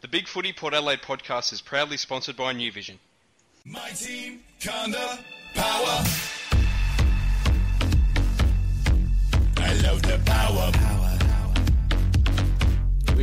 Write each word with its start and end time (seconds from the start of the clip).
The 0.00 0.08
Big 0.08 0.28
Footy 0.28 0.52
Port 0.52 0.74
Adelaide 0.74 1.02
podcast 1.02 1.52
is 1.52 1.60
proudly 1.60 1.96
sponsored 1.96 2.36
by 2.36 2.52
New 2.52 2.70
Vision. 2.70 3.00
My 3.64 3.88
team, 3.90 4.40
Conda, 4.60 5.18
power. 5.54 6.04
I 9.56 9.74
love 9.82 10.02
the 10.02 10.20
power. 10.24 10.70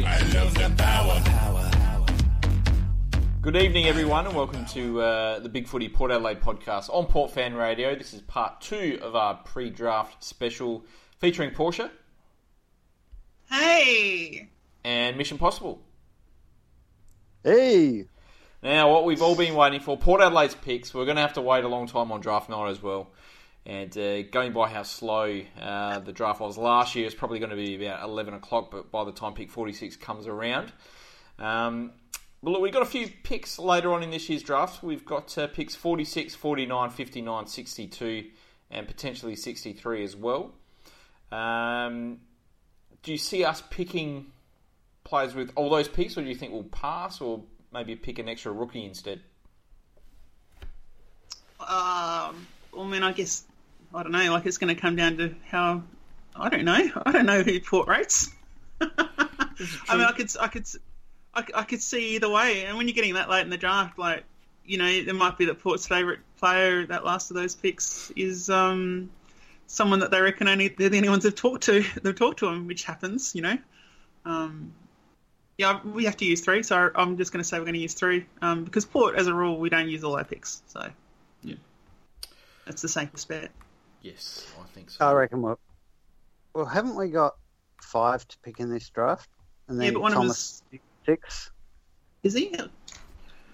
I 0.06 0.20
love 0.34 0.54
the 0.54 0.74
power. 0.78 1.22
Good 3.42 3.56
evening, 3.56 3.86
everyone, 3.86 4.26
and 4.26 4.36
welcome 4.36 4.66
to 4.66 5.02
uh, 5.02 5.40
the 5.40 5.48
Big 5.50 5.68
Footy 5.68 5.88
Port 5.88 6.12
Adelaide 6.12 6.42
podcast 6.42 6.90
on 6.94 7.06
Port 7.06 7.32
Fan 7.32 7.54
Radio. 7.54 7.96
This 7.96 8.14
is 8.14 8.20
part 8.22 8.60
two 8.60 9.00
of 9.02 9.16
our 9.16 9.36
pre-draft 9.36 10.24
special 10.24 10.84
featuring 11.20 11.52
Porsche 11.52 11.90
Hey! 13.50 14.50
and 14.84 15.16
Mission 15.16 15.38
Possible. 15.38 15.82
Hey, 17.46 18.06
Now, 18.64 18.92
what 18.92 19.06
we've 19.06 19.22
all 19.22 19.36
been 19.36 19.54
waiting 19.54 19.80
for, 19.80 19.96
Port 19.96 20.20
Adelaide's 20.20 20.56
picks. 20.56 20.96
We're 20.96 21.06
going 21.06 21.18
to 21.18 21.22
have 21.22 21.34
to 21.34 21.42
wait 21.42 21.64
a 21.64 21.68
long 21.68 21.86
time 21.86 22.12
on 22.12 22.20
draft 22.20 22.50
night 22.50 22.72
as 22.72 22.82
well. 22.82 23.12
And 23.68 23.96
uh, 23.96 24.24
going 24.24 24.52
by 24.52 24.68
how 24.68 24.82
slow 24.82 25.44
uh, 25.62 26.00
the 26.00 26.12
draft 26.12 26.40
was 26.40 26.58
last 26.58 26.96
year, 26.96 27.06
it's 27.06 27.14
probably 27.14 27.38
going 27.38 27.52
to 27.52 27.56
be 27.56 27.76
about 27.76 28.02
11 28.02 28.34
o'clock, 28.34 28.72
but 28.72 28.90
by 28.90 29.04
the 29.04 29.12
time 29.12 29.36
pick 29.36 29.52
46 29.52 29.96
comes 29.98 30.26
around. 30.26 30.74
Um, 31.38 31.92
but 32.42 32.50
look, 32.50 32.64
we've 32.64 32.74
got 32.74 32.82
a 32.82 32.88
few 32.88 33.10
picks 33.22 33.60
later 33.60 33.94
on 33.94 34.02
in 34.02 34.10
this 34.10 34.28
year's 34.28 34.42
draft. 34.42 34.82
We've 34.82 35.06
got 35.06 35.38
uh, 35.38 35.46
picks 35.46 35.76
46, 35.76 36.34
49, 36.34 36.90
59, 36.90 37.46
62, 37.46 38.24
and 38.72 38.88
potentially 38.88 39.36
63 39.36 40.04
as 40.04 40.16
well. 40.16 40.52
Um, 41.32 42.22
do 43.04 43.12
you 43.12 43.20
see 43.20 43.46
us 43.46 43.62
picking 43.70 44.32
players 45.06 45.34
with 45.34 45.52
all 45.56 45.70
those 45.70 45.88
picks, 45.88 46.18
or 46.18 46.22
do 46.22 46.28
you 46.28 46.36
think 46.36 46.52
we'll 46.52 46.64
pass, 46.64 47.22
or 47.22 47.44
maybe 47.72 47.96
pick 47.96 48.20
an 48.20 48.28
extra 48.28 48.52
rookie 48.52 48.84
instead? 48.84 49.22
Um, 51.60 52.48
well, 52.74 52.84
I 52.84 52.88
mean, 52.88 53.04
I 53.04 53.14
guess, 53.14 53.46
I 53.94 54.04
don't 54.04 54.12
know, 54.12 54.34
like 54.34 54.46
it's 54.46 54.58
going 54.58 54.76
to 54.76 54.80
come 54.80 54.98
down 54.98 55.18
to 55.18 55.36
how, 55.48 55.84
I 56.36 56.50
don't 56.50 56.66
know, 56.66 56.90
I 57.06 57.12
don't 57.14 57.26
know 57.26 57.42
who 57.42 57.60
Port 57.62 57.88
rates. 57.88 58.30
I 58.82 58.88
mean, 59.92 60.02
I 60.02 60.12
could, 60.12 60.30
I 60.40 60.48
could, 60.48 60.68
I, 61.34 61.46
I 61.54 61.64
could 61.64 61.82
see 61.82 62.16
either 62.16 62.30
way. 62.30 62.66
And 62.66 62.76
when 62.76 62.88
you're 62.88 62.96
getting 62.96 63.14
that 63.14 63.30
late 63.30 63.42
in 63.42 63.50
the 63.50 63.58
draft, 63.58 63.98
like, 63.98 64.26
you 64.66 64.78
know, 64.78 65.04
there 65.04 65.14
might 65.14 65.38
be 65.38 65.46
that 65.46 65.60
Port's 65.60 65.88
favourite 65.88 66.20
player 66.38 66.86
that 66.88 67.06
last 67.06 67.32
of 67.32 67.36
those 67.36 67.56
picks 67.56 68.12
is 68.16 68.50
um, 68.50 69.10
someone 69.68 70.00
that 70.00 70.12
they 70.12 70.20
reckon 70.20 70.48
only 70.48 70.70
they're 70.70 70.90
the 70.90 70.98
only 70.98 71.10
ones 71.10 71.24
they've 71.24 71.36
talked 71.36 71.64
to. 71.64 71.86
They've 72.02 72.16
talked 72.16 72.40
to 72.40 72.48
him, 72.48 72.68
which 72.68 72.84
happens, 72.84 73.36
you 73.36 73.42
know. 73.44 73.58
Um, 74.26 74.74
yeah, 75.58 75.80
we 75.86 76.06
have 76.06 76.18
to 76.18 76.26
use 76.26 76.42
three, 76.42 76.64
so 76.64 76.90
I'm 76.96 77.18
just 77.18 77.32
going 77.32 77.42
to 77.44 77.48
say 77.48 77.58
we're 77.58 77.66
going 77.66 77.76
to 77.76 77.80
use 77.80 77.94
three 77.94 78.26
um, 78.42 78.64
because 78.64 78.86
Port, 78.86 79.16
as 79.16 79.28
a 79.28 79.34
rule, 79.34 79.58
we 79.60 79.70
don't 79.70 79.88
use 79.90 80.04
all 80.04 80.16
our 80.18 80.24
picks, 80.24 80.62
so 80.68 80.90
Yeah. 81.44 81.56
that's 82.66 82.82
the 82.82 82.90
safest 82.90 83.28
bet. 83.28 83.52
Yes, 84.02 84.46
I 84.62 84.68
think 84.74 84.90
so. 84.92 85.06
I 85.06 85.14
reckon 85.14 85.42
we'll. 85.42 85.60
Well, 86.54 86.66
haven't 86.66 86.96
we 86.96 87.10
got 87.10 87.36
five 87.82 88.28
to 88.28 88.38
pick 88.44 88.60
in 88.60 88.70
this 88.70 88.90
draft? 88.90 89.30
And 89.68 89.82
Yeah, 89.82 89.92
but 89.92 90.02
one 90.02 90.12
Thomas 90.12 90.62
of 90.72 90.80
us 90.80 90.84
six. 91.06 91.52
is 92.24 92.34
he? 92.34 92.56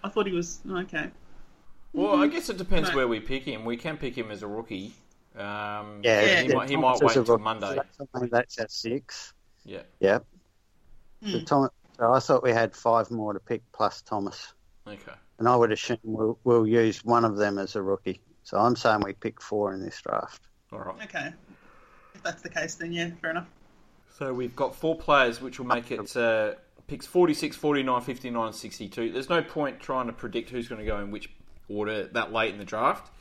I 0.04 0.10
thought 0.10 0.28
he 0.28 0.34
was 0.34 0.60
oh, 0.70 0.78
okay. 0.80 1.10
Well, 1.94 2.22
I 2.22 2.28
guess 2.28 2.50
it 2.50 2.58
depends 2.58 2.90
No. 2.90 2.96
where 2.96 3.08
we 3.08 3.20
pick 3.20 3.44
him. 3.44 3.66
We 3.66 3.78
can 3.78 3.98
pick 3.98 4.18
him 4.18 4.32
as 4.32 4.44
a 4.44 4.48
rookie. 4.48 4.94
Um, 5.36 6.02
Yeah, 6.04 6.42
he 6.42 6.48
yeah, 6.48 6.56
might, 6.56 6.70
he 6.70 6.76
might 6.76 7.00
wait 7.02 7.12
is 7.12 7.18
until 7.18 7.38
Monday. 7.38 7.68
so 7.68 7.76
That's, 7.76 8.10
I 8.14 8.20
mean, 8.20 8.30
that's 8.32 8.60
at 8.60 8.72
six. 8.72 9.34
Yeah. 9.66 9.82
Yep. 10.00 10.26
Hmm. 11.24 11.32
So, 11.32 11.40
Thomas, 11.42 11.72
so 12.02 12.12
I 12.12 12.20
thought 12.20 12.42
we 12.42 12.52
had 12.52 12.76
five 12.76 13.12
more 13.12 13.32
to 13.34 13.40
pick 13.40 13.62
plus 13.74 14.02
Thomas, 14.02 14.54
Okay. 14.88 15.12
and 15.38 15.48
I 15.48 15.56
would 15.56 15.72
assume 15.72 16.00
we'll, 16.02 16.40
we'll 16.44 16.66
use 16.66 17.06
one 17.06 17.24
of 17.24 17.38
them 17.38 17.60
as 17.60 17.76
a 17.76 17.82
rookie. 17.84 18.22
So 18.42 18.58
I'm 18.58 18.76
saying 18.76 19.02
we 19.06 19.14
pick 19.14 19.40
four 19.40 19.72
in 19.72 19.84
this 19.86 20.02
draft. 20.02 20.42
All 20.74 20.80
right. 20.80 20.96
Okay, 21.04 21.32
if 22.16 22.24
that's 22.24 22.42
the 22.42 22.50
case, 22.50 22.74
then 22.74 22.92
yeah, 22.92 23.12
fair 23.22 23.30
enough. 23.30 23.48
So 24.18 24.34
we've 24.34 24.56
got 24.56 24.74
four 24.74 24.96
players, 24.98 25.42
which 25.42 25.60
will 25.60 25.68
make 25.68 25.92
it 25.92 26.18
uh, 26.18 26.54
picks 26.88 27.06
46, 27.06 27.56
49, 27.56 28.02
59, 28.02 28.46
and 28.48 28.56
62. 28.56 29.12
There's 29.12 29.30
no 29.30 29.44
point 29.44 29.80
trying 29.80 30.08
to 30.08 30.14
predict 30.14 30.50
who's 30.50 30.68
going 30.68 30.80
to 30.80 30.86
go 30.86 30.98
in 31.00 31.12
which 31.12 31.30
order 31.70 32.08
that 32.08 32.34
late 32.34 32.52
in 32.52 32.58
the 32.58 32.66
draft. 32.66 33.12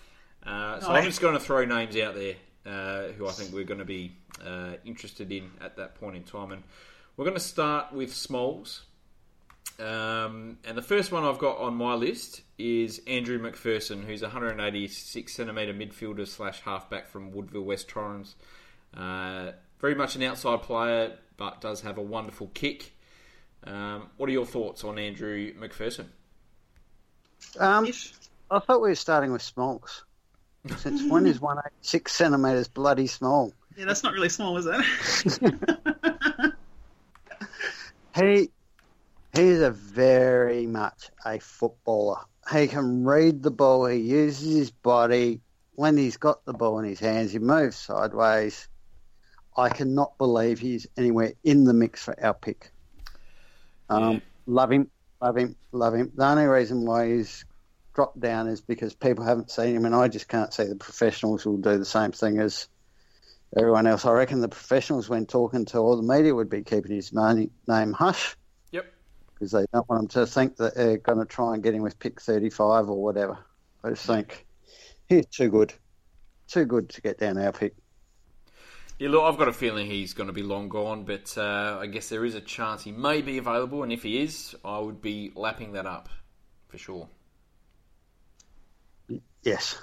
Uh, 0.44 0.80
so 0.80 0.88
No. 0.88 0.94
I'm 0.94 1.04
just 1.04 1.20
going 1.20 1.34
to 1.34 1.40
throw 1.40 1.66
names 1.66 1.96
out 1.98 2.14
there 2.14 2.34
uh, 2.64 3.12
who 3.12 3.28
I 3.28 3.32
think 3.32 3.52
we're 3.52 3.64
going 3.64 3.78
to 3.80 3.84
be 3.84 4.12
uh, 4.42 4.72
interested 4.86 5.30
in 5.32 5.50
at 5.60 5.76
that 5.76 5.96
point 5.96 6.16
in 6.16 6.22
time. 6.22 6.52
And 6.52 6.62
we're 7.16 7.24
going 7.24 7.36
to 7.36 7.40
start 7.40 7.92
with 7.92 8.14
Smalls. 8.14 8.82
Um, 9.78 10.58
and 10.64 10.76
the 10.76 10.82
first 10.82 11.10
one 11.10 11.24
I've 11.24 11.38
got 11.38 11.58
on 11.58 11.74
my 11.74 11.94
list 11.94 12.42
is 12.58 13.00
Andrew 13.06 13.38
McPherson, 13.38 14.04
who's 14.04 14.22
a 14.22 14.26
186 14.26 15.32
centimetre 15.32 15.72
midfielder 15.72 16.28
slash 16.28 16.60
halfback 16.60 17.08
from 17.08 17.32
Woodville, 17.32 17.62
West 17.62 17.88
Torrens. 17.88 18.34
Uh, 18.94 19.52
very 19.78 19.94
much 19.94 20.16
an 20.16 20.22
outside 20.22 20.62
player, 20.62 21.16
but 21.36 21.60
does 21.60 21.80
have 21.80 21.96
a 21.96 22.02
wonderful 22.02 22.50
kick. 22.52 22.92
Um, 23.64 24.10
what 24.16 24.28
are 24.28 24.32
your 24.32 24.46
thoughts 24.46 24.84
on 24.84 24.98
Andrew 24.98 25.54
McPherson? 25.54 26.06
Um, 27.58 27.88
I 28.50 28.58
thought 28.58 28.82
we 28.82 28.90
were 28.90 28.94
starting 28.94 29.32
with 29.32 29.42
Smolks. 29.42 30.02
Since 30.76 31.10
when 31.10 31.26
is 31.26 31.40
186 31.40 32.12
centimetres 32.12 32.68
bloody 32.68 33.06
small? 33.06 33.52
Yeah, 33.76 33.86
that's 33.86 34.02
not 34.02 34.12
really 34.12 34.28
small, 34.28 34.58
is 34.58 34.66
it? 34.66 35.80
He 38.20 38.50
he 39.34 39.42
is 39.42 39.62
a 39.62 39.70
very 39.70 40.66
much 40.66 41.10
a 41.24 41.38
footballer. 41.38 42.18
He 42.52 42.66
can 42.66 43.04
read 43.04 43.42
the 43.42 43.50
ball. 43.50 43.86
He 43.86 43.98
uses 43.98 44.54
his 44.54 44.70
body. 44.70 45.40
When 45.74 45.96
he's 45.96 46.16
got 46.16 46.44
the 46.44 46.52
ball 46.52 46.80
in 46.80 46.84
his 46.84 47.00
hands, 47.00 47.32
he 47.32 47.38
moves 47.38 47.76
sideways. 47.76 48.68
I 49.56 49.68
cannot 49.68 50.18
believe 50.18 50.58
he's 50.58 50.86
anywhere 50.96 51.32
in 51.44 51.64
the 51.64 51.72
mix 51.72 52.02
for 52.02 52.22
our 52.22 52.34
pick. 52.34 52.70
Um, 53.88 54.20
Love 54.46 54.72
him, 54.72 54.90
love 55.20 55.36
him, 55.36 55.56
love 55.72 55.94
him. 55.94 56.12
The 56.14 56.26
only 56.26 56.44
reason 56.44 56.84
why 56.84 57.08
he's 57.08 57.44
dropped 57.94 58.20
down 58.20 58.48
is 58.48 58.60
because 58.60 58.94
people 58.94 59.24
haven't 59.24 59.50
seen 59.50 59.76
him, 59.76 59.84
and 59.84 59.94
I 59.94 60.08
just 60.08 60.28
can't 60.28 60.52
see 60.52 60.64
the 60.64 60.76
professionals 60.76 61.46
will 61.46 61.58
do 61.58 61.78
the 61.78 61.84
same 61.84 62.12
thing 62.12 62.38
as 62.38 62.68
everyone 63.56 63.86
else. 63.86 64.04
I 64.04 64.12
reckon 64.12 64.40
the 64.40 64.48
professionals, 64.48 65.08
when 65.08 65.26
talking 65.26 65.64
to 65.66 65.78
all 65.78 65.96
the 65.96 66.02
media, 66.02 66.34
would 66.34 66.50
be 66.50 66.62
keeping 66.62 66.92
his 66.94 67.12
money, 67.12 67.50
name 67.66 67.92
hush 67.92 68.36
Yep. 68.70 68.86
because 69.34 69.52
they 69.52 69.64
don't 69.72 69.88
want 69.88 70.02
him 70.02 70.08
to 70.08 70.26
think 70.26 70.56
that 70.56 70.74
they're 70.74 70.98
going 70.98 71.18
to 71.18 71.24
try 71.24 71.54
and 71.54 71.62
get 71.62 71.74
him 71.74 71.82
with 71.82 71.98
pick 71.98 72.20
35 72.20 72.88
or 72.88 73.02
whatever. 73.02 73.38
I 73.82 73.90
just 73.90 74.06
think 74.06 74.46
he's 75.08 75.26
too 75.26 75.48
good. 75.48 75.72
Too 76.48 76.64
good 76.64 76.88
to 76.90 77.00
get 77.00 77.18
down 77.18 77.38
our 77.38 77.52
pick. 77.52 77.74
Yeah, 78.98 79.08
look, 79.08 79.22
I've 79.22 79.38
got 79.38 79.48
a 79.48 79.52
feeling 79.52 79.86
he's 79.86 80.12
going 80.12 80.26
to 80.26 80.32
be 80.32 80.42
long 80.42 80.68
gone, 80.68 81.04
but 81.04 81.32
uh, 81.38 81.78
I 81.80 81.86
guess 81.86 82.10
there 82.10 82.24
is 82.24 82.34
a 82.34 82.40
chance 82.40 82.82
he 82.84 82.92
may 82.92 83.22
be 83.22 83.38
available, 83.38 83.82
and 83.82 83.90
if 83.90 84.02
he 84.02 84.20
is, 84.20 84.54
I 84.62 84.78
would 84.78 85.00
be 85.00 85.32
lapping 85.34 85.72
that 85.72 85.86
up 85.86 86.10
for 86.68 86.76
sure. 86.76 87.08
Yes. 89.42 89.78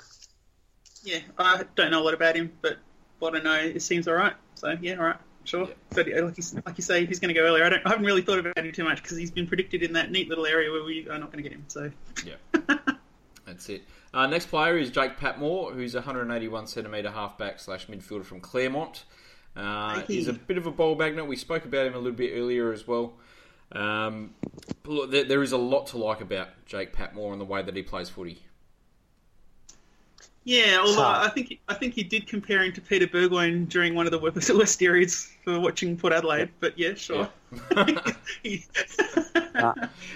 yeah, 1.03 1.19
I 1.37 1.63
don't 1.75 1.89
know 1.89 2.01
a 2.01 2.05
lot 2.05 2.13
about 2.13 2.35
him, 2.35 2.51
but 2.61 2.77
what 3.19 3.35
I 3.35 3.39
know, 3.39 3.55
it 3.55 3.81
seems 3.81 4.07
all 4.07 4.15
right. 4.15 4.33
So 4.55 4.75
yeah, 4.81 4.95
all 4.95 5.05
right, 5.05 5.17
sure. 5.43 5.67
Yeah. 5.67 5.73
But 5.89 6.07
like 6.07 6.37
you, 6.37 6.61
like 6.65 6.77
you 6.77 6.83
say, 6.83 7.05
he's 7.05 7.19
going 7.19 7.33
to 7.33 7.39
go 7.39 7.45
earlier, 7.45 7.63
I 7.63 7.69
don't. 7.69 7.85
I 7.85 7.89
haven't 7.89 8.05
really 8.05 8.21
thought 8.21 8.39
about 8.39 8.57
him 8.57 8.71
too 8.71 8.83
much 8.83 9.01
because 9.01 9.17
he's 9.17 9.31
been 9.31 9.47
predicted 9.47 9.83
in 9.83 9.93
that 9.93 10.11
neat 10.11 10.29
little 10.29 10.45
area 10.45 10.71
where 10.71 10.83
we 10.83 11.07
are 11.09 11.17
not 11.17 11.31
going 11.31 11.43
to 11.43 11.49
get 11.49 11.51
him. 11.51 11.65
So 11.67 11.91
Yeah. 12.25 12.77
That's 13.45 13.69
it. 13.69 13.83
Uh, 14.13 14.27
next 14.27 14.47
player 14.47 14.77
is 14.77 14.91
Jake 14.91 15.17
Patmore, 15.17 15.71
who's 15.71 15.95
a 15.95 15.99
181 15.99 16.67
centimetre 16.67 17.11
halfback 17.11 17.59
slash 17.59 17.87
midfielder 17.87 18.25
from 18.25 18.41
Claremont. 18.41 19.05
Uh, 19.55 20.01
he's 20.01 20.27
a 20.27 20.33
bit 20.33 20.57
of 20.57 20.67
a 20.67 20.71
ball 20.71 20.95
magnet. 20.95 21.25
We 21.25 21.35
spoke 21.35 21.65
about 21.65 21.87
him 21.87 21.93
a 21.93 21.97
little 21.97 22.11
bit 22.11 22.33
earlier 22.35 22.71
as 22.73 22.87
well. 22.87 23.13
Um, 23.71 24.35
but 24.83 24.91
look, 24.91 25.11
there, 25.11 25.23
there 25.23 25.43
is 25.43 25.51
a 25.51 25.57
lot 25.57 25.87
to 25.87 25.97
like 25.97 26.21
about 26.21 26.49
Jake 26.65 26.93
Patmore 26.93 27.31
and 27.31 27.41
the 27.41 27.45
way 27.45 27.61
that 27.61 27.75
he 27.75 27.81
plays 27.83 28.09
footy. 28.09 28.43
Yeah, 30.47 30.77
although 30.79 30.93
So- 30.93 31.03
I 31.03 31.29
think 31.29 31.59
I 31.67 31.73
think 31.73 31.93
he 31.93 32.03
did 32.03 32.25
compare 32.25 32.63
him 32.63 32.71
to 32.71 32.79
Peter 32.81 33.05
Burgoyne 33.05 33.65
during 33.65 33.95
one 33.95 34.05
of 34.07 34.11
the 34.13 34.17
West 34.17 34.49
West 34.55 34.79
series 34.79 35.29
for 35.43 35.59
watching 35.59 35.97
Port 35.97 36.13
Adelaide. 36.13 36.49
But 36.61 36.79
yeah, 36.79 36.93
sure. 36.93 37.27
He- 38.43 38.65
Uh, 39.55 39.73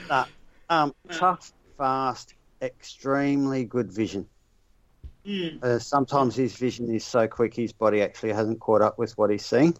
uh, 0.09 0.25
um, 0.69 0.93
tough, 1.11 1.51
fast, 1.77 2.35
extremely 2.61 3.65
good 3.65 3.91
vision. 3.91 4.25
Mm, 5.25 5.61
Uh, 5.61 5.79
sometimes 5.79 6.33
his 6.35 6.55
vision 6.55 6.89
is 6.95 7.03
so 7.03 7.27
quick 7.27 7.53
his 7.53 7.73
body 7.73 8.01
actually 8.01 8.31
hasn't 8.31 8.61
caught 8.61 8.81
up 8.81 8.97
with 8.97 9.17
what 9.17 9.29
he's 9.31 9.45
seeing, 9.45 9.75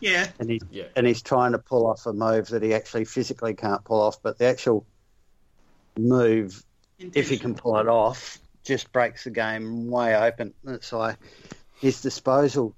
yeah, 0.00 0.26
and 0.40 0.50
he's 0.50 0.62
Yeah. 0.72 0.86
and 0.96 1.06
he's 1.06 1.22
trying 1.22 1.52
to 1.52 1.58
pull 1.58 1.86
off 1.86 2.04
a 2.06 2.12
move 2.12 2.48
that 2.48 2.64
he 2.64 2.74
actually 2.74 3.04
physically 3.04 3.54
can't 3.54 3.84
pull 3.84 4.00
off. 4.00 4.20
But 4.22 4.38
the 4.38 4.46
actual 4.46 4.84
move 5.96 6.64
if 6.98 7.28
he 7.30 7.38
can 7.38 7.54
pull 7.54 7.78
it 7.78 7.86
off, 7.88 8.38
just 8.68 8.92
breaks 8.92 9.24
the 9.24 9.30
game 9.30 9.90
way 9.90 10.14
open. 10.14 10.52
It's 10.66 10.92
like 10.92 11.16
his 11.80 12.02
disposal 12.02 12.76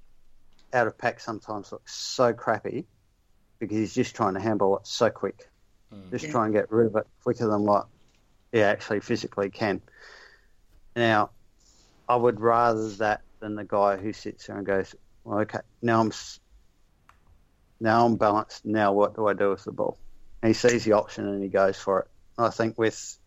out 0.73 0.87
of 0.87 0.97
pack 0.97 1.19
sometimes 1.19 1.73
looks 1.73 1.93
so 1.93 2.33
crappy 2.33 2.85
because 3.59 3.77
he's 3.77 3.93
just 3.93 4.15
trying 4.15 4.35
to 4.35 4.39
handle 4.39 4.77
it 4.77 4.87
so 4.87 5.09
quick. 5.09 5.49
Hmm. 5.91 6.09
Just 6.09 6.25
Yeah. 6.25 6.31
try 6.31 6.45
and 6.45 6.53
get 6.53 6.71
rid 6.71 6.87
of 6.87 6.95
it 6.95 7.07
quicker 7.23 7.45
than 7.45 7.63
what 7.65 7.87
he 8.53 8.61
actually 8.61 9.01
physically 9.01 9.49
can. 9.49 9.81
Now, 10.95 11.31
I 12.07 12.15
would 12.15 12.39
rather 12.39 12.89
that 12.95 13.21
than 13.41 13.55
the 13.55 13.65
guy 13.65 13.97
who 13.97 14.13
sits 14.13 14.47
there 14.47 14.55
and 14.57 14.65
goes, 14.65 14.95
well, 15.25 15.39
"Okay, 15.39 15.59
now 15.81 15.99
I'm 15.99 16.11
now 17.81 18.05
I'm 18.05 18.15
balanced. 18.15 18.65
Now 18.65 18.93
what 18.93 19.15
do 19.15 19.27
I 19.27 19.33
do 19.33 19.49
with 19.49 19.65
the 19.65 19.73
ball?" 19.73 19.99
And 20.41 20.49
he 20.49 20.53
sees 20.53 20.85
the 20.85 20.93
option 20.93 21.27
and 21.27 21.43
he 21.43 21.49
goes 21.49 21.77
for 21.77 21.99
it. 22.01 22.07
I 22.37 22.49
think 22.49 22.77
with 22.77 23.17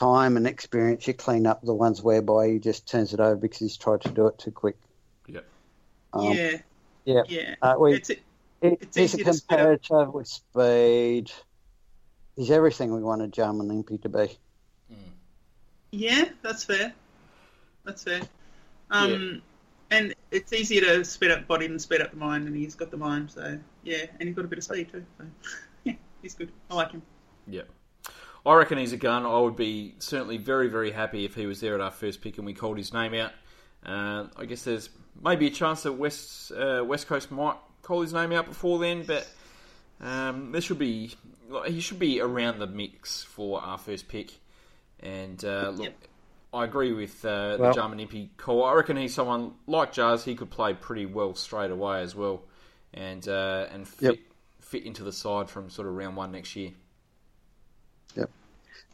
time 0.00 0.36
and 0.38 0.46
experience, 0.46 1.06
you 1.06 1.12
clean 1.12 1.46
up 1.46 1.60
the 1.62 1.74
ones 1.74 2.02
whereby 2.02 2.48
he 2.48 2.58
just 2.58 2.88
turns 2.88 3.12
it 3.12 3.20
over 3.20 3.36
because 3.36 3.58
he's 3.58 3.76
tried 3.76 4.00
to 4.00 4.10
do 4.10 4.26
it 4.26 4.38
too 4.38 4.50
quick. 4.50 4.76
Yep. 5.26 5.44
Um, 6.14 6.32
yeah, 6.32 6.56
yeah. 7.04 7.22
yeah. 7.28 7.54
Uh, 7.60 7.74
we, 7.78 7.94
It's, 7.94 8.08
he- 8.08 8.18
it's 8.62 8.96
he's 8.96 9.14
a 9.14 9.16
easy 9.16 9.24
to 9.24 9.30
competitor 9.30 10.10
with 10.10 10.26
speed. 10.26 11.30
He's 12.36 12.50
everything 12.50 12.88
we 12.94 13.02
want 13.02 13.20
wanted 13.20 13.32
Jarman 13.32 13.70
Impey 13.70 13.98
to 13.98 14.08
be. 14.08 14.38
Yeah, 15.92 16.30
that's 16.42 16.64
fair. 16.64 16.94
That's 17.84 18.04
fair. 18.04 18.22
Um, 18.90 19.42
and 19.90 20.14
it's 20.30 20.52
easier 20.52 20.80
to 20.82 21.04
speed 21.04 21.30
up 21.32 21.40
the 21.40 21.46
body 21.46 21.66
than 21.66 21.78
speed 21.78 22.00
up 22.00 22.10
the 22.10 22.16
mind, 22.16 22.46
and 22.46 22.56
he's 22.56 22.74
got 22.74 22.90
the 22.90 22.96
mind, 22.96 23.30
so 23.30 23.58
yeah, 23.82 24.06
and 24.18 24.28
he's 24.28 24.36
got 24.36 24.44
a 24.44 24.48
bit 24.48 24.58
of 24.58 24.64
speed 24.64 24.90
too. 24.90 25.04
So 25.18 25.24
yeah, 25.84 25.94
he's 26.22 26.34
good. 26.34 26.50
I 26.70 26.74
like 26.74 26.92
him. 26.92 27.02
Yep. 27.48 27.68
I 28.46 28.54
reckon 28.54 28.78
he's 28.78 28.92
a 28.92 28.96
gun. 28.96 29.26
I 29.26 29.38
would 29.38 29.56
be 29.56 29.94
certainly 29.98 30.38
very, 30.38 30.68
very 30.68 30.90
happy 30.92 31.24
if 31.24 31.34
he 31.34 31.46
was 31.46 31.60
there 31.60 31.74
at 31.74 31.80
our 31.80 31.90
first 31.90 32.22
pick 32.22 32.38
and 32.38 32.46
we 32.46 32.54
called 32.54 32.78
his 32.78 32.92
name 32.92 33.14
out. 33.14 33.32
Uh, 33.84 34.28
I 34.36 34.44
guess 34.46 34.62
there's 34.62 34.88
maybe 35.22 35.46
a 35.46 35.50
chance 35.50 35.82
that 35.82 35.92
West 35.92 36.52
uh, 36.52 36.82
West 36.86 37.06
Coast 37.06 37.30
might 37.30 37.56
call 37.82 38.00
his 38.02 38.12
name 38.12 38.32
out 38.32 38.46
before 38.46 38.78
then, 38.78 39.04
but 39.04 39.28
um, 40.00 40.52
there 40.52 40.60
should 40.60 40.78
be 40.78 41.14
he 41.66 41.80
should 41.80 41.98
be 41.98 42.20
around 42.20 42.58
the 42.58 42.66
mix 42.66 43.22
for 43.22 43.60
our 43.60 43.78
first 43.78 44.08
pick. 44.08 44.32
And 45.00 45.42
uh, 45.44 45.70
look, 45.74 45.84
Yep. 45.84 45.94
I 46.52 46.64
agree 46.64 46.92
with 46.92 47.24
uh, 47.24 47.56
Well- 47.58 47.70
the 47.70 47.72
Jarman 47.74 48.00
Impey 48.00 48.30
call. 48.36 48.64
I 48.64 48.74
reckon 48.74 48.96
he's 48.96 49.14
someone 49.14 49.52
like 49.66 49.92
Jars. 49.92 50.24
He 50.24 50.34
could 50.34 50.50
play 50.50 50.74
pretty 50.74 51.06
well 51.06 51.34
straight 51.34 51.70
away 51.70 52.02
as 52.02 52.14
well, 52.14 52.42
and 52.94 53.26
uh, 53.28 53.66
and 53.72 53.86
fit 53.88 54.02
Yep. 54.02 54.18
fit 54.60 54.84
into 54.84 55.04
the 55.04 55.12
side 55.12 55.48
from 55.50 55.70
sort 55.70 55.88
of 55.88 55.94
round 55.94 56.16
one 56.16 56.32
next 56.32 56.54
year. 56.56 56.70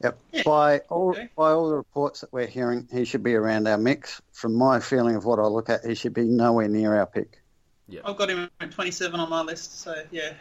Yep. 0.02 0.18
Yeah. 0.32 0.42
By 0.44 0.78
all 0.90 1.10
Okay. 1.10 1.28
by 1.36 1.50
all 1.52 1.68
the 1.70 1.76
reports 1.76 2.20
that 2.20 2.32
we're 2.32 2.46
hearing, 2.46 2.86
he 2.92 3.04
should 3.04 3.22
be 3.22 3.34
around 3.34 3.66
our 3.66 3.78
mix. 3.78 4.20
From 4.32 4.54
my 4.54 4.78
feeling 4.80 5.16
of 5.16 5.24
what 5.24 5.38
I 5.38 5.46
look 5.46 5.70
at, 5.70 5.84
he 5.86 5.94
should 5.94 6.12
be 6.14 6.24
nowhere 6.24 6.68
near 6.68 6.94
our 6.96 7.06
pick. 7.06 7.42
Yeah. 7.88 8.00
I've 8.04 8.16
got 8.16 8.28
him 8.28 8.50
at 8.60 8.72
27 8.72 9.18
on 9.18 9.30
my 9.30 9.42
list, 9.42 9.80
so 9.80 9.94
yeah, 10.10 10.32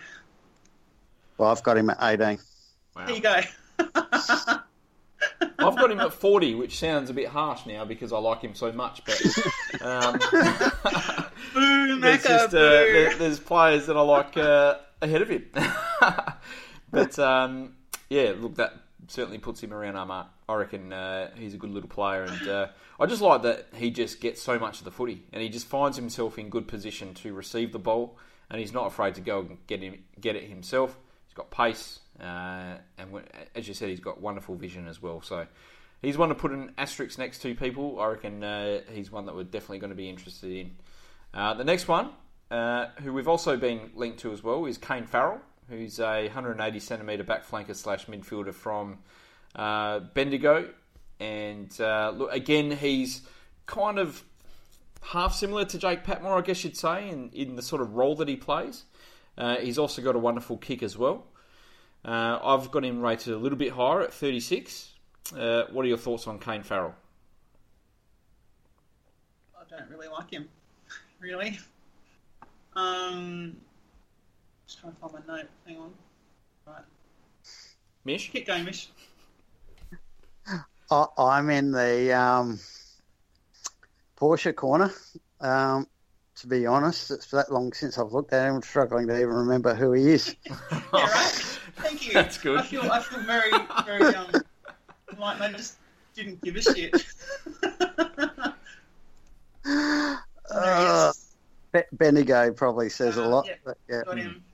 Well, 1.38 1.50
I've 1.52 1.64
got 1.64 1.78
him 1.78 1.90
at 1.90 1.98
18. 2.02 2.40
Wow. 2.96 3.06
there 3.06 3.16
you 3.16 3.22
go. 3.22 3.42
I've 5.58 5.76
got 5.78 5.90
him 5.92 6.00
at 6.00 6.14
40, 6.14 6.56
which 6.56 6.78
sounds 6.80 7.10
a 7.10 7.14
bit 7.14 7.28
harsh 7.28 7.66
now 7.66 7.86
because 7.86 8.12
I 8.14 8.18
like 8.20 8.42
him 8.42 8.54
so 8.56 8.72
much. 8.72 9.02
But 9.06 9.82
um, 9.82 10.20
Boo, 11.54 12.00
there's, 12.00 12.24
Macca, 12.24 12.28
just, 12.28 12.48
uh, 12.48 12.50
boo. 12.50 12.58
there- 12.58 13.16
there's 13.16 13.40
players 13.40 13.88
that 13.88 13.96
I 13.98 14.02
like 14.02 14.36
uh, 14.38 14.76
ahead 15.02 15.22
of 15.22 15.30
him. 15.30 15.46
but 16.92 17.18
um, 17.20 17.74
yeah, 18.10 18.34
look, 18.38 18.56
that 18.56 18.74
certainly 19.08 19.38
puts 19.38 19.62
him 19.62 19.74
around 19.74 19.96
our 19.96 20.06
mark. 20.06 20.28
I 20.48 20.56
reckon 20.56 20.94
uh, 20.94 21.30
he's 21.36 21.54
a 21.54 21.58
good 21.58 21.72
little 21.72 21.90
player, 21.90 22.24
and 22.24 22.48
uh, 22.48 22.68
I 23.00 23.06
just 23.06 23.22
like 23.22 23.42
that 23.44 23.68
he 23.74 23.92
just 23.92 24.22
gets 24.22 24.42
so 24.42 24.60
much 24.60 24.80
of 24.80 24.86
the 24.86 24.92
footy, 24.92 25.24
and 25.34 25.42
he 25.42 25.50
just 25.50 25.68
finds 25.68 25.98
himself 25.98 26.38
in 26.38 26.50
good 26.50 26.68
position 26.68 27.14
to 27.16 27.34
receive 27.34 27.72
the 27.72 27.80
ball, 27.80 28.18
and 28.50 28.60
he's 28.60 28.74
not 28.74 28.88
afraid 28.88 29.16
to 29.16 29.22
go 29.22 29.40
and 29.40 29.58
get 29.68 29.82
him 29.82 30.04
get 30.20 30.36
it 30.36 30.44
himself. 30.44 30.98
He's 31.28 31.34
got 31.34 31.52
pace, 31.52 32.00
uh, 32.20 32.78
and 32.98 33.12
when, 33.12 33.24
as 33.56 33.68
you 33.68 33.74
said, 33.74 33.90
he's 33.90 34.00
got 34.00 34.22
wonderful 34.22 34.56
vision 34.56 34.88
as 34.88 35.02
well. 35.02 35.22
So 35.22 35.48
he's 36.02 36.18
one 36.18 36.30
to 36.30 36.36
put 36.36 36.52
an 36.52 36.74
asterisk 36.78 37.18
next 37.18 37.42
to 37.42 37.56
people. 37.56 38.00
I 38.00 38.08
reckon 38.08 38.44
uh, 38.44 38.82
he's 38.92 39.12
one 39.12 39.26
that 39.26 39.36
we're 39.36 39.44
definitely 39.44 39.80
going 39.80 39.90
to 39.92 39.96
be 39.96 40.10
interested 40.10 40.52
in. 40.52 40.72
Uh, 41.34 41.54
the 41.54 41.64
next 41.64 41.88
one, 41.88 42.12
uh, 42.50 42.88
who 43.02 43.12
we've 43.12 43.28
also 43.28 43.58
been 43.58 43.92
linked 43.96 44.20
to 44.20 44.32
as 44.32 44.44
well, 44.44 44.66
is 44.66 44.78
Kane 44.78 45.06
Farrell, 45.06 45.42
who's 45.70 46.00
a 46.00 46.24
180 46.24 46.80
centimetre 46.80 47.24
back 47.24 47.48
flanker 47.48 47.76
slash 47.76 48.06
midfielder 48.06 48.54
from 48.54 49.00
uh, 49.56 50.00
Bendigo. 50.14 50.70
And 51.20 51.70
uh, 51.80 52.14
look, 52.16 52.34
again, 52.34 52.72
he's 52.72 53.22
kind 53.66 53.98
of 54.00 54.24
half 55.02 55.34
similar 55.34 55.66
to 55.66 55.78
Jake 55.78 56.04
Patmore, 56.04 56.38
I 56.38 56.42
guess 56.42 56.64
you'd 56.64 56.78
say, 56.78 57.10
in, 57.10 57.30
in 57.34 57.56
the 57.56 57.62
sort 57.62 57.82
of 57.82 57.96
role 57.96 58.16
that 58.16 58.28
he 58.28 58.36
plays. 58.36 58.84
Uh, 59.38 59.58
he's 59.58 59.78
also 59.78 60.02
got 60.02 60.16
a 60.16 60.20
wonderful 60.20 60.58
kick 60.58 60.84
as 60.84 60.98
well. 60.98 61.26
Uh, 62.04 62.40
I've 62.44 62.70
got 62.72 62.86
him 62.86 63.02
rated 63.02 63.34
a 63.34 63.38
little 63.38 63.58
bit 63.58 63.72
higher 63.72 64.02
at 64.02 64.14
36. 64.14 64.94
Uh, 65.36 65.64
what 65.72 65.86
are 65.86 65.88
your 65.88 65.98
thoughts 65.98 66.28
on 66.28 66.40
Kane 66.40 66.64
Farrell? 66.64 66.94
I 69.60 69.64
don't 69.70 69.90
really 69.90 70.08
like 70.08 70.30
him, 70.32 70.48
really. 71.20 71.58
Um, 72.76 73.58
just 74.68 74.80
trying 74.80 74.94
to 74.94 75.00
find 75.00 75.14
my 75.14 75.36
note. 75.38 75.48
Hang 75.66 75.78
on. 75.78 75.94
Right, 76.68 76.84
Mish? 78.04 78.32
keep 78.32 78.48
going, 78.48 78.66
Mish. 78.66 78.90
I, 80.92 81.06
I'm 81.18 81.50
in 81.50 81.72
the 81.72 82.14
um, 82.14 82.60
Porsche 84.20 84.54
corner. 84.56 84.92
Um, 85.42 85.88
to 86.38 86.48
be 86.48 86.66
honest, 86.66 87.12
it's 87.12 87.28
that 87.32 87.52
long 87.52 87.72
since 87.74 87.98
I've 87.98 88.12
looked 88.12 88.34
at 88.34 88.48
him. 88.48 88.56
I'm 88.56 88.62
struggling 88.62 89.08
to 89.08 89.16
even 89.16 89.30
remember 89.34 89.74
who 89.74 89.94
he 89.94 90.12
is. 90.14 90.36
Yeah, 90.94 91.12
right. 91.12 91.60
Thank 91.78 92.08
you. 92.08 92.14
That's 92.14 92.38
good. 92.38 92.60
I 92.60 92.64
feel 92.64 92.90
I 92.90 93.02
feel 93.02 93.20
very 93.22 93.52
very 93.86 94.16
um 94.16 94.32
like 95.18 95.42
I 95.42 95.52
just 95.52 95.76
didn't 96.16 96.42
give 96.42 96.56
a 96.56 96.62
shit. 96.62 97.06
Uh, 100.52 101.12
Bendigo 101.92 102.54
probably 102.54 102.88
says 102.90 103.18
a 103.18 103.24
Uh, 103.24 103.28
lot. 103.30 103.48
yeah, 103.48 103.56
but 103.66 103.78
yeah. 103.90 104.04
Got 104.06 104.18
him. 104.20 104.45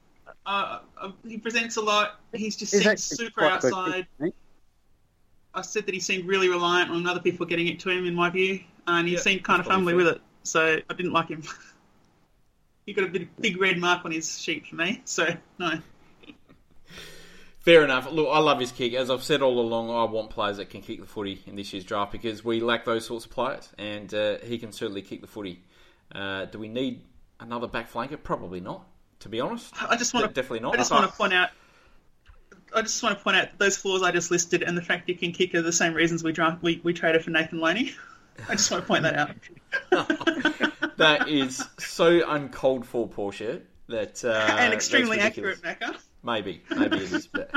Uh, 0.51 0.79
uh, 0.97 1.11
he 1.25 1.37
presents 1.37 1.77
a 1.77 1.81
lot. 1.81 2.19
He's 2.33 2.57
just 2.57 2.73
He's 2.73 2.83
seems 2.83 3.03
super 3.03 3.39
quite 3.39 3.61
good, 3.61 3.73
outside. 3.73 4.07
I 5.53 5.61
said 5.61 5.85
that 5.85 5.93
he 5.93 6.01
seemed 6.01 6.27
really 6.27 6.49
reliant 6.49 6.91
on 6.91 7.07
other 7.07 7.21
people 7.21 7.45
getting 7.45 7.67
it 7.67 7.79
to 7.81 7.89
him, 7.89 8.05
in 8.05 8.13
my 8.13 8.29
view, 8.29 8.59
and 8.85 9.07
he 9.07 9.13
Yeah, 9.13 9.21
seemed 9.21 9.43
kind 9.45 9.61
of 9.61 9.65
that's 9.65 9.77
fumbly 9.77 9.95
with 9.95 10.07
it. 10.07 10.21
So 10.43 10.81
I 10.89 10.93
didn't 10.93 11.13
like 11.13 11.29
him. 11.29 11.43
he 12.85 12.91
got 12.91 13.05
a 13.05 13.07
big, 13.07 13.29
big 13.39 13.61
red 13.61 13.77
mark 13.77 14.03
on 14.03 14.11
his 14.11 14.41
sheet 14.41 14.67
for 14.67 14.75
me. 14.75 15.01
So 15.05 15.27
no. 15.57 15.79
Fair 17.59 17.85
enough. 17.85 18.11
Look, 18.11 18.27
I 18.29 18.39
love 18.39 18.59
his 18.59 18.73
kick. 18.73 18.93
As 18.93 19.09
I've 19.09 19.23
said 19.23 19.41
all 19.41 19.57
along, 19.57 19.89
I 19.89 20.11
want 20.11 20.31
players 20.31 20.57
that 20.57 20.69
can 20.69 20.81
kick 20.81 20.99
the 20.99 21.05
footy 21.05 21.43
in 21.45 21.55
this 21.55 21.71
year's 21.71 21.85
draft 21.85 22.11
because 22.11 22.43
we 22.43 22.59
lack 22.59 22.83
those 22.83 23.05
sorts 23.05 23.23
of 23.23 23.31
players, 23.31 23.69
and 23.77 24.13
uh, 24.13 24.39
he 24.39 24.57
can 24.57 24.73
certainly 24.73 25.01
kick 25.01 25.21
the 25.21 25.27
footy. 25.27 25.63
Uh, 26.13 26.45
do 26.45 26.59
we 26.59 26.67
need 26.67 27.03
another 27.39 27.67
back 27.67 27.89
flanker? 27.89 28.21
Probably 28.21 28.59
not. 28.59 28.85
To 29.21 29.29
be 29.29 29.39
honest, 29.39 29.73
I 29.81 29.97
just 29.97 30.13
want 30.13 30.27
to 30.27 30.33
definitely 30.33 30.61
not. 30.61 30.73
I 30.73 30.77
just 30.77 30.91
want 30.91 31.09
to 31.09 31.15
point 31.15 31.33
out. 31.33 31.49
I 32.75 32.81
just 32.81 33.01
want 33.03 33.17
to 33.17 33.23
point 33.23 33.37
out 33.37 33.49
those 33.59 33.77
flaws 33.77 34.01
I 34.01 34.11
just 34.11 34.31
listed 34.31 34.63
and 34.63 34.77
the 34.77 34.81
fact 34.81 35.07
he 35.07 35.13
can 35.13 35.31
kick 35.31 35.53
are 35.55 35.61
the 35.61 35.73
same 35.73 35.93
reasons 35.93 36.23
we 36.23 36.31
draft 36.31 36.63
we, 36.63 36.79
we 36.83 36.93
traded 36.93 37.23
for 37.23 37.29
Nathan 37.29 37.59
Loney. 37.59 37.93
I 38.49 38.53
just 38.53 38.71
want 38.71 38.83
to 38.83 38.87
point 38.87 39.03
that 39.03 39.15
out. 39.15 39.35
that 40.97 41.27
is 41.27 41.63
so 41.77 42.27
uncalled 42.27 42.85
for 42.85 43.07
Porsche 43.07 43.61
that 43.89 44.25
uh, 44.25 44.29
and 44.59 44.73
extremely 44.73 45.19
accurate, 45.19 45.61
Macca. 45.61 45.95
Maybe, 46.23 46.61
maybe 46.69 46.97
it 46.97 47.13
is, 47.13 47.25
but 47.27 47.49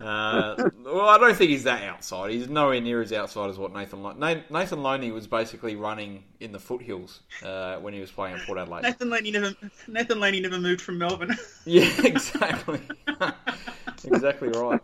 uh, 0.00 0.54
well, 0.84 1.08
I 1.08 1.18
don't 1.18 1.34
think 1.34 1.50
he's 1.50 1.64
that 1.64 1.82
outside. 1.82 2.30
He's 2.30 2.48
nowhere 2.48 2.80
near 2.80 3.02
as 3.02 3.12
outside 3.12 3.50
as 3.50 3.58
what 3.58 3.72
Nathan 3.72 4.00
Nathan 4.48 4.82
Loney 4.82 5.10
was 5.10 5.26
basically 5.26 5.74
running 5.74 6.22
in 6.38 6.52
the 6.52 6.60
foothills 6.60 7.20
uh, 7.44 7.76
when 7.78 7.92
he 7.94 8.00
was 8.00 8.12
playing 8.12 8.36
in 8.36 8.42
Port 8.42 8.58
Adelaide. 8.58 8.82
Nathan 8.82 9.10
Loney 9.10 9.30
never 9.32 9.54
Nathan 9.88 10.20
Loney 10.20 10.40
never 10.40 10.58
moved 10.58 10.80
from 10.80 10.98
Melbourne. 10.98 11.36
Yeah, 11.64 11.90
exactly, 12.04 12.80
exactly 14.04 14.48
right. 14.48 14.80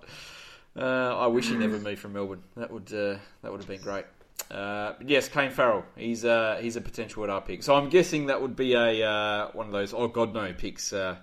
Uh, 0.77 1.17
I 1.17 1.27
wish 1.27 1.49
he 1.49 1.57
never 1.57 1.79
moved 1.79 1.99
from 1.99 2.13
Melbourne. 2.13 2.43
That 2.57 2.71
would 2.71 2.93
uh, 2.93 3.19
that 3.43 3.51
would 3.51 3.61
have 3.61 3.69
been 3.69 3.83
great. 3.83 4.05
Uh, 4.51 4.95
yes, 5.05 5.29
Kane 5.29 5.51
Farrell. 5.51 5.85
He's 5.97 6.25
uh, 6.25 6.59
he's 6.61 6.77
a 6.77 6.81
potential 6.81 7.25
at 7.25 7.31
our 7.31 7.41
pick. 7.41 7.63
So 7.63 7.75
I'm 7.75 7.89
guessing 7.89 8.27
that 8.27 8.41
would 8.41 8.57
be 8.57 8.75
a 8.75 9.09
uh, 9.09 9.49
one 9.53 9.67
of 9.67 9.73
those 9.73 9.93
oh 9.93 10.09
god 10.09 10.35
no 10.35 10.53
picks 10.53 10.93
uh, 10.93 11.17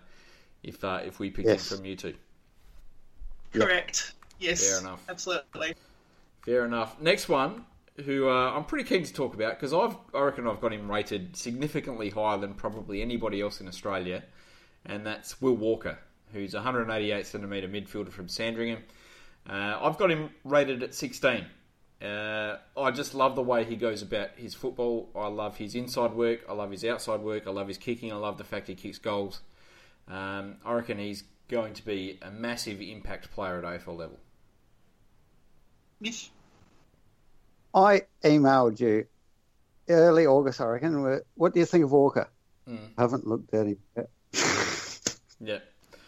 if 0.66 0.84
uh, 0.84 1.00
if 1.06 1.20
we 1.20 1.30
picked 1.30 1.48
Yes. 1.48 1.72
him 1.72 1.78
from 1.78 1.86
you 1.86 1.96
two. 1.96 2.14
Correct. 3.54 4.14
Yes. 4.40 4.68
Fair 4.70 4.80
enough. 4.80 5.04
Absolutely. 5.08 5.76
Fair 6.42 6.66
enough. 6.66 7.00
Next 7.02 7.30
one, 7.30 7.66
who 8.06 8.28
uh, 8.28 8.52
I'm 8.52 8.66
pretty 8.66 8.84
keen 8.84 9.04
to 9.04 9.14
talk 9.14 9.34
about 9.34 9.58
because 9.60 9.74
I've 9.74 9.96
I 10.14 10.22
reckon 10.22 10.48
I've 10.48 10.62
got 10.62 10.74
him 10.74 10.92
rated 10.92 11.36
significantly 11.38 12.10
higher 12.10 12.38
than 12.38 12.54
probably 12.54 13.02
anybody 13.02 13.42
else 13.42 13.62
in 13.62 13.68
Australia, 13.68 14.24
and 14.86 15.06
that's 15.06 15.42
Will 15.42 15.56
Walker, 15.56 15.98
who's 16.34 16.54
a 16.54 16.58
188 16.58 17.26
centimetre 17.26 17.68
midfielder 17.68 18.12
from 18.12 18.28
Sandringham. 18.28 18.84
Uh, 19.50 19.78
I've 19.82 19.98
got 19.98 20.10
him 20.12 20.32
rated 20.44 20.82
at 20.84 20.94
16. 20.96 21.46
Uh, 22.02 22.58
I 22.76 22.92
just 22.92 23.16
love 23.16 23.36
the 23.36 23.42
way 23.44 23.64
he 23.64 23.76
goes 23.76 24.02
about 24.02 24.32
his 24.36 24.54
football. 24.54 25.10
I 25.16 25.28
love 25.28 25.56
his 25.58 25.76
inside 25.76 26.14
work. 26.14 26.40
I 26.50 26.54
love 26.54 26.72
his 26.72 26.84
outside 26.84 27.22
work. 27.22 27.48
I 27.48 27.52
love 27.52 27.68
his 27.68 27.78
kicking. 27.78 28.12
I 28.12 28.16
love 28.16 28.38
the 28.38 28.44
fact 28.44 28.68
he 28.68 28.76
kicks 28.76 28.98
goals. 28.98 29.40
Um, 30.08 30.58
I 30.66 30.74
reckon 30.74 31.00
he's 31.00 31.24
going 31.48 31.74
to 31.76 31.86
be 31.86 32.20
a 32.22 32.32
massive 32.32 32.82
impact 32.82 33.32
player 33.32 33.58
at 33.58 33.64
AFL 33.64 33.98
level. 33.98 34.20
Mish. 36.00 36.30
I 37.74 38.04
emailed 38.24 38.80
you 38.80 39.06
early 39.90 40.26
August, 40.26 40.62
I 40.62 40.66
reckon. 40.66 41.22
What 41.36 41.54
do 41.54 41.60
you 41.60 41.66
think 41.66 41.84
of 41.84 41.92
Walker? 41.92 42.30
Mm. 42.68 42.92
haven't 42.98 43.28
looked 43.28 43.54
at 43.54 43.68
him 43.68 43.78
yet. 43.96 44.10
Yep. 45.42 45.64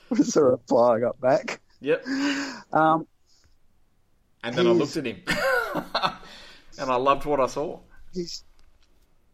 was 0.09 0.33
the 0.33 0.41
reply 0.41 0.95
I 0.95 0.99
got 0.99 1.19
back. 1.19 1.59
Yep. 1.81 2.07
Um, 2.71 3.05
And 4.41 4.55
then 4.55 4.65
I 4.65 4.71
looked 4.71 4.95
at 4.97 5.05
him, 5.05 5.21
and 6.79 6.89
I 6.89 6.95
loved 6.95 7.25
what 7.25 7.39
I 7.41 7.47
saw. 7.47 7.79
he's 8.13 8.43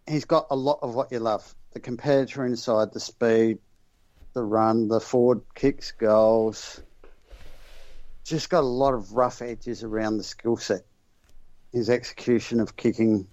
he's 0.07 0.25
got 0.25 0.47
a 0.49 0.55
lot 0.55 0.79
of 0.81 0.95
what 0.95 1.11
you 1.11 1.19
love: 1.19 1.53
the 1.73 1.79
competitor 1.79 2.45
inside, 2.45 2.91
the 2.91 2.99
speed, 2.99 3.59
the 4.33 4.43
run, 4.43 4.87
the 4.87 4.99
forward 4.99 5.41
kicks, 5.55 5.91
goals. 5.91 6.81
Just 8.25 8.49
got 8.49 8.61
a 8.61 8.67
lot 8.67 8.93
of 8.93 9.13
rough 9.13 9.41
edges 9.41 9.83
around 9.83 10.17
the 10.17 10.23
skill 10.23 10.57
set. 10.57 10.81
His 11.71 11.89
execution 11.89 12.59
of 12.59 12.75
kicking, 12.75 13.27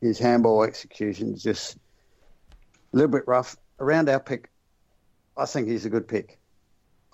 his 0.00 0.18
handball 0.18 0.62
execution, 0.62 1.34
is 1.34 1.42
just 1.42 1.76
a 1.76 2.96
little 2.96 3.10
bit 3.10 3.26
rough. 3.26 3.56
Around 3.78 4.08
our 4.08 4.20
pick, 4.20 4.50
I 5.36 5.46
think 5.46 5.68
he's 5.68 5.86
a 5.86 5.90
good 5.90 6.08
pick. 6.08 6.38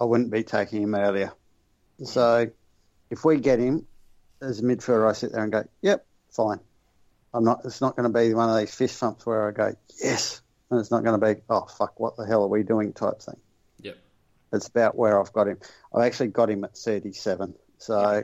I 0.01 0.05
wouldn't 0.05 0.31
be 0.31 0.45
taking 0.45 0.83
him 0.83 0.95
earlier. 0.95 1.33
So, 2.05 2.51
if 3.11 3.25
we 3.25 3.41
get 3.41 3.59
him 3.59 3.87
as 4.41 4.61
a 4.61 4.63
midfielder, 4.63 5.09
I 5.09 5.13
sit 5.13 5.33
there 5.33 5.43
and 5.43 5.53
go, 5.53 5.65
"Yep, 5.83 6.07
fine." 6.31 6.61
I'm 7.35 7.45
not. 7.45 7.65
It's 7.65 7.81
not 7.81 7.97
going 7.97 8.11
to 8.11 8.19
be 8.19 8.35
one 8.35 8.49
of 8.49 8.57
these 8.57 8.75
fist 8.75 8.99
thumps 8.99 9.27
where 9.27 9.49
I 9.49 9.51
go, 9.51 9.75
"Yes," 10.03 10.43
and 10.71 10.81
it's 10.81 10.91
not 10.91 11.05
going 11.05 11.19
to 11.19 11.35
be, 11.35 11.41
"Oh 11.49 11.67
fuck, 11.67 11.99
what 11.99 12.17
the 12.17 12.27
hell 12.27 12.43
are 12.43 12.49
we 12.49 12.63
doing?" 12.63 12.93
type 12.93 13.21
thing. 13.21 13.37
Yep. 13.83 13.99
It's 14.53 14.69
about 14.69 14.97
where 14.97 15.21
I've 15.21 15.33
got 15.33 15.49
him. 15.49 15.59
I've 15.95 16.05
actually 16.05 16.29
got 16.29 16.51
him 16.51 16.65
at 16.65 16.77
37, 16.77 17.55
so 17.79 18.23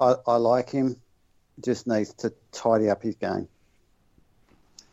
I, 0.00 0.14
I 0.26 0.36
like 0.36 0.70
him. 0.70 0.96
Just 1.64 1.86
needs 1.86 2.12
to 2.14 2.32
tidy 2.52 2.88
up 2.88 3.02
his 3.02 3.16
game. 3.16 3.48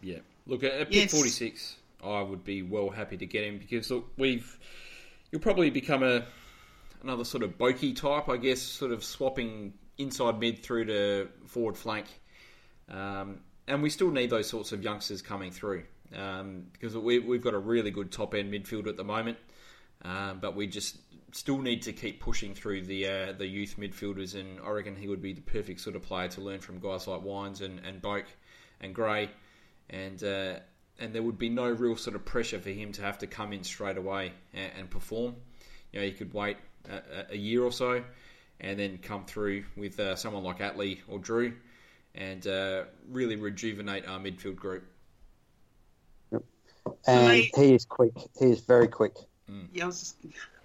Yeah. 0.02 0.20
Look 0.48 0.64
at, 0.64 0.74
at 0.74 0.88
pick 0.88 0.96
Yes. 0.96 1.12
forty 1.12 1.30
six, 1.30 1.76
I 2.04 2.22
would 2.22 2.44
be 2.44 2.62
well 2.62 2.90
happy 2.90 3.18
to 3.18 3.26
get 3.26 3.44
him 3.44 3.58
because 3.60 3.90
look, 3.92 4.12
we've 4.18 4.58
you'll 5.32 5.42
probably 5.42 5.70
become 5.70 6.04
a 6.04 6.26
another 7.04 7.24
sort 7.24 7.44
of 7.44 7.58
Bokey 7.58 7.96
type, 7.96 8.30
I 8.30 8.38
guess, 8.38 8.62
sort 8.62 8.92
of 8.92 9.04
swapping 9.04 9.74
inside 9.98 10.40
mid 10.40 10.64
through 10.64 10.86
to 10.86 11.30
forward 11.46 11.78
flank, 11.78 12.06
um, 12.90 13.42
and 13.68 13.84
we 13.84 13.90
still 13.90 14.12
need 14.12 14.30
those 14.30 14.50
sorts 14.50 14.72
of 14.72 14.84
youngsters 14.84 15.22
coming 15.22 15.52
through 15.52 15.84
um, 16.16 16.66
because 16.74 16.96
we, 16.98 17.20
we've 17.20 17.42
got 17.44 17.54
a 17.54 17.60
really 17.60 17.92
good 17.92 18.12
top 18.12 18.34
end 18.36 18.54
midfield 18.54 18.88
at 18.88 18.98
the 18.98 19.04
moment, 19.04 19.38
um, 20.04 20.40
but 20.40 20.56
we 20.56 20.68
just 20.68 20.98
still 21.32 21.58
need 21.60 21.82
to 21.84 21.94
keep 21.94 22.20
pushing 22.22 22.54
through 22.54 22.82
the 22.84 23.08
uh, 23.08 23.32
the 23.34 23.48
youth 23.48 23.76
midfielders, 23.78 24.40
and 24.40 24.60
I 24.66 24.70
reckon 24.70 24.96
he 24.96 25.08
would 25.08 25.22
be 25.22 25.34
the 25.34 25.42
perfect 25.42 25.80
sort 25.82 25.96
of 25.96 26.02
player 26.04 26.28
to 26.30 26.42
learn 26.42 26.60
from 26.60 26.80
guys 26.80 27.08
like 27.08 27.24
Wines 27.24 27.62
and 27.62 27.80
and 27.86 28.02
Boak 28.02 28.26
and 28.82 28.94
Gray 28.94 29.30
and 29.90 30.24
uh, 30.24 30.56
and 31.00 31.14
there 31.14 31.24
would 31.24 31.38
be 31.38 31.50
no 31.50 31.70
real 31.70 31.96
sort 31.96 32.16
of 32.16 32.26
pressure 32.26 32.60
for 32.60 32.70
him 32.70 32.92
to 32.94 33.02
have 33.02 33.18
to 33.20 33.28
come 33.28 33.54
in 33.54 33.64
straight 33.64 33.98
away 33.98 34.32
and, 34.54 34.72
and 34.80 34.90
perform. 34.90 35.36
You 35.92 36.00
know, 36.00 36.06
he 36.06 36.12
could 36.12 36.34
wait 36.34 36.58
a, 36.90 36.96
a- 36.96 37.26
a 37.32 37.38
year 37.38 37.64
or 37.64 37.72
so, 37.72 38.04
and 38.60 38.80
then 38.80 38.98
come 39.00 39.26
through 39.26 39.66
with 39.76 40.00
uh, 40.00 40.16
someone 40.16 40.44
like 40.44 40.60
Atley 40.60 41.00
or 41.08 41.20
Drew, 41.20 41.54
and 42.16 42.46
uh, 42.48 42.84
really 43.10 43.36
rejuvenate 43.36 44.08
our 44.08 44.20
midfield 44.20 44.56
group. 44.56 44.86
And 47.08 47.28
me- 47.28 47.52
he 47.56 47.74
is 47.74 47.86
quick. 47.86 48.14
He 48.40 48.46
is 48.46 48.62
very 48.62 48.88
quick. 48.88 49.14
Yeah, 49.74 49.84
I 49.84 49.88
was 49.88 50.00
just, 50.00 50.16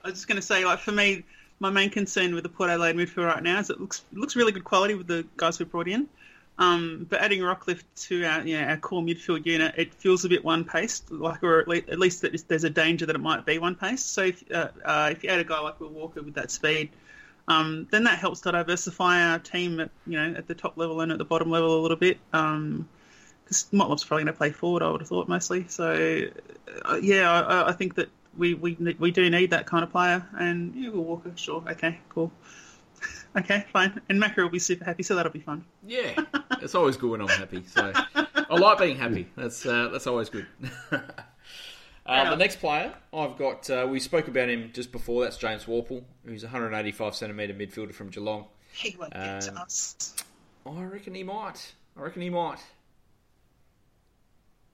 I 0.05 0.09
was 0.09 0.15
just 0.15 0.29
going 0.29 0.37
to 0.37 0.47
say, 0.47 0.65
like 0.65 0.79
for 0.79 0.93
me, 0.93 1.25
my 1.59 1.71
main 1.71 1.91
concern 1.91 2.35
with 2.35 2.43
the 2.43 2.49
Port 2.49 2.71
Adelaide 2.71 2.97
midfield 2.97 3.27
right 3.27 3.43
now 3.43 3.59
is 3.59 3.71
it 3.71 3.81
looks 3.81 4.03
looks 4.13 4.35
really 4.35 4.53
good 4.53 4.65
quality 4.65 4.95
with 4.95 5.07
the 5.07 5.27
guys 5.37 5.59
we 5.59 5.67
brought 5.67 5.89
in. 5.89 6.09
Um, 6.59 7.07
but 7.09 7.23
adding 7.23 7.41
Rockliff 7.41 7.83
to 7.97 8.25
our 8.25 8.43
you 8.47 8.61
know, 8.61 8.67
our 8.67 8.77
core 8.77 9.03
midfield 9.03 9.47
unit, 9.47 9.75
it 9.79 9.95
feels 9.95 10.25
a 10.27 10.29
bit 10.29 10.45
one 10.45 10.65
paced, 10.65 11.11
like 11.11 11.43
or 11.43 11.61
at 11.61 11.69
least, 11.69 11.89
at 11.89 11.99
least 11.99 12.21
that 12.21 12.49
there's 12.49 12.65
a 12.65 12.71
danger 12.71 13.07
that 13.07 13.17
it 13.17 13.21
might 13.21 13.47
be 13.47 13.59
one 13.59 13.75
paced. 13.75 14.13
So 14.13 14.25
if 14.25 14.45
uh, 14.53 14.69
uh, 14.85 15.09
if 15.13 15.25
you 15.25 15.31
add 15.31 15.41
a 15.41 15.45
guy 15.45 15.59
like 15.61 15.81
Will 15.81 15.89
Walker 15.89 16.23
with 16.23 16.35
that 16.35 16.51
speed, 16.51 16.91
um, 17.49 17.89
then 17.91 18.05
that 18.05 18.19
helps 18.19 18.41
to 18.43 18.53
diversify 18.53 19.23
our 19.23 19.39
team 19.39 19.81
at 19.81 19.91
you 20.07 20.19
know 20.19 20.35
at 20.37 20.49
the 20.49 20.55
top 20.55 20.77
level 20.77 21.01
and 21.01 21.13
at 21.13 21.19
the 21.19 21.25
bottom 21.25 21.51
level 21.51 21.79
a 21.79 21.83
little 21.83 21.97
bit. 21.97 22.19
Um, 22.33 22.89
because 23.51 23.67
Motlop's 23.73 24.05
probably 24.05 24.23
going 24.25 24.33
to 24.33 24.39
play 24.39 24.51
forward, 24.51 24.81
I 24.83 24.91
would 24.91 25.01
have 25.01 25.09
thought 25.09 25.29
mostly. 25.29 25.67
So 25.69 26.29
uh, 26.89 26.99
yeah, 27.03 27.29
I- 27.31 27.69
I, 27.71 27.73
think 27.73 27.97
that 27.97 28.09
we 28.39 28.55
we 28.55 28.77
we 28.99 29.11
do 29.11 29.29
need 29.29 29.51
that 29.51 29.67
kind 29.67 29.83
of 29.83 29.91
player, 29.91 30.25
and 30.39 30.73
yeah, 30.77 30.91
Will 30.91 31.03
Walker, 31.03 31.33
sure, 31.35 31.65
okay, 31.69 31.99
cool, 32.11 32.31
okay, 33.37 33.65
fine, 33.73 34.01
and 34.09 34.23
Macca 34.23 34.37
will 34.37 34.51
be 34.51 34.61
super 34.61 34.85
happy, 34.85 35.03
so 35.03 35.17
that'll 35.17 35.33
be 35.33 35.41
fun. 35.41 35.65
Yeah, 35.85 36.15
it's 36.63 36.77
always 36.77 36.97
good 36.97 37.11
when 37.11 37.21
I'm 37.23 37.29
happy. 37.29 37.65
So 37.67 37.93
I 38.15 38.55
like 38.55 38.79
being 38.79 38.97
happy. 38.97 39.29
That's 39.37 39.67
uh, 39.67 39.89
that's 39.89 40.07
always 40.07 40.29
good. 40.31 40.47
uh, 42.07 42.31
the 42.31 42.37
next 42.37 42.61
player 42.61 42.95
I've 43.13 43.37
got, 43.37 43.69
uh, 43.69 43.87
we 43.91 43.99
spoke 43.99 44.29
about 44.29 44.49
him 44.49 44.71
just 44.73 44.93
before. 44.93 45.25
That's 45.25 45.37
James 45.37 45.65
Worpel, 45.65 46.05
who's 46.25 46.45
a 46.45 46.47
185 46.47 47.17
centimetre 47.17 47.55
midfielder 47.55 47.93
from 47.95 48.11
Geelong. 48.11 48.47
He 48.73 48.97
won't 48.97 49.13
get 49.13 49.41
to 49.43 49.51
Um, 49.51 49.57
us. 49.59 50.15
I 50.65 50.83
reckon 50.85 51.15
he 51.17 51.25
might. 51.25 51.73
I 51.97 52.03
reckon 52.03 52.23
he 52.23 52.31
might. 52.31 52.61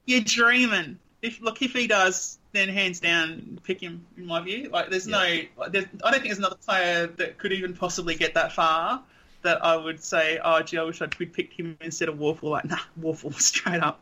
You're 0.07 0.21
dreaming. 0.23 0.99
If 1.23 1.41
look, 1.41 1.61
if 1.63 1.73
he 1.73 1.87
does, 1.87 2.39
then 2.53 2.69
hands 2.69 3.01
down, 3.01 3.59
pick 3.65 3.81
him. 3.81 4.07
In 4.17 4.27
my 4.27 4.41
view, 4.41 4.71
like 4.71 4.91
there's 4.91 5.07
no, 5.07 5.19
like, 5.57 5.73
there's, 5.73 5.87
I 6.05 6.11
don't 6.11 6.21
think 6.21 6.27
there's 6.27 6.39
another 6.39 6.57
player 6.57 7.07
that 7.09 7.39
could 7.39 7.53
even 7.53 7.75
possibly 7.75 8.15
get 8.15 8.35
that 8.35 8.53
far. 8.53 9.03
That 9.43 9.65
I 9.65 9.77
would 9.77 10.03
say, 10.03 10.39
oh 10.43 10.63
gee, 10.63 10.79
I 10.79 10.83
wish 10.85 11.03
I'd 11.03 11.15
we'd 11.19 11.33
picked 11.33 11.55
him 11.55 11.77
instead 11.81 12.09
of 12.09 12.17
Worpel. 12.17 12.45
Like, 12.51 12.65
nah, 12.65 12.79
Worpel 13.01 13.35
straight 13.41 13.83
up. 13.83 14.01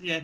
Yeah, 0.00 0.20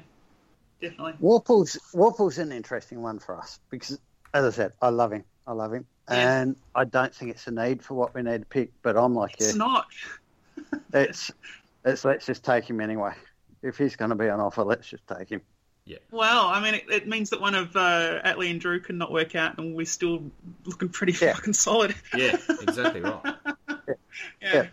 definitely. 0.81 1.15
Worpel's 1.21 1.79
Worpel's 1.93 2.39
an 2.39 2.53
interesting 2.53 3.03
one 3.03 3.19
for 3.19 3.37
us 3.37 3.59
because, 3.71 3.99
as 4.33 4.45
I 4.45 4.51
said, 4.51 4.73
I 4.81 4.89
love 4.91 5.13
him. 5.13 5.25
I 5.47 5.53
love 5.53 5.73
him, 5.75 5.87
Yeah. 6.09 6.41
and 6.41 6.57
I 6.75 6.85
don't 6.85 7.15
think 7.15 7.31
it's 7.33 7.47
a 7.47 7.51
need 7.51 7.83
for 7.83 7.95
what 7.95 8.15
we 8.15 8.23
need 8.23 8.41
to 8.41 8.47
pick. 8.47 8.71
But 8.83 8.97
I'm 8.97 9.15
like, 9.15 9.35
It's 9.35 9.53
yeah, 9.53 9.59
not. 9.59 9.87
it's 10.93 11.31
it's 11.85 12.05
let's 12.05 12.27
just 12.27 12.45
take 12.45 12.65
him 12.69 12.81
anyway. 12.81 13.13
If 13.65 13.79
he's 13.79 13.97
going 13.97 14.11
to 14.11 14.15
be 14.15 14.29
on 14.29 14.41
offer, 14.41 14.63
let's 14.63 14.87
just 14.87 15.07
take 15.07 15.31
him. 15.31 15.41
Yeah. 15.87 15.99
Well, 16.11 16.47
I 16.47 16.63
mean, 16.63 16.75
it, 16.75 16.85
it 16.91 17.09
means 17.09 17.31
that 17.31 17.41
one 17.41 17.55
of 17.55 17.75
uh, 17.77 18.21
Atley 18.25 18.51
and 18.51 18.61
Drew 18.61 18.81
could 18.81 18.95
not 18.95 19.11
work 19.13 19.35
out, 19.35 19.59
and 19.59 19.75
we're 19.75 19.85
still 19.87 20.23
looking 20.65 20.89
pretty 20.89 21.13
Yeah. 21.13 21.35
fucking 21.35 21.53
solid. 21.55 21.95
Yeah, 22.17 22.37
exactly 22.63 23.01
right. 23.01 23.35
Yeah. 24.41 24.69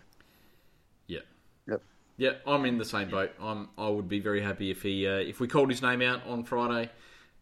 Yeah. 1.07 1.19
Yep. 1.67 1.81
Yeah, 2.17 2.29
I'm 2.45 2.65
in 2.65 2.77
the 2.77 2.85
same 2.85 3.09
boat. 3.09 3.31
I'm. 3.41 3.69
I 3.77 3.89
would 3.89 4.07
be 4.07 4.19
very 4.19 4.41
happy 4.41 4.69
if 4.71 4.83
he, 4.83 5.07
uh, 5.07 5.13
if 5.15 5.39
we 5.39 5.47
called 5.47 5.69
his 5.71 5.81
name 5.81 6.01
out 6.03 6.25
on 6.27 6.43
Friday. 6.43 6.89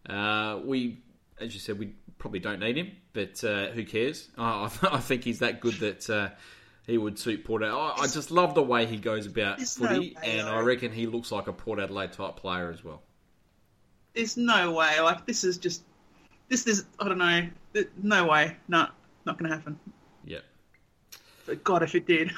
Uh, 0.07 0.59
we, 0.63 0.99
as 1.39 1.53
you 1.53 1.59
said, 1.59 1.77
we 1.77 1.93
probably 2.17 2.39
don't 2.39 2.59
need 2.61 2.77
him, 2.77 2.91
but 3.13 3.43
uh, 3.43 3.67
who 3.71 3.83
cares? 3.83 4.29
I, 4.37 4.71
I 4.91 4.99
think 4.99 5.23
he's 5.25 5.39
that 5.39 5.59
good 5.59 5.75
that 5.75 6.09
uh, 6.09 6.29
he 6.89 6.97
would 6.97 7.17
suit 7.19 7.43
Port. 7.45 7.63
Ad- 7.63 7.69
I, 7.71 7.93
I 7.99 8.07
just 8.07 8.31
love 8.31 8.53
the 8.55 8.63
way 8.63 8.85
he 8.85 8.97
goes 8.97 9.25
about 9.25 9.57
There's 9.57 9.79
no 9.79 9.87
footy, 9.87 10.17
and. 10.23 10.47
I 10.47 10.59
reckon 10.59 10.91
he 10.91 11.05
looks 11.05 11.31
like 11.31 11.47
a 11.47 11.53
Port 11.53 11.79
Adelaide 11.79 12.11
type 12.13 12.35
player 12.35 12.69
as 12.71 12.83
well. 12.83 13.01
There's 14.15 14.35
no 14.37 14.71
way. 14.71 14.99
Like 15.01 15.25
this 15.25 15.43
is 15.43 15.57
just 15.57 15.83
this 16.49 16.65
is 16.67 16.85
I 16.99 17.07
don't 17.07 17.17
know. 17.19 17.47
No 18.01 18.25
way. 18.25 18.57
No, 18.67 18.87
not 19.25 19.37
going 19.37 19.49
to 19.51 19.55
happen. 19.55 19.79
Yeah, 20.25 20.39
But 21.45 21.63
God, 21.63 21.81
if 21.83 21.95
it 21.95 22.05
did, 22.05 22.31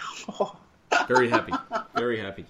very 1.08 1.30
happy, 1.30 1.54
very 1.96 2.20
happy, 2.20 2.46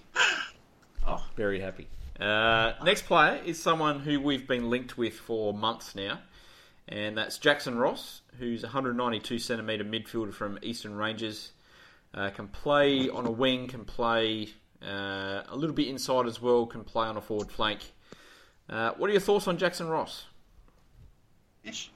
Oh. 1.06 1.24
very 1.36 1.60
happy. 1.60 1.88
Uh, 2.20 2.72
next 2.84 3.06
player 3.06 3.40
is 3.44 3.60
someone 3.60 3.98
who 4.00 4.20
we've 4.20 4.46
been 4.46 4.68
linked 4.70 4.96
with 4.98 5.14
for 5.14 5.52
months 5.54 5.94
now, 5.96 6.20
and 6.88 7.16
that's 7.16 7.38
Jackson 7.38 7.76
Ross, 7.78 8.20
who's 8.38 8.62
192 8.62 9.38
centimetre 9.38 9.84
midfielder 9.84 10.32
from 10.34 10.58
Eastern 10.62 10.94
Rangers. 10.94 11.52
Uh, 12.14 12.30
can 12.30 12.48
play 12.48 13.08
on 13.08 13.26
a 13.26 13.30
wing, 13.30 13.68
can 13.68 13.84
play 13.84 14.48
uh, 14.82 15.42
a 15.48 15.56
little 15.56 15.74
bit 15.74 15.88
inside 15.88 16.26
as 16.26 16.42
well, 16.42 16.66
can 16.66 16.84
play 16.84 17.06
on 17.06 17.16
a 17.16 17.20
forward 17.20 17.50
flank. 17.50 17.80
Uh, 18.68 18.92
what 18.96 19.08
are 19.08 19.12
your 19.12 19.20
thoughts 19.20 19.48
on 19.48 19.56
Jackson 19.56 19.88
Ross? 19.88 20.26
Ish. 21.64 21.90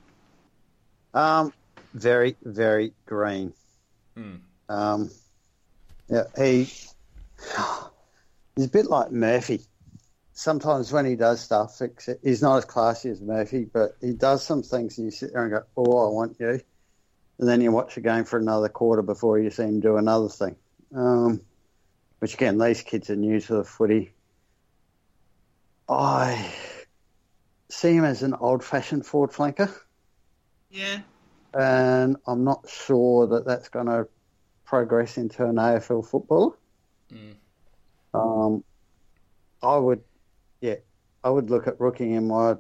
Um, 1.12 1.52
very 1.94 2.36
very 2.42 2.92
green. 3.06 3.52
Hmm. 4.16 4.36
Um, 4.68 5.10
yeah, 6.08 6.24
he 6.36 6.64
he's 8.54 8.66
a 8.66 8.70
bit 8.70 8.86
like 8.86 9.10
Murphy. 9.10 9.60
Sometimes 10.32 10.92
when 10.92 11.06
he 11.06 11.16
does 11.16 11.40
stuff, 11.40 11.80
he's 12.22 12.42
not 12.42 12.58
as 12.58 12.64
classy 12.66 13.08
as 13.08 13.20
Murphy, 13.20 13.64
but 13.64 13.96
he 14.00 14.12
does 14.12 14.44
some 14.44 14.62
things, 14.62 14.98
and 14.98 15.06
you 15.06 15.10
sit 15.10 15.32
there 15.32 15.42
and 15.42 15.50
go, 15.50 15.62
"Oh, 15.76 16.06
I 16.06 16.10
want 16.10 16.36
you," 16.38 16.60
and 17.38 17.48
then 17.48 17.60
you 17.60 17.70
watch 17.70 17.96
a 17.96 18.00
game 18.00 18.24
for 18.24 18.38
another 18.38 18.68
quarter 18.68 19.02
before 19.02 19.38
you 19.38 19.50
see 19.50 19.64
him 19.64 19.80
do 19.80 19.96
another 19.96 20.28
thing. 20.28 20.56
Um, 20.94 21.42
which 22.18 22.34
again, 22.34 22.58
these 22.58 22.82
kids 22.82 23.10
are 23.10 23.16
new 23.16 23.40
to 23.40 23.54
the 23.56 23.64
footy. 23.64 24.12
I 25.88 26.50
see 27.68 27.94
him 27.94 28.04
as 28.04 28.22
an 28.22 28.34
old-fashioned 28.34 29.04
forward 29.04 29.32
flanker. 29.32 29.72
Yeah. 30.70 31.00
and 31.54 32.16
I'm 32.26 32.44
not 32.44 32.68
sure 32.68 33.28
that 33.28 33.46
that's 33.46 33.68
going 33.68 33.86
to 33.86 34.08
progress 34.64 35.16
into 35.16 35.44
an 35.44 35.56
AFL 35.56 36.06
footballer. 36.06 36.56
Um, 38.12 38.64
I 39.62 39.76
would, 39.76 40.02
yeah, 40.60 40.76
I 41.22 41.30
would 41.30 41.50
look 41.50 41.66
at 41.66 41.80
rooking 41.80 42.12
him. 42.12 42.32
I, 42.32 42.56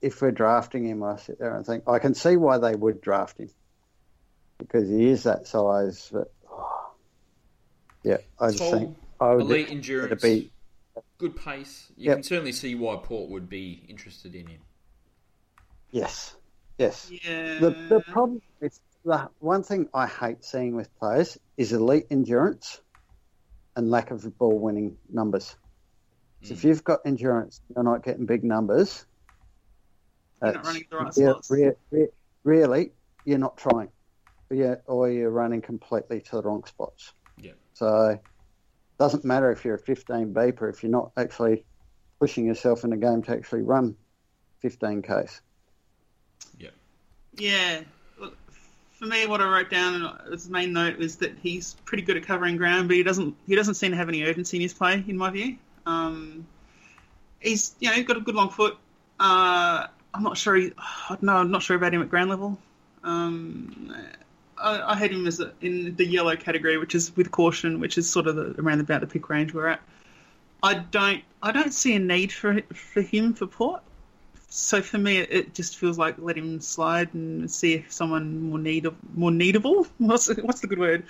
if 0.00 0.22
we're 0.22 0.30
drafting 0.30 0.86
him, 0.86 1.02
I 1.02 1.16
sit 1.16 1.38
there 1.38 1.54
and 1.56 1.66
think 1.66 1.84
I 1.88 1.98
can 1.98 2.14
see 2.14 2.36
why 2.36 2.58
they 2.58 2.74
would 2.74 3.00
draft 3.00 3.38
him 3.38 3.50
because 4.58 4.88
he 4.88 5.08
is 5.08 5.22
that 5.24 5.46
size. 5.46 6.10
But 6.12 6.32
oh, 6.50 6.92
yeah, 8.02 8.18
I 8.38 8.48
just 8.48 8.58
Tall, 8.58 8.72
think 8.72 8.96
I 9.20 9.34
would 9.34 9.42
elite 9.42 9.70
endurance, 9.70 10.22
be 10.22 10.50
good 11.18 11.36
pace. 11.36 11.90
You 11.96 12.06
Yep. 12.06 12.16
can 12.16 12.22
certainly 12.22 12.52
see 12.52 12.74
why 12.74 12.96
Port 12.96 13.30
would 13.30 13.48
be 13.48 13.84
interested 13.88 14.34
in 14.34 14.46
him. 14.46 14.60
yes, 15.90 16.36
yes. 16.78 17.10
Yeah. 17.10 17.58
The 17.58 17.70
the 17.88 18.00
problem 18.00 18.42
with 18.60 18.78
the 19.04 19.30
one 19.38 19.62
thing 19.62 19.88
I 19.94 20.06
hate 20.06 20.44
seeing 20.44 20.76
with 20.76 20.94
players 20.98 21.38
is 21.56 21.72
elite 21.72 22.06
endurance 22.10 22.80
and 23.76 23.90
lack 23.90 24.10
of 24.10 24.38
ball 24.38 24.58
winning 24.58 24.98
numbers. 25.08 25.56
So 26.42 26.54
if 26.54 26.62
hmm. 26.62 26.68
you've 26.68 26.84
got 26.84 27.00
endurance, 27.04 27.60
you're 27.74 27.84
not 27.84 28.04
getting 28.04 28.26
big 28.26 28.44
numbers. 28.44 29.06
You're 30.42 30.52
not 30.52 30.66
running 30.66 30.84
the 30.90 30.96
right 30.96 31.12
yeah, 31.16 31.30
spots. 31.30 31.50
rea- 31.50 31.72
rea- 31.90 32.08
really, 32.44 32.92
you're 33.24 33.38
not 33.38 33.56
trying. 33.56 33.88
Yeah, 34.50 34.76
or 34.86 35.10
you're 35.10 35.30
running 35.30 35.60
completely 35.60 36.20
to 36.22 36.36
the 36.36 36.42
wrong 36.42 36.64
spots. 36.64 37.12
Yeah. 37.40 37.52
So 37.74 38.18
doesn't 38.98 39.24
matter 39.24 39.52
if 39.52 39.64
you're 39.64 39.74
a 39.74 39.78
15 39.78 40.32
beeper 40.32 40.70
if 40.70 40.82
you're 40.82 40.90
not 40.90 41.12
actually 41.16 41.64
pushing 42.18 42.46
yourself 42.46 42.84
in 42.84 42.90
the 42.90 42.96
game 42.96 43.22
to 43.22 43.32
actually 43.32 43.62
run 43.62 43.96
15 44.60 45.02
k's. 45.02 45.40
Yeah. 47.38 47.80
Look, 48.18 48.36
For 48.98 49.06
me, 49.06 49.26
what 49.26 49.40
I 49.40 49.48
wrote 49.48 49.70
down 49.70 50.18
as 50.32 50.48
a 50.48 50.50
main 50.50 50.72
note 50.72 50.98
was 50.98 51.16
that 51.16 51.36
he's 51.40 51.74
pretty 51.84 52.02
good 52.02 52.16
at 52.16 52.24
covering 52.24 52.56
ground, 52.56 52.88
but 52.88 52.96
he 52.96 53.02
doesn't 53.02 53.36
he 53.46 53.54
doesn't 53.54 53.74
seem 53.74 53.92
to 53.92 53.96
have 53.96 54.08
any 54.08 54.24
urgency 54.24 54.56
in 54.56 54.62
his 54.62 54.74
play, 54.74 55.04
in 55.06 55.16
my 55.16 55.30
view. 55.30 55.56
Um, 55.86 56.46
he's 57.38 57.74
you 57.78 57.88
know 57.88 57.94
he's 57.94 58.06
got 58.06 58.16
a 58.16 58.20
good 58.20 58.34
long 58.34 58.50
foot. 58.50 58.76
Uh, 59.20 59.86
I'm 60.12 60.22
not 60.22 60.36
sure. 60.36 60.56
He, 60.56 60.72
I. 60.78 61.16
I'm 61.20 61.50
not 61.50 61.62
sure 61.62 61.76
about 61.76 61.94
him 61.94 62.02
at 62.02 62.10
ground 62.10 62.30
level. 62.30 62.58
Um, 63.04 63.94
I, 64.60 64.92
I 64.92 64.94
had 64.96 65.10
him 65.10 65.26
as 65.26 65.40
a, 65.40 65.52
in 65.60 65.96
the 65.96 66.04
yellow 66.04 66.36
category, 66.36 66.78
which 66.78 66.94
is 66.94 67.14
with 67.16 67.30
caution, 67.30 67.80
which 67.80 67.98
is 67.98 68.10
sort 68.10 68.26
of 68.26 68.36
the, 68.36 68.60
around 68.60 68.80
about 68.80 69.00
the 69.00 69.06
pick 69.06 69.28
range 69.28 69.54
we're 69.54 69.68
at. 69.68 69.80
I 70.62 70.74
don't 70.74 71.22
I 71.42 71.52
don't 71.52 71.72
see 71.72 71.94
a 71.94 71.98
need 71.98 72.32
for 72.32 72.60
for 72.72 73.00
him 73.00 73.34
for 73.34 73.46
Port. 73.46 73.82
So 74.50 74.80
for 74.80 74.98
me, 74.98 75.18
it, 75.18 75.54
just 75.54 75.76
feels 75.76 75.98
like 75.98 76.16
let 76.18 76.36
him 76.36 76.60
slide 76.60 77.12
and 77.12 77.50
see 77.50 77.74
if 77.74 77.92
someone 77.92 78.40
more 78.42 78.58
need 78.58 78.86
more 79.14 79.30
needable. 79.30 79.86
What's 79.98 80.28
what's 80.36 80.60
the 80.60 80.66
good 80.66 80.78
word? 80.78 81.04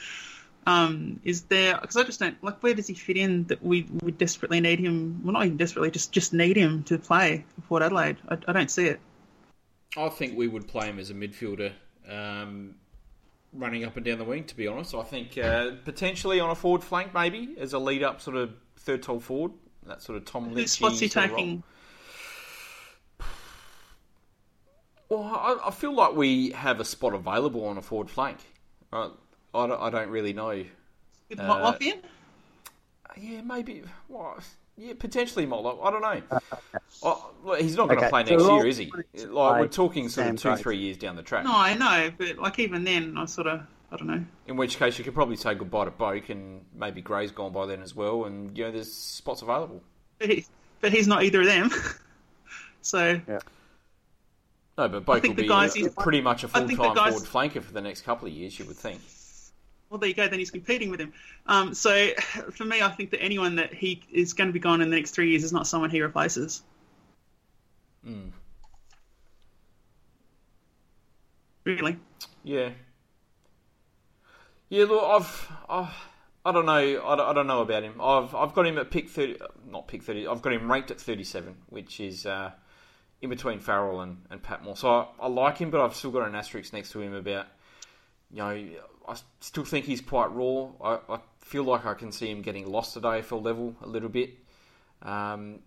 Um, 0.67 1.21
is 1.25 1.43
there 1.43 1.78
because 1.81 1.97
I 1.97 2.02
just 2.02 2.21
don't 2.21 2.43
like 2.45 2.62
where 2.62 2.75
does 2.75 2.88
he 2.88 2.95
fit 2.95 3.17
in 3.17 3.45
that 3.45 3.62
we 3.62 3.87
we 4.02 4.12
desperately 4.12 4.61
need 4.61 4.81
him? 4.81 5.23
Well, 5.25 5.33
not 5.33 5.47
even 5.47 5.57
desperately, 5.57 5.90
just 5.90 6.12
just 6.12 6.35
need 6.35 6.57
him 6.57 6.83
to 6.85 6.99
play 6.99 7.45
for 7.55 7.61
Port 7.62 7.83
Adelaide. 7.83 8.19
I, 8.28 8.37
I 8.47 8.52
don't 8.52 8.71
see 8.71 8.87
it. 8.87 9.00
I 9.97 10.09
think 10.11 10.37
we 10.37 10.49
would 10.49 10.69
play 10.69 10.88
him 10.88 10.99
as 10.99 11.11
a 11.11 11.14
midfielder, 11.14 11.73
um, 12.07 12.75
running 13.52 13.85
up 13.85 13.97
and 13.97 14.05
down 14.05 14.19
the 14.19 14.25
wing. 14.25 14.45
To 14.45 14.57
be 14.57 14.67
honest, 14.67 14.95
I 14.95 15.02
think 15.02 15.37
uh, 15.38 15.73
potentially 15.85 16.40
on 16.40 16.50
a 16.50 16.55
forward 16.55 16.85
flank, 16.85 17.14
maybe 17.14 17.57
as 17.59 17.73
a 17.73 17.78
lead 17.78 18.02
up, 18.02 18.21
sort 18.21 18.37
of 18.37 18.52
third 18.76 19.02
tall 19.02 19.21
forward. 19.21 19.52
That 19.87 20.02
sort 20.02 20.19
of 20.19 20.25
Tom 20.26 20.50
he 20.50 20.55
Lynch 20.55 20.83
of 20.83 20.90
role. 20.90 21.37
taking? 21.37 21.62
Well, 25.09 25.23
I, 25.23 25.69
I 25.69 25.71
feel 25.71 25.95
like 25.95 26.14
we 26.14 26.50
have 26.50 26.81
a 26.81 26.85
spot 26.85 27.14
available 27.14 27.64
on 27.67 27.78
a 27.78 27.83
forward 27.83 28.11
flank. 28.11 28.38
Uh, 28.93 29.11
I, 29.55 29.67
don't, 29.67 29.81
I 29.81 29.90
don't 29.90 30.11
really 30.11 30.35
know. 30.35 30.64
With 31.31 31.40
Uh, 31.40 31.43
Motlop 31.45 31.81
in? 31.83 32.00
Yeah, 33.17 33.41
maybe. 33.41 33.82
Well, 34.08 34.39
yeah, 34.78 34.95
potentially 34.99 35.47
Motlop. 35.47 35.84
I 35.84 35.91
don't 35.91 36.02
know. 36.02 36.38
Oh, 37.00 37.30
well, 37.45 37.54
he's 37.62 37.76
not 37.76 37.86
going 37.86 38.00
to 38.00 38.06
Okay, 38.06 38.10
play 38.10 38.23
next 38.25 38.43
we're 38.43 38.56
year, 38.56 38.67
is 38.67 38.76
he? 38.76 38.91
Like 39.26 39.60
we're 39.60 39.69
talking 39.69 40.08
sort 40.08 40.26
of 40.28 40.36
two, 40.36 40.49
Price. 40.49 40.60
three 40.60 40.78
years 40.78 40.97
down 40.97 41.14
the 41.14 41.23
track. 41.23 41.45
No, 41.45 41.52
I 41.54 41.75
know, 41.75 42.10
but 42.17 42.38
like 42.38 42.58
even 42.58 42.82
then, 42.82 43.17
I 43.17 43.26
sort 43.26 43.47
of 43.47 43.60
I 43.93 43.97
don't 43.97 44.08
know. 44.08 44.25
In 44.49 44.56
which 44.56 44.78
case, 44.78 44.99
you 44.99 45.04
could 45.04 45.14
probably 45.14 45.36
say 45.36 45.54
goodbye 45.54 45.84
to 45.84 45.91
Boak, 45.93 46.28
and 46.28 46.62
maybe 46.75 47.00
Gray's 47.00 47.30
gone 47.30 47.52
by 47.52 47.67
then 47.67 47.82
as 47.82 47.95
well, 47.95 48.25
and 48.25 48.56
you 48.58 48.64
know 48.64 48.73
there's 48.73 48.93
spots 48.93 49.43
available. 49.43 49.80
But, 50.19 50.28
he, 50.30 50.47
but 50.80 50.93
he's 50.93 51.06
not 51.06 51.23
either 51.23 51.41
of 51.43 51.47
them. 51.47 51.71
so 52.82 53.21
Yeah. 53.28 53.38
No, 54.76 54.88
but 54.88 55.04
Boak 55.04 55.23
will 55.23 55.34
the 55.34 55.43
be 55.43 55.49
guys 55.49 55.76
uh, 55.76 55.88
pretty 55.99 56.21
much 56.21 56.43
a 56.45 56.49
full-time 56.49 56.95
guys- 56.95 57.12
forward 57.12 57.28
flanker 57.28 57.62
for 57.62 57.73
the 57.73 57.80
next 57.80 58.02
couple 58.02 58.26
of 58.26 58.34
years, 58.34 58.58
you 58.58 58.64
would 58.64 58.76
think. 58.76 59.00
Well, 59.90 59.98
there 59.98 60.08
you 60.08 60.14
go. 60.14 60.28
Then 60.28 60.38
he's 60.38 60.50
competing 60.50 60.90
with 60.90 61.00
him. 61.00 61.12
Um, 61.46 61.74
so 61.74 62.08
for 62.52 62.64
me, 62.64 62.82
I 62.82 62.90
think 62.90 63.10
that 63.10 63.22
anyone 63.22 63.56
that 63.56 63.72
he 63.72 64.02
is 64.12 64.32
going 64.32 64.48
to 64.48 64.52
be 64.52 64.60
gone 64.60 64.80
in 64.80 64.90
the 64.90 64.96
next 64.96 65.12
three 65.12 65.30
years 65.30 65.44
is 65.44 65.52
not 65.52 65.66
someone 65.66 65.90
he 65.90 66.00
replaces. 66.00 66.62
Hmm. 68.04 68.28
Really? 71.64 71.98
Yeah. 72.44 72.70
Yeah, 74.70 74.84
look, 74.84 75.02
I've, 75.02 75.52
I've 75.68 75.94
I 76.44 76.52
don't 76.52 76.66
know, 76.66 76.72
I 76.72 77.16
don't, 77.16 77.28
I 77.28 77.32
don't 77.34 77.46
know 77.46 77.60
about 77.60 77.82
him. 77.82 78.00
I've 78.00 78.34
I've 78.34 78.54
got 78.54 78.66
him 78.66 78.78
at 78.78 78.90
pick 78.90 79.10
thirty, 79.10 79.36
not 79.70 79.86
pick 79.86 80.02
thirty. 80.02 80.26
I've 80.26 80.40
got 80.40 80.52
him 80.52 80.70
ranked 80.70 80.90
at 80.90 81.00
thirty-seven, 81.00 81.56
which 81.68 82.00
is 82.00 82.24
uh, 82.24 82.52
in 83.20 83.28
between 83.28 83.58
Farrell 83.60 84.00
and, 84.00 84.18
and 84.30 84.42
Patmore. 84.42 84.76
So 84.76 84.88
I, 84.88 85.06
I 85.20 85.28
like 85.28 85.58
him, 85.58 85.70
but 85.70 85.82
I've 85.82 85.94
still 85.94 86.10
got 86.10 86.26
an 86.26 86.34
asterisk 86.34 86.72
next 86.72 86.92
to 86.92 87.00
him 87.02 87.12
about, 87.12 87.46
you 88.30 88.38
know, 88.38 88.66
I 89.08 89.16
still 89.40 89.64
think 89.64 89.86
he's 89.86 90.00
quite 90.00 90.30
raw. 90.32 90.68
I, 90.82 91.14
I 91.14 91.18
feel 91.40 91.64
like 91.64 91.86
I 91.86 91.94
can 91.94 92.12
see 92.12 92.30
him 92.30 92.42
getting 92.42 92.71
lost 92.71 92.97
at 92.97 93.04
AFL 93.04 93.42
level 93.42 93.75
a 93.82 93.86
little 93.86 94.08
bit. 94.08 94.34
Um, 95.02 95.60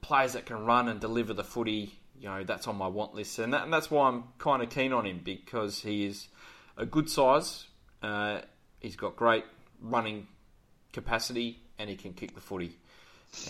players 0.00 0.34
that 0.34 0.46
can 0.46 0.64
run 0.64 0.88
and 0.88 1.00
deliver 1.00 1.34
the 1.34 1.44
footy, 1.44 1.98
you 2.18 2.28
know, 2.28 2.44
that's 2.44 2.68
on 2.68 2.76
my 2.76 2.86
want 2.86 3.14
list, 3.14 3.38
and, 3.38 3.52
that, 3.52 3.64
and 3.64 3.72
that's 3.72 3.90
why 3.90 4.08
I'm 4.08 4.24
kind 4.38 4.62
of 4.62 4.70
keen 4.70 4.92
on 4.92 5.04
him 5.06 5.20
because 5.24 5.80
he 5.82 6.06
is 6.06 6.28
a 6.76 6.86
good 6.86 7.10
size. 7.10 7.66
Uh, 8.02 8.40
he's 8.80 8.96
got 8.96 9.16
great 9.16 9.44
running 9.80 10.26
capacity, 10.92 11.58
and 11.78 11.90
he 11.90 11.96
can 11.96 12.12
kick 12.12 12.34
the 12.34 12.40
footy. 12.40 12.76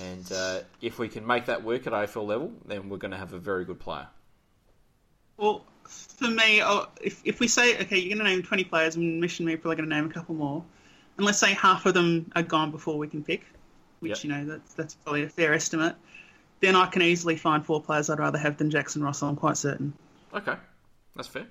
And 0.02 0.32
uh, 0.32 0.60
if 0.80 0.98
we 0.98 1.08
can 1.08 1.26
make 1.26 1.46
that 1.46 1.62
work 1.62 1.86
at 1.86 1.92
AFL 1.92 2.26
level, 2.26 2.52
then 2.64 2.88
we're 2.88 2.96
going 2.96 3.12
to 3.12 3.18
have 3.18 3.32
a 3.32 3.38
very 3.38 3.64
good 3.64 3.78
player. 3.78 4.08
Well, 5.36 5.64
for 5.88 6.28
me, 6.28 6.62
if 7.02 7.20
if 7.24 7.40
we 7.40 7.48
say 7.48 7.78
okay, 7.82 7.98
you're 7.98 8.16
going 8.16 8.24
to 8.26 8.30
name 8.30 8.42
20 8.42 8.64
players, 8.64 8.96
and 8.96 9.20
Mission 9.20 9.46
Me 9.46 9.54
are 9.54 9.58
probably 9.58 9.76
going 9.76 9.88
to 9.88 9.94
name 9.94 10.10
a 10.10 10.12
couple 10.12 10.34
more, 10.34 10.64
and 11.16 11.26
let's 11.26 11.38
say 11.38 11.52
half 11.54 11.86
of 11.86 11.94
them 11.94 12.30
are 12.34 12.42
gone 12.42 12.70
before 12.70 12.98
we 12.98 13.08
can 13.08 13.22
pick, 13.24 13.42
which 14.00 14.22
Yep. 14.22 14.24
you 14.24 14.30
know 14.30 14.44
that's 14.52 14.74
that's 14.74 14.94
probably 14.94 15.22
a 15.24 15.28
fair 15.28 15.54
estimate. 15.54 15.96
Then 16.60 16.74
I 16.74 16.86
can 16.86 17.02
easily 17.02 17.36
find 17.36 17.64
four 17.64 17.82
players 17.82 18.08
I'd 18.08 18.18
rather 18.18 18.38
have 18.38 18.56
than 18.56 18.70
Jackson 18.70 19.02
Russell. 19.02 19.28
I'm 19.28 19.36
quite 19.36 19.56
certain. 19.58 19.92
Okay, 20.34 20.54
that's 21.14 21.28
fair. 21.28 21.46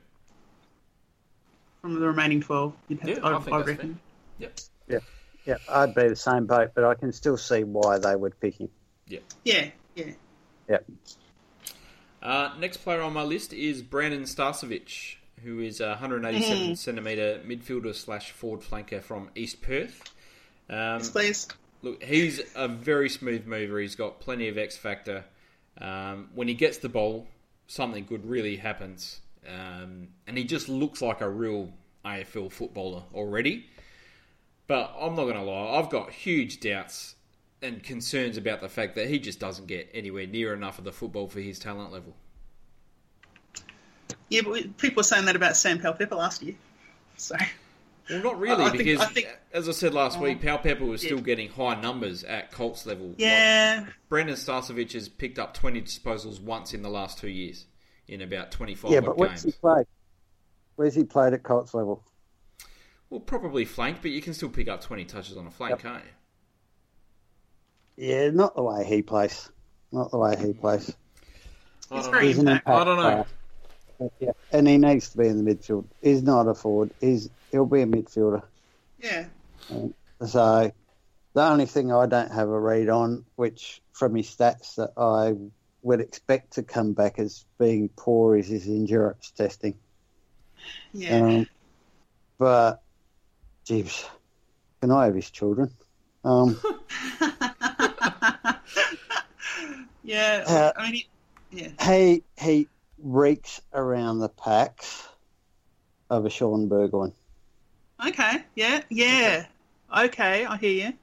From 1.81 1.99
the 1.99 2.07
remaining 2.07 2.41
12, 2.41 2.73
you'd 2.87 2.99
have 3.01 3.09
Yeah, 3.09 3.15
to, 3.17 3.25
I 3.25 3.35
I, 3.35 3.39
think 3.39 3.53
I 3.53 3.57
that's 3.59 3.69
reckon. 3.69 3.99
Yep. 4.39 4.59
Yeah, 4.87 4.99
yeah, 5.45 5.57
I'd 5.69 5.93
be 5.93 6.07
the 6.09 6.15
same 6.15 6.47
boat, 6.47 6.71
but 6.73 6.83
I 6.83 6.95
can 6.95 7.13
still 7.13 7.37
see 7.37 7.63
why 7.63 7.99
they 7.99 8.15
would 8.15 8.39
pick 8.39 8.59
him. 8.59 8.69
Yep. 9.07 9.23
Yeah, 9.43 9.69
yeah. 9.93 10.11
Yeah, 10.67 10.77
Uh, 12.25 12.49
next 12.59 12.77
player 12.77 13.01
on 13.03 13.13
my 13.13 13.21
list 13.21 13.53
is 13.53 13.83
Brandon 13.83 14.23
Starcevich, 14.23 15.17
who 15.43 15.59
is 15.59 15.79
a 15.79 15.89
187 15.89 16.75
centimetre 16.75 17.39
midfielder 17.45 17.93
slash 17.93 18.31
forward 18.31 18.61
flanker 18.61 18.99
from 19.03 19.29
East 19.35 19.61
Perth. 19.61 20.01
Um, 20.67 20.97
Yes, 20.97 21.09
please. 21.11 21.47
Look, 21.83 22.01
he's 22.01 22.41
a 22.55 22.67
very 22.67 23.09
smooth 23.09 23.45
mover. 23.45 23.79
He's 23.79 23.93
got 23.93 24.19
plenty 24.19 24.47
of 24.47 24.57
X 24.57 24.75
factor. 24.75 25.23
Um, 25.79 26.29
when 26.33 26.47
he 26.47 26.55
gets 26.55 26.79
the 26.79 26.89
ball, 26.89 27.27
something 27.67 28.05
good 28.05 28.25
really 28.25 28.55
happens, 28.55 29.19
um, 29.47 30.07
and 30.25 30.35
he 30.35 30.45
just 30.45 30.67
looks 30.67 31.03
like 31.03 31.21
a 31.21 31.29
real 31.29 31.73
AFL 32.03 32.51
footballer 32.51 33.03
already. 33.13 33.67
But 34.65 34.95
I'm 34.99 35.15
not 35.15 35.25
going 35.25 35.35
to 35.35 35.43
lie, 35.43 35.77
I've 35.77 35.91
got 35.91 36.11
huge 36.11 36.59
doubts 36.59 37.14
and 37.65 37.83
concerns 37.83 38.37
about 38.37 38.61
the 38.61 38.69
fact 38.69 38.95
that 38.95 39.07
he 39.09 39.19
just 39.19 39.39
doesn't 39.39 39.67
get 39.67 39.89
anywhere 39.93 40.27
near 40.27 40.53
enough 40.53 40.77
of 40.77 40.85
the 40.85 40.91
football 40.91 41.27
for 41.27 41.39
his 41.41 41.59
talent 41.59 41.91
level. 41.91 42.15
Yeah, 44.29 44.41
but 44.43 44.51
we- 44.53 44.67
people 44.67 44.97
were 44.97 45.03
saying 45.03 45.25
that 45.25 45.35
about 45.35 45.55
Sam 45.57 45.79
Powell-Pepper 45.79 46.15
last 46.15 46.41
year. 46.41 46.55
So 47.17 47.35
Well, 48.09 48.23
not 48.23 48.39
really, 48.39 48.63
I 48.63 48.69
think- 48.69 48.83
because 48.83 49.01
I 49.01 49.05
think- 49.05 49.27
as 49.51 49.67
I 49.69 49.71
said 49.71 49.93
last 49.93 50.19
week, 50.19 50.37
uh-huh. 50.37 50.57
Pal 50.57 50.57
Pepper 50.59 50.85
was 50.85 51.01
still 51.01 51.21
getting 51.21 51.49
high 51.49 51.79
numbers 51.79 52.23
at 52.23 52.51
Colts 52.51 52.85
level. 52.85 53.09
Like, 53.09 53.19
yeah, 53.19 53.87
Brandon 54.09 54.35
Starcevich 54.35 54.93
has 54.93 55.09
picked 55.09 55.39
up 55.39 55.53
20 55.53 55.81
disposals 55.81 56.39
once 56.41 56.73
in 56.73 56.81
the 56.81 56.89
last 56.89 57.17
two 57.17 57.29
years 57.29 57.65
in 58.07 58.21
about 58.21 58.51
25 58.51 58.91
yeah, 58.91 58.99
odd 58.99 59.05
but 59.05 59.17
where's 59.17 59.43
he 59.43 59.51
played? 59.51 59.87
Where's 60.75 60.93
he 60.95 61.03
played 61.03 61.33
at 61.33 61.43
Colts 61.43 61.73
level? 61.73 62.03
Well, 63.09 63.21
probably 63.21 63.65
flank, 63.65 64.01
but 64.01 64.11
you 64.11 64.21
can 64.21 64.33
still 64.33 64.49
pick 64.49 64.67
up 64.67 64.81
20 64.81 65.05
touches 65.05 65.37
on 65.37 65.47
a 65.47 65.51
flank, 65.51 65.71
Yep. 65.71 65.79
can't 65.81 66.03
you? 66.03 66.11
Yeah, 67.97 68.29
not 68.29 68.55
the 68.55 68.63
way 68.63 68.85
he 68.85 69.01
plays. 69.01 69.49
Not 69.91 70.11
the 70.11 70.17
way 70.17 70.35
he 70.37 70.53
plays. 70.53 70.95
I 71.89 71.97
He's 71.97 72.07
very. 72.07 72.27
He's 72.27 72.39
an 72.39 72.47
impact. 72.47 72.67
impact 72.67 72.81
I 72.81 72.83
don't 72.83 72.97
know. 72.97 73.25
player. 73.97 74.11
Yeah, 74.19 74.31
and 74.51 74.67
he 74.67 74.77
needs 74.77 75.09
to 75.09 75.17
be 75.17 75.27
in 75.27 75.43
the 75.43 75.55
midfield. 75.55 75.85
He's 76.01 76.21
not 76.21 76.47
a 76.47 76.53
forward. 76.53 76.91
He's 76.99 77.29
he'll 77.51 77.65
be 77.65 77.81
a 77.81 77.85
midfielder. 77.85 78.43
Yeah. 78.99 79.25
So 80.25 80.71
the 81.33 81.41
only 81.41 81.65
thing 81.65 81.93
I 81.93 82.05
don't 82.05 82.31
have 82.31 82.49
a 82.49 82.59
read 82.59 82.89
on, 82.89 83.25
which 83.35 83.81
from 83.93 84.15
his 84.15 84.27
stats 84.27 84.75
that 84.75 84.91
I 84.97 85.35
would 85.81 86.01
expect 86.01 86.53
to 86.53 86.63
come 86.63 86.93
back 86.93 87.19
as 87.19 87.45
being 87.57 87.89
poor, 87.89 88.35
is 88.35 88.47
his 88.47 88.67
endurance 88.67 89.31
testing. 89.31 89.75
Yeah. 90.93 91.17
Um, 91.19 91.47
but, 92.37 92.81
jeeves, 93.65 94.05
can 94.81 94.91
I 94.91 95.05
have 95.05 95.15
his 95.15 95.29
children? 95.29 95.71
Um, 96.25 96.59
yeah. 100.03 100.43
Uh, 100.47 100.71
I 100.75 100.91
mean, 100.91 100.93
he, 100.93 101.07
yeah. 101.51 101.69
he 101.81 102.23
he 102.39 102.67
reeks 102.97 103.61
around 103.73 104.19
the 104.19 104.29
packs 104.29 105.07
of 106.09 106.25
a 106.25 106.29
Shaun 106.29 106.67
Burgoyne. 106.67 107.13
Okay. 108.05 108.43
Yeah. 108.55 108.81
Yeah. 108.89 109.45
Okay. 109.95 110.45
I 110.45 110.57
hear 110.57 110.87
you. 110.87 110.93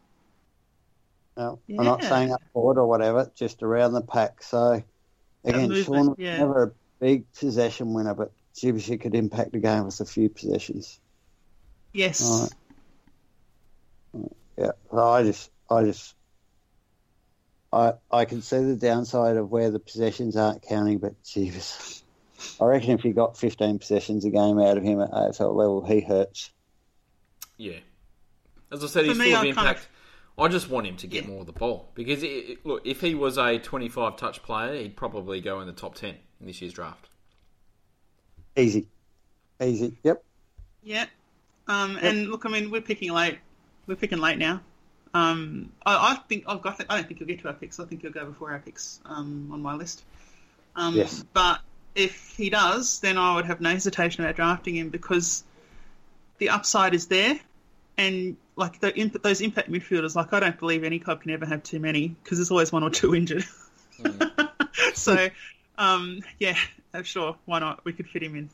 No, 1.37 1.61
I'm 1.69 1.85
not 1.85 2.03
Yeah. 2.03 2.09
saying 2.09 2.33
up 2.33 2.43
forward 2.53 2.79
or 2.79 2.87
whatever, 2.87 3.31
just 3.35 3.63
around 3.63 3.93
the 3.93 4.03
pack. 4.03 4.43
So 4.43 4.83
again, 5.45 5.69
movement, 5.69 5.87
Sean 5.87 6.09
was 6.09 6.19
yeah. 6.19 6.39
never 6.39 6.63
a 6.65 6.73
big 7.01 7.33
possession 7.33 7.95
winner, 7.95 8.15
but 8.15 8.33
Jibs 8.55 8.85
he 8.85 8.99
could 8.99 9.15
impact 9.15 9.53
the 9.53 9.59
game 9.59 9.85
with 9.85 10.01
a 10.01 10.05
few 10.05 10.29
possessions. 10.29 10.99
Yes. 11.93 12.23
All 12.23 12.43
right. 12.43 12.53
Yeah, 14.57 14.73
so 14.91 14.99
I 14.99 15.23
just, 15.23 15.51
I 15.71 15.85
just, 15.85 16.15
I, 17.73 17.95
I 18.11 18.25
can 18.27 18.43
see 18.43 18.59
the 18.59 18.77
downside 18.77 19.37
of 19.37 19.51
where 19.51 19.71
the 19.71 19.79
possessions 19.79 20.37
aren't 20.37 20.63
counting, 20.63 20.99
but 20.99 21.23
Jesus, 21.25 22.03
I 22.61 22.67
reckon 22.67 22.91
if 22.91 23.05
you 23.05 23.13
got 23.15 23.37
15 23.39 23.79
possessions 23.79 24.25
a 24.25 24.31
game 24.31 24.59
out 24.59 24.77
of 24.77 24.83
him 24.83 25.01
at 25.01 25.11
AFL 25.11 25.55
level, 25.55 25.85
he 25.87 26.01
hurts. 26.01 26.51
Yeah. 27.57 27.79
As 28.71 28.83
I 28.85 28.87
said, 28.89 29.05
For 29.05 29.09
he's 29.11 29.19
me, 29.19 29.25
full 29.27 29.35
of 29.35 29.39
I 29.39 29.41
kind 29.41 29.49
impact. 29.59 29.79
of- 29.81 29.89
I 30.39 30.49
just 30.49 30.71
want 30.71 30.87
him 30.87 30.97
to 30.97 31.07
get 31.07 31.25
Yeah. 31.25 31.31
more 31.31 31.41
of 31.41 31.47
the 31.47 31.53
ball 31.53 31.91
because 31.95 32.23
it, 32.23 32.27
it- 32.27 32.67
look, 32.67 32.83
if 32.87 33.01
he 33.03 33.15
was 33.15 33.37
a 33.39 33.59
25 33.59 34.17
touch 34.17 34.43
player, 34.43 34.75
he'd 34.83 34.97
probably 34.97 35.41
go 35.43 35.61
in 35.61 35.67
the 35.67 35.75
top 35.75 35.95
10 35.95 36.15
in 36.41 36.47
this 36.47 36.61
year's 36.63 36.73
draft. 36.73 37.09
Easy, 38.57 38.87
easy. 39.63 39.97
Yep. 40.03 40.25
Yeah. 40.83 41.07
Um, 41.69 41.97
and 41.99 42.29
look, 42.29 42.45
I 42.45 42.49
mean, 42.49 42.71
we're 42.71 42.81
picking 42.83 43.13
late. 43.13 43.39
We're 43.87 43.97
picking 43.97 44.19
late 44.19 44.39
now. 44.39 44.61
Um, 45.15 45.73
I, 45.85 46.13
I 46.13 46.15
think 46.29 46.45
I've 46.47 46.63
got. 46.63 46.83
I 46.89 46.97
don't 46.97 47.07
think 47.07 47.21
you'll 47.21 47.27
get 47.27 47.41
to 47.41 47.49
our 47.49 47.55
picks. 47.55 47.79
I 47.79 47.85
think 47.85 48.03
you'll 48.03 48.13
go 48.13 48.25
before 48.25 48.53
our 48.53 48.59
picks 48.59 49.01
um, 49.05 49.51
on 49.53 49.63
my 49.63 49.75
list. 49.75 50.03
Um, 50.75 50.97
Yes. 50.97 51.25
But 51.33 51.61
if 51.95 52.35
he 52.37 52.51
does, 52.51 53.01
then 53.01 53.19
I 53.19 53.35
would 53.35 53.45
have 53.45 53.61
no 53.61 53.71
hesitation 53.71 54.25
about 54.25 54.37
drafting 54.37 54.77
him 54.77 54.89
because 54.89 55.45
the 56.39 56.49
upside 56.49 56.95
is 56.95 57.07
there, 57.09 57.39
and 57.99 58.37
like 58.57 58.81
the 58.81 58.97
imp- 58.97 59.23
those 59.23 59.41
impact 59.41 59.71
midfielders, 59.71 60.15
like 60.15 60.33
I 60.33 60.41
don't 60.41 60.59
believe 60.59 60.85
any 60.85 60.99
club 60.99 61.23
can 61.23 61.31
ever 61.31 61.47
have 61.47 61.63
too 61.63 61.79
many 61.79 62.09
because 62.09 62.39
there's 62.39 62.51
always 62.51 62.73
one 62.73 62.83
or 62.83 62.91
two 62.91 63.15
injured. 63.15 63.45
so, 64.95 65.29
um, 65.77 66.21
yeah, 66.39 66.57
uh, 66.95 67.03
sure, 67.03 67.37
why 67.45 67.59
not? 67.59 67.85
We 67.85 67.93
could 67.93 68.09
fit 68.09 68.23
him 68.23 68.37
in. 68.37 68.51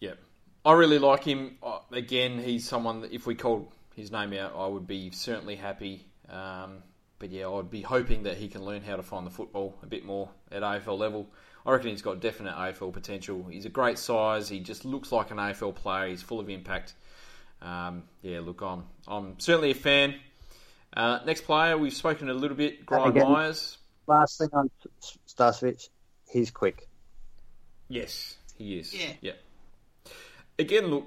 Yeah. 0.00 0.14
I 0.64 0.72
really 0.72 0.98
like 0.98 1.24
him. 1.24 1.56
Uh, 1.62 1.78
Again, 1.92 2.38
he's 2.38 2.68
someone 2.68 3.00
that 3.02 3.12
if 3.12 3.26
we 3.26 3.34
called 3.34 3.72
his 3.96 4.12
name 4.12 4.32
out, 4.34 4.54
I 4.56 4.66
would 4.66 4.86
be 4.86 5.10
certainly 5.10 5.56
happy. 5.56 6.06
Um, 6.28 6.82
but 7.18 7.30
yeah, 7.30 7.48
I'd 7.48 7.70
be 7.70 7.82
hoping 7.82 8.22
that 8.24 8.36
he 8.36 8.48
can 8.48 8.64
learn 8.64 8.82
how 8.82 8.96
to 8.96 9.02
find 9.02 9.26
the 9.26 9.30
football 9.30 9.76
a 9.82 9.86
bit 9.86 10.04
more 10.04 10.28
at 10.50 10.62
AFL 10.62 10.98
level. 10.98 11.28
I 11.66 11.72
reckon 11.72 11.90
he's 11.90 12.02
got 12.02 12.20
definite 12.20 12.54
AFL 12.54 12.92
potential. 12.92 13.44
He's 13.50 13.66
a 13.66 13.68
great 13.70 13.98
size. 13.98 14.48
He 14.48 14.60
just 14.60 14.84
looks 14.84 15.12
like 15.12 15.30
an 15.30 15.36
AFL 15.36 15.74
player. 15.74 16.08
He's 16.08 16.22
full 16.22 16.40
of 16.40 16.48
impact. 16.48 16.94
Um, 17.60 18.04
yeah, 18.22 18.40
look, 18.40 18.62
I'm 18.62 18.84
I'm 19.06 19.38
certainly 19.38 19.70
a 19.72 19.74
fan. 19.74 20.14
Uh, 20.94 21.20
next 21.26 21.42
player, 21.44 21.76
we've 21.76 21.92
spoken 21.92 22.30
a 22.30 22.34
little 22.34 22.56
bit. 22.56 22.86
Brian 22.86 23.10
again- 23.10 23.30
Myers. 23.30 23.76
Last 24.06 24.38
thing 24.38 24.48
on 24.54 24.70
Starcevich, 25.28 25.88
he's 26.28 26.50
quick. 26.50 26.88
Yes, 27.88 28.36
he 28.56 28.78
is. 28.78 28.92
Yeah. 28.94 29.12
Yeah. 29.20 29.32
Again, 30.60 30.88
look, 30.88 31.06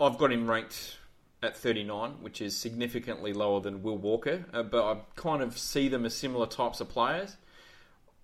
I've 0.00 0.16
got 0.16 0.30
him 0.30 0.48
ranked 0.48 0.98
at 1.42 1.56
39, 1.56 2.22
which 2.22 2.40
is 2.40 2.56
significantly 2.56 3.32
lower 3.32 3.60
than 3.60 3.82
Will 3.82 3.98
Walker, 3.98 4.44
uh, 4.52 4.62
but 4.62 4.84
I 4.88 5.00
kind 5.16 5.42
of 5.42 5.58
see 5.58 5.88
them 5.88 6.06
as 6.06 6.14
similar 6.14 6.46
types 6.46 6.80
of 6.80 6.88
players. 6.88 7.36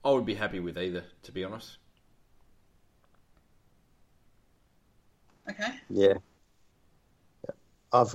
I 0.05 0.11
would 0.13 0.25
be 0.25 0.35
happy 0.35 0.61
with 0.61 0.79
either, 0.79 1.03
to 1.25 1.33
be 1.33 1.43
honest. 1.43 1.79
Okay. 5.51 5.73
Yeah. 5.91 6.15
Yeah. 7.45 7.55
I've 7.93 8.15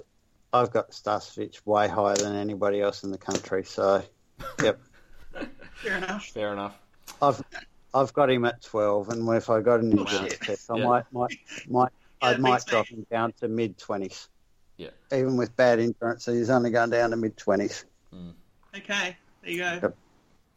I've 0.53 0.71
got 0.71 0.91
Starcevich 0.91 1.65
way 1.65 1.89
higher 1.89 2.15
than 2.15 2.33
anybody 2.33 2.79
else 2.79 3.03
in 3.03 3.11
the 3.11 3.17
country. 3.17 3.65
So, 3.65 4.01
yep. 4.63 4.79
Fair 5.83 5.97
enough. 5.97 6.25
Fair 6.27 6.53
enough. 6.53 6.79
I've 7.21 7.43
I've 7.93 8.13
got 8.13 8.29
him 8.29 8.45
at 8.45 8.61
twelve, 8.61 9.09
and 9.09 9.27
if 9.35 9.49
I 9.49 9.59
got 9.59 9.81
an 9.81 9.87
Oh, 9.99 10.03
endurance 10.03 10.31
shit. 10.31 10.41
test, 10.41 10.71
I 10.71 10.77
Yeah. 10.77 10.85
might 10.85 11.03
might 11.11 11.37
might 11.67 11.91
Yeah, 11.91 12.06
I 12.21 12.31
that 12.33 12.41
might 12.41 12.65
drop 12.65 12.87
him 12.87 13.05
down 13.11 13.33
to 13.41 13.47
mid 13.47 13.77
twenties. 13.77 14.27
Yeah. 14.77 14.89
Even 15.11 15.37
with 15.37 15.55
bad 15.55 15.79
endurance, 15.79 16.25
he's 16.25 16.49
only 16.49 16.69
going 16.71 16.89
down 16.91 17.11
to 17.11 17.15
mid 17.17 17.37
twenties. 17.37 17.85
Okay. 18.75 19.15
There 19.41 19.51
you 19.51 19.57
go. 19.59 19.79
Yep. 19.81 19.95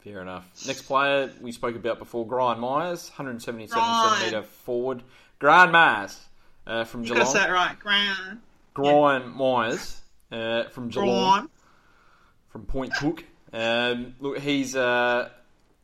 Fair 0.03 0.21
enough. 0.21 0.47
Next 0.67 0.83
player 0.83 1.31
we 1.41 1.51
spoke 1.51 1.75
about 1.75 1.99
before, 1.99 2.25
Brian 2.25 2.59
Myers, 2.59 3.09
177 3.09 3.77
Brian. 3.79 4.09
centimetre 4.19 4.43
forward. 4.47 5.03
Brian 5.39 5.71
Myers 5.71 6.19
uh, 6.65 6.83
from 6.85 7.03
You 7.03 7.09
got 7.09 7.13
to 7.15 7.19
Geelong. 7.21 7.33
say 7.35 7.43
it 7.47 7.51
right. 7.51 7.79
Grand. 7.79 8.39
Brian 8.73 9.29
Myers 9.29 10.01
uh, 10.31 10.63
from 10.69 10.89
Geelong. 10.89 11.07
Braun. 11.39 11.49
from 12.49 12.65
Point 12.65 12.93
Cook. 12.95 13.23
Um, 13.53 14.15
look, 14.19 14.39
he's 14.39 14.75
uh, 14.75 15.29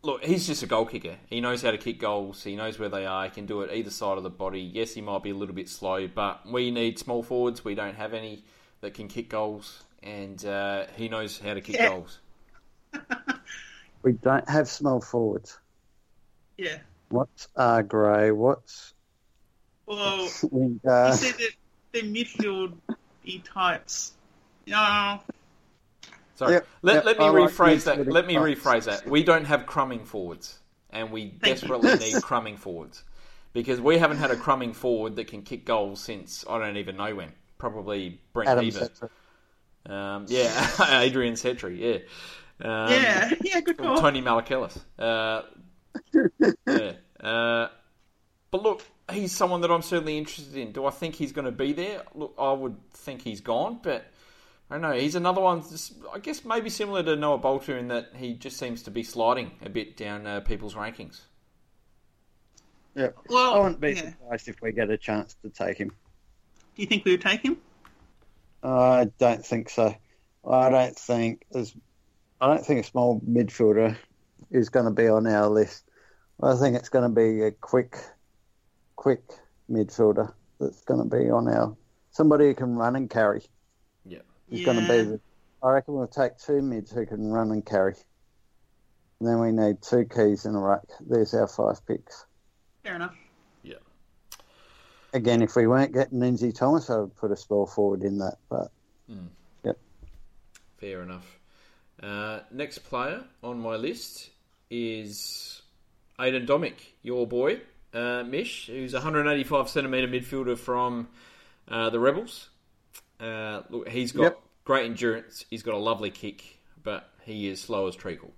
look, 0.07 0.23
he's 0.23 0.47
just 0.47 0.63
a 0.63 0.65
goal 0.65 0.85
kicker. 0.85 1.17
He 1.29 1.41
knows 1.41 1.61
how 1.61 1.71
to 1.71 1.77
kick 1.77 1.99
goals. 1.99 2.41
He 2.43 2.55
knows 2.55 2.79
where 2.79 2.87
they 2.87 3.05
are. 3.05 3.25
He 3.25 3.29
can 3.29 3.45
do 3.45 3.61
it 3.61 3.71
either 3.75 3.89
side 3.91 4.17
of 4.17 4.23
the 4.23 4.29
body. 4.29 4.61
Yes, 4.61 4.93
he 4.93 5.01
might 5.01 5.21
be 5.21 5.31
a 5.31 5.35
little 5.35 5.53
bit 5.53 5.67
slow, 5.67 6.07
but 6.07 6.49
we 6.49 6.71
need 6.71 6.97
small 6.97 7.21
forwards. 7.21 7.65
We 7.65 7.75
don't 7.75 7.95
have 7.95 8.13
any 8.13 8.45
that 8.79 8.93
can 8.93 9.09
kick 9.09 9.27
goals, 9.29 9.83
and 10.01 10.43
uh, 10.45 10.85
he 10.95 11.09
knows 11.09 11.39
how 11.39 11.53
to 11.53 11.61
kick 11.61 11.75
Yeah. 11.75 11.89
goals. 11.89 12.19
We 14.03 14.13
don't 14.13 14.47
have 14.47 14.69
small 14.69 15.01
forwards. 15.01 15.57
Yeah. 16.57 16.77
What's 17.09 17.49
uh, 17.57 17.81
Gray? 17.81 18.31
What's 18.31 18.93
Well, 19.85 20.29
you 20.43 20.49
Winger? 20.51 21.11
said 21.11 21.33
that 21.33 21.51
they're 21.91 22.03
midfield 22.03 22.73
types. 23.43 24.13
No. 24.67 25.19
Sorry, 26.37 26.53
Yep, 26.53 26.67
let, 26.83 26.93
yep, 26.93 27.05
let 27.05 27.19
me 27.19 27.25
I 27.25 27.29
like 27.29 27.49
rephrase 27.51 27.83
that. 27.85 27.97
midfield 27.99 28.11
Let 28.13 28.27
me 28.27 28.35
types. 28.35 28.61
rephrase 28.61 28.83
that. 28.85 29.07
We 29.09 29.23
don't 29.23 29.45
have 29.45 29.65
crumbing 29.65 30.05
forwards, 30.05 30.59
and 30.91 31.11
we 31.11 31.29
Thank 31.41 31.61
you. 31.63 31.69
desperately 31.69 31.95
need 32.13 32.21
crumbing 32.23 32.57
forwards 32.57 33.03
because 33.53 33.81
we 33.81 33.97
haven't 33.97 34.17
had 34.17 34.31
a 34.31 34.35
crumbing 34.35 34.73
forward 34.73 35.15
that 35.15 35.27
can 35.27 35.41
kick 35.41 35.65
goals 35.65 35.99
since 35.99 36.45
I 36.49 36.59
don't 36.59 36.77
even 36.77 36.95
know 36.97 37.15
when. 37.15 37.31
Probably 37.57 38.21
Brent 38.33 38.49
Adam 38.49 38.63
Heaver. 38.65 38.89
Um, 39.87 40.25
yeah, 40.29 40.69
Adrian 41.01 41.33
Setri, 41.33 41.79
yeah. 41.79 41.97
Um, 42.59 42.91
yeah. 42.91 43.31
Yeah. 43.43 43.61
Good 43.61 43.77
call. 43.77 43.97
Tony 43.99 44.21
Malakellis. 44.21 44.77
Uh, 44.99 45.41
yeah. 46.67 46.91
Uh, 47.19 47.67
but 48.51 48.63
look, 48.63 48.83
he's 49.11 49.31
someone 49.31 49.61
that 49.61 49.71
I'm 49.71 49.81
certainly 49.81 50.17
interested 50.17 50.55
in. 50.57 50.71
Do 50.71 50.85
I 50.85 50.91
think 50.91 51.15
he's 51.15 51.31
going 51.31 51.45
to 51.45 51.51
be 51.51 51.73
there? 51.73 52.03
Look, 52.13 52.33
I 52.37 52.51
would 52.51 52.75
think 52.91 53.21
he's 53.21 53.41
gone, 53.41 53.79
but 53.81 54.05
I 54.69 54.75
don't 54.75 54.81
know. 54.81 54.91
He's 54.91 55.15
another 55.15 55.41
one, 55.41 55.61
just, 55.61 55.93
I 56.13 56.19
guess 56.19 56.43
maybe 56.43 56.69
similar 56.69 57.01
to 57.03 57.15
Noah 57.15 57.37
Balta 57.37 57.75
in 57.77 57.87
that 57.87 58.09
he 58.15 58.33
just 58.33 58.57
seems 58.57 58.83
to 58.83 58.91
be 58.91 59.01
sliding 59.03 59.51
a 59.63 59.69
bit 59.69 59.95
down 59.95 60.27
uh, 60.27 60.41
people's 60.41 60.75
rankings. 60.75 61.21
Yeah. 62.93 63.09
Well, 63.29 63.53
I 63.53 63.59
wouldn't 63.59 63.79
be 63.79 63.91
yeah. 63.91 64.09
surprised 64.09 64.47
if 64.47 64.61
we 64.61 64.71
get 64.71 64.89
a 64.89 64.97
chance 64.97 65.35
to 65.43 65.49
take 65.49 65.77
him. 65.77 65.89
Do 66.75 66.81
you 66.81 66.87
think 66.87 67.05
we 67.05 67.11
would 67.11 67.21
take 67.21 67.41
him? 67.41 67.57
I 68.63 69.09
don't 69.19 69.45
think 69.45 69.69
so. 69.69 69.95
I 70.45 70.69
don't 70.69 70.97
think 70.97 71.45
as 71.53 71.73
I 72.41 72.47
don't 72.47 72.65
think 72.65 72.85
a 72.85 72.87
small 72.87 73.21
midfielder 73.21 73.95
is 74.51 74.69
going 74.69 74.85
to 74.85 74.91
be 74.91 75.07
on 75.07 75.27
our 75.27 75.47
list. 75.47 75.83
I 76.41 76.55
think 76.55 76.75
it's 76.75 76.89
going 76.89 77.03
to 77.03 77.15
be 77.15 77.43
a 77.43 77.51
quick, 77.51 77.97
quick 78.95 79.23
midfielder 79.71 80.33
that's 80.59 80.81
going 80.83 81.07
to 81.07 81.17
be 81.17 81.29
on 81.29 81.47
our 81.47 81.75
somebody 82.11 82.45
who 82.45 82.55
can 82.55 82.75
run 82.75 82.95
and 82.95 83.09
carry. 83.09 83.43
Yeah. 84.49 84.59
Is 84.59 84.65
going 84.65 84.77
to 84.77 84.87
be. 84.87 85.09
The, 85.09 85.19
I 85.63 85.71
reckon 85.71 85.95
we'll 85.95 86.07
take 86.07 86.37
two 86.37 86.61
mids 86.61 86.91
who 86.91 87.05
can 87.05 87.31
run 87.31 87.51
and 87.51 87.65
carry. 87.65 87.95
And 89.19 89.27
then 89.27 89.39
we 89.39 89.51
need 89.51 89.81
two 89.81 90.05
keys 90.05 90.45
in 90.45 90.55
a 90.55 90.59
ruck. 90.59 90.85
There's 90.99 91.33
our 91.33 91.47
five 91.47 91.85
picks. 91.87 92.25
Fair 92.83 92.95
enough. 92.95 93.15
Yeah. 93.63 93.75
Again, 95.13 95.41
if 95.41 95.55
we 95.55 95.65
weren't 95.65 95.93
getting 95.93 96.19
Lindsay 96.19 96.51
Thomas, 96.51 96.89
I 96.89 96.97
would 96.97 97.15
put 97.15 97.31
a 97.31 97.35
small 97.35 97.65
forward 97.65 98.03
in 98.03 98.19
that. 98.19 98.37
But 98.49 98.71
yeah. 99.63 99.73
Fair 100.77 101.01
enough. 101.01 101.39
Uh, 102.01 102.41
next 102.51 102.79
player 102.79 103.23
on 103.43 103.59
my 103.59 103.75
list 103.75 104.29
is 104.69 105.61
Aiden 106.19 106.45
Domic, 106.45 106.75
your 107.01 107.25
boy, 107.25 107.61
uh, 107.93 108.23
Mish, 108.23 108.67
who's 108.67 108.93
185 108.93 109.69
centimetre 109.69 110.07
midfielder 110.07 110.57
from 110.57 111.07
uh, 111.67 111.89
the 111.89 111.99
Rebels. 111.99 112.49
Uh, 113.19 113.63
look, 113.69 113.87
he's 113.89 114.11
got 114.11 114.23
Yep. 114.23 114.41
great 114.65 114.85
endurance. 114.85 115.45
He's 115.49 115.63
got 115.63 115.73
a 115.73 115.77
lovely 115.77 116.11
kick, 116.11 116.59
but 116.83 117.09
he 117.23 117.47
is 117.47 117.61
slow 117.61 117.87
as 117.87 117.95
treacle. 117.95 118.33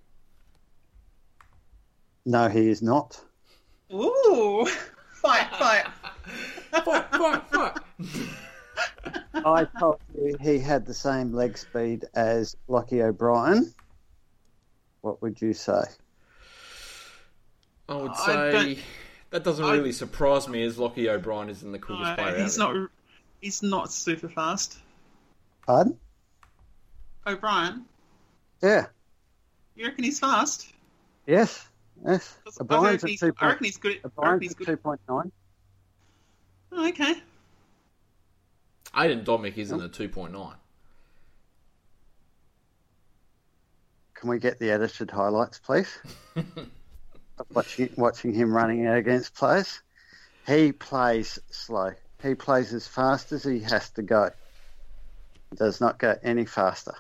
No, 2.26 2.48
he 2.48 2.70
is 2.70 2.82
not. 2.82 3.20
Ooh, 3.94 4.66
fight, 5.22 5.50
fight. 5.56 5.86
Fuck, 6.84 7.12
fuck, 7.14 7.50
fuck. 7.50 7.84
I 9.34 9.66
told 9.80 10.00
you 10.16 10.38
he 10.40 10.60
had 10.60 10.86
the 10.86 10.94
same 10.94 11.34
leg 11.34 11.58
speed 11.58 12.06
as 12.14 12.56
Lochie 12.70 13.02
O'Brien. 13.02 13.74
What 15.02 15.22
would 15.22 15.42
you 15.42 15.54
say? 15.54 15.82
I 17.88 17.96
would 17.96 18.16
say 18.16 18.52
don't- 18.52 18.80
that 19.32 19.44
doesn't 19.44 19.66
I- 19.66 19.74
really 19.76 19.92
surprise 19.92 20.48
me 20.48 20.64
as 20.64 20.78
Lochie 20.78 21.08
O'Brien 21.10 21.50
is 21.50 21.64
in 21.64 21.72
the 21.72 21.80
quickest 21.80 22.10
No, 22.10 22.16
player 22.16 22.38
he's 22.44 22.60
out 22.60 22.76
not. 22.76 22.90
He's 23.42 23.64
not 23.64 23.92
super 23.92 24.28
fast. 24.30 24.78
Pardon? 25.66 25.98
O'Brien, 27.28 27.86
Yeah. 28.62 28.88
you 29.76 29.86
reckon 29.86 30.04
he's 30.04 30.20
fast? 30.20 30.74
Yes. 31.28 31.68
Yes. 32.06 32.38
'Cause 32.44 32.58
I 32.60 32.64
O'Brien's 32.64 33.04
reckon 33.04 33.10
at 33.14 33.20
two 33.20 33.34
I 33.40 33.48
reckon 33.48 33.66
he's 33.66 33.78
good. 33.78 33.98
At, 33.98 34.06
O'Brien's 34.06 34.42
he's 34.42 34.52
at 34.52 34.58
good. 34.58 34.66
two 34.68 34.78
point 34.78 35.02
nine. 35.08 35.32
Oh, 36.72 36.88
okay. 36.90 37.22
Aidan 38.96 39.24
Domic 39.24 39.58
isn't 39.58 39.82
a 39.82 39.88
2.9. 39.90 40.56
Can 44.16 44.30
we 44.30 44.40
get 44.40 44.60
the 44.60 44.72
edited 44.72 45.12
highlights, 45.12 45.60
please? 45.60 45.88
Watching 47.54 47.90
watching 47.96 48.34
him 48.34 48.54
running 48.54 48.86
against 48.88 49.34
players. 49.36 49.82
He 50.46 50.72
plays 50.74 51.40
slow. 51.52 51.92
He 52.22 52.36
plays 52.36 52.74
as 52.74 52.88
fast 52.88 53.32
as 53.32 53.44
he 53.44 53.60
has 53.62 53.92
to 53.92 54.02
go. 54.02 54.30
He 55.52 55.56
does 55.56 55.80
not 55.80 56.00
go 56.00 56.18
any 56.22 56.46
faster. 56.46 56.94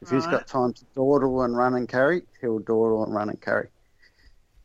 If 0.00 0.10
he's 0.10 0.26
Right. 0.26 0.32
got 0.32 0.46
time 0.46 0.72
to 0.74 0.84
dawdle 0.94 1.42
and 1.42 1.56
run 1.56 1.74
and 1.74 1.88
carry, 1.88 2.22
he'll 2.40 2.58
dawdle 2.58 3.04
and 3.04 3.14
run 3.14 3.30
and 3.30 3.40
carry. 3.40 3.68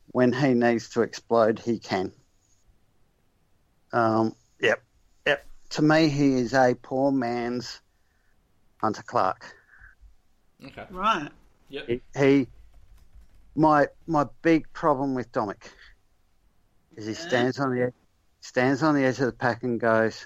When 0.07 0.33
he 0.33 0.53
needs 0.53 0.89
to 0.89 1.01
explode, 1.01 1.59
he 1.59 1.79
can. 1.79 2.11
Um, 3.93 4.35
yep, 4.59 4.83
yep. 5.25 5.45
To 5.71 5.81
me, 5.81 6.09
he 6.09 6.35
is 6.35 6.53
a 6.53 6.75
poor 6.75 7.11
man's 7.11 7.81
Hunter 8.81 9.03
Clark. 9.03 9.55
Okay. 10.65 10.85
Right. 10.91 11.29
Yep. 11.69 11.87
He, 11.87 12.01
he 12.17 12.47
my 13.55 13.87
my 14.07 14.25
big 14.41 14.71
problem 14.73 15.15
with 15.15 15.31
Domic 15.31 15.63
is 16.95 17.05
he 17.05 17.13
Yeah. 17.13 17.19
stands 17.19 17.59
on 17.59 17.73
the 17.75 17.83
edge, 17.83 17.93
stands 18.41 18.83
on 18.83 18.95
the 18.95 19.05
edge 19.05 19.19
of 19.19 19.27
the 19.27 19.31
pack 19.31 19.63
and 19.63 19.79
goes, 19.79 20.25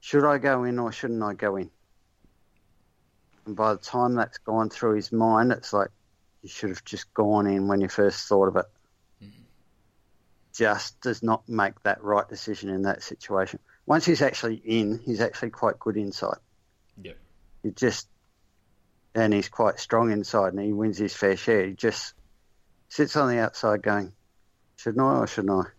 should 0.00 0.24
I 0.24 0.38
go 0.38 0.64
in 0.64 0.78
or 0.78 0.92
shouldn't 0.92 1.22
I 1.22 1.34
go 1.34 1.56
in? 1.56 1.70
And 3.46 3.56
by 3.56 3.72
the 3.72 3.80
time 3.80 4.14
that's 4.14 4.38
gone 4.38 4.70
through 4.70 4.94
his 4.94 5.10
mind, 5.10 5.50
it's 5.50 5.72
like 5.72 5.88
you 6.42 6.48
should 6.48 6.70
have 6.70 6.84
just 6.84 7.12
gone 7.12 7.46
in 7.46 7.68
when 7.68 7.80
you 7.80 7.88
first 7.88 8.28
thought 8.28 8.48
of 8.48 8.56
it. 8.56 8.66
Hmm. 9.20 9.28
Just 10.54 11.00
does 11.00 11.22
not 11.22 11.48
make 11.48 11.82
that 11.82 12.02
right 12.02 12.28
decision 12.28 12.70
in 12.70 12.82
that 12.82 13.02
situation. 13.02 13.58
Once 13.86 14.04
he's 14.04 14.22
actually 14.22 14.56
in, 14.56 15.00
he's 15.04 15.20
actually 15.20 15.50
quite 15.50 15.78
good 15.78 15.96
inside. 15.96 16.38
Yep. 17.02 17.18
He 17.62 17.70
just 17.72 18.08
and 19.14 19.32
he's 19.32 19.48
quite 19.48 19.80
strong 19.80 20.12
inside 20.12 20.52
and 20.52 20.62
he 20.62 20.72
wins 20.72 20.98
his 20.98 21.14
fair 21.14 21.36
share. 21.36 21.66
He 21.66 21.72
just 21.72 22.14
sits 22.88 23.16
on 23.16 23.28
the 23.28 23.40
outside 23.40 23.82
going, 23.82 24.12
Shouldn't 24.76 25.02
I 25.02 25.18
or 25.18 25.26
shouldn't 25.26 25.66
I? 25.66 25.70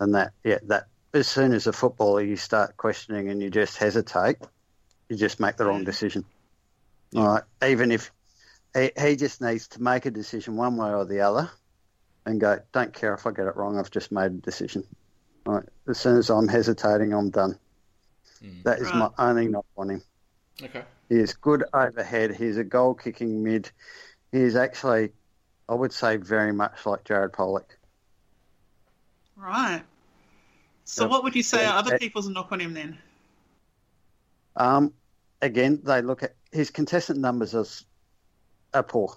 And 0.00 0.14
that 0.14 0.32
yeah, 0.42 0.58
that 0.64 0.88
as 1.12 1.28
soon 1.28 1.52
as 1.52 1.66
a 1.66 1.72
footballer 1.72 2.22
you 2.22 2.36
start 2.36 2.76
questioning 2.76 3.28
and 3.28 3.42
you 3.42 3.50
just 3.50 3.76
hesitate, 3.76 4.38
you 5.08 5.16
just 5.16 5.40
make 5.40 5.56
the 5.56 5.64
wrong 5.64 5.82
mm. 5.82 5.86
decision. 5.86 6.24
All 7.14 7.26
right. 7.26 7.42
Even 7.64 7.92
if 7.92 8.10
he, 8.74 8.90
he 9.00 9.16
just 9.16 9.40
needs 9.40 9.68
to 9.68 9.82
make 9.82 10.06
a 10.06 10.10
decision 10.10 10.56
one 10.56 10.76
way 10.76 10.90
or 10.90 11.04
the 11.04 11.20
other 11.20 11.50
and 12.26 12.40
go, 12.40 12.58
Don't 12.72 12.92
care 12.92 13.14
if 13.14 13.26
I 13.26 13.30
get 13.30 13.46
it 13.46 13.56
wrong, 13.56 13.78
I've 13.78 13.90
just 13.90 14.10
made 14.10 14.26
a 14.26 14.30
decision. 14.30 14.84
All 15.46 15.54
right. 15.54 15.68
As 15.88 15.98
soon 15.98 16.16
as 16.16 16.30
I'm 16.30 16.48
hesitating 16.48 17.12
I'm 17.12 17.30
done. 17.30 17.58
Mm. 18.42 18.64
That 18.64 18.80
is 18.80 18.92
my 18.92 19.10
only 19.18 19.48
knock 19.48 19.66
on 19.76 19.90
him. 19.90 20.02
Okay. 20.62 20.82
He 21.08 21.16
is 21.16 21.34
good 21.34 21.64
overhead. 21.72 22.34
He's 22.34 22.56
a 22.56 22.64
goal 22.64 22.94
kicking 22.94 23.42
mid. 23.42 23.70
He 24.32 24.38
is 24.38 24.56
actually, 24.56 25.10
I 25.68 25.74
would 25.74 25.92
say, 25.92 26.16
very 26.16 26.52
much 26.52 26.86
like 26.86 27.04
Jared 27.04 27.32
Polec. 27.32 27.64
Right. 29.36 29.82
So, 30.84 31.02
Yep. 31.02 31.10
what 31.10 31.24
would 31.24 31.34
you 31.34 31.42
say 31.42 31.64
Yeah, 31.64 31.72
are 31.72 31.78
other 31.78 31.98
people's 31.98 32.28
knock 32.28 32.52
on 32.52 32.60
him 32.60 32.74
then? 32.74 32.98
Um, 34.56 34.94
again, 35.42 35.80
they 35.84 36.02
look 36.02 36.22
at 36.22 36.36
his 36.52 36.70
contestant 36.70 37.20
numbers 37.20 37.54
as 37.54 37.84
are 38.72 38.82
poor. 38.82 39.16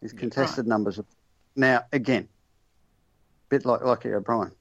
His 0.00 0.12
contested 0.12 0.66
numbers 0.66 0.98
are 0.98 1.06
now 1.56 1.82
again, 1.92 2.28
bit 3.50 3.64
like 3.64 3.82
Lochie 3.82 4.14
O'Brien. 4.14 4.52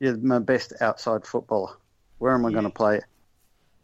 You're 0.00 0.16
my 0.18 0.38
best 0.38 0.72
outside 0.80 1.26
footballer. 1.26 1.76
Where 2.18 2.34
am 2.34 2.46
I 2.46 2.50
going 2.50 2.64
to 2.64 2.70
play 2.70 3.00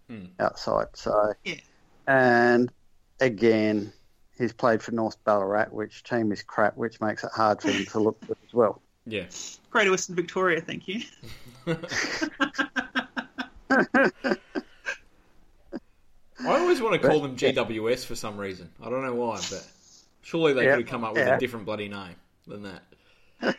Hmm. 0.08 0.26
outside? 0.38 0.88
So, 0.94 1.34
Yeah. 1.44 1.60
and 2.06 2.72
again, 3.20 3.92
he's 4.38 4.52
played 4.52 4.82
for 4.82 4.92
North 4.92 5.22
Ballarat, 5.24 5.66
which 5.70 6.02
team 6.04 6.32
is 6.32 6.42
crap, 6.42 6.76
which 6.76 7.00
makes 7.00 7.24
it 7.24 7.32
hard 7.34 7.62
for 7.62 7.72
him 7.72 7.84
to 7.86 8.00
look 8.00 8.20
good 8.26 8.38
as 8.44 8.54
well. 8.54 8.83
Yeah. 9.06 9.24
Greater 9.70 9.90
Western 9.90 10.16
Victoria, 10.16 10.60
thank 10.60 10.88
you. 10.88 11.02
I 16.46 16.58
always 16.58 16.80
want 16.80 17.00
to 17.00 17.08
call 17.08 17.20
them 17.20 17.36
GWS 17.36 18.04
for 18.06 18.14
some 18.14 18.36
reason. 18.38 18.70
I 18.82 18.90
don't 18.90 19.02
know 19.04 19.14
why, 19.14 19.36
but 19.50 19.66
surely 20.22 20.52
they 20.52 20.64
Yeah. 20.64 20.72
could 20.76 20.80
have 20.80 20.88
come 20.90 21.04
up 21.04 21.14
with 21.14 21.26
Yeah. 21.26 21.36
a 21.36 21.40
different 21.40 21.64
bloody 21.66 21.88
name 21.88 22.16
than 22.46 22.62
that. 22.64 22.82
Well, 23.40 23.54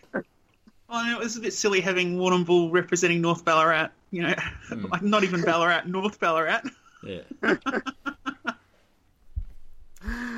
I 0.89 1.11
know, 1.11 1.19
it 1.19 1.23
was 1.23 1.35
a 1.37 1.41
bit 1.41 1.53
silly 1.53 1.81
having 1.81 2.17
Warrnambool 2.17 2.71
representing 2.71 3.21
North 3.21 3.43
Ballarat. 3.43 3.89
You 4.11 4.23
know, 4.23 4.35
Hmm. 4.67 4.85
like 4.91 5.01
not 5.01 5.23
even 5.23 5.41
Ballarat, 5.41 5.83
North 5.87 6.19
Ballarat. 6.19 6.61
Yeah. 7.03 7.21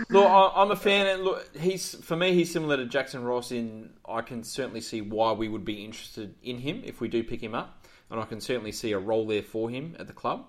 look, 0.10 0.28
I'm 0.56 0.72
a 0.72 0.76
fan. 0.76 1.08
And 1.08 1.24
look, 1.24 1.56
he's 1.58 1.96
for 1.96 2.16
me, 2.16 2.34
he's 2.34 2.52
similar 2.52 2.78
to 2.78 2.86
Jackson 2.86 3.24
Ross. 3.24 3.52
In 3.52 3.92
I 4.08 4.22
can 4.22 4.44
certainly 4.44 4.82
see 4.82 5.02
why 5.02 5.32
we 5.34 5.48
would 5.48 5.66
be 5.66 5.84
interested 5.84 6.36
in 6.44 6.58
him 6.60 6.82
if 6.86 7.02
we 7.02 7.08
do 7.08 7.24
pick 7.24 7.42
him 7.42 7.56
up, 7.56 7.86
and 8.10 8.20
I 8.20 8.26
can 8.26 8.40
certainly 8.42 8.72
see 8.72 8.92
a 8.94 9.00
role 9.00 9.26
there 9.28 9.44
for 9.44 9.70
him 9.70 9.96
at 10.00 10.08
the 10.08 10.14
club. 10.14 10.46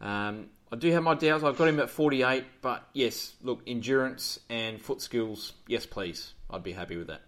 Um, 0.00 0.46
I 0.72 0.76
do 0.76 0.90
have 0.92 1.02
my 1.02 1.14
doubts. 1.14 1.42
I've 1.44 1.58
got 1.58 1.68
him 1.68 1.80
at 1.80 1.90
48, 1.90 2.44
but 2.62 2.86
yes, 2.92 3.34
look, 3.42 3.60
endurance 3.66 4.38
and 4.48 4.80
foot 4.80 5.02
skills, 5.02 5.52
yes, 5.66 5.84
please. 5.84 6.32
I'd 6.48 6.62
be 6.62 6.72
happy 6.72 6.96
with 6.96 7.08
that. 7.08 7.22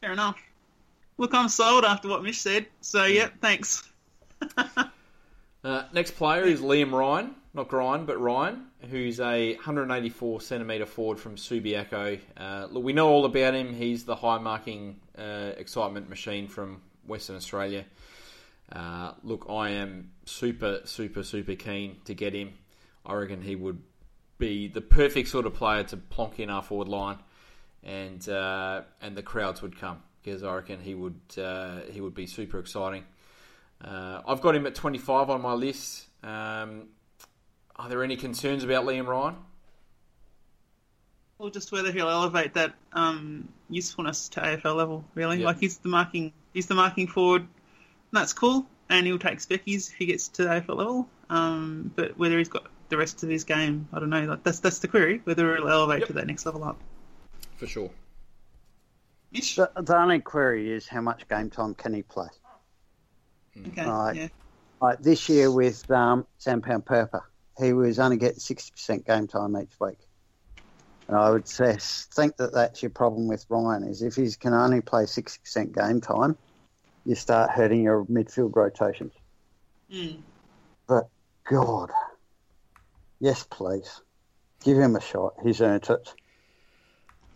Fair 0.00 0.12
enough. 0.12 0.38
Look, 1.18 1.34
I'm 1.34 1.48
sold 1.48 1.84
after 1.84 2.08
what 2.08 2.22
Mish 2.22 2.38
said. 2.38 2.66
So, 2.80 3.04
Hmm. 3.06 3.12
yeah, 3.12 3.28
thanks. 3.40 3.88
Uh, 5.62 5.82
next 5.92 6.12
player 6.12 6.44
is 6.44 6.62
Liam 6.62 6.90
Ryan, 6.90 7.34
not 7.52 7.72
Ryan, 7.72 8.06
but 8.06 8.20
Ryan, 8.20 8.66
who's 8.90 9.18
a 9.18 9.54
184 9.54 10.40
centimetre 10.40 10.86
forward 10.86 11.18
from 11.18 11.36
Subiaco. 11.36 12.20
Uh, 12.36 12.68
look, 12.70 12.84
we 12.84 12.92
know 12.92 13.08
all 13.08 13.24
about 13.24 13.54
him. 13.54 13.74
He's 13.74 14.04
the 14.04 14.14
high 14.14 14.38
marking 14.38 15.00
uh, 15.18 15.52
excitement 15.56 16.08
machine 16.08 16.46
from 16.46 16.80
Western 17.06 17.36
Australia. 17.36 17.84
Uh, 18.70 19.12
look, 19.24 19.46
I 19.50 19.70
am 19.70 20.12
super, 20.26 20.80
super, 20.84 21.24
super 21.24 21.56
keen 21.56 21.96
to 22.04 22.14
get 22.14 22.34
him. 22.34 22.52
I 23.04 23.14
reckon 23.14 23.42
he 23.42 23.56
would 23.56 23.82
be 24.38 24.68
the 24.68 24.80
perfect 24.80 25.28
sort 25.28 25.44
of 25.44 25.54
player 25.54 25.82
to 25.84 25.96
plonk 25.96 26.38
in 26.38 26.50
our 26.50 26.62
forward 26.62 26.88
line, 26.88 27.18
and 27.82 28.26
uh, 28.28 28.82
and 29.00 29.16
the 29.16 29.22
crowds 29.22 29.60
would 29.60 29.78
come 29.78 30.02
because 30.22 30.44
I 30.44 30.54
reckon 30.54 30.80
he 30.80 30.94
would 30.94 31.20
uh, 31.36 31.80
he 31.90 32.00
would 32.00 32.14
be 32.14 32.26
super 32.26 32.60
exciting. 32.60 33.04
Uh, 33.84 34.20
I've 34.26 34.40
got 34.40 34.54
him 34.54 34.66
at 34.66 34.74
25 34.74 35.30
on 35.30 35.42
my 35.42 35.54
list. 35.54 36.06
Um, 36.22 36.88
are 37.80 37.88
there 37.88 38.02
any 38.04 38.16
concerns 38.16 38.62
about 38.64 38.84
Liam 38.84 39.06
Ryan? 39.06 39.36
Or 41.38 41.50
just 41.50 41.72
whether 41.72 41.90
he'll 41.90 42.08
elevate 42.10 42.54
that 42.54 42.74
um, 42.92 43.48
usefulness 43.70 44.28
to 44.30 44.40
AFL 44.40 44.76
level, 44.76 45.04
really. 45.14 45.38
Yeah. 45.40 45.46
Like, 45.46 45.58
he's 45.58 45.78
the 45.78 45.88
marking 45.88 46.32
he's 46.52 46.66
the 46.66 46.74
marking 46.74 47.06
forward. 47.06 47.42
and 47.42 47.48
That's 48.12 48.34
cool. 48.34 48.66
And 48.90 49.06
he'll 49.06 49.18
take 49.18 49.38
speckies 49.38 49.88
if 49.90 49.94
he 49.94 50.06
gets 50.06 50.28
to 50.28 50.42
AFL 50.42 50.76
level. 50.76 51.08
Um, 51.30 51.90
but 51.96 52.18
whether 52.18 52.36
he's 52.36 52.48
got 52.48 52.66
the 52.90 52.98
rest 52.98 53.22
of 53.22 53.28
his 53.30 53.44
game, 53.44 53.88
I 53.92 54.00
don't 54.00 54.10
know. 54.10 54.24
Like, 54.26 54.42
that's 54.42 54.60
that's 54.60 54.80
the 54.80 54.88
query, 54.88 55.20
whether 55.24 55.56
he'll 55.56 55.68
elevate 55.68 56.00
Yep. 56.00 56.06
to 56.08 56.12
that 56.14 56.26
next 56.26 56.44
level 56.44 56.64
up. 56.64 56.78
For 57.56 57.66
sure. 57.66 57.90
Mish? 59.32 59.56
The, 59.56 59.70
the 59.80 59.96
only 59.96 60.18
query 60.20 60.70
is 60.72 60.88
how 60.88 61.00
much 61.00 61.26
game 61.28 61.48
time 61.50 61.74
can 61.74 61.94
he 61.94 62.02
play? 62.02 62.26
Okay, 63.68 63.86
Right. 63.86 64.16
yeah. 64.16 64.28
Like 64.82 65.00
this 65.00 65.28
year 65.28 65.50
with 65.52 65.88
um, 65.90 66.26
Sam 66.38 66.60
Powell-Pepper, 66.62 67.22
he 67.60 67.72
was 67.72 67.98
only 67.98 68.16
getting 68.16 68.38
60% 68.38 69.06
game 69.06 69.26
time 69.26 69.56
each 69.56 69.72
week. 69.80 69.98
And 71.08 71.16
I 71.16 71.30
would 71.30 71.48
say, 71.48 71.76
think 72.14 72.36
that 72.36 72.52
that's 72.52 72.82
your 72.82 72.90
problem 72.90 73.28
with 73.28 73.44
Ryan 73.48 73.84
is 73.84 74.02
if 74.02 74.14
he 74.14 74.30
can 74.38 74.54
only 74.54 74.80
play 74.80 75.02
60% 75.02 75.74
game 75.74 76.00
time, 76.00 76.36
you 77.04 77.14
start 77.14 77.50
hurting 77.50 77.82
your 77.82 78.04
midfield 78.04 78.54
rotations. 78.54 79.12
Mm. 79.92 80.20
But 80.86 81.08
God, 81.48 81.90
yes, 83.20 83.44
please 83.50 84.00
give 84.62 84.78
him 84.78 84.96
a 84.96 85.00
shot. 85.00 85.34
He's 85.42 85.60
earned 85.60 85.88
it. 85.90 86.14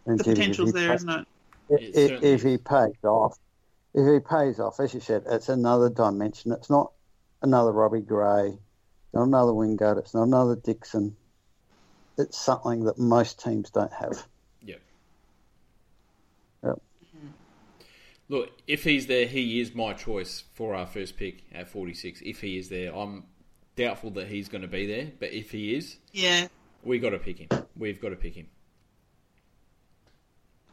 And 0.06 0.18
the 0.18 0.24
potential's 0.24 0.72
there, 0.72 0.88
pay- 0.88 0.94
isn't 0.94 1.08
it? 1.08 1.26
If, 1.68 1.80
It 1.80 2.12
if, 2.12 2.22
if 2.22 2.42
he 2.42 2.58
pays 2.58 3.02
off, 3.04 3.36
if 3.94 4.12
he 4.12 4.20
pays 4.20 4.60
off, 4.60 4.80
as 4.80 4.92
you 4.92 5.00
said, 5.00 5.22
it's 5.26 5.48
another 5.48 5.88
dimension. 5.88 6.52
It's 6.52 6.70
not 6.70 6.92
another 7.42 7.72
Robbie 7.72 8.00
Gray, 8.00 8.58
not 9.14 9.24
another 9.24 9.52
Wingard. 9.52 9.98
It's 9.98 10.14
not 10.14 10.24
another 10.24 10.56
Dixon. 10.56 11.16
It's 12.18 12.38
something 12.38 12.84
that 12.84 12.98
most 12.98 13.42
teams 13.42 13.70
don't 13.70 13.92
have. 13.92 14.26
Yep. 14.62 14.80
Yep. 16.64 16.82
Look, 18.28 18.50
if 18.66 18.84
he's 18.84 19.06
there, 19.06 19.26
he 19.26 19.60
is 19.60 19.74
my 19.74 19.92
choice 19.92 20.44
for 20.54 20.74
our 20.74 20.86
first 20.86 21.16
pick 21.16 21.42
at 21.52 21.68
46. 21.68 22.22
If 22.24 22.40
he 22.40 22.56
is 22.58 22.68
there, 22.68 22.94
I'm 22.94 23.24
doubtful 23.76 24.10
that 24.12 24.28
he's 24.28 24.48
going 24.48 24.62
to 24.62 24.68
be 24.68 24.86
there, 24.86 25.10
but 25.18 25.32
if 25.32 25.50
he 25.50 25.74
is, 25.74 25.96
Yeah, 26.12 26.48
we 26.82 26.98
got 26.98 27.10
to 27.10 27.18
pick 27.18 27.38
him. 27.38 27.48
We've 27.76 28.00
got 28.00 28.10
to 28.10 28.16
pick 28.16 28.34
him. 28.34 28.46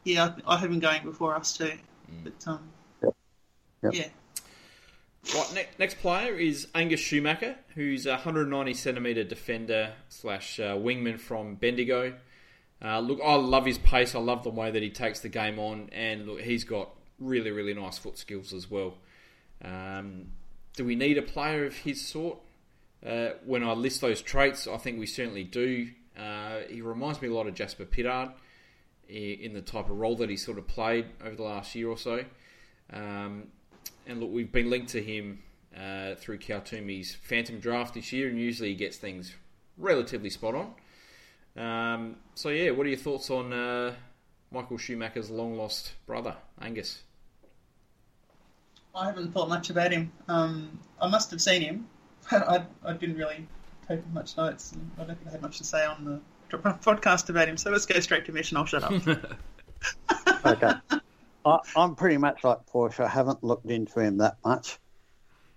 yeah. 0.04 0.34
I, 0.46 0.54
I 0.54 0.56
have 0.58 0.70
him 0.70 0.78
going 0.80 1.02
before 1.04 1.34
us 1.34 1.56
too. 1.56 1.72
But 2.24 2.46
um, 2.46 2.68
Yep. 3.02 3.14
Yep. 3.82 3.94
yeah. 3.94 4.08
Right, 5.34 5.54
ne- 5.54 5.68
next 5.78 5.98
player 5.98 6.34
is 6.34 6.66
Angus 6.74 7.00
Schumacher, 7.00 7.56
who's 7.74 8.06
a 8.06 8.12
190 8.12 8.74
centimetre 8.74 9.24
defender 9.24 9.92
slash 10.08 10.58
uh, 10.58 10.74
wingman 10.74 11.18
from 11.18 11.54
Bendigo. 11.54 12.14
Uh, 12.84 12.98
look, 12.98 13.20
I 13.24 13.36
love 13.36 13.64
his 13.64 13.78
pace. 13.78 14.16
I 14.16 14.18
love 14.18 14.42
the 14.42 14.50
way 14.50 14.70
that 14.70 14.82
he 14.82 14.90
takes 14.90 15.20
the 15.20 15.28
game 15.28 15.60
on, 15.60 15.88
and 15.92 16.26
look, 16.26 16.40
he's 16.40 16.64
got 16.64 16.90
really, 17.20 17.52
really 17.52 17.72
nice 17.72 17.98
foot 17.98 18.18
skills 18.18 18.52
as 18.52 18.68
well. 18.68 18.94
Um, 19.64 20.32
do 20.76 20.84
we 20.84 20.96
need 20.96 21.18
a 21.18 21.22
player 21.22 21.64
of 21.64 21.76
his 21.76 22.04
sort? 22.04 22.38
Uh, 23.06 23.30
when 23.44 23.62
I 23.62 23.72
list 23.72 24.00
those 24.00 24.22
traits, 24.22 24.66
I 24.66 24.76
think 24.76 24.98
we 24.98 25.06
certainly 25.06 25.44
do. 25.44 25.88
Uh, 26.18 26.60
he 26.68 26.82
reminds 26.82 27.22
me 27.22 27.28
a 27.28 27.32
lot 27.32 27.46
of 27.46 27.54
Jasper 27.54 27.84
Pittard 27.84 28.32
in 29.08 29.54
the 29.54 29.62
type 29.62 29.88
of 29.88 29.98
role 29.98 30.16
that 30.16 30.30
he 30.30 30.36
sort 30.36 30.58
of 30.58 30.66
played 30.66 31.06
over 31.24 31.36
the 31.36 31.42
last 31.42 31.74
year 31.74 31.88
or 31.88 31.98
so. 31.98 32.24
Um, 32.92 33.48
and 34.06 34.20
look, 34.20 34.30
we've 34.30 34.52
been 34.52 34.70
linked 34.70 34.90
to 34.90 35.02
him 35.02 35.42
uh, 35.76 36.14
through 36.16 36.38
Cal 36.38 36.60
Twomey's 36.60 37.14
Phantom 37.14 37.58
Draft 37.58 37.94
this 37.94 38.12
year, 38.12 38.28
and 38.28 38.38
usually 38.38 38.70
he 38.70 38.74
gets 38.74 38.96
things 38.96 39.34
relatively 39.78 40.30
spot 40.30 40.54
on. 40.54 40.74
Um, 41.62 42.16
so 42.34 42.48
yeah, 42.48 42.70
what 42.70 42.86
are 42.86 42.90
your 42.90 42.98
thoughts 42.98 43.30
on 43.30 43.52
uh, 43.52 43.94
Michael 44.50 44.78
Schumacher's 44.78 45.30
long 45.30 45.56
lost 45.56 45.92
brother, 46.06 46.36
Angus? 46.60 47.02
I 48.94 49.06
haven't 49.06 49.32
thought 49.32 49.48
much 49.48 49.70
about 49.70 49.92
him. 49.92 50.12
Um, 50.28 50.78
I 51.00 51.08
must 51.08 51.30
have 51.30 51.40
seen 51.40 51.62
him, 51.62 51.88
but 52.30 52.48
I, 52.48 52.64
I 52.84 52.92
didn't 52.92 53.16
really 53.16 53.46
take 53.88 54.06
much 54.12 54.36
notes, 54.36 54.72
and 54.72 54.90
I 54.98 55.04
don't 55.04 55.16
think 55.16 55.28
I 55.28 55.32
had 55.32 55.42
much 55.42 55.58
to 55.58 55.64
say 55.64 55.84
on 55.84 56.04
the 56.04 56.58
podcast 56.58 57.30
about 57.30 57.48
him. 57.48 57.56
So 57.56 57.70
let's 57.70 57.86
go 57.86 57.98
straight 58.00 58.26
to 58.26 58.32
mission. 58.32 58.56
I'll 58.56 58.66
shut 58.66 58.84
up. 58.84 58.92
Okay. 60.44 60.72
I, 61.44 61.58
I'm 61.76 61.94
pretty 61.94 62.18
much 62.18 62.44
like 62.44 62.66
Porsche. 62.66 63.04
I 63.04 63.08
haven't 63.08 63.42
looked 63.42 63.66
into 63.66 64.00
him 64.00 64.18
that 64.18 64.36
much. 64.44 64.78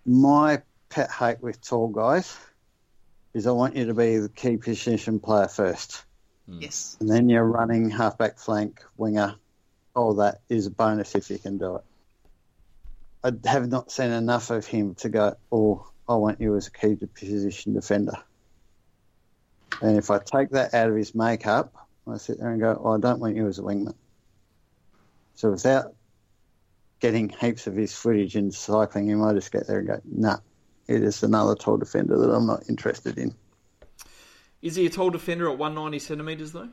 My 0.06 0.62
pet 0.90 1.12
hate 1.12 1.42
with 1.42 1.62
tall 1.62 1.88
guys 1.90 2.36
is 3.34 3.48
I 3.48 3.52
want 3.52 3.76
you 3.76 3.88
to 3.88 3.94
be 3.94 4.18
the 4.18 4.30
key 4.30 4.58
position 4.58 5.20
player 5.20 5.48
first. 5.48 6.04
Hmm. 6.48 6.62
yes. 6.62 6.98
And 7.00 7.10
then 7.10 7.30
you're 7.30 7.44
running 7.44 7.90
halfback 7.90 8.40
flank, 8.40 8.82
winger. 8.98 9.36
All 9.96 10.16
that 10.16 10.42
is 10.50 10.68
a 10.68 10.72
bonus 10.72 11.16
if 11.16 11.30
you 11.30 11.38
can 11.38 11.58
do 11.58 11.78
it. 11.78 11.84
I 13.24 13.50
have 13.50 13.68
not 13.70 13.92
seen 13.92 14.12
enough 14.12 14.52
of 14.52 14.68
him 14.68 14.96
to 14.96 15.10
go, 15.10 15.36
oh, 15.52 15.88
I 16.08 16.16
want 16.16 16.42
you 16.42 16.56
as 16.56 16.68
a 16.68 16.72
key 16.72 16.96
position 16.96 17.74
defender. 17.74 18.18
And 19.82 19.98
if 19.98 20.12
I 20.12 20.20
take 20.20 20.52
that 20.52 20.74
out 20.74 20.90
of 20.90 20.96
his 20.96 21.16
makeup, 21.16 21.74
I 22.08 22.18
sit 22.18 22.40
there 22.40 22.52
and 22.52 22.62
go, 22.62 22.80
oh, 22.84 22.94
I 22.94 23.00
don't 23.00 23.20
want 23.20 23.36
you 23.36 23.48
as 23.48 23.58
a 23.58 23.64
wingman. 23.64 23.96
So 25.36 25.52
without 25.52 25.94
getting 27.00 27.30
heaps 27.30 27.68
of 27.68 27.76
his 27.76 27.94
footage 27.94 28.36
and 28.36 28.54
cycling 28.54 29.08
him, 29.08 29.24
I 29.24 29.34
just 29.34 29.52
get 29.52 29.68
there 29.68 29.80
and 29.80 29.88
go, 29.88 30.02
nah, 30.06 30.38
it 30.88 31.04
is 31.04 31.24
another 31.24 31.56
tall 31.56 31.78
defender 31.78 32.18
that 32.18 32.30
I'm 32.30 32.48
not 32.48 32.70
interested 32.70 33.18
in. 33.18 33.36
Is 34.62 34.76
he 34.76 34.86
a 34.86 34.90
tall 34.90 35.10
defender 35.10 35.50
at 35.50 35.58
190 35.58 36.00
centimetres 36.00 36.52
though? 36.52 36.70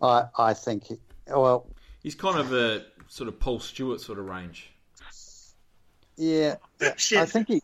I, 0.00 0.24
I 0.36 0.54
think, 0.54 0.84
he, 0.84 0.96
well, 1.28 1.66
He's 2.02 2.16
kind 2.16 2.38
of 2.38 2.52
a 2.52 2.84
sort 3.06 3.28
of 3.28 3.38
Paul 3.38 3.60
Stewart 3.60 4.00
sort 4.00 4.18
of 4.18 4.26
range. 4.26 4.72
Yeah, 6.16 6.56
yeah. 6.80 6.94
Shit. 6.96 7.18
I 7.18 7.26
think 7.26 7.48
he, 7.48 7.62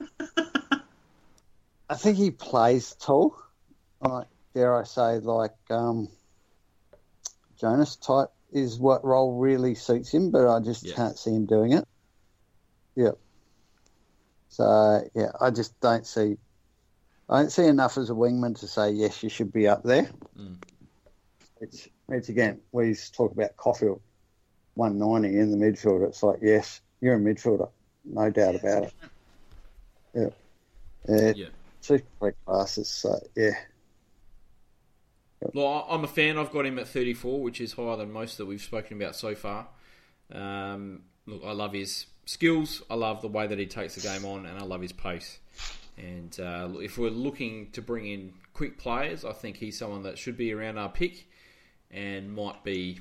I 1.91 1.95
think 1.97 2.17
he 2.17 2.31
plays 2.31 2.95
tall. 2.95 3.37
Like 4.01 4.29
dare 4.55 4.79
I 4.79 4.85
say, 4.85 5.19
like 5.19 5.57
um, 5.71 6.09
Jonas 7.61 7.97
type 7.97 8.29
is 8.53 8.79
what 8.79 9.05
role 9.05 9.39
really 9.39 9.75
suits 9.75 10.13
him, 10.13 10.31
but 10.31 10.49
I 10.49 10.61
just 10.61 10.85
Yeah. 10.85 10.95
can't 10.95 11.19
see 11.19 11.31
him 11.35 11.47
doing 11.47 11.73
it. 11.73 11.87
Yep. 12.97 13.19
So 14.49 15.09
yeah, 15.15 15.33
I 15.41 15.51
just 15.51 15.79
don't 15.81 16.07
see. 16.07 16.39
I 17.29 17.43
don't 17.43 17.51
see 17.53 17.67
enough 17.67 17.99
as 17.99 18.09
a 18.11 18.15
wingman 18.15 18.59
to 18.61 18.67
say 18.67 18.91
yes, 18.91 19.23
you 19.23 19.29
should 19.29 19.53
be 19.53 19.69
up 19.69 19.83
there. 19.83 20.11
Mm. 20.37 20.57
It's 21.61 21.89
it's 22.09 22.29
again 22.29 22.61
we 22.73 22.95
talk 23.13 23.33
about 23.33 23.57
Caulfield, 23.57 24.01
one 24.75 24.99
ninety 24.99 25.39
in 25.39 25.51
the 25.51 25.57
midfield. 25.59 26.07
It's 26.09 26.23
like 26.23 26.39
yes, 26.41 26.81
you're 27.01 27.17
a 27.17 27.19
midfielder, 27.19 27.71
no 28.05 28.31
doubt 28.31 28.55
about 28.55 28.85
it. 28.85 28.95
Yeah, 30.15 30.31
yeah. 31.07 31.33
Yeah. 31.37 31.47
Two 31.83 32.01
quick 32.19 32.35
passes. 32.47 32.89
So 32.89 33.21
yeah, 33.37 33.53
Well, 35.41 35.87
I'm 35.89 36.05
a 36.05 36.09
fan. 36.09 36.37
I've 36.39 36.51
got 36.51 36.67
him 36.67 36.79
at 36.79 36.89
34, 36.89 37.43
which 37.43 37.61
is 37.61 37.73
higher 37.73 37.97
than 37.97 38.13
most 38.13 38.39
that 38.39 38.47
we've 38.47 38.61
spoken 38.61 39.01
about 39.01 39.15
so 39.15 39.35
far. 39.35 39.69
Um, 40.33 41.03
look, 41.27 41.43
I 41.45 41.53
love 41.53 41.73
his 41.73 42.07
skills. 42.27 42.83
I 42.91 42.95
love 42.95 43.23
the 43.23 43.29
way 43.29 43.47
that 43.47 43.59
he 43.59 43.67
takes 43.67 43.95
the 43.95 44.01
game 44.01 44.25
on, 44.25 44.47
and 44.47 44.59
I 44.59 44.65
love 44.65 44.83
his 44.83 44.93
pace. 44.93 45.39
And 45.97 46.39
uh, 46.39 46.69
if 46.81 46.99
we're 46.99 47.11
looking 47.11 47.71
to 47.73 47.83
bring 47.83 48.07
in 48.07 48.35
quick 48.53 48.79
players, 48.79 49.25
I 49.25 49.33
think 49.33 49.57
he's 49.57 49.79
someone 49.79 50.03
that 50.05 50.19
should 50.19 50.37
be 50.37 50.53
around 50.53 50.79
our 50.79 50.89
pick 50.89 51.29
and 51.91 52.35
might 52.35 52.63
be 52.63 53.01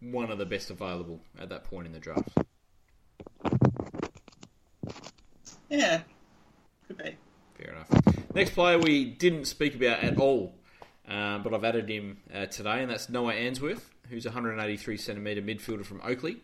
one 0.00 0.30
of 0.30 0.38
the 0.38 0.46
best 0.46 0.70
available 0.70 1.20
at 1.38 1.48
that 1.48 1.64
point 1.64 1.86
in 1.86 1.92
the 1.92 1.98
draft. 1.98 2.28
Yeah. 5.68 6.02
Could 6.86 6.98
be. 6.98 7.16
Fair 7.58 7.72
enough. 7.72 8.34
Next 8.34 8.50
player 8.50 8.78
we 8.78 9.04
didn't 9.04 9.46
speak 9.46 9.74
about 9.74 10.00
at 10.00 10.18
all, 10.18 10.54
um, 11.08 11.42
but 11.42 11.54
I've 11.54 11.64
added 11.64 11.88
him 11.88 12.18
uh, 12.34 12.46
today, 12.46 12.82
and 12.82 12.90
that's 12.90 13.08
Noah 13.08 13.34
Answerth, 13.34 13.90
who's 14.08 14.26
a 14.26 14.30
183 14.30 14.96
centimetre 14.96 15.42
midfielder 15.42 15.84
from 15.84 16.00
Oakleigh. 16.00 16.36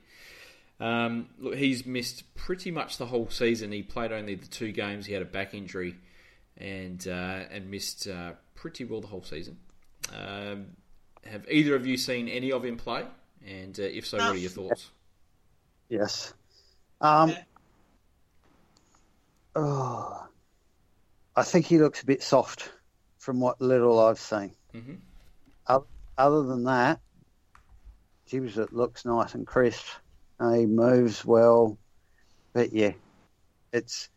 Um, 0.79 1.29
look, 1.39 1.55
he's 1.55 1.85
missed 1.85 2.35
pretty 2.35 2.71
much 2.71 2.99
the 2.99 3.07
whole 3.07 3.29
season. 3.29 3.73
He 3.73 3.83
played 3.83 4.13
only 4.13 4.35
the 4.35 4.47
two 4.47 4.73
games. 4.73 5.07
He 5.07 5.13
had 5.13 5.23
a 5.23 5.27
back 5.27 5.55
injury, 5.55 5.97
and 6.57 7.07
uh, 7.07 7.45
and 7.51 7.71
missed 7.71 8.07
uh, 8.07 8.33
pretty 8.55 8.85
well 8.85 9.01
the 9.01 9.07
whole 9.07 9.23
season. 9.23 9.59
Um, 10.17 10.67
have 11.25 11.47
either 11.51 11.75
of 11.75 11.87
you 11.87 11.97
seen 11.97 12.29
any 12.29 12.53
of 12.53 12.65
him 12.65 12.77
play? 12.77 13.05
And 13.47 13.79
uh, 13.79 13.83
if 13.83 14.07
so, 14.07 14.19
what 14.19 14.27
are 14.27 14.37
your 14.37 14.51
thoughts? 14.51 14.91
yes. 15.89 16.35
Um, 17.01 17.35
oh, 19.57 20.27
I 21.35 21.43
think 21.43 21.67
he 21.67 21.79
looks 21.79 22.03
a 22.03 22.07
bit 22.07 22.23
soft 22.23 22.71
from 23.23 23.39
what 23.39 23.61
little 23.61 24.01
I've 24.01 24.19
seen. 24.19 24.53
Mhm. 24.75 24.99
O- 25.69 25.87
Other 26.19 26.43
than 26.43 26.65
that, 26.65 27.01
Gibbs, 28.27 28.59
it 28.59 28.73
looks 28.73 29.05
nice 29.05 29.35
and 29.35 29.47
crisp. 29.47 29.87
Uh, 30.41 30.55
he 30.55 30.67
moves 30.67 31.25
well, 31.25 31.79
but 32.53 32.73
yeah, 32.73 32.95
it's 33.73 34.09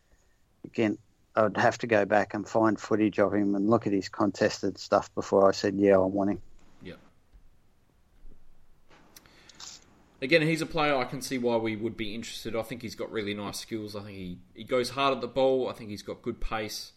again. 0.64 0.98
I'd 1.36 1.56
have 1.56 1.78
to 1.78 1.86
go 1.86 2.04
back 2.06 2.34
and 2.34 2.48
find 2.48 2.80
footage 2.80 3.18
of 3.20 3.32
him 3.32 3.54
and 3.54 3.68
look 3.68 3.86
at 3.86 3.92
his 3.92 4.08
contested 4.08 4.78
stuff 4.78 5.14
before 5.14 5.46
I 5.46 5.52
said, 5.52 5.74
yeah, 5.76 5.94
I 5.94 5.98
want 5.98 6.30
him. 6.30 6.42
Yeah. 6.82 6.94
Again, 10.22 10.40
he's 10.42 10.62
a 10.62 10.66
player 10.66 10.96
I 10.96 11.04
can 11.04 11.20
see 11.20 11.36
why 11.36 11.56
we 11.56 11.76
would 11.76 11.94
be 11.96 12.14
interested. 12.14 12.56
I 12.56 12.62
think 12.62 12.80
he's 12.80 12.94
got 12.94 13.12
really 13.12 13.34
nice 13.34 13.58
skills. 13.58 13.94
I 13.94 14.00
think 14.00 14.16
he, 14.16 14.38
he 14.54 14.64
goes 14.64 14.90
hard 14.90 15.14
at 15.14 15.20
the 15.20 15.28
ball. 15.28 15.68
I 15.68 15.74
think 15.74 15.90
he's 15.90 16.02
got 16.02 16.22
good 16.22 16.40
pace. 16.40 16.92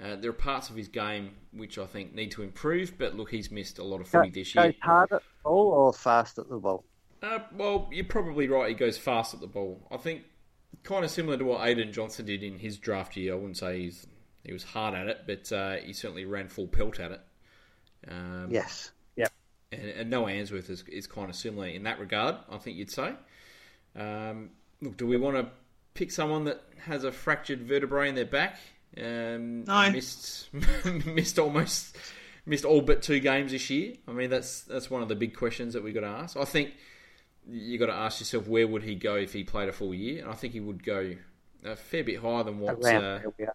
Uh, 0.00 0.16
there 0.16 0.30
are 0.30 0.34
parts 0.34 0.70
of 0.70 0.76
his 0.76 0.88
game 0.88 1.30
which 1.52 1.76
I 1.78 1.86
think 1.86 2.14
need 2.14 2.30
to 2.32 2.42
improve, 2.42 2.96
but 2.98 3.16
look, 3.16 3.30
he's 3.30 3.50
missed 3.50 3.78
a 3.78 3.84
lot 3.84 4.00
of 4.00 4.08
footy 4.08 4.30
this 4.30 4.54
year. 4.54 4.66
Goes 4.66 4.74
hard 4.80 5.12
at 5.12 5.22
the 5.22 5.42
ball 5.42 5.72
or 5.72 5.92
fast 5.92 6.38
at 6.38 6.48
the 6.48 6.56
ball? 6.58 6.84
Uh, 7.20 7.40
well, 7.56 7.88
you're 7.90 8.04
probably 8.04 8.46
right. 8.48 8.68
He 8.68 8.74
goes 8.74 8.96
fast 8.96 9.34
at 9.34 9.40
the 9.40 9.48
ball. 9.48 9.86
I 9.90 9.96
think 9.96 10.22
kind 10.84 11.04
of 11.04 11.10
similar 11.10 11.36
to 11.36 11.44
what 11.44 11.60
Aidyn 11.62 11.92
Johnson 11.92 12.26
did 12.26 12.42
in 12.44 12.58
his 12.58 12.78
draft 12.78 13.16
year. 13.16 13.32
I 13.32 13.36
wouldn't 13.36 13.56
say 13.56 13.80
he's 13.80 14.06
he 14.44 14.52
was 14.52 14.62
hard 14.62 14.94
at 14.94 15.08
it, 15.08 15.22
but 15.26 15.50
uh, 15.52 15.76
he 15.76 15.92
certainly 15.92 16.24
ran 16.24 16.48
full 16.48 16.68
pelt 16.68 17.00
at 17.00 17.12
it. 17.12 17.20
Um, 18.08 18.48
Yes. 18.50 18.92
and, 19.72 19.82
and 19.82 20.10
Noah 20.10 20.30
Answerth 20.30 20.70
is, 20.70 20.84
is 20.88 21.06
kind 21.06 21.28
of 21.28 21.36
similar 21.36 21.66
in 21.66 21.82
that 21.82 21.98
regard. 21.98 22.36
I 22.48 22.56
think 22.58 22.76
you'd 22.76 22.90
say. 22.90 23.12
Um, 23.96 24.50
look, 24.80 24.96
do 24.96 25.06
we 25.06 25.16
want 25.16 25.36
to 25.36 25.48
pick 25.94 26.10
someone 26.10 26.44
that 26.44 26.62
has 26.84 27.04
a 27.04 27.12
fractured 27.12 27.62
vertebrae 27.62 28.08
in 28.08 28.14
their 28.14 28.24
back? 28.24 28.58
Um, 28.96 29.64
No. 29.64 29.90
Missed 29.90 30.48
missed 31.06 31.38
almost 31.38 31.96
missed 32.46 32.64
all 32.64 32.80
but 32.80 33.02
two 33.02 33.20
games 33.20 33.52
this 33.52 33.68
year. 33.70 33.94
I 34.06 34.12
mean, 34.12 34.30
that's 34.30 34.62
that's 34.62 34.90
one 34.90 35.02
of 35.02 35.08
the 35.08 35.16
big 35.16 35.36
questions 35.36 35.74
that 35.74 35.82
we 35.84 35.92
got 35.92 36.00
to 36.00 36.06
ask. 36.06 36.36
I 36.36 36.44
think 36.44 36.72
you 37.48 37.78
got 37.78 37.86
to 37.86 37.94
ask 37.94 38.20
yourself 38.20 38.46
where 38.46 38.66
would 38.66 38.82
he 38.82 38.94
go 38.94 39.16
if 39.16 39.32
he 39.32 39.44
played 39.44 39.68
a 39.68 39.72
full 39.72 39.94
year, 39.94 40.22
and 40.22 40.30
I 40.30 40.34
think 40.34 40.52
he 40.52 40.60
would 40.60 40.82
go 40.84 41.14
a 41.64 41.76
fair 41.76 42.04
bit 42.04 42.20
higher 42.20 42.44
than 42.44 42.58
what 42.60 42.78
uh, 42.78 42.80
there 42.82 43.32
we 43.38 43.44
are. 43.46 43.54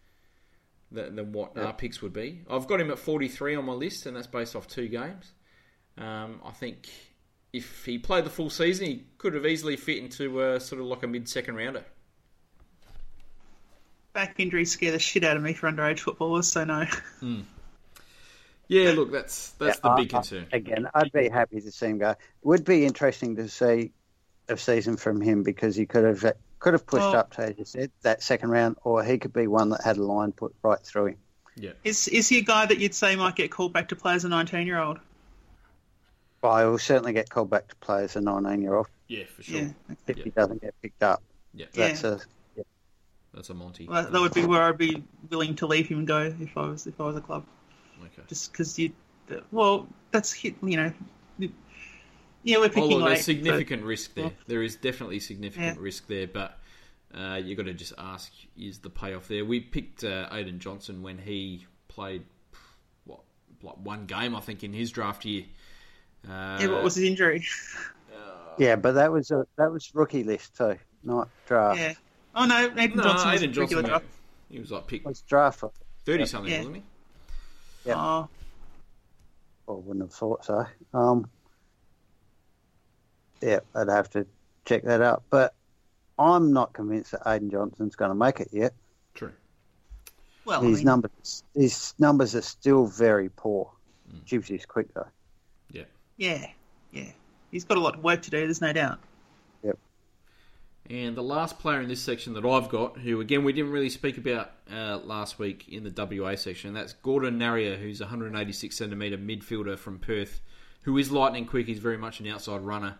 than, 0.91 1.15
than 1.15 1.31
what 1.31 1.57
our 1.57 1.73
picks 1.73 2.01
would 2.01 2.13
be. 2.13 2.41
I've 2.49 2.67
got 2.67 2.81
him 2.81 2.91
at 2.91 2.99
43 2.99 3.55
on 3.55 3.65
my 3.65 3.73
list, 3.73 4.05
and 4.05 4.15
that's 4.15 4.27
based 4.27 4.55
off 4.55 4.67
two 4.67 4.87
games. 4.87 5.31
Um, 5.97 6.41
I 6.43 6.51
think 6.51 6.89
if 7.53 7.85
he 7.85 7.97
played 7.99 8.25
the 8.25 8.29
full 8.29 8.49
season, 8.49 8.87
he 8.87 9.03
could 9.17 9.35
have 9.35 9.45
easily 9.45 9.77
fit 9.77 9.99
into 9.99 10.41
uh, 10.41 10.59
sort 10.59 10.81
of 10.81 10.87
like 10.87 11.03
a 11.03 11.07
mid-second 11.07 11.55
rounder. 11.55 11.85
Back 14.13 14.35
injuries 14.39 14.71
scare 14.71 14.91
the 14.91 14.99
shit 14.99 15.23
out 15.23 15.37
of 15.37 15.43
me 15.43 15.53
for 15.53 15.71
underage 15.71 15.99
footballers, 15.99 16.47
so 16.47 16.63
no. 16.63 16.85
Hmm. 17.19 17.41
Yeah, 18.67 18.91
look, 18.91 19.11
that's 19.11 19.51
that's 19.53 19.79
the 19.79 19.89
big 19.97 20.13
I- 20.13 20.17
I- 20.17 20.21
concern. 20.21 20.47
Again, 20.51 20.87
I'd 20.93 21.11
be 21.11 21.29
happy 21.29 21.59
to 21.61 21.71
see 21.71 21.87
him 21.87 21.97
go. 21.97 22.15
Would 22.43 22.63
be 22.63 22.85
interesting 22.85 23.35
to 23.37 23.49
see 23.49 23.91
a 24.47 24.57
season 24.57 24.97
from 24.97 25.19
him 25.19 25.41
because 25.43 25.75
he 25.75 25.85
could 25.87 26.03
have 26.05 26.33
could 26.59 26.73
have 26.73 26.85
pushed 26.85 27.01
Well- 27.01 27.15
up 27.15 27.33
to, 27.33 27.41
as 27.43 27.55
you 27.57 27.65
said, 27.65 27.91
that 28.03 28.21
second 28.23 28.49
round, 28.51 28.77
or 28.83 29.03
he 29.03 29.17
could 29.17 29.33
be 29.33 29.47
one 29.47 29.69
that 29.69 29.81
had 29.83 29.97
a 29.97 30.03
line 30.03 30.31
put 30.31 30.53
right 30.63 30.79
through 30.79 31.07
him. 31.07 31.17
Yeah. 31.55 31.71
Is 31.83 32.07
is 32.07 32.29
he 32.29 32.37
a 32.37 32.43
guy 32.43 32.65
that 32.67 32.77
you'd 32.77 32.93
say 32.95 33.15
might 33.15 33.35
get 33.35 33.51
called 33.51 33.73
back 33.73 33.89
to 33.89 33.95
play 33.95 34.13
as 34.13 34.23
a 34.25 34.29
19 34.29 34.67
year 34.67 34.79
old? 34.79 34.99
But 36.41 36.49
I 36.49 36.65
will 36.65 36.77
certainly 36.79 37.13
get 37.13 37.29
called 37.29 37.49
back 37.49 37.67
to 37.69 37.75
play 37.77 38.03
as 38.03 38.15
a 38.15 38.21
19 38.21 38.61
year 38.61 38.75
old 38.75 38.87
Yeah, 39.07 39.25
for 39.25 39.41
sure. 39.43 39.59
Yeah. 39.59 39.69
if 40.07 40.17
Yeah. 40.17 40.23
he 40.23 40.29
doesn't 40.29 40.61
get 40.61 40.73
picked 40.81 41.01
up. 41.03 41.21
Yeah, 41.53 41.65
Yeah. 41.73 41.87
That's 41.87 42.03
a 42.03 42.19
that's 43.33 43.49
a 43.49 43.53
Monty. 43.53 43.87
Well, 43.87 44.03
that 44.09 44.19
would 44.19 44.33
be 44.33 44.45
where 44.45 44.61
I'd 44.63 44.77
be 44.77 45.03
willing 45.29 45.55
to 45.55 45.67
leave 45.67 45.87
him 45.87 45.99
and 45.99 46.07
go 46.07 46.33
if 46.39 46.57
I 46.57 46.67
was 46.67 46.87
if 46.87 46.99
I 46.99 47.03
was 47.05 47.15
a 47.17 47.21
club. 47.21 47.45
okay. 48.01 48.21
Just 48.27 48.51
because 48.51 48.77
you, 48.79 48.91
well, 49.51 49.87
that's 50.11 50.31
hit. 50.33 50.55
You 50.61 50.77
know, 50.77 50.93
yeah, 52.43 52.57
we're 52.57 52.65
Oh, 52.65 52.69
picking 52.69 52.89
look, 52.91 53.01
late. 53.03 53.09
there's 53.13 53.25
significant 53.25 53.83
risk 53.83 54.13
there. 54.15 54.25
well- 54.25 54.33
There 54.47 54.63
is 54.63 54.75
definitely 54.75 55.19
significant 55.19 55.77
Yeah. 55.77 55.83
risk 55.83 56.07
there, 56.07 56.27
but 56.27 56.59
uh, 57.13 57.39
you 57.43 57.55
got 57.55 57.65
to 57.65 57.73
just 57.73 57.93
ask: 57.97 58.31
is 58.57 58.79
the 58.79 58.89
payoff 58.89 59.27
there? 59.27 59.45
We 59.45 59.59
picked 59.61 60.03
uh, 60.03 60.29
Aidyn 60.29 60.59
Johnson 60.59 61.01
when 61.01 61.17
he 61.17 61.65
played 61.87 62.23
what 63.05 63.21
like 63.61 63.77
one 63.77 64.05
game, 64.05 64.35
I 64.35 64.41
think, 64.41 64.63
in 64.63 64.73
his 64.73 64.91
draft 64.91 65.23
year. 65.25 65.43
Uh, 66.27 66.57
yeah, 66.61 66.67
what 66.67 66.83
was 66.83 66.95
his 66.95 67.05
injury? 67.05 67.45
yeah, 68.57 68.75
but 68.75 68.93
that 68.93 69.11
was 69.11 69.31
a 69.31 69.45
that 69.57 69.71
was 69.71 69.93
rookie 69.95 70.23
list 70.23 70.55
too, 70.57 70.77
not 71.03 71.29
draft. 71.47 71.79
yeah. 71.79 71.93
Oh 72.35 72.45
no, 72.45 72.69
Nathan 72.69 72.97
no, 72.97 73.03
Johnson 73.03 73.31
was 73.31 73.41
Aidyn 73.41 73.55
a 73.55 73.59
regular 73.59 73.81
Johnson. 73.83 73.89
draft. 73.89 74.05
He 74.49 74.59
was 74.59 74.71
like 74.71 74.87
pick 74.87 75.05
Was 75.05 75.21
draft. 75.21 75.63
thirty 76.05 76.25
something, 76.25 76.51
Yeah. 76.51 76.57
wasn't 76.59 76.75
he? 76.77 76.83
Yeah. 77.85 77.95
Oh, 77.97 78.29
I 79.67 79.71
wouldn't 79.71 80.01
have 80.05 80.13
thought 80.13 80.45
so. 80.45 80.65
Um, 80.93 81.29
yeah, 83.41 83.59
I'd 83.75 83.89
have 83.89 84.09
to 84.11 84.25
check 84.65 84.83
that 84.83 85.01
out. 85.01 85.23
But 85.29 85.53
I'm 86.17 86.53
not 86.53 86.73
convinced 86.73 87.11
that 87.11 87.23
Aidyn 87.23 87.51
Johnson's 87.51 87.95
going 87.95 88.09
to 88.09 88.15
make 88.15 88.39
it 88.39 88.49
yet. 88.51 88.73
True. 89.15 89.31
well, 90.45 90.61
I 90.61 90.65
His 90.65 90.77
mean, 90.77 90.85
numbers, 90.85 91.43
his 91.55 91.93
numbers 91.99 92.35
are 92.35 92.41
still 92.41 92.85
very 92.85 93.29
poor. 93.29 93.69
Gypsy's 94.25 94.65
quick 94.65 94.93
though. 94.93 95.07
Yeah. 95.71 95.83
yeah, 96.17 96.47
yeah. 96.91 97.11
He's 97.51 97.63
got 97.65 97.77
a 97.77 97.81
lot 97.81 97.95
of 97.95 98.03
work 98.03 98.21
to 98.23 98.29
do. 98.31 98.41
There's 98.45 98.61
no 98.61 98.71
doubt. 98.73 98.99
And 100.89 101.15
the 101.15 101.23
last 101.23 101.59
player 101.59 101.81
in 101.81 101.87
this 101.87 102.01
section 102.01 102.33
that 102.33 102.45
I've 102.45 102.67
got, 102.69 102.97
who 102.97 103.21
again 103.21 103.43
we 103.45 103.53
didn't 103.53 103.71
really 103.71 103.89
speak 103.89 104.17
about 104.17 104.51
uh, 104.71 104.97
last 104.97 105.39
week 105.39 105.69
in 105.69 105.83
the 105.85 106.19
WA 106.21 106.35
section, 106.35 106.73
that's 106.73 106.93
Gordon 106.93 107.37
Narrier, 107.37 107.77
who's 107.77 108.01
186 108.01 108.75
centimetre 108.75 109.17
midfielder 109.17 109.77
from 109.77 109.99
Perth, 109.99 110.41
who 110.81 110.97
is 110.97 111.09
lightning 111.11 111.45
quick. 111.45 111.67
He's 111.67 111.79
very 111.79 111.97
much 111.97 112.19
an 112.19 112.27
outside 112.27 112.61
runner. 112.61 112.97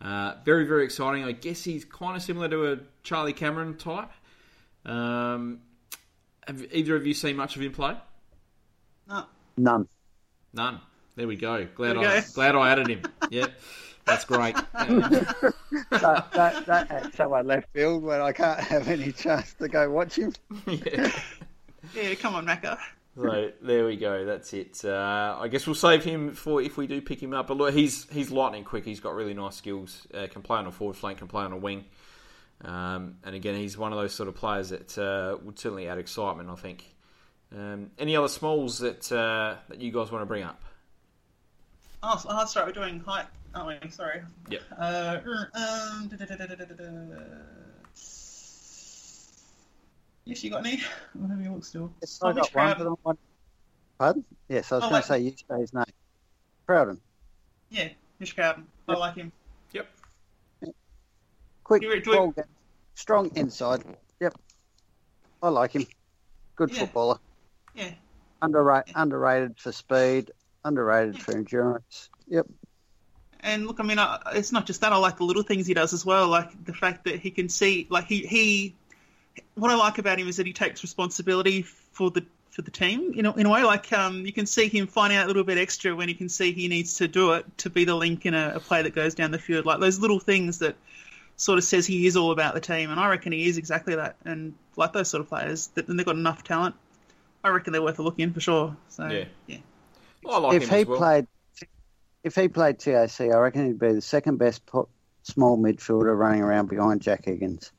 Uh, 0.00 0.34
very, 0.44 0.66
very 0.66 0.84
exciting. 0.84 1.24
I 1.24 1.32
guess 1.32 1.64
he's 1.64 1.84
kind 1.84 2.16
of 2.16 2.22
similar 2.22 2.48
to 2.48 2.72
a 2.72 2.78
Charlie 3.02 3.32
Cameron 3.32 3.76
type. 3.76 4.10
Um, 4.84 5.60
have 6.46 6.64
either 6.72 6.94
of 6.94 7.06
you 7.06 7.14
seen 7.14 7.34
much 7.36 7.56
of 7.56 7.62
him 7.62 7.72
play? 7.72 7.96
No, 9.08 9.24
None. 9.56 9.88
None. 10.52 10.80
There 11.16 11.26
we 11.26 11.34
go. 11.36 11.66
Glad 11.74 11.94
There 11.96 12.00
we 12.02 12.06
I 12.06 12.20
go. 12.20 12.26
glad 12.34 12.54
I 12.54 12.70
added 12.70 12.88
him. 12.88 13.02
Yep, 13.30 13.50
that's 14.06 14.24
great. 14.24 14.54
that, 14.72 15.44
that, 15.90 16.66
that 16.66 16.90
adds 16.90 17.16
so 17.16 17.28
much 17.28 17.44
left 17.44 17.68
field 17.72 18.02
when 18.02 18.20
I 18.20 18.32
can't 18.32 18.60
have 18.60 18.88
any 18.88 19.12
chance 19.12 19.54
to 19.54 19.68
go 19.68 19.90
watch 19.90 20.16
him. 20.16 20.32
yeah. 20.66 21.10
yeah, 21.94 22.14
come 22.14 22.36
on, 22.36 22.46
Macca. 22.46 22.78
So 23.16 23.50
there 23.62 23.86
we 23.86 23.96
go. 23.96 24.24
That's 24.26 24.52
it. 24.52 24.84
Uh, 24.84 25.38
I 25.40 25.48
guess 25.48 25.66
we'll 25.66 25.74
save 25.74 26.04
him 26.04 26.34
for 26.34 26.60
if 26.60 26.76
we 26.76 26.86
do 26.86 27.00
pick 27.00 27.22
him 27.22 27.32
up. 27.32 27.46
But 27.46 27.56
look, 27.56 27.74
he's 27.74 28.06
he's 28.10 28.30
lightning 28.30 28.62
quick. 28.62 28.84
He's 28.84 29.00
got 29.00 29.14
really 29.14 29.32
nice 29.32 29.56
skills. 29.56 30.06
Uh, 30.12 30.26
can 30.30 30.42
play 30.42 30.58
on 30.58 30.66
a 30.66 30.72
forward 30.72 30.96
flank. 30.96 31.18
Can 31.18 31.26
play 31.26 31.44
on 31.44 31.52
a 31.52 31.56
wing. 31.56 31.86
Um, 32.62 33.16
and 33.24 33.34
again, 33.34 33.54
he's 33.54 33.76
one 33.78 33.92
of 33.92 33.98
those 33.98 34.14
sort 34.14 34.28
of 34.28 34.34
players 34.34 34.68
that 34.68 34.98
uh, 34.98 35.38
would 35.42 35.58
certainly 35.58 35.88
add 35.88 35.98
excitement. 35.98 36.50
I 36.50 36.56
think. 36.56 36.84
Um, 37.56 37.90
any 37.98 38.16
other 38.16 38.28
smalls 38.28 38.78
that 38.80 39.10
uh, 39.10 39.56
that 39.70 39.80
you 39.80 39.90
guys 39.92 40.12
want 40.12 40.20
to 40.22 40.26
bring 40.26 40.42
up? 40.42 40.62
Oh, 42.02 42.16
so- 42.18 42.28
oh, 42.30 42.36
that's 42.38 42.54
right. 42.56 42.66
We're 42.66 42.72
doing 42.72 43.00
height, 43.00 43.26
aren't 43.54 43.82
we? 43.82 43.90
Sorry. 43.90 44.22
Yep. 44.48 44.62
Uh, 44.78 45.18
um, 45.54 46.08
da-da-da-da-da-da-da. 46.08 47.24
Yes, 50.24 50.42
you 50.42 50.50
got 50.50 50.66
any? 50.66 50.82
I'm 51.14 51.30
having 51.30 51.46
a 51.46 51.54
look 51.54 51.64
still. 51.64 51.92
Yes, 52.02 52.18
I 52.22 52.32
Mitch 52.32 52.52
got 52.52 52.54
one, 52.54 52.78
but 52.78 52.86
I 52.86 52.94
want... 53.04 53.18
Pardon? 53.98 54.24
Yes, 54.48 54.72
I 54.72 54.76
was 54.76 54.84
Oh, 54.84 54.90
going 54.90 55.02
to 55.02 55.08
say 55.08 55.18
you 55.20 55.30
say 55.48 55.60
his 55.60 55.72
name. 55.72 55.84
Crowden. 56.66 57.00
Yeah, 57.70 57.88
Mitch 58.18 58.34
Crowden. 58.34 58.66
I 58.88 58.94
like 58.94 59.14
him. 59.14 59.30
Yep. 59.72 59.86
Quick, 61.64 61.82
Do 61.82 61.88
we- 61.88 62.00
do 62.00 62.12
ball 62.12 62.30
game. 62.32 62.44
strong 62.94 63.30
inside. 63.36 63.84
Yep. 64.20 64.34
I 65.42 65.48
like 65.48 65.72
him. 65.72 65.86
Good 66.56 66.70
Yeah. 66.72 66.80
footballer. 66.80 67.18
Yeah. 67.74 67.92
Underrated, 68.42 68.92
underrated 68.96 69.58
for 69.58 69.72
speed, 69.72 70.30
underrated 70.66 71.20
for 71.20 71.32
endurance. 71.36 72.10
Yep. 72.28 72.46
And 73.40 73.66
look, 73.66 73.78
I 73.78 73.84
mean, 73.84 73.98
I, 73.98 74.20
it's 74.34 74.52
not 74.52 74.66
just 74.66 74.80
that. 74.80 74.92
I 74.92 74.96
like 74.96 75.18
the 75.18 75.24
little 75.24 75.42
things 75.42 75.66
he 75.66 75.74
does 75.74 75.92
as 75.92 76.04
well. 76.04 76.28
Like 76.28 76.64
the 76.64 76.72
fact 76.72 77.04
that 77.04 77.20
he 77.20 77.30
can 77.30 77.48
see, 77.48 77.86
like 77.90 78.06
he 78.06 78.26
he. 78.26 78.74
What 79.54 79.70
I 79.70 79.74
like 79.74 79.98
about 79.98 80.18
him 80.18 80.28
is 80.28 80.38
that 80.38 80.46
he 80.46 80.52
takes 80.52 80.82
responsibility 80.82 81.62
for 81.62 82.10
the 82.10 82.24
for 82.50 82.62
the 82.62 82.70
team. 82.70 83.12
You 83.14 83.22
know, 83.22 83.34
in 83.34 83.46
a 83.46 83.50
way, 83.50 83.62
like 83.62 83.92
um, 83.92 84.24
you 84.26 84.32
can 84.32 84.46
see 84.46 84.68
him 84.68 84.86
finding 84.86 85.18
out 85.18 85.24
a 85.24 85.28
little 85.28 85.44
bit 85.44 85.58
extra 85.58 85.94
when 85.94 86.08
he 86.08 86.14
can 86.14 86.28
see 86.28 86.52
he 86.52 86.68
needs 86.68 86.96
to 86.96 87.06
do 87.06 87.32
it 87.32 87.58
to 87.58 87.70
be 87.70 87.84
the 87.84 87.94
link 87.94 88.26
in 88.26 88.34
a, 88.34 88.54
a 88.56 88.60
play 88.60 88.82
that 88.82 88.94
goes 88.94 89.14
down 89.14 89.30
the 89.30 89.38
field. 89.38 89.66
Like 89.66 89.78
those 89.78 90.00
little 90.00 90.18
things 90.18 90.58
that 90.58 90.74
sort 91.36 91.58
of 91.58 91.64
says 91.64 91.86
he 91.86 92.06
is 92.06 92.16
all 92.16 92.32
about 92.32 92.54
the 92.54 92.60
team, 92.60 92.90
and 92.90 92.98
I 92.98 93.08
reckon 93.08 93.32
he 93.32 93.46
is 93.46 93.58
exactly 93.58 93.94
that. 93.94 94.16
And 94.24 94.54
like 94.74 94.92
those 94.92 95.08
sort 95.08 95.20
of 95.20 95.28
players, 95.28 95.68
that 95.74 95.86
and 95.88 95.98
they've 95.98 96.06
got 96.06 96.16
enough 96.16 96.42
talent. 96.42 96.74
I 97.44 97.50
reckon 97.50 97.72
they're 97.72 97.82
worth 97.82 97.98
a 97.98 98.02
look 98.02 98.18
in 98.18 98.32
for 98.32 98.40
sure. 98.40 98.76
So 98.88 99.06
Yeah. 99.06 99.24
yeah. 99.46 99.58
I 100.30 100.38
like 100.38 100.56
if 100.56 100.62
him 100.64 100.68
he 100.68 100.76
as 100.82 100.86
well. 100.86 100.98
played, 100.98 101.26
if 102.24 102.34
he 102.34 102.48
played 102.48 102.78
TAC, 102.78 103.20
I 103.20 103.36
reckon 103.36 103.66
he'd 103.66 103.78
be 103.78 103.92
the 103.92 104.00
second 104.00 104.38
best 104.38 104.64
po- 104.66 104.88
small 105.22 105.58
midfielder 105.58 106.16
running 106.16 106.42
around 106.42 106.68
behind 106.68 107.00
Jack 107.00 107.24
Higgins. 107.24 107.72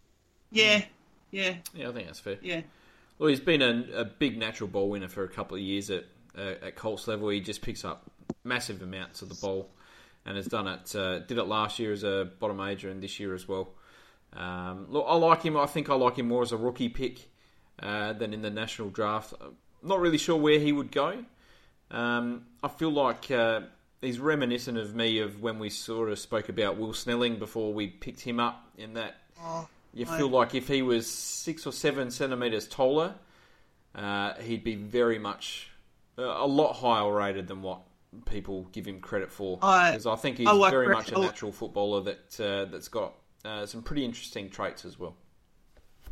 Yeah, 0.52 0.84
yeah, 1.32 1.56
yeah, 1.74 1.90
I 1.90 1.92
think 1.92 2.08
that's 2.08 2.20
fair. 2.20 2.38
yeah. 2.42 2.62
Well, 3.20 3.30
he's 3.30 3.40
been 3.40 3.62
a, 3.62 4.02
a 4.02 4.06
big 4.06 4.38
natural 4.38 4.70
ball 4.70 4.90
winner 4.90 5.08
for 5.08 5.24
a 5.24 5.28
couple 5.28 5.58
of 5.58 5.64
years 5.64 5.90
at 5.90 6.06
uh, 6.38 6.54
at 6.62 6.76
Colts 6.76 7.08
level. 7.08 7.30
He 7.30 7.42
just 7.42 7.62
picks 7.62 7.84
up 7.84 8.10
massive 8.44 8.82
amounts 8.82 9.22
of 9.22 9.30
the 9.30 9.36
ball, 9.36 9.70
and 10.26 10.38
has 10.38 10.48
done 10.48 10.68
it. 10.68 10.96
Uh, 10.96 11.20
did 11.20 11.38
it 11.38 11.46
last 11.46 11.80
year 11.80 11.92
as 11.92 12.04
a 12.04 12.30
bottom 12.40 12.58
major, 12.58 12.90
and 12.90 13.02
this 13.02 13.20
year 13.20 13.34
as 13.34 13.48
well. 13.48 13.70
Um, 14.34 14.86
look, 14.90 15.06
I 15.08 15.16
like 15.16 15.42
him. 15.42 15.58
I 15.58 15.66
think 15.66 15.90
I 15.90 15.96
like 15.96 16.18
him 16.18 16.28
more 16.28 16.44
as 16.44 16.52
a 16.52 16.58
rookie 16.58 16.90
pick 16.90 17.30
uh, 17.82 18.14
than 18.14 18.34
in 18.34 18.42
the 18.42 18.50
national 18.52 18.90
draft. 18.90 19.34
I'm 19.42 19.56
not 19.82 20.00
really 20.00 20.18
sure 20.18 20.36
where 20.36 20.60
he 20.60 20.72
would 20.72 20.92
go. 20.92 21.26
Um, 21.92 22.46
I 22.64 22.68
feel 22.68 22.92
like 22.92 23.32
uh, 23.32 23.62
he's 24.02 24.20
reminiscent 24.20 24.78
of 24.78 24.94
me 24.96 25.20
of 25.20 25.42
when 25.42 25.60
we 25.60 25.70
sort 25.70 26.10
of 26.10 26.20
spoke 26.20 26.50
about 26.50 26.78
Will 26.78 26.94
Snelling 26.94 27.38
before 27.40 27.74
we 27.74 27.88
picked 27.88 28.22
him 28.22 28.40
up. 28.40 28.64
In 28.78 28.94
that, 28.96 29.16
Oh, 29.42 29.68
you 29.94 30.06
I- 30.08 30.18
feel 30.18 30.28
like 30.30 30.54
if 30.56 30.68
he 30.68 30.82
was 30.82 31.10
six 31.10 31.66
or 31.66 31.72
seven 31.72 32.12
centimeters 32.12 32.68
taller, 32.68 33.16
uh, 33.96 34.34
he'd 34.36 34.64
be 34.64 34.76
very 34.76 35.18
much 35.20 35.70
uh, 36.18 36.24
a 36.24 36.46
lot 36.48 36.74
higher 36.74 37.12
rated 37.12 37.48
than 37.48 37.62
what 37.62 37.82
people 38.26 38.64
give 38.72 38.86
him 38.86 39.00
credit 39.00 39.32
for. 39.32 39.58
Because 39.58 40.06
I 40.06 40.16
think 40.16 40.38
he's 40.38 40.48
I 40.48 40.52
like 40.52 40.72
very 40.72 40.90
much 40.90 41.12
a 41.12 41.20
natural 41.20 41.52
footballer 41.52 42.02
that 42.02 42.40
uh, 42.40 42.66
that's 42.66 42.88
got 42.88 43.14
uh, 43.46 43.66
some 43.66 43.82
pretty 43.82 44.04
interesting 44.06 44.50
traits 44.50 44.86
as 44.86 45.00
well. 45.00 45.16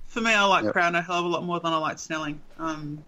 For 0.07 0.21
me, 0.21 0.31
I 0.33 0.43
like 0.45 0.63
Yep. 0.65 0.73
Crowden 0.73 0.95
a 0.95 1.01
hell 1.01 1.19
of 1.19 1.25
a 1.25 1.27
lot 1.27 1.43
more 1.43 1.59
than 1.59 1.73
I 1.73 1.77
like 1.77 1.99
Snelling. 1.99 2.39
Um, 2.57 3.03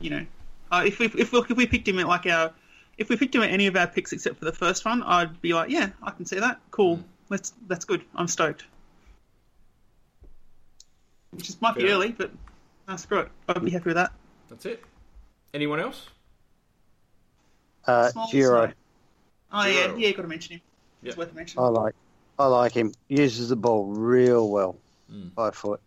you 0.00 0.10
know, 0.10 0.24
uh, 0.70 0.82
if 0.86 0.98
we 0.98 1.06
if 1.06 1.32
we, 1.32 1.38
if 1.40 1.50
we 1.56 1.66
picked 1.66 1.88
him 1.88 1.98
at 1.98 2.06
like 2.08 2.26
our 2.26 2.52
if 2.96 3.08
we 3.08 3.16
picked 3.16 3.34
him 3.34 3.42
at 3.42 3.50
any 3.50 3.66
of 3.66 3.76
our 3.76 3.86
picks 3.86 4.12
except 4.12 4.38
for 4.38 4.44
the 4.44 4.52
first 4.52 4.84
one, 4.84 5.02
I'd 5.02 5.40
be 5.40 5.54
like, 5.54 5.70
yeah, 5.70 5.90
I 6.02 6.10
can 6.10 6.26
see 6.26 6.38
that. 6.40 6.60
Cool. 6.70 7.02
Let's 7.30 7.52
that's 7.66 7.84
good. 7.84 8.02
I'm 8.14 8.28
stoked. 8.28 8.64
Which 11.30 11.48
is 11.48 11.60
might 11.60 11.74
be 11.74 11.82
Fair 11.82 11.90
early, 11.92 12.12
but 12.12 12.30
no, 12.88 12.96
screw 12.96 13.20
it. 13.20 13.28
I'd 13.48 13.64
be 13.64 13.70
happy 13.70 13.86
with 13.86 13.96
that. 13.96 14.12
That's 14.48 14.64
it. 14.66 14.82
Anyone 15.54 15.80
else? 15.80 16.08
Uh, 17.86 18.08
Small, 18.10 18.30
Giro, 18.30 18.66
slow. 18.66 18.72
Oh 19.52 19.66
yeah, 19.66 19.86
Giro. 19.86 19.96
yeah, 19.96 20.10
got 20.12 20.22
to 20.22 20.28
mention 20.28 20.54
him. 20.54 20.60
Yeah. 21.02 21.08
It's 21.08 21.16
worth 21.16 21.30
a 21.32 21.34
mention. 21.34 21.60
I 21.60 21.68
like, 21.68 21.94
I 22.38 22.46
like 22.46 22.72
him. 22.72 22.92
Uses 23.08 23.48
the 23.50 23.56
ball 23.56 23.86
real 23.86 24.48
well 24.48 24.76
Mm. 25.10 25.34
by 25.34 25.50
foot. 25.50 25.80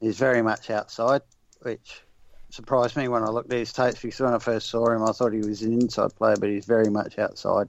He's 0.00 0.18
very 0.18 0.42
much 0.42 0.68
outside, 0.68 1.22
which 1.60 2.02
surprised 2.50 2.96
me 2.96 3.08
when 3.08 3.22
I 3.22 3.28
looked 3.28 3.52
at 3.52 3.58
his 3.58 3.72
tapes 3.72 4.00
because 4.00 4.20
when 4.20 4.34
I 4.34 4.38
first 4.38 4.70
saw 4.70 4.90
him, 4.90 5.02
I 5.02 5.12
thought 5.12 5.32
he 5.32 5.40
was 5.40 5.62
an 5.62 5.72
inside 5.72 6.14
player, 6.16 6.36
but 6.36 6.48
he's 6.48 6.66
very 6.66 6.90
much 6.90 7.18
outside 7.18 7.68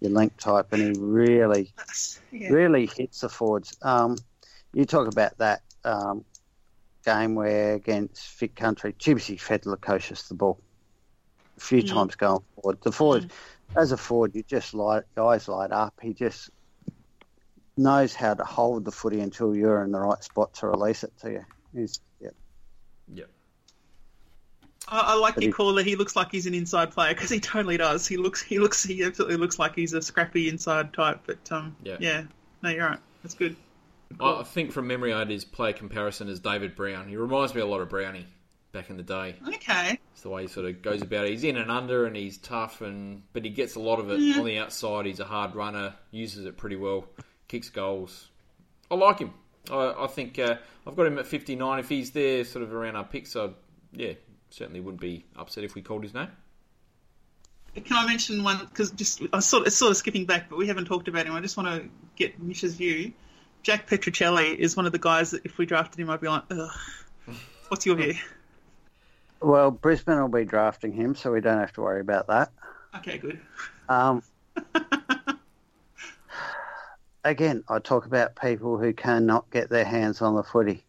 your 0.00 0.10
link 0.10 0.36
type, 0.36 0.72
and 0.72 0.82
he 0.82 1.00
really, 1.00 1.72
yeah. 2.30 2.50
really 2.50 2.86
hits 2.86 3.20
the 3.20 3.28
forwards. 3.28 3.76
Um, 3.82 4.16
you 4.72 4.84
talk 4.84 5.08
about 5.08 5.38
that 5.38 5.62
um, 5.84 6.24
game 7.04 7.34
where 7.34 7.74
against 7.74 8.38
Vic 8.38 8.54
Country, 8.54 8.92
Chibsy 8.92 9.38
fed 9.38 9.62
Lukosius 9.62 10.28
the 10.28 10.34
ball 10.34 10.58
a 11.56 11.60
few 11.60 11.82
Mm. 11.82 11.88
times 11.88 12.16
going 12.16 12.42
forward. 12.54 12.78
The 12.82 12.92
forward, 12.92 13.30
as 13.76 13.92
a 13.92 13.96
forward, 13.96 14.34
you 14.34 14.42
just 14.42 14.74
light 14.74 15.04
eyes 15.16 15.48
light 15.48 15.72
up. 15.72 15.94
He 16.02 16.14
just 16.14 16.50
knows 17.76 18.14
how 18.14 18.34
to 18.34 18.44
hold 18.44 18.84
the 18.84 18.92
footy 18.92 19.20
until 19.20 19.56
you're 19.56 19.82
in 19.84 19.92
the 19.92 20.00
right 20.00 20.22
spot 20.22 20.52
to 20.54 20.66
release 20.66 21.04
it 21.04 21.12
to 21.20 21.30
you. 21.30 21.44
He's, 21.74 22.00
yeah. 22.20 22.30
Yep. 23.14 23.30
I, 24.88 24.98
I 24.98 25.14
like 25.14 25.34
But 25.34 25.44
your 25.44 25.50
he- 25.50 25.52
call 25.54 25.74
that 25.74 25.86
he 25.86 25.96
looks 25.96 26.16
like 26.16 26.30
he's 26.32 26.46
an 26.46 26.54
inside 26.54 26.90
player 26.90 27.14
because 27.14 27.30
he 27.30 27.40
totally 27.40 27.76
does. 27.76 28.06
He 28.06 28.16
looks, 28.16 28.42
he 28.42 28.58
looks, 28.58 28.82
he 28.82 29.02
absolutely 29.04 29.36
looks 29.36 29.58
like 29.58 29.74
he's 29.74 29.92
a 29.92 30.02
scrappy 30.02 30.48
inside 30.48 30.92
type. 30.92 31.20
But 31.26 31.50
um, 31.52 31.76
Yeah. 31.82 31.96
yeah, 32.00 32.24
no, 32.62 32.70
you're 32.70 32.86
right. 32.88 32.98
That's 33.22 33.34
good. 33.34 33.56
I 34.20 34.40
I 34.40 34.42
think 34.42 34.72
from 34.72 34.86
memory, 34.88 35.12
I 35.12 35.20
had 35.20 35.30
his 35.30 35.44
play 35.44 35.72
comparison 35.72 36.28
as 36.28 36.40
David 36.40 36.74
Brown. 36.76 37.08
He 37.08 37.16
reminds 37.16 37.54
me 37.54 37.60
a 37.60 37.66
lot 37.66 37.80
of 37.80 37.88
Brownie 37.88 38.26
back 38.72 38.90
in 38.90 38.96
the 38.96 39.02
day. 39.02 39.36
Okay. 39.48 39.98
It's 40.12 40.22
the 40.22 40.28
way 40.30 40.42
he 40.42 40.48
sort 40.48 40.66
of 40.66 40.82
goes 40.82 41.00
about 41.02 41.26
it. 41.26 41.30
He's 41.30 41.44
in 41.44 41.56
and 41.56 41.70
under, 41.70 42.04
and 42.06 42.14
he's 42.16 42.36
tough, 42.38 42.80
and 42.82 43.22
but 43.32 43.44
he 43.44 43.50
gets 43.50 43.74
a 43.76 43.80
lot 43.80 44.00
of 44.00 44.10
it 44.10 44.18
Yeah. 44.20 44.38
on 44.38 44.44
the 44.44 44.58
outside. 44.58 45.06
He's 45.06 45.20
a 45.20 45.24
hard 45.24 45.54
runner, 45.54 45.94
uses 46.10 46.44
it 46.44 46.56
pretty 46.56 46.76
well, 46.76 47.06
kicks 47.48 47.70
goals. 47.70 48.28
I 48.90 48.96
like 48.96 49.20
him. 49.20 49.32
I, 49.70 49.94
I 50.00 50.06
think 50.08 50.38
uh, 50.38 50.56
I've 50.86 50.96
got 50.96 51.06
him 51.06 51.18
at 51.18 51.26
59. 51.26 51.78
If 51.78 51.88
he's 51.88 52.10
there, 52.10 52.44
sort 52.44 52.62
of 52.64 52.74
around 52.74 52.96
our 52.96 53.04
picks, 53.04 53.34
I'd 53.36 53.54
yeah 53.92 54.12
certainly 54.52 54.80
wouldn't 54.80 55.00
be 55.00 55.24
upset 55.36 55.64
if 55.64 55.74
we 55.74 55.82
called 55.82 56.02
his 56.02 56.14
name. 56.14 56.28
Can 57.74 57.96
I 57.96 58.06
mention 58.06 58.44
one? 58.44 58.58
Because 58.58 58.90
just 58.90 59.22
I 59.32 59.40
sort 59.40 59.66
it's 59.66 59.76
sort 59.76 59.90
of 59.90 59.96
skipping 59.96 60.26
back, 60.26 60.50
but 60.50 60.58
we 60.58 60.66
haven't 60.66 60.84
talked 60.84 61.08
about 61.08 61.26
him. 61.26 61.34
I 61.34 61.40
just 61.40 61.56
want 61.56 61.68
to 61.68 61.88
get 62.16 62.42
Misha's 62.42 62.74
view. 62.74 63.12
Jack 63.62 63.88
Petruccelle 63.88 64.56
is 64.56 64.76
one 64.76 64.86
of 64.86 64.92
the 64.92 64.98
guys 64.98 65.30
that 65.30 65.46
if 65.46 65.56
we 65.56 65.64
drafted 65.64 65.98
him, 66.00 66.10
I'd 66.10 66.20
be 66.20 66.28
like, 66.28 66.42
ugh. 66.50 66.70
What's 67.68 67.86
your 67.86 67.96
view? 67.96 68.14
Well, 69.40 69.70
Brisbane 69.70 70.20
will 70.20 70.28
be 70.28 70.44
drafting 70.44 70.92
him, 70.92 71.14
so 71.14 71.32
we 71.32 71.40
don't 71.40 71.58
have 71.58 71.72
to 71.74 71.80
worry 71.80 72.00
about 72.00 72.26
that. 72.26 72.50
Okay, 72.96 73.18
good. 73.18 73.40
Um, 73.88 74.22
again, 77.24 77.64
I 77.68 77.78
talk 77.78 78.04
about 78.04 78.36
people 78.36 78.78
who 78.78 78.92
cannot 78.92 79.50
get 79.50 79.70
their 79.70 79.84
hands 79.84 80.20
on 80.20 80.36
the 80.36 80.42
footy. 80.42 80.84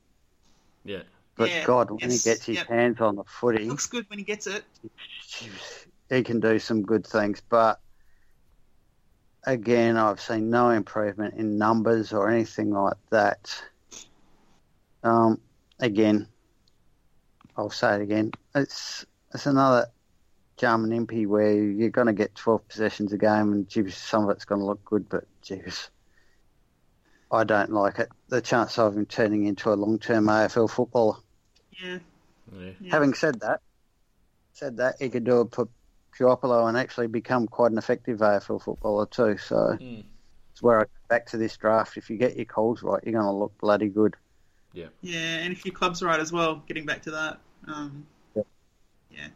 Yeah, 0.84 1.04
But 1.44 1.50
Yeah, 1.50 1.66
God, 1.66 1.92
when 1.92 2.00
he 2.10 2.18
gets 2.18 2.46
his 2.46 2.56
yep. 2.56 2.68
hands 2.68 3.02
on 3.02 3.18
the 3.18 3.26
footy, 3.26 3.66
Looks 3.66 3.88
good 3.88 4.10
when 4.10 4.18
he 4.18 4.24
gets 4.24 4.48
it. 4.48 4.64
he 6.10 6.24
can 6.24 6.40
do 6.40 6.58
some 6.58 6.84
good 6.84 7.06
things. 7.06 7.42
But 7.50 7.82
again, 9.44 9.98
I've 9.98 10.22
seen 10.22 10.50
no 10.50 10.70
improvement 10.70 11.34
in 11.34 11.58
numbers 11.58 12.14
or 12.14 12.30
anything 12.30 12.72
like 12.72 12.96
that. 13.10 13.62
Um, 15.04 15.42
again, 15.80 16.30
I'll 17.58 17.70
say 17.70 17.96
it 17.96 18.02
again. 18.02 18.32
It's 18.56 19.06
it's 19.34 19.46
another 19.46 19.88
Jarman 20.56 20.94
Impey 20.94 21.26
where 21.26 21.62
you're 21.62 21.90
going 21.90 22.08
to 22.08 22.14
get 22.14 22.36
12 22.36 22.70
possessions 22.70 23.12
a 23.12 23.18
game, 23.18 23.52
and 23.52 23.68
geez, 23.68 23.98
some 23.98 24.24
of 24.24 24.30
it's 24.30 24.46
going 24.46 24.62
to 24.62 24.66
look 24.66 24.86
good, 24.86 25.10
but 25.10 25.26
geez, 25.42 25.90
I 27.30 27.44
don't 27.44 27.72
like 27.72 28.00
it. 28.00 28.08
The 28.30 28.42
chance 28.42 28.80
of 28.80 28.96
him 28.96 29.06
turning 29.08 29.46
into 29.46 29.74
a 29.74 29.76
long-term 29.76 30.28
AFL 30.28 30.70
footballer. 30.70 31.18
Yeah. 31.82 31.98
yeah. 32.52 32.72
yeah. 32.80 32.92
Having 32.92 33.14
said 33.14 33.40
that, 33.42 33.62
said 34.54 34.78
that 34.78 34.96
he 35.00 35.10
could 35.10 35.24
do 35.24 35.42
it 35.42 35.54
for 35.54 35.68
Puopolo 36.18 36.68
and 36.68 36.78
actually 36.78 37.08
become 37.08 37.48
quite 37.48 37.72
an 37.72 37.78
effective 37.78 38.20
AFL 38.20 38.62
footballer 38.64 39.06
too. 39.08 39.38
So 39.38 39.78
Mm. 39.80 40.04
it's 40.52 40.62
where 40.62 40.80
I 40.80 40.84
go 40.84 40.90
back 41.10 41.26
to 41.28 41.38
this 41.38 41.58
draft. 41.58 41.98
If 41.98 42.10
you 42.10 42.18
get 42.18 42.36
your 42.36 42.46
calls 42.46 42.84
right, 42.84 43.02
you're 43.04 43.14
going 43.14 43.26
to 43.26 43.32
look 43.32 43.58
bloody 43.60 43.90
good. 43.90 44.16
Yeah, 44.74 44.88
Yeah, 45.02 45.38
and 45.38 45.54
if 45.54 45.66
your 45.66 45.74
club's 45.76 46.02
right 46.02 46.20
as 46.20 46.32
well, 46.32 46.64
getting 46.68 46.86
back 46.86 47.04
to 47.04 47.12
that. 47.12 47.40
Um, 47.68 48.08
Yep. 48.36 48.48
Yeah. 49.12 49.28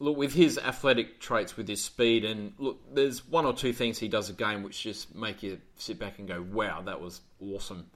Look, 0.00 0.16
with 0.16 0.34
his 0.34 0.58
athletic 0.58 1.20
traits, 1.20 1.56
with 1.56 1.68
his 1.68 1.82
speed, 1.82 2.24
and 2.24 2.52
look, 2.58 2.80
there's 2.92 3.26
one 3.26 3.46
or 3.46 3.52
two 3.54 3.72
things 3.72 3.98
he 3.98 4.08
does 4.08 4.28
a 4.28 4.32
game 4.32 4.62
which 4.62 4.82
just 4.82 5.14
make 5.14 5.42
you 5.42 5.60
sit 5.76 5.98
back 5.98 6.18
and 6.18 6.28
go, 6.28 6.42
"Wow, 6.42 6.82
that 6.82 7.00
was 7.00 7.20
awesome." 7.40 7.86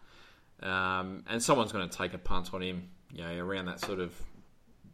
Um, 0.63 1.25
and 1.29 1.43
someone's 1.43 1.73
going 1.73 1.89
to 1.89 1.97
take 1.97 2.15
a 2.15 2.19
punt 2.19 2.53
on 2.53 2.63
him, 2.63 2.89
you 3.13 3.23
know, 3.23 3.39
around 3.39 3.67
that 3.67 3.81
sort 3.81 3.99
of, 3.99 4.15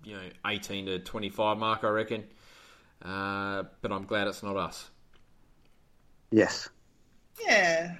you 0.04 0.14
know, 0.14 0.22
18 0.46 0.86
to 0.86 0.98
25 1.00 1.58
mark, 1.58 1.82
I 1.82 1.88
reckon. 1.88 2.24
Uh, 3.02 3.64
but 3.82 3.92
I'm 3.92 4.04
glad 4.04 4.28
it's 4.28 4.42
not 4.42 4.56
us. 4.56 4.88
Yes. 6.30 6.68
Yeah. 7.46 7.96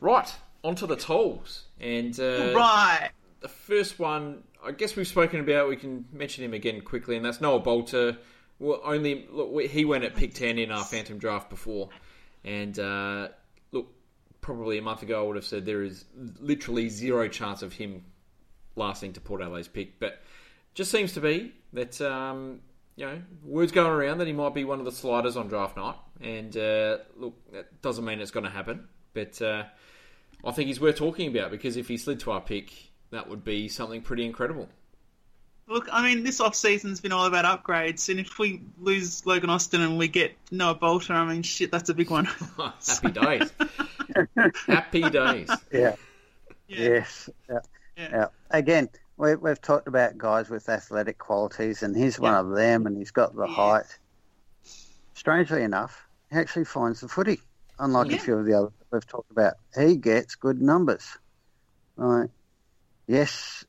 Right, 0.00 0.30
onto 0.62 0.86
the 0.86 0.96
tolls, 0.96 1.64
and 1.80 2.18
uh, 2.20 2.52
right. 2.54 3.10
the 3.40 3.48
first 3.48 3.98
one, 3.98 4.42
I 4.62 4.72
guess 4.72 4.94
we've 4.94 5.08
spoken 5.08 5.40
about. 5.40 5.70
We 5.70 5.76
can 5.76 6.04
mention 6.12 6.44
him 6.44 6.52
again 6.52 6.82
quickly, 6.82 7.16
and 7.16 7.24
that's 7.24 7.40
Noah 7.40 7.60
Balta. 7.60 8.18
Well, 8.58 8.80
only 8.84 9.26
look, 9.30 9.62
he 9.62 9.86
went 9.86 10.04
at 10.04 10.14
pick 10.14 10.34
ten 10.34 10.58
in 10.58 10.70
our 10.70 10.84
Phantom 10.84 11.16
draft 11.16 11.48
before, 11.48 11.88
and 12.44 12.78
uh, 12.78 12.82
look, 13.22 13.30
probably 14.46 14.78
a 14.78 14.82
month 14.82 15.02
ago 15.02 15.20
I 15.20 15.26
would 15.26 15.36
have 15.36 15.44
said 15.44 15.66
there 15.66 15.82
is 15.82 16.04
literally 16.40 16.88
zero 16.88 17.28
chance 17.28 17.62
of 17.62 17.72
him 17.72 18.04
lasting 18.76 19.14
to 19.14 19.20
Port 19.20 19.42
Adelaide's 19.42 19.68
pick, 19.68 19.98
but 19.98 20.22
just 20.74 20.90
seems 20.90 21.14
to 21.14 21.20
be 21.20 21.52
that 21.72 22.00
um, 22.00 22.60
you 22.94 23.06
know 23.06 23.20
words 23.44 23.72
going 23.72 23.90
around 23.90 24.18
that 24.18 24.26
he 24.26 24.32
might 24.32 24.54
be 24.54 24.64
one 24.64 24.78
of 24.78 24.84
the 24.84 24.92
sliders 24.92 25.36
on 25.36 25.48
draft 25.48 25.76
night, 25.76 25.96
and 26.20 26.56
uh, 26.56 26.98
look, 27.16 27.34
that 27.52 27.82
doesn't 27.82 28.04
mean 28.04 28.20
it's 28.20 28.30
going 28.30 28.44
to 28.44 28.50
happen, 28.50 28.88
but. 29.12 29.42
Uh, 29.42 29.64
I 30.44 30.52
think 30.52 30.68
he's 30.68 30.80
worth 30.80 30.96
talking 30.96 31.28
about 31.28 31.50
because 31.50 31.76
if 31.76 31.88
he 31.88 31.96
slid 31.96 32.20
to 32.20 32.30
our 32.30 32.40
pick, 32.40 32.72
that 33.10 33.28
would 33.28 33.44
be 33.44 33.68
something 33.68 34.02
pretty 34.02 34.24
incredible. 34.24 34.68
Look, 35.68 35.88
I 35.90 36.02
mean, 36.02 36.22
this 36.22 36.40
off 36.40 36.54
season's 36.54 37.00
been 37.00 37.10
all 37.10 37.26
about 37.26 37.44
upgrades, 37.44 38.08
and 38.08 38.20
if 38.20 38.38
we 38.38 38.62
lose 38.78 39.26
Logan 39.26 39.50
Austin 39.50 39.80
and 39.80 39.98
we 39.98 40.06
get 40.06 40.36
Noah 40.52 40.76
Balta, 40.76 41.12
I 41.12 41.24
mean, 41.24 41.42
shit, 41.42 41.72
that's 41.72 41.88
a 41.88 41.94
big 41.94 42.10
one. 42.10 42.26
Happy 42.56 43.10
days. 43.10 43.52
Happy 44.66 45.02
days. 45.02 45.48
Yeah. 45.72 45.80
Yeah. 45.80 45.94
Yes. 46.68 47.30
Yeah. 47.48 47.58
Yeah. 47.96 48.08
yeah. 48.10 48.26
Again, 48.50 48.88
we, 49.16 49.34
we've 49.36 49.60
talked 49.60 49.88
about 49.88 50.18
guys 50.18 50.50
with 50.50 50.68
athletic 50.68 51.18
qualities, 51.18 51.82
and 51.82 51.96
he's 51.96 52.18
one 52.18 52.34
of 52.34 52.50
them, 52.54 52.86
and 52.86 52.96
he's 52.96 53.10
got 53.10 53.34
the 53.34 53.46
Yeah. 53.46 53.54
height. 53.54 53.98
Strangely 55.14 55.62
enough, 55.62 56.06
he 56.30 56.36
actually 56.36 56.64
finds 56.66 57.00
the 57.00 57.08
footy, 57.08 57.40
unlike 57.78 58.10
Yeah. 58.10 58.16
a 58.16 58.20
few 58.20 58.34
of 58.36 58.44
the 58.46 58.54
others 58.54 58.72
we've 58.90 59.06
talked 59.06 59.30
about. 59.30 59.54
He 59.78 59.96
gets 59.96 60.34
good 60.34 60.60
numbers. 60.60 61.06
Right. 61.96 62.28
Yes, 63.06 63.64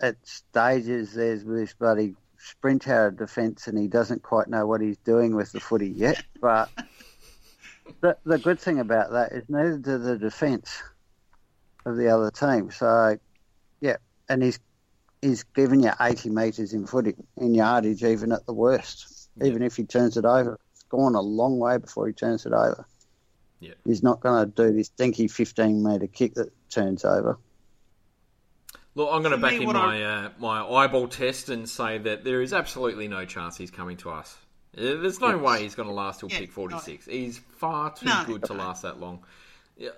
at 0.00 0.16
stages 0.24 1.14
there's 1.14 1.42
this 1.44 1.74
bloody 1.74 2.14
sprint 2.38 2.86
out 2.86 3.08
of 3.08 3.16
defence, 3.16 3.66
and 3.66 3.76
he 3.76 3.88
doesn't 3.88 4.22
quite 4.22 4.46
know 4.48 4.66
what 4.66 4.80
he's 4.80 4.98
doing 4.98 5.34
with 5.34 5.50
the 5.52 5.58
footy 5.60 5.88
yet. 5.88 6.22
But 6.40 6.68
the, 8.00 8.16
the 8.24 8.38
good 8.38 8.60
thing 8.60 8.80
about 8.80 9.12
that 9.12 9.32
is 9.32 9.44
neither 9.48 9.78
do 9.78 9.98
the 9.98 10.18
defence 10.18 10.82
of 11.84 11.96
the 11.96 12.08
other 12.08 12.30
team. 12.30 12.70
So, 12.70 13.18
yeah, 13.80 13.96
and 14.28 14.42
he's 14.42 14.58
he's 15.22 15.42
given 15.42 15.80
you 15.82 15.90
80 16.00 16.30
metres 16.30 16.72
in 16.72 16.86
footy 16.86 17.14
in 17.36 17.54
yardage, 17.54 18.04
even 18.04 18.32
at 18.32 18.46
the 18.46 18.52
worst. 18.52 19.30
Even 19.42 19.62
if 19.62 19.76
he 19.76 19.84
turns 19.84 20.16
it 20.16 20.24
over, 20.24 20.58
it's 20.72 20.84
gone 20.84 21.14
a 21.14 21.20
long 21.20 21.58
way 21.58 21.78
before 21.78 22.06
he 22.06 22.12
turns 22.12 22.46
it 22.46 22.52
over. 22.52 22.86
Yeah. 23.60 23.74
He's 23.84 24.02
not 24.02 24.20
going 24.20 24.44
to 24.44 24.50
do 24.50 24.72
this 24.72 24.88
dinky 24.88 25.28
15 25.28 25.82
metre 25.82 26.06
kick 26.06 26.34
that 26.34 26.52
turns 26.70 27.04
over. 27.04 27.38
Look, 28.94 29.10
I'm 29.12 29.22
going 29.22 29.32
to 29.32 29.38
back 29.38 29.52
in 29.52 29.66
what 29.66 29.76
my 29.76 30.02
uh, 30.02 30.30
my 30.38 30.62
eyeball 30.62 31.08
test 31.08 31.50
and 31.50 31.68
say 31.68 31.98
that 31.98 32.24
there 32.24 32.40
is 32.40 32.54
absolutely 32.54 33.08
no 33.08 33.26
chance 33.26 33.58
he's 33.58 33.70
coming 33.70 33.98
to 33.98 34.10
us. 34.10 34.34
Uh, 34.76 35.00
There's 35.00 35.20
no 35.20 35.38
way 35.38 35.62
he's 35.62 35.74
going 35.74 35.88
to 35.88 35.94
last 35.94 36.20
till 36.20 36.30
Yeah, 36.30 36.38
pick 36.40 36.50
no. 36.50 36.54
46. 36.54 37.06
He's 37.06 37.38
far 37.38 37.92
too 37.94 38.06
No. 38.06 38.24
good 38.26 38.44
to 38.44 38.52
last 38.54 38.82
that 38.82 39.00
long. 39.00 39.24
Yeah, 39.76 39.90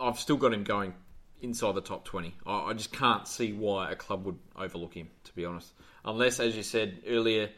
I've 0.00 0.18
still 0.18 0.36
got 0.36 0.52
him 0.54 0.64
going 0.64 0.94
inside 1.42 1.74
the 1.74 1.80
top 1.82 2.04
20. 2.04 2.34
I, 2.46 2.52
I 2.70 2.72
just 2.72 2.92
can't 2.92 3.26
see 3.28 3.52
why 3.52 3.90
a 3.90 3.96
club 3.96 4.24
would 4.26 4.38
overlook 4.56 4.94
him, 4.94 5.08
to 5.24 5.34
be 5.34 5.44
honest. 5.44 5.72
Unless, 6.04 6.40
as 6.40 6.56
you 6.56 6.62
said 6.62 7.02
earlier, 7.06 7.50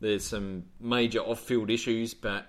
there's 0.00 0.24
some 0.24 0.64
major 0.80 1.20
off-field 1.20 1.70
issues, 1.70 2.12
but 2.14 2.46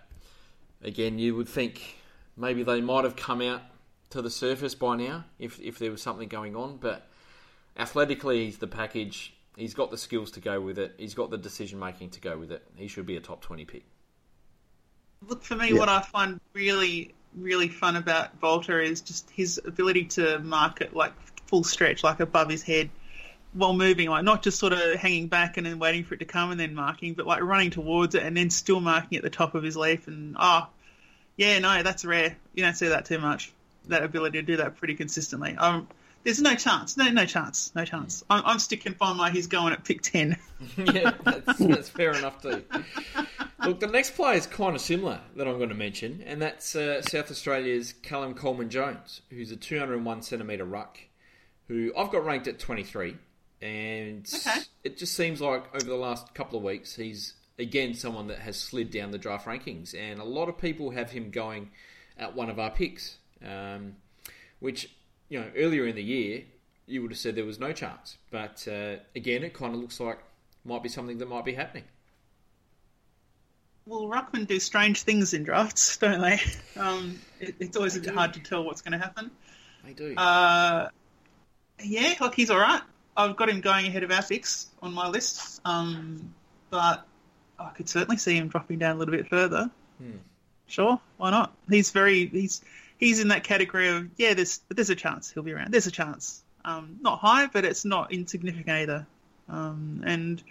again, 0.82 1.20
you 1.20 1.36
would 1.36 1.47
think 1.49 1.97
maybe 2.36 2.64
they 2.64 2.82
might 2.82 3.03
have 3.03 3.16
come 3.16 3.41
out 3.41 3.61
to 4.09 4.22
the 4.22 4.30
surface 4.30 4.76
by 4.76 4.95
now 4.95 5.24
if 5.39 5.59
if 5.59 5.80
there 5.80 5.89
was 5.91 6.01
something 6.01 6.28
going 6.28 6.55
on. 6.55 6.78
But 6.78 7.07
athletically, 7.78 8.45
he's 8.45 8.57
the 8.57 8.68
package. 8.68 9.34
He's 9.56 9.74
got 9.74 9.91
the 9.91 9.97
skills 9.97 10.32
to 10.32 10.39
go 10.39 10.60
with 10.60 10.80
it. 10.80 10.95
He's 10.97 11.14
got 11.14 11.30
the 11.30 11.38
decision 11.38 11.80
making 11.80 12.12
to 12.12 12.22
go 12.22 12.38
with 12.38 12.51
it. 12.51 12.64
He 12.76 12.88
should 12.88 13.06
be 13.06 13.18
a 13.18 13.22
top 13.22 13.41
twenty 13.41 13.66
pick. 13.66 13.84
Look, 15.28 15.43
for 15.43 15.56
me, 15.56 15.70
Yeah. 15.70 15.80
what 15.80 15.89
I 15.89 16.01
find 16.01 16.39
really, 16.54 17.14
really 17.36 17.70
fun 17.70 17.95
about 17.95 18.39
Balta 18.39 18.82
is 18.82 19.01
just 19.01 19.30
his 19.30 19.60
ability 19.64 20.06
to 20.06 20.39
mark 20.39 20.82
it 20.82 20.95
like 20.95 21.14
full 21.47 21.64
stretch, 21.64 22.04
like 22.04 22.20
above 22.20 22.49
his 22.49 22.64
head, 22.64 22.89
while 23.54 23.74
moving, 23.74 24.10
like 24.10 24.24
not 24.24 24.43
just 24.43 24.58
sort 24.60 24.74
of 24.74 24.95
hanging 24.95 25.28
back 25.28 25.58
and 25.58 25.66
then 25.66 25.80
waiting 25.80 26.04
for 26.04 26.16
it 26.16 26.18
to 26.18 26.26
come 26.26 26.51
and 26.51 26.60
then 26.60 26.74
marking, 26.74 27.14
but 27.14 27.28
like 27.28 27.41
running 27.41 27.70
towards 27.70 28.16
it 28.16 28.24
and 28.24 28.36
then 28.36 28.49
still 28.49 28.80
marking 28.80 29.18
at 29.18 29.24
the 29.24 29.30
top 29.30 29.56
of 29.56 29.64
his 29.64 29.78
leaf. 29.78 30.08
And 30.08 30.36
oh, 30.39 30.68
yeah, 31.38 31.60
no, 31.60 31.84
that's 31.84 32.04
rare. 32.04 32.36
You 32.56 32.64
don't 32.64 32.76
see 32.76 32.88
that 32.88 33.06
too 33.06 33.20
much. 33.20 33.54
That 33.88 34.04
ability 34.04 34.39
to 34.39 34.43
do 34.43 34.58
that 34.58 34.78
pretty 34.78 34.95
consistently. 34.95 35.56
Um, 35.56 35.88
there's 36.24 36.42
no 36.42 36.56
chance. 36.56 36.98
No, 36.98 37.10
no 37.10 37.26
chance. 37.26 37.72
No 37.76 37.86
chance. 37.86 38.24
I'm, 38.30 38.44
I'm 38.46 38.60
sticking 38.60 38.94
by 39.00 39.14
my 39.14 39.30
he's 39.32 39.48
going 39.48 39.74
at 39.74 39.84
pick 39.84 40.02
ten. 40.02 40.38
yeah, 40.78 41.12
that's, 41.24 41.58
that's 41.60 41.90
fair 41.90 42.14
enough 42.14 42.42
too. 42.42 42.64
Look, 43.66 43.80
the 43.80 43.88
next 43.88 44.16
player 44.16 44.36
is 44.38 44.46
kind 44.46 44.76
of 44.76 44.82
similar 44.82 45.20
that 45.36 45.48
I'm 45.48 45.58
going 45.58 45.70
to 45.70 45.76
mention, 45.76 46.24
and 46.26 46.42
that's 46.42 46.76
uh, 46.76 47.02
South 47.02 47.32
Australia's 47.32 47.94
Callum 48.04 48.34
Coleman 48.34 48.70
Jones, 48.70 49.22
who's 49.30 49.52
a 49.52 49.56
201 49.56 50.22
centimetre 50.22 50.66
ruck, 50.66 50.98
who 51.68 51.94
I've 51.98 52.12
got 52.12 52.26
ranked 52.26 52.48
at 52.48 52.60
23, 52.60 53.16
and 53.62 54.28
Okay. 54.34 54.60
it 54.84 54.98
just 54.98 55.14
seems 55.16 55.40
like 55.40 55.64
over 55.74 55.86
the 55.86 55.96
last 55.96 56.34
couple 56.36 56.58
of 56.58 56.64
weeks 56.66 56.96
he's 56.96 57.36
again 57.58 57.94
someone 57.94 58.28
that 58.28 58.40
has 58.40 58.60
slid 58.60 58.92
down 58.92 59.12
the 59.12 59.18
draft 59.18 59.46
rankings, 59.48 59.94
and 59.98 60.20
a 60.20 60.26
lot 60.26 60.50
of 60.50 60.58
people 60.58 60.92
have 60.92 61.12
him 61.12 61.32
going 61.32 61.70
at 62.18 62.36
one 62.36 62.50
of 62.50 62.60
our 62.60 62.70
picks, 62.72 63.18
um, 63.46 63.96
which 64.60 64.90
you 65.34 65.40
know 65.40 65.48
earlier 65.58 65.88
in 65.88 65.96
the 65.96 66.04
year 66.04 66.44
you 66.86 67.02
would 67.02 67.10
have 67.10 67.18
said 67.18 67.34
there 67.36 67.44
was 67.46 67.60
no 67.60 67.72
chance, 67.72 68.18
but 68.30 68.68
uh, 68.68 68.98
again 69.16 69.44
it 69.44 69.54
kind 69.56 69.74
of 69.74 69.82
looks 69.82 70.00
like 70.00 70.20
might 70.64 70.84
be 70.84 70.90
something 70.90 71.18
that 71.18 71.28
might 71.28 71.44
be 71.44 71.54
happening. 71.54 71.86
Well, 73.88 74.04
ruckmen 74.04 74.48
do 74.48 74.60
strange 74.60 75.02
things 75.02 75.34
in 75.34 75.44
drafts, 75.44 75.98
don't 76.04 76.22
they? 76.22 76.40
Um, 76.80 77.20
it, 77.40 77.56
it's 77.60 77.76
always 77.76 77.96
They 77.96 78.02
bit 78.02 78.10
do. 78.12 78.16
hard 78.16 78.34
to 78.36 78.42
tell 78.42 78.64
what's 78.64 78.82
going 78.82 78.92
to 78.94 78.98
happen. 79.00 79.32
They 79.84 79.94
do. 79.94 80.14
Uh, 80.16 80.90
yeah, 81.84 82.14
like 82.22 82.36
he's 82.36 82.50
all 82.52 82.60
right. 82.60 82.82
I've 83.18 83.36
got 83.36 83.50
him 83.50 83.60
going 83.62 83.88
ahead 83.88 84.04
of 84.04 84.12
picks 84.30 84.68
on 84.82 84.94
my 84.94 85.08
list, 85.08 85.62
um, 85.66 86.34
but 86.70 87.06
I 87.58 87.70
could 87.72 87.90
certainly 87.90 88.18
see 88.18 88.38
him 88.38 88.50
dropping 88.50 88.80
down 88.80 88.96
a 88.96 89.00
little 89.00 89.14
bit 89.14 89.28
further. 89.28 89.70
Sure, 90.68 91.00
why 91.18 91.32
not? 91.32 91.54
He's 91.70 91.92
very 91.92 92.28
he's 92.28 92.62
he's 93.04 93.20
in 93.20 93.28
that 93.30 93.43
category 93.43 93.89
of 93.89 94.10
yeah. 94.18 94.34
There's 94.34 94.62
there's 94.70 94.89
a 94.89 94.95
chance 94.95 95.32
he'll 95.32 95.43
be 95.43 95.51
around. 95.54 95.72
There's 95.74 95.88
a 95.88 95.91
chance. 95.91 96.43
Um, 96.66 96.97
not 97.01 97.20
high, 97.20 97.47
but 97.47 97.66
it's 97.66 97.84
not 97.86 98.12
insignificant 98.14 98.70
either. 98.70 99.08
Um, 99.49 100.04
and 100.06 100.41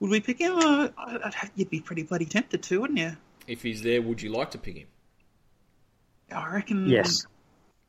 would 0.00 0.10
we 0.10 0.20
pick 0.20 0.38
him? 0.40 0.56
Uh, 0.56 0.88
I'd, 0.98 1.22
I'd- 1.22 1.50
you'd 1.54 1.70
be 1.70 1.80
pretty 1.80 2.02
bloody 2.02 2.24
tempted 2.26 2.62
to, 2.64 2.80
wouldn't 2.80 2.98
you? 2.98 3.16
if 3.46 3.62
he's 3.62 3.82
there, 3.82 4.00
would 4.02 4.22
you 4.22 4.30
like 4.30 4.50
to 4.52 4.58
pick 4.58 4.76
him? 4.76 4.86
I 6.32 6.52
reckon. 6.54 6.86
Yes. 6.88 7.26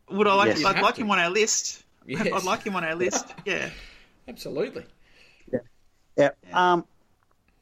Would 0.09 0.27
I 0.27 0.33
like? 0.33 0.47
Yes. 0.49 0.65
I'd 0.65 0.81
like 0.81 0.95
to. 0.95 1.01
him 1.01 1.11
on 1.11 1.19
our 1.19 1.29
list. 1.29 1.83
Yes. 2.05 2.27
I'd 2.33 2.43
like 2.43 2.63
him 2.63 2.75
on 2.75 2.83
our 2.83 2.95
list. 2.95 3.25
Yeah. 3.45 3.69
Absolutely. 4.27 4.85
Yeah. 6.17 6.29
Um, 6.53 6.85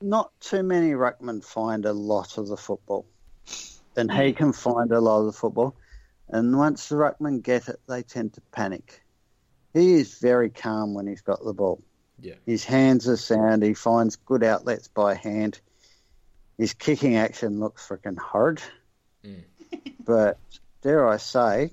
not 0.02 0.32
too 0.42 0.64
many 0.64 0.92
ruckmen 0.92 1.44
find 1.44 1.86
a 1.86 1.94
lot 1.94 2.38
of 2.38 2.48
the 2.48 2.58
football, 2.58 3.06
and 3.96 4.12
he 4.12 4.34
can 4.34 4.52
find 4.54 4.92
a 4.92 5.00
lot 5.00 5.20
of 5.20 5.26
the 5.28 5.32
football. 5.34 5.76
And 6.30 6.58
once 6.58 6.90
the 6.90 6.96
ruckmen 6.96 7.42
get 7.42 7.68
it, 7.70 7.80
they 7.88 8.04
tend 8.04 8.34
to 8.34 8.42
panic. 8.52 9.02
He 9.74 9.94
is 9.94 10.20
very 10.20 10.50
calm 10.50 10.94
when 10.94 11.08
he's 11.08 11.22
got 11.22 11.44
the 11.44 11.54
ball. 11.54 11.82
Yeah. 12.20 12.36
His 12.46 12.64
hands 12.66 13.08
are 13.08 13.18
sound. 13.18 13.64
He 13.64 13.74
finds 13.74 14.16
good 14.18 14.44
outlets 14.44 14.88
by 14.88 15.16
hand. 15.16 15.60
His 16.58 16.74
kicking 16.74 17.16
action 17.16 17.60
looks 17.60 17.88
freaking 17.88 18.18
hard, 18.18 18.62
Mm. 19.26 19.44
but 20.06 20.38
dare 20.82 21.08
I 21.08 21.18
say, 21.18 21.72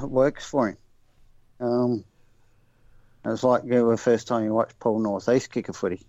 it 0.00 0.10
works 0.10 0.44
for 0.46 0.68
him. 0.68 0.76
Um, 1.60 2.04
it 3.24 3.28
was 3.28 3.42
like 3.42 3.64
you 3.64 3.70
know, 3.70 3.90
the 3.90 3.96
first 3.96 4.28
time 4.28 4.44
you 4.44 4.52
watched 4.52 4.78
Paul 4.78 5.00
Northeast 5.00 5.50
kick 5.50 5.68
a 5.68 5.72
footy. 5.72 6.06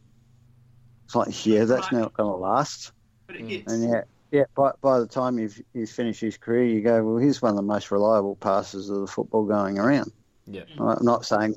It's 1.05 1.15
like, 1.15 1.45
yeah, 1.45 1.63
that's 1.65 1.91
Right. 1.91 2.01
not 2.01 2.13
going 2.13 2.29
to 2.29 2.35
last. 2.35 2.91
But 3.27 3.37
it 3.37 3.45
hits. 3.45 3.71
And 3.71 3.89
yeah, 3.89 4.01
yeah. 4.31 4.43
By, 4.55 4.71
by 4.81 4.99
the 4.99 5.07
time 5.07 5.39
you've 5.39 5.61
you've 5.73 5.89
finished 5.89 6.21
his 6.21 6.37
career, 6.37 6.65
you 6.65 6.81
go, 6.81 7.03
well, 7.03 7.17
he's 7.17 7.41
one 7.41 7.51
of 7.51 7.55
the 7.55 7.61
most 7.61 7.91
reliable 7.91 8.35
passes 8.35 8.89
of 8.89 9.01
the 9.01 9.07
football 9.07 9.45
going 9.45 9.79
around. 9.79 10.11
Yeah. 10.45 10.63
I'm 10.79 11.03
not 11.03 11.25
saying 11.25 11.55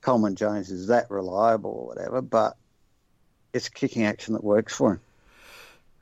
Coleman 0.00 0.36
Jones 0.36 0.70
is 0.70 0.88
that 0.88 1.10
reliable 1.10 1.70
or 1.70 1.86
whatever, 1.86 2.22
but 2.22 2.56
it's 3.52 3.68
kicking 3.68 4.04
action 4.04 4.34
that 4.34 4.44
works 4.44 4.74
for 4.74 4.92
him. 4.92 5.00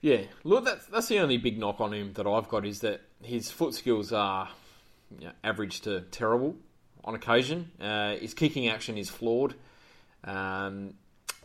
Yeah. 0.00 0.22
Look, 0.44 0.64
that's 0.64 0.86
that's 0.86 1.08
the 1.08 1.18
only 1.20 1.38
big 1.38 1.58
knock 1.58 1.80
on 1.80 1.92
him 1.92 2.12
that 2.14 2.26
I've 2.26 2.48
got 2.48 2.64
is 2.66 2.80
that 2.80 3.00
his 3.22 3.50
foot 3.50 3.74
skills 3.74 4.12
are 4.12 4.48
you 5.18 5.26
know, 5.26 5.32
average 5.42 5.80
to 5.82 6.02
terrible 6.02 6.56
on 7.04 7.14
occasion. 7.14 7.70
Uh, 7.80 8.16
his 8.16 8.34
kicking 8.34 8.68
action 8.68 8.98
is 8.98 9.08
flawed, 9.08 9.54
um, 10.24 10.94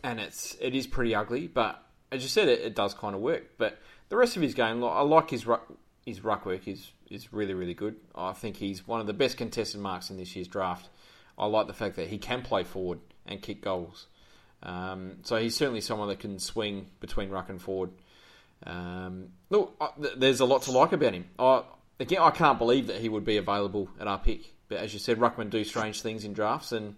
and 0.02 0.20
it's 0.20 0.56
it 0.60 0.74
is 0.74 0.86
pretty 0.86 1.14
ugly. 1.14 1.46
But 1.46 1.82
as 2.12 2.22
you 2.22 2.28
said, 2.28 2.48
it, 2.48 2.60
it 2.60 2.74
does 2.74 2.94
kind 2.94 3.14
of 3.14 3.20
work. 3.20 3.56
But 3.58 3.78
the 4.14 4.18
rest 4.18 4.36
of 4.36 4.42
his 4.42 4.54
game, 4.54 4.84
I 4.84 5.00
like 5.00 5.30
his 5.30 5.44
ruck, 5.44 5.66
his 6.06 6.22
ruck 6.22 6.46
work 6.46 6.68
is 6.68 6.92
is 7.10 7.32
really 7.32 7.52
really 7.52 7.74
good. 7.74 7.96
I 8.14 8.32
think 8.32 8.56
he's 8.56 8.86
one 8.86 9.00
of 9.00 9.08
the 9.08 9.12
best 9.12 9.36
contested 9.36 9.80
marks 9.80 10.08
in 10.08 10.16
this 10.16 10.36
year's 10.36 10.46
draft. 10.46 10.88
I 11.36 11.46
like 11.46 11.66
the 11.66 11.72
fact 11.72 11.96
that 11.96 12.06
he 12.06 12.18
can 12.18 12.42
play 12.42 12.62
forward 12.62 13.00
and 13.26 13.42
kick 13.42 13.60
goals. 13.60 14.06
Um, 14.62 15.16
so 15.24 15.34
he's 15.34 15.56
certainly 15.56 15.80
someone 15.80 16.06
that 16.10 16.20
can 16.20 16.38
swing 16.38 16.86
between 17.00 17.28
ruck 17.30 17.48
and 17.48 17.60
forward. 17.60 17.90
Um, 18.64 19.30
look, 19.50 19.74
I- 19.80 19.90
th- 20.00 20.14
there's 20.16 20.38
a 20.38 20.44
lot 20.44 20.62
to 20.62 20.70
like 20.70 20.92
about 20.92 21.12
him. 21.12 21.24
I, 21.36 21.64
again, 21.98 22.20
I 22.22 22.30
can't 22.30 22.56
believe 22.56 22.86
that 22.86 23.00
he 23.00 23.08
would 23.08 23.24
be 23.24 23.36
available 23.36 23.88
at 23.98 24.06
our 24.06 24.20
pick. 24.20 24.54
But 24.68 24.78
as 24.78 24.94
you 24.94 25.00
said, 25.00 25.18
ruckmen 25.18 25.50
do 25.50 25.64
strange 25.64 26.02
things 26.02 26.24
in 26.24 26.34
drafts, 26.34 26.70
and 26.70 26.94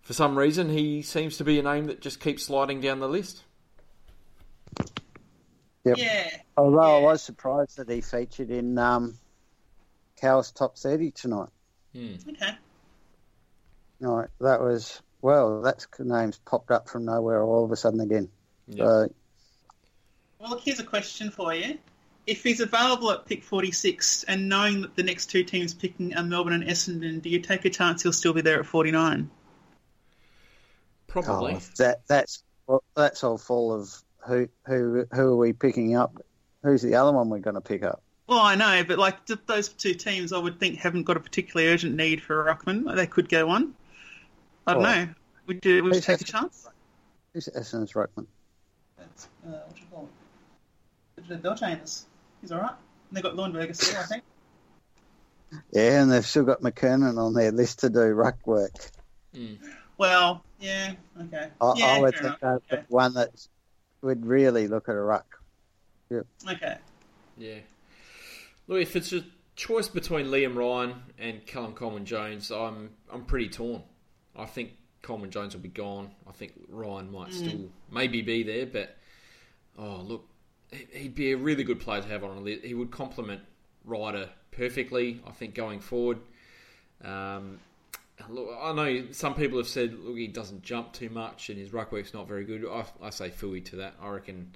for 0.00 0.14
some 0.14 0.36
reason, 0.38 0.70
he 0.70 1.02
seems 1.02 1.36
to 1.36 1.44
be 1.44 1.58
a 1.58 1.62
name 1.62 1.84
that 1.88 2.00
just 2.00 2.20
keeps 2.20 2.44
sliding 2.44 2.80
down 2.80 3.00
the 3.00 3.08
list. 3.08 3.42
Yep. 5.86 5.98
Yeah. 5.98 6.30
Although 6.56 6.98
I 6.98 7.00
was 7.00 7.22
surprised 7.22 7.76
that 7.76 7.88
he 7.88 8.00
featured 8.00 8.50
in 8.50 8.76
um, 8.76 9.16
Cow's 10.20 10.50
top 10.50 10.76
thirty 10.76 11.12
tonight. 11.12 11.48
Okay. 12.28 12.56
Right, 14.00 14.28
that 14.40 14.60
was 14.60 15.00
well. 15.22 15.62
That's 15.62 15.86
names 16.00 16.40
popped 16.44 16.72
up 16.72 16.88
from 16.88 17.04
nowhere 17.04 17.40
all 17.42 17.64
of 17.64 17.70
a 17.70 17.76
sudden 17.76 18.00
again. 18.00 18.28
Yeah. 18.66 18.84
So 18.84 19.08
Well, 20.40 20.50
look, 20.50 20.60
here's 20.62 20.80
a 20.80 20.84
question 20.84 21.30
for 21.30 21.54
you. 21.54 21.78
If 22.26 22.42
he's 22.42 22.58
available 22.58 23.12
at 23.12 23.24
pick 23.24 23.44
46 23.44 24.24
and 24.24 24.48
knowing 24.48 24.82
that 24.82 24.96
the 24.96 25.04
next 25.04 25.26
two 25.26 25.44
teams 25.44 25.72
picking 25.72 26.16
are 26.16 26.24
Melbourne 26.24 26.54
and 26.54 26.64
Essendon, 26.64 27.22
do 27.22 27.28
you 27.28 27.38
take 27.38 27.64
a 27.64 27.70
chance 27.70 28.02
he'll 28.02 28.12
still 28.12 28.32
be 28.32 28.40
there 28.40 28.58
at 28.58 28.66
49? 28.66 29.30
Probably. 31.06 31.54
oh, 31.54 31.60
that 31.78 32.00
that's 32.08 32.42
well, 32.66 32.82
that's 32.96 33.22
all 33.22 33.38
full 33.38 33.72
of 33.72 33.94
who 34.26 34.48
who 34.66 35.06
who 35.12 35.20
are 35.32 35.36
we 35.36 35.52
picking 35.52 35.96
up? 35.96 36.16
Who's 36.62 36.82
the 36.82 36.94
other 36.96 37.12
one 37.12 37.28
we're 37.28 37.38
going 37.38 37.54
to 37.54 37.60
pick 37.60 37.82
up? 37.82 38.02
Well, 38.26 38.40
I 38.40 38.56
know, 38.56 38.82
but 38.82 38.98
like 38.98 39.18
those 39.46 39.68
two 39.68 39.94
teams, 39.94 40.32
I 40.32 40.38
would 40.38 40.58
think 40.58 40.78
haven't 40.78 41.04
got 41.04 41.16
a 41.16 41.20
particularly 41.20 41.72
urgent 41.72 41.94
need 41.94 42.20
for 42.22 42.48
a 42.48 42.54
ruckman. 42.56 42.94
They 42.96 43.06
could 43.06 43.28
go 43.28 43.46
one. 43.46 43.74
I 44.66 44.74
don't 44.74 44.84
Oh. 44.84 44.92
know. 45.04 45.08
Would 45.46 45.64
you, 45.64 45.84
would 45.84 45.90
you 45.90 45.94
Who's 45.98 46.04
take 46.06 46.20
a 46.20 46.24
Essendon? 46.24 46.26
chance? 46.26 46.68
Who's 47.32 47.48
Essendon's 47.54 47.92
ruckman? 47.92 48.26
That's, 48.98 49.28
uh, 49.46 49.50
what 49.50 49.78
you 49.78 49.84
call 49.92 50.08
it? 51.28 51.42
Bellchambers. 51.42 52.02
He's 52.40 52.50
all 52.50 52.60
right. 52.60 52.70
And 53.10 53.16
they've 53.16 53.22
got 53.22 53.34
Leuenberger 53.36 53.76
still, 53.76 54.00
I 54.00 54.04
think. 54.06 54.24
Yeah, 55.70 56.02
and 56.02 56.10
they've 56.10 56.26
still 56.26 56.42
got 56.42 56.62
McKernan 56.62 57.18
on 57.18 57.32
their 57.32 57.52
list 57.52 57.78
to 57.80 57.90
do 57.90 58.00
ruck 58.00 58.44
work. 58.44 58.72
Well, 59.98 60.42
yeah, 60.58 60.94
okay. 61.22 61.48
I, 61.60 61.72
yeah, 61.76 61.86
I 61.86 62.00
would 62.00 62.14
fair 62.14 62.22
think 62.30 62.42
enough. 62.42 62.62
that's 62.68 62.88
the 62.88 62.92
one 62.94 63.14
that 63.14 63.30
would 64.06 64.24
really 64.26 64.66
look 64.68 64.88
at 64.88 64.94
a 64.94 65.00
ruck. 65.00 65.38
Okay. 66.12 66.26
okay. 66.48 66.78
Yeah. 67.36 67.58
Look, 68.68 68.80
if 68.80 68.96
it's 68.96 69.12
a 69.12 69.24
choice 69.56 69.88
between 69.88 70.26
Liam 70.26 70.54
Ryan 70.56 70.94
and 71.18 71.44
Callum 71.46 71.72
Coleman 71.74 72.04
Jones, 72.04 72.50
I'm 72.50 72.90
I'm 73.12 73.24
pretty 73.24 73.48
torn. 73.48 73.82
I 74.36 74.44
think 74.46 74.70
Coleman 75.02 75.30
Jones 75.30 75.54
will 75.54 75.62
be 75.62 75.68
gone. 75.68 76.10
I 76.28 76.32
think 76.32 76.52
Ryan 76.68 77.10
might 77.12 77.32
still 77.32 77.68
maybe 77.90 78.22
be 78.22 78.42
there, 78.42 78.66
but 78.66 78.96
oh 79.78 79.96
look, 80.02 80.26
he- 80.70 80.98
he'd 81.00 81.14
be 81.14 81.32
a 81.32 81.36
really 81.36 81.64
good 81.64 81.80
player 81.80 82.02
to 82.02 82.08
have 82.08 82.24
on 82.24 82.36
a 82.36 82.40
list. 82.40 82.64
He 82.64 82.74
would 82.74 82.90
complement 82.90 83.42
Ryder 83.84 84.30
perfectly. 84.52 85.20
I 85.26 85.30
think 85.32 85.54
going 85.54 85.80
forward. 85.80 86.18
Um, 87.04 87.60
look, 88.28 88.48
I 88.60 88.72
know 88.72 89.12
some 89.12 89.34
people 89.34 89.58
have 89.58 89.68
said, 89.68 89.94
look, 89.98 90.16
he 90.16 90.26
doesn't 90.26 90.62
jump 90.62 90.92
too 90.92 91.10
much 91.10 91.50
and 91.50 91.58
his 91.58 91.72
ruck 91.72 91.92
work's 91.92 92.14
not 92.14 92.26
very 92.28 92.44
good. 92.44 92.64
I, 92.66 92.84
I 93.02 93.10
say 93.10 93.30
fooey 93.30 93.64
to 93.66 93.76
that. 93.76 93.94
I 94.00 94.08
reckon 94.08 94.52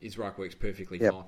his 0.00 0.16
ruck 0.18 0.38
work's 0.38 0.54
perfectly 0.54 0.98
Yep. 1.00 1.12
fine. 1.12 1.24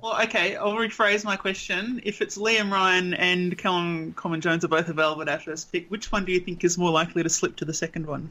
Well, 0.00 0.22
okay, 0.22 0.54
I'll 0.54 0.74
rephrase 0.74 1.24
my 1.24 1.34
question. 1.36 2.02
If 2.04 2.22
it's 2.22 2.38
Liam 2.38 2.70
Ryan 2.70 3.14
and 3.14 3.58
Callum 3.58 4.12
Coleman 4.12 4.40
Jones 4.40 4.64
are 4.64 4.68
both 4.68 4.88
available 4.88 5.22
at 5.22 5.28
our 5.28 5.40
first 5.40 5.72
pick, 5.72 5.90
which 5.90 6.12
one 6.12 6.24
do 6.24 6.30
you 6.30 6.38
think 6.38 6.62
is 6.62 6.78
more 6.78 6.90
likely 6.92 7.24
to 7.24 7.28
slip 7.28 7.56
to 7.56 7.64
the 7.64 7.74
second 7.74 8.06
one? 8.06 8.30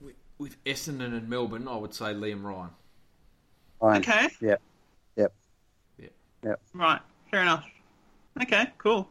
With, 0.00 0.14
with 0.38 0.64
Essendon 0.64 1.14
and 1.14 1.28
Melbourne, 1.28 1.68
I 1.68 1.76
would 1.76 1.92
say 1.92 2.06
Liam 2.14 2.42
Ryan. 2.42 2.70
Fine. 3.80 4.00
Okay, 4.00 4.28
Yep. 4.40 4.62
Yep. 6.42 6.60
right, 6.74 7.00
fair 7.30 7.42
enough. 7.42 7.64
Okay, 8.42 8.70
cool. 8.78 9.08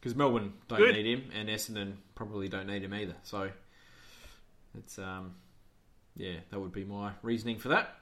Because 0.00 0.14
Melbourne 0.16 0.52
don't 0.68 0.78
Good. 0.78 0.94
need 0.94 1.06
him, 1.06 1.30
and 1.34 1.48
Essendon 1.48 1.94
probably 2.14 2.48
don't 2.48 2.66
need 2.66 2.82
him 2.82 2.92
either. 2.92 3.14
So 3.22 3.50
it's 4.78 4.98
um, 4.98 5.34
yeah, 6.16 6.36
that 6.50 6.60
would 6.60 6.72
be 6.72 6.84
my 6.84 7.12
reasoning 7.22 7.58
for 7.58 7.68
that. 7.68 7.94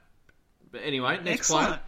But 0.70 0.80
anyway, 0.84 1.16
next 1.18 1.28
Excellent. 1.50 1.66
player. 1.68 1.80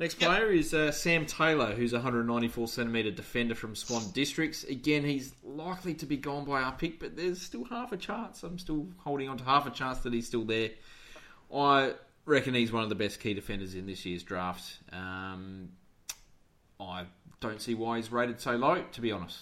Next 0.00 0.20
Yep. 0.20 0.28
player 0.30 0.50
is 0.50 0.74
uh, 0.74 0.90
Sam 0.90 1.24
Taylor, 1.24 1.72
who's 1.72 1.92
a 1.92 1.96
194 1.96 2.66
centimetre 2.66 3.12
defender 3.12 3.54
from 3.54 3.76
Swan 3.76 4.02
Districts. 4.12 4.64
Again, 4.64 5.04
he's 5.04 5.32
likely 5.44 5.94
to 5.94 6.06
be 6.06 6.16
gone 6.16 6.44
by 6.44 6.62
our 6.62 6.72
pick, 6.72 6.98
but 6.98 7.16
there's 7.16 7.40
still 7.40 7.64
half 7.64 7.92
a 7.92 7.96
chance. 7.96 8.42
I'm 8.42 8.58
still 8.58 8.88
holding 8.98 9.28
on 9.28 9.36
to 9.38 9.44
half 9.44 9.68
a 9.68 9.70
chance 9.70 9.98
that 10.00 10.12
he's 10.12 10.26
still 10.26 10.44
there. 10.44 10.70
I 11.54 11.92
reckon 12.24 12.54
he's 12.54 12.72
one 12.72 12.82
of 12.82 12.88
the 12.88 12.96
best 12.96 13.20
key 13.20 13.34
defenders 13.34 13.76
in 13.76 13.86
this 13.86 14.04
year's 14.04 14.24
draft. 14.24 14.64
Um, 14.92 15.68
I 16.80 17.04
don't 17.40 17.60
see 17.60 17.74
why 17.74 17.96
he's 17.96 18.10
rated 18.10 18.40
so 18.40 18.56
low, 18.56 18.82
to 18.92 19.00
be 19.00 19.12
honest. 19.12 19.38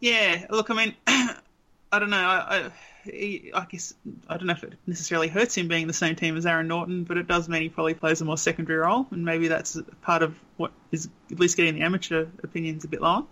Yeah, 0.00 0.46
look, 0.50 0.70
I 0.70 0.74
mean, 0.74 0.94
I 1.06 1.98
don't 1.98 2.10
know. 2.10 2.16
I, 2.16 2.70
I, 3.06 3.50
I 3.54 3.66
guess 3.68 3.94
I 4.28 4.36
don't 4.36 4.46
know 4.46 4.52
if 4.52 4.64
it 4.64 4.74
necessarily 4.86 5.28
hurts 5.28 5.56
him 5.56 5.68
being 5.68 5.86
the 5.86 5.92
same 5.92 6.16
team 6.16 6.36
as 6.36 6.44
Aaron 6.44 6.68
Naughton, 6.68 7.04
but 7.04 7.16
it 7.16 7.26
does 7.26 7.48
mean 7.48 7.62
he 7.62 7.68
probably 7.68 7.94
plays 7.94 8.20
a 8.20 8.24
more 8.24 8.36
secondary 8.36 8.78
role, 8.78 9.06
and 9.10 9.24
maybe 9.24 9.48
that's 9.48 9.78
part 10.02 10.22
of 10.22 10.36
what 10.56 10.72
is 10.92 11.08
at 11.30 11.40
least 11.40 11.56
getting 11.56 11.76
the 11.76 11.82
amateur 11.82 12.26
opinions 12.42 12.84
a 12.84 12.88
bit 12.88 13.00
lower. 13.00 13.24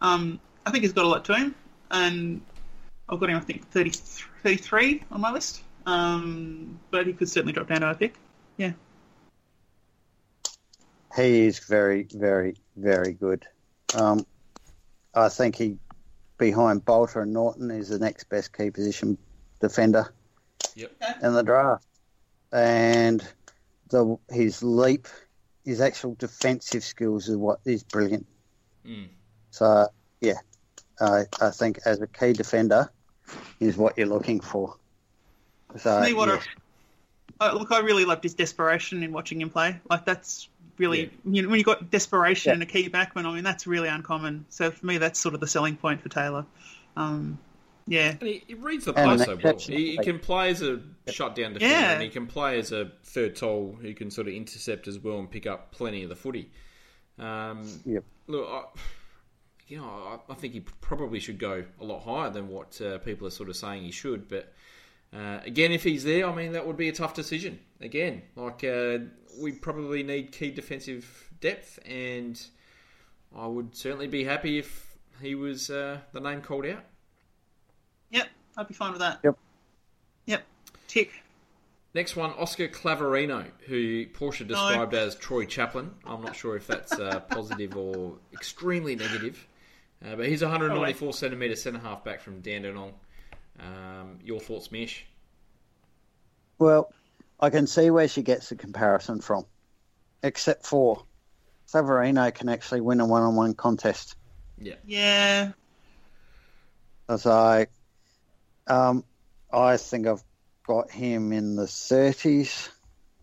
Um, 0.00 0.40
I 0.64 0.70
think 0.70 0.82
he's 0.82 0.92
got 0.92 1.04
a 1.04 1.08
lot 1.08 1.24
to 1.26 1.34
him, 1.34 1.54
and 1.90 2.40
I've 3.08 3.20
got 3.20 3.30
him, 3.30 3.36
I 3.36 3.40
think, 3.40 3.68
30, 3.70 3.90
33 4.42 5.04
on 5.10 5.20
my 5.20 5.32
list. 5.32 5.62
Um, 5.86 6.80
but 6.90 7.06
he 7.06 7.12
could 7.12 7.28
certainly 7.28 7.52
drop 7.52 7.68
down 7.68 7.80
to 7.80 7.86
our 7.86 7.94
pick. 7.94 8.14
Yeah. 8.56 8.72
He 11.16 11.46
is 11.46 11.58
very, 11.60 12.06
very, 12.12 12.56
very 12.76 13.12
good. 13.12 13.46
Um, 13.94 14.26
I 15.14 15.30
think 15.30 15.56
he, 15.56 15.78
behind 16.36 16.84
Balta 16.84 17.20
and 17.20 17.32
Naughton, 17.32 17.70
is 17.70 17.88
the 17.88 17.98
next 17.98 18.24
best 18.28 18.56
key 18.56 18.70
position 18.70 19.16
defender 19.60 20.12
Yep. 20.74 20.92
in 21.22 21.32
the 21.32 21.42
draft. 21.42 21.86
And 22.52 23.26
the 23.88 24.18
his 24.30 24.62
leap, 24.62 25.08
his 25.64 25.80
actual 25.80 26.14
defensive 26.14 26.84
skills 26.84 27.28
is 27.28 27.36
what 27.36 27.60
is 27.64 27.82
brilliant. 27.82 28.26
Mm. 28.86 29.08
So 29.50 29.88
yeah, 30.20 30.38
I 31.00 31.24
I 31.40 31.50
think 31.50 31.80
as 31.86 32.00
a 32.00 32.06
key 32.06 32.34
defender 32.34 32.90
is 33.58 33.76
what 33.76 33.96
you're 33.96 34.06
looking 34.06 34.40
for. 34.40 34.76
So 35.78 36.00
me, 36.02 36.12
what 36.12 36.28
yes. 36.28 36.46
I, 37.40 37.48
uh, 37.48 37.54
look, 37.54 37.72
I 37.72 37.80
really 37.80 38.04
loved 38.04 38.22
his 38.22 38.34
desperation 38.34 39.02
in 39.02 39.12
watching 39.12 39.40
him 39.40 39.50
play. 39.50 39.80
Like 39.90 40.04
that's 40.04 40.48
really 40.78 41.10
you 41.24 41.42
know, 41.42 41.48
when 41.48 41.58
you've 41.58 41.66
got 41.66 41.90
desperation 41.90 42.50
Yeah. 42.50 42.56
in 42.56 42.62
a 42.62 42.66
key 42.66 42.88
backman. 42.88 43.24
I 43.26 43.34
mean, 43.34 43.44
that's 43.44 43.66
really 43.66 43.88
uncommon. 43.88 44.46
So 44.48 44.70
for 44.70 44.84
me, 44.86 44.98
that's 44.98 45.18
sort 45.18 45.34
of 45.34 45.40
the 45.40 45.46
selling 45.46 45.76
point 45.76 46.02
for 46.02 46.08
Taylor. 46.08 46.46
Um, 46.96 47.38
yeah, 47.88 48.16
And 48.20 48.22
he, 48.22 48.42
he 48.48 48.54
reads 48.54 48.84
the 48.86 48.92
play 48.92 49.04
an 49.04 49.18
so 49.20 49.38
well. 49.42 49.58
He, 49.58 49.92
he 49.92 49.98
can 49.98 50.18
play 50.18 50.50
as 50.50 50.60
a 50.60 50.80
shutdown 51.08 51.52
defender, 51.52 51.72
Yeah. 51.74 51.92
and 51.92 52.02
he 52.02 52.08
can 52.08 52.26
play 52.26 52.58
as 52.58 52.72
a 52.72 52.90
third 53.04 53.36
tall 53.36 53.78
who 53.80 53.94
can 53.94 54.10
sort 54.10 54.26
of 54.26 54.34
intercept 54.34 54.88
as 54.88 54.98
well 54.98 55.18
and 55.20 55.30
pick 55.30 55.46
up 55.46 55.70
plenty 55.72 56.02
of 56.02 56.08
the 56.08 56.16
footy. 56.16 56.50
Um, 57.18 57.68
Yep. 57.84 58.04
Look, 58.26 58.48
I, 58.50 58.62
you 59.68 59.78
know, 59.78 59.84
I, 60.28 60.32
I 60.32 60.34
think 60.34 60.54
he 60.54 60.60
probably 60.80 61.20
should 61.20 61.38
go 61.38 61.64
a 61.80 61.84
lot 61.84 62.00
higher 62.02 62.30
than 62.30 62.48
what 62.48 62.80
uh, 62.80 62.98
people 62.98 63.26
are 63.26 63.30
sort 63.30 63.48
of 63.48 63.56
saying 63.56 63.82
he 63.84 63.92
should. 63.92 64.28
But 64.28 64.52
uh, 65.14 65.38
again, 65.44 65.70
if 65.70 65.84
he's 65.84 66.02
there, 66.02 66.26
I 66.28 66.34
mean, 66.34 66.52
that 66.52 66.66
would 66.66 66.76
be 66.76 66.88
a 66.88 66.92
tough 66.92 67.14
decision. 67.14 67.60
Again, 67.80 68.22
like 68.34 68.64
uh, 68.64 68.98
we 69.38 69.52
probably 69.52 70.02
need 70.02 70.32
key 70.32 70.50
defensive 70.50 71.30
depth, 71.40 71.78
and 71.86 72.40
I 73.36 73.46
would 73.46 73.76
certainly 73.76 74.06
be 74.06 74.24
happy 74.24 74.58
if 74.58 74.96
he 75.20 75.34
was 75.34 75.70
uh, 75.70 75.98
the 76.12 76.20
name 76.20 76.40
called 76.42 76.66
out. 76.66 76.84
yep, 78.10 78.28
I'd 78.56 78.68
be 78.68 78.74
fine 78.74 78.92
with 78.92 79.00
that. 79.00 79.20
Yep. 79.24 79.38
Yep. 80.26 80.42
Tick. 80.88 81.10
Next 81.94 82.14
one, 82.14 82.30
Oscar 82.32 82.68
Clavarino, 82.68 83.46
who 83.66 84.04
Porsche 84.06 84.46
described 84.46 84.92
as 84.92 85.14
Troy 85.14 85.46
Chaplin. 85.46 85.92
I'm 86.04 86.22
not 86.22 86.36
sure 86.36 86.54
if 86.54 86.66
that's 86.66 86.92
uh, 86.92 87.20
positive 87.30 87.74
or 87.74 88.16
extremely 88.34 88.94
negative. 88.94 89.48
Uh, 90.04 90.14
but 90.14 90.28
he's 90.28 90.42
a 90.42 90.44
194 90.44 91.14
centimetre 91.14 91.56
centre 91.56 91.78
half 91.78 92.04
back 92.04 92.20
from 92.20 92.40
Dandenong. 92.40 92.92
Um, 93.58 94.18
your 94.22 94.40
thoughts, 94.40 94.70
Mish? 94.70 95.06
Well, 96.58 96.92
I 97.38 97.50
can 97.50 97.66
see 97.66 97.90
where 97.90 98.08
she 98.08 98.22
gets 98.22 98.48
the 98.48 98.56
comparison 98.56 99.20
from, 99.20 99.44
except 100.22 100.66
for 100.66 101.04
Clavarino 101.72 102.32
can 102.34 102.48
actually 102.48 102.80
win 102.80 103.00
a 103.00 103.06
one-on-one 103.06 103.54
contest. 103.54 104.16
Yeah. 104.58 105.52
As 107.08 107.26
I, 107.26 107.66
um, 108.66 109.04
I 109.52 109.76
think 109.76 110.06
I've 110.06 110.24
got 110.66 110.90
him 110.90 111.32
in 111.32 111.56
the 111.56 111.64
30s, 111.66 112.68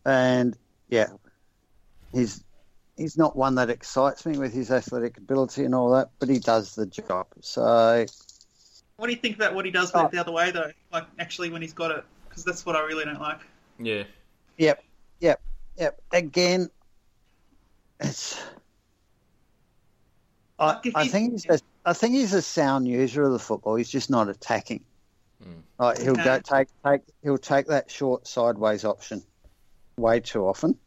and 0.06 0.56
yeah, 0.90 1.10
he's 2.14 2.44
he's 2.96 3.18
not 3.18 3.36
one 3.36 3.56
that 3.56 3.70
excites 3.72 4.26
me 4.26 4.38
with 4.38 4.54
his 4.54 4.70
athletic 4.72 5.18
ability 5.18 5.66
and 5.66 5.74
all 5.74 5.92
that, 5.94 6.12
but 6.20 6.30
he 6.30 6.40
does 6.40 6.76
the 6.76 6.86
job. 6.86 7.28
So 7.42 8.06
What 8.98 9.08
do 9.08 9.14
you 9.14 9.20
think 9.20 9.36
about 9.36 9.56
what 9.56 9.66
he 9.66 9.72
does 9.72 9.92
with 9.92 10.04
Oh. 10.04 10.06
it 10.06 10.12
the 10.12 10.20
other 10.20 10.32
way 10.32 10.52
though? 10.52 10.72
Like 10.92 11.06
actually 11.18 11.50
when 11.50 11.62
he's 11.64 11.74
got 11.74 11.92
it, 11.92 12.06
because 12.30 12.44
that's 12.46 12.66
what 12.66 12.76
I 12.76 12.82
really 12.82 13.06
don't 13.06 13.20
like. 13.20 13.40
Yeah. 13.80 14.04
Yep, 14.58 14.84
yep, 15.20 15.42
yep. 15.78 16.02
Again, 16.12 16.70
it's. 18.00 18.42
I, 20.60 20.80
I 20.96 21.08
think 21.08 21.34
he's 21.34 21.46
a, 21.50 21.60
I 21.86 21.94
think 21.94 22.14
he's 22.14 22.34
a 22.34 22.42
sound 22.42 22.88
user 22.88 23.24
of 23.24 23.32
the 23.32 23.40
football. 23.40 23.76
He's 23.76 23.90
just 23.90 24.10
not 24.10 24.30
attacking. 24.30 24.84
Hmm. 25.44 25.60
Like 25.80 26.00
he'll 26.00 26.16
go 26.16 26.40
take 26.40 26.68
take 26.86 27.02
he'll 27.24 27.38
take 27.38 27.68
that 27.68 27.90
short 27.92 28.28
sideways 28.28 28.86
option 28.86 29.24
way 29.98 30.20
too 30.20 30.46
often, 30.48 30.78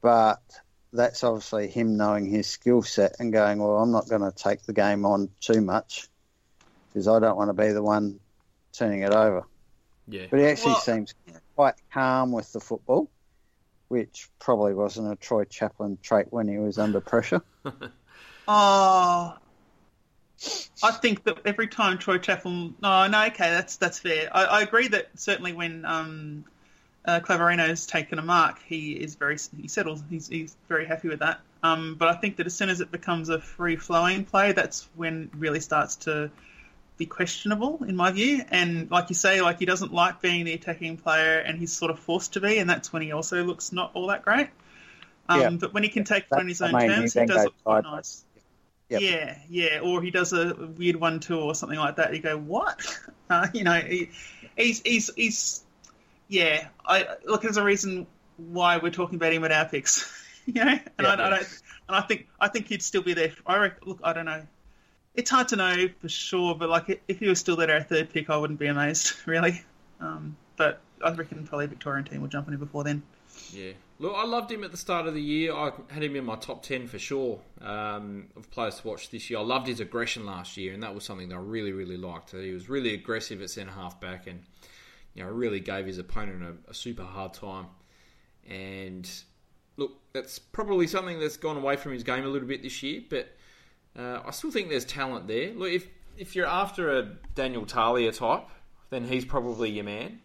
but 0.00 0.40
that's 0.92 1.24
obviously 1.24 1.68
him 1.68 1.96
knowing 1.96 2.26
his 2.26 2.46
skill 2.46 2.82
set 2.82 3.16
and 3.18 3.32
going, 3.32 3.58
well, 3.58 3.78
I'm 3.78 3.90
not 3.90 4.08
going 4.08 4.22
to 4.22 4.30
take 4.30 4.62
the 4.62 4.72
game 4.72 5.06
on 5.06 5.30
too 5.40 5.60
much 5.60 6.08
because 6.92 7.08
I 7.08 7.18
don't 7.18 7.36
want 7.36 7.48
to 7.48 7.54
be 7.54 7.72
the 7.72 7.82
one 7.82 8.20
turning 8.72 9.02
it 9.02 9.12
over. 9.12 9.44
Yeah. 10.06 10.26
But 10.30 10.40
he 10.40 10.46
actually 10.46 10.72
Well- 10.72 10.80
seems 10.80 11.14
quite 11.62 11.74
calm 11.92 12.32
with 12.32 12.52
the 12.52 12.58
football, 12.58 13.08
which 13.86 14.28
probably 14.40 14.74
wasn't 14.74 15.12
a 15.12 15.14
Troy 15.14 15.44
Chaplin 15.44 15.96
trait 16.02 16.26
when 16.30 16.48
he 16.48 16.58
was 16.58 16.76
under 16.78 17.00
pressure. 17.00 17.42
Oh, 18.48 19.36
I 20.82 20.90
think 20.90 21.22
that 21.22 21.38
every 21.44 21.68
time 21.68 21.96
Troy 21.98 22.18
Chaplin. 22.18 22.74
No, 22.82 23.06
no, 23.06 23.26
okay, 23.26 23.50
that's 23.50 23.76
that's 23.76 24.00
fair. 24.00 24.28
I, 24.32 24.44
I 24.44 24.62
agree 24.62 24.88
that 24.88 25.10
certainly 25.14 25.52
when 25.52 25.84
um, 25.84 26.44
uh, 27.04 27.20
Clavarino's 27.20 27.86
taken 27.86 28.18
a 28.18 28.22
mark, 28.22 28.60
he 28.66 28.94
is 28.94 29.14
very 29.14 29.38
he 29.56 29.68
settles. 29.68 30.02
He's 30.10 30.26
he's 30.26 30.56
very 30.68 30.86
happy 30.86 31.06
with 31.06 31.20
that. 31.20 31.38
Um, 31.62 31.94
but 31.96 32.08
I 32.08 32.14
think 32.14 32.34
that 32.38 32.46
as 32.46 32.54
soon 32.54 32.68
as 32.68 32.80
it 32.80 32.90
becomes 32.90 33.28
a 33.28 33.40
free 33.40 33.76
flowing 33.76 34.24
play, 34.24 34.50
that's 34.50 34.88
when 34.96 35.30
it 35.32 35.38
really 35.38 35.60
starts 35.60 35.94
to 36.06 36.32
be 36.96 37.06
questionable 37.06 37.84
in 37.84 37.96
my 37.96 38.10
view. 38.12 38.42
And 38.50 38.90
like 38.90 39.08
you 39.08 39.14
say, 39.14 39.40
like 39.40 39.58
he 39.58 39.66
doesn't 39.66 39.92
like 39.92 40.20
being 40.20 40.44
the 40.44 40.52
attacking 40.52 40.96
player, 40.98 41.38
and 41.38 41.58
he's 41.58 41.72
sort 41.72 41.90
of 41.90 41.98
forced 41.98 42.34
to 42.34 42.40
be, 42.40 42.58
and 42.58 42.68
that's 42.68 42.92
when 42.92 43.02
he 43.02 43.12
also 43.12 43.42
looks 43.44 43.72
not 43.72 43.90
all 43.94 44.08
that 44.08 44.22
great. 44.22 44.48
Um, 45.28 45.40
Yeah. 45.40 45.50
But 45.50 45.74
when 45.74 45.82
he 45.82 45.88
can 45.88 46.04
take 46.04 46.24
it 46.24 46.32
on 46.32 46.48
his 46.48 46.60
own 46.62 46.72
terms, 46.72 47.14
he 47.14 47.26
does 47.26 47.44
look 47.44 47.54
quite 47.64 47.84
nice. 47.84 48.24
Yep. 48.88 49.00
Yeah, 49.00 49.38
yeah, 49.48 49.78
or 49.82 50.02
he 50.02 50.10
does 50.10 50.34
a 50.34 50.54
weird 50.76 50.96
one 50.96 51.20
two 51.20 51.38
or 51.38 51.54
something 51.54 51.78
like 51.78 51.96
that. 51.96 52.14
You 52.14 52.20
go, 52.20 52.36
what? 52.38 52.80
Uh, 53.30 53.46
you 53.54 53.64
know, 53.64 53.80
he, 53.80 54.10
he's 54.58 54.82
he's 54.82 55.10
he's 55.14 55.64
yeah. 56.28 56.68
I 56.84 57.06
look. 57.24 57.40
There's 57.40 57.56
a 57.56 57.64
reason 57.64 58.06
why 58.36 58.76
we're 58.76 58.90
talking 58.90 59.16
about 59.16 59.32
him 59.32 59.42
at 59.44 59.52
our 59.52 59.64
picks. 59.66 60.04
you 60.44 60.52
know, 60.52 60.68
and 60.68 60.82
Yeah, 60.98 61.06
I, 61.08 61.12
I 61.14 61.30
don't. 61.30 61.60
And 61.88 61.96
I 61.96 62.02
think 62.02 62.28
I 62.38 62.48
think 62.48 62.66
he'd 62.68 62.82
still 62.82 63.00
be 63.00 63.14
there. 63.14 63.32
I 63.46 63.56
reckon, 63.56 63.88
look. 63.88 64.00
I 64.04 64.12
don't 64.12 64.26
know. 64.26 64.46
It's 65.14 65.30
hard 65.30 65.48
to 65.48 65.56
know 65.56 65.88
for 66.00 66.08
sure, 66.08 66.54
but 66.54 66.68
like 66.68 67.02
if 67.08 67.18
he 67.18 67.28
was 67.28 67.38
still 67.38 67.56
there 67.56 67.70
at 67.70 67.88
third 67.88 68.10
pick, 68.10 68.30
I 68.30 68.36
wouldn't 68.36 68.58
be 68.58 68.66
amazed 68.66 69.14
really. 69.26 69.62
Um, 70.00 70.36
but 70.56 70.80
I 71.04 71.12
reckon 71.12 71.46
probably 71.46 71.66
Victorian 71.66 72.04
team 72.04 72.20
will 72.20 72.28
jump 72.28 72.48
on 72.48 72.54
him 72.54 72.60
before 72.60 72.84
then. 72.84 73.02
Yeah. 73.52 73.72
Look, 73.98 74.14
I 74.16 74.24
loved 74.24 74.50
him 74.50 74.64
at 74.64 74.72
the 74.72 74.76
start 74.76 75.06
of 75.06 75.14
the 75.14 75.22
year. 75.22 75.54
I 75.54 75.70
had 75.88 76.02
him 76.02 76.16
in 76.16 76.24
my 76.24 76.36
top 76.36 76.62
10 76.62 76.88
for 76.88 76.98
sure 76.98 77.40
um, 77.60 78.26
of 78.36 78.50
players 78.50 78.80
to 78.80 78.88
watch 78.88 79.10
this 79.10 79.30
year. 79.30 79.38
I 79.38 79.42
loved 79.42 79.68
his 79.68 79.80
aggression 79.80 80.26
last 80.26 80.56
year, 80.56 80.74
and 80.74 80.82
that 80.82 80.94
was 80.94 81.04
something 81.04 81.28
that 81.28 81.36
I 81.36 81.38
really, 81.38 81.72
really 81.72 81.96
liked. 81.96 82.32
He 82.32 82.52
was 82.52 82.68
really 82.68 82.94
aggressive 82.94 83.40
at 83.40 83.50
centre 83.50 83.72
half 83.72 84.00
back 84.00 84.26
and 84.26 84.40
you 85.14 85.22
know, 85.22 85.30
really 85.30 85.60
gave 85.60 85.86
his 85.86 85.98
opponent 85.98 86.42
a, 86.42 86.70
a 86.70 86.74
super 86.74 87.04
hard 87.04 87.34
time. 87.34 87.66
And 88.48 89.08
look, 89.76 89.92
that's 90.12 90.38
probably 90.38 90.86
something 90.86 91.20
that's 91.20 91.36
gone 91.36 91.56
away 91.56 91.76
from 91.76 91.92
his 91.92 92.02
game 92.02 92.24
a 92.24 92.28
little 92.28 92.48
bit 92.48 92.62
this 92.62 92.82
year, 92.82 93.02
but 93.08 93.28
uh, 93.98 94.20
I 94.24 94.30
still 94.30 94.50
think 94.50 94.68
there's 94.68 94.84
talent 94.84 95.26
there. 95.28 95.52
Look, 95.52 95.70
if, 95.70 95.86
if 96.16 96.34
you're 96.36 96.46
after 96.46 96.98
a 96.98 97.02
Daniel 97.34 97.66
Talia 97.66 98.12
type, 98.12 98.46
then 98.90 99.04
he's 99.04 99.24
probably 99.24 99.70
your 99.70 99.84
man. 99.84 100.20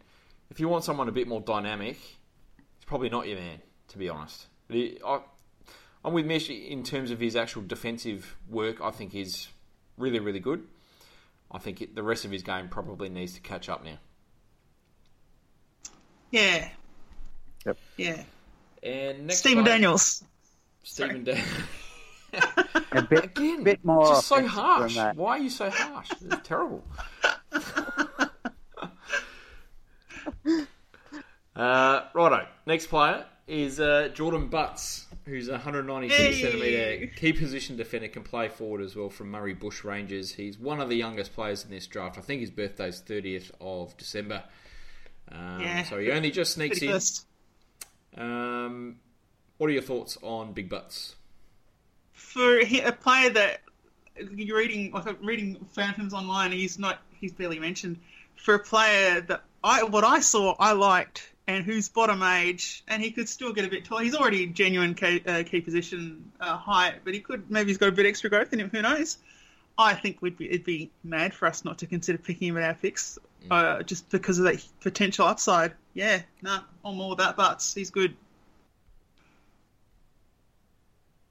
If 0.49 0.59
you 0.59 0.67
want 0.69 0.83
someone 0.83 1.09
a 1.09 1.11
bit 1.11 1.27
more 1.27 1.41
dynamic, 1.41 1.97
he's 1.97 2.85
probably 2.85 3.09
not 3.09 3.27
your 3.27 3.37
man, 3.37 3.61
to 3.89 3.97
be 3.97 4.07
honest. 4.09 4.47
He, 4.69 4.99
I, 5.05 5.19
I'm 6.05 6.13
with 6.13 6.25
Mish 6.25 6.49
in 6.49 6.83
terms 6.83 7.11
of 7.11 7.19
his 7.19 7.35
actual 7.35 7.63
defensive 7.63 8.37
work. 8.49 8.79
I 8.81 8.91
think 8.91 9.11
he's 9.11 9.49
really, 9.97 10.19
really 10.19 10.39
good. 10.39 10.63
I 11.51 11.59
think 11.59 11.81
it, 11.81 11.95
the 11.95 12.03
rest 12.03 12.25
of 12.25 12.31
his 12.31 12.43
game 12.43 12.69
probably 12.69 13.09
needs 13.09 13.33
to 13.33 13.41
catch 13.41 13.67
up 13.69 13.83
now. 13.83 13.97
Yeah. 16.31 16.69
Yep. 17.65 17.77
Yeah. 17.97 18.23
And 18.83 19.27
next 19.27 19.39
Stephen 19.39 19.63
player- 19.63 19.75
Daniels. 19.75 20.23
Stephen 20.83 21.23
Daniels. 21.23 21.47
A 22.93 23.01
bit, 23.01 23.25
Again, 23.25 23.63
bit 23.63 23.83
more 23.83 24.07
just 24.07 24.27
so 24.27 24.47
harsh. 24.47 24.95
that. 24.95 25.15
Why 25.15 25.37
are 25.37 25.39
you 25.39 25.49
so 25.49 25.69
harsh? 25.69 26.09
It's 26.21 26.47
terrible. 26.47 26.83
uh, 31.55 32.01
righto. 32.13 32.47
Next 32.65 32.87
player 32.87 33.25
is 33.47 33.79
uh, 33.79 34.09
Jordon 34.13 34.49
Butts, 34.49 35.05
who's 35.25 35.47
a 35.47 35.53
196 35.53 36.41
centimetre 36.41 37.07
key 37.15 37.33
position 37.33 37.75
defender, 37.77 38.07
can 38.07 38.23
play 38.23 38.49
forward 38.49 38.81
as 38.81 38.95
well 38.95 39.09
from 39.09 39.31
Murray 39.31 39.55
Bushrangers. 39.55 40.33
He's 40.35 40.57
one 40.59 40.79
of 40.79 40.89
the 40.89 40.95
youngest 40.95 41.33
players 41.33 41.63
in 41.63 41.71
this 41.71 41.87
draft. 41.87 42.17
I 42.17 42.21
think 42.21 42.41
his 42.41 42.51
birthday's 42.51 43.01
30th 43.01 43.51
of 43.59 43.95
December. 43.97 44.43
Um, 45.31 45.61
Yeah. 45.61 45.83
So 45.83 45.99
he 45.99 46.11
only 46.11 46.31
just 46.31 46.53
sneaks 46.53 46.81
in. 46.81 46.99
Um, 48.21 48.97
what 49.57 49.67
are 49.67 49.73
your 49.73 49.81
thoughts 49.81 50.17
on 50.21 50.53
Big 50.53 50.69
Butts? 50.69 51.15
For 52.37 52.59
a 52.59 52.91
player 52.91 53.31
that 53.31 53.61
you're 54.35 54.57
reading, 54.57 54.93
reading 55.23 55.57
Phantoms 55.71 56.13
online, 56.13 56.51
he's 56.51 56.77
not, 56.77 56.99
he's 57.19 57.31
barely 57.31 57.57
mentioned. 57.57 57.97
For 58.35 58.53
a 58.53 58.59
player 58.59 59.21
that 59.21 59.41
I, 59.63 59.85
what 59.85 60.03
I 60.03 60.19
saw, 60.19 60.53
I 60.59 60.73
liked, 60.73 61.27
and 61.47 61.65
who's 61.65 61.89
bottom 61.89 62.21
age, 62.21 62.83
and 62.87 63.01
he 63.01 63.09
could 63.09 63.27
still 63.27 63.53
get 63.53 63.65
a 63.65 63.69
bit 63.69 63.85
tall. 63.85 63.97
He's 63.97 64.13
already 64.13 64.45
genuine 64.45 64.93
key, 64.93 65.23
uh, 65.25 65.41
key 65.47 65.61
position 65.61 66.31
uh, 66.39 66.57
height, 66.57 66.99
but 67.03 67.15
he 67.15 67.21
could 67.21 67.49
maybe 67.49 67.69
he's 67.71 67.79
got 67.79 67.89
a 67.89 67.91
bit 67.91 68.05
extra 68.05 68.29
growth 68.29 68.53
in 68.53 68.59
him. 68.59 68.69
Who 68.69 68.83
knows? 68.83 69.17
I 69.75 69.95
think 69.95 70.21
we'd 70.21 70.37
be, 70.37 70.47
it'd 70.47 70.63
be 70.63 70.91
mad 71.03 71.33
for 71.33 71.47
us 71.47 71.65
not 71.65 71.79
to 71.79 71.87
consider 71.87 72.19
picking 72.19 72.49
him 72.49 72.57
at 72.57 72.63
our 72.63 72.75
picks, 72.75 73.17
uh, 73.49 73.81
just 73.81 74.11
because 74.11 74.37
of 74.37 74.45
that 74.45 74.63
potential 74.81 75.25
upside. 75.25 75.73
Yeah, 75.95 76.21
no, 76.43 76.59
I'm 76.85 77.01
all 77.01 77.13
about 77.13 77.35
butts. 77.35 77.73
He's 77.73 77.89
good. 77.89 78.15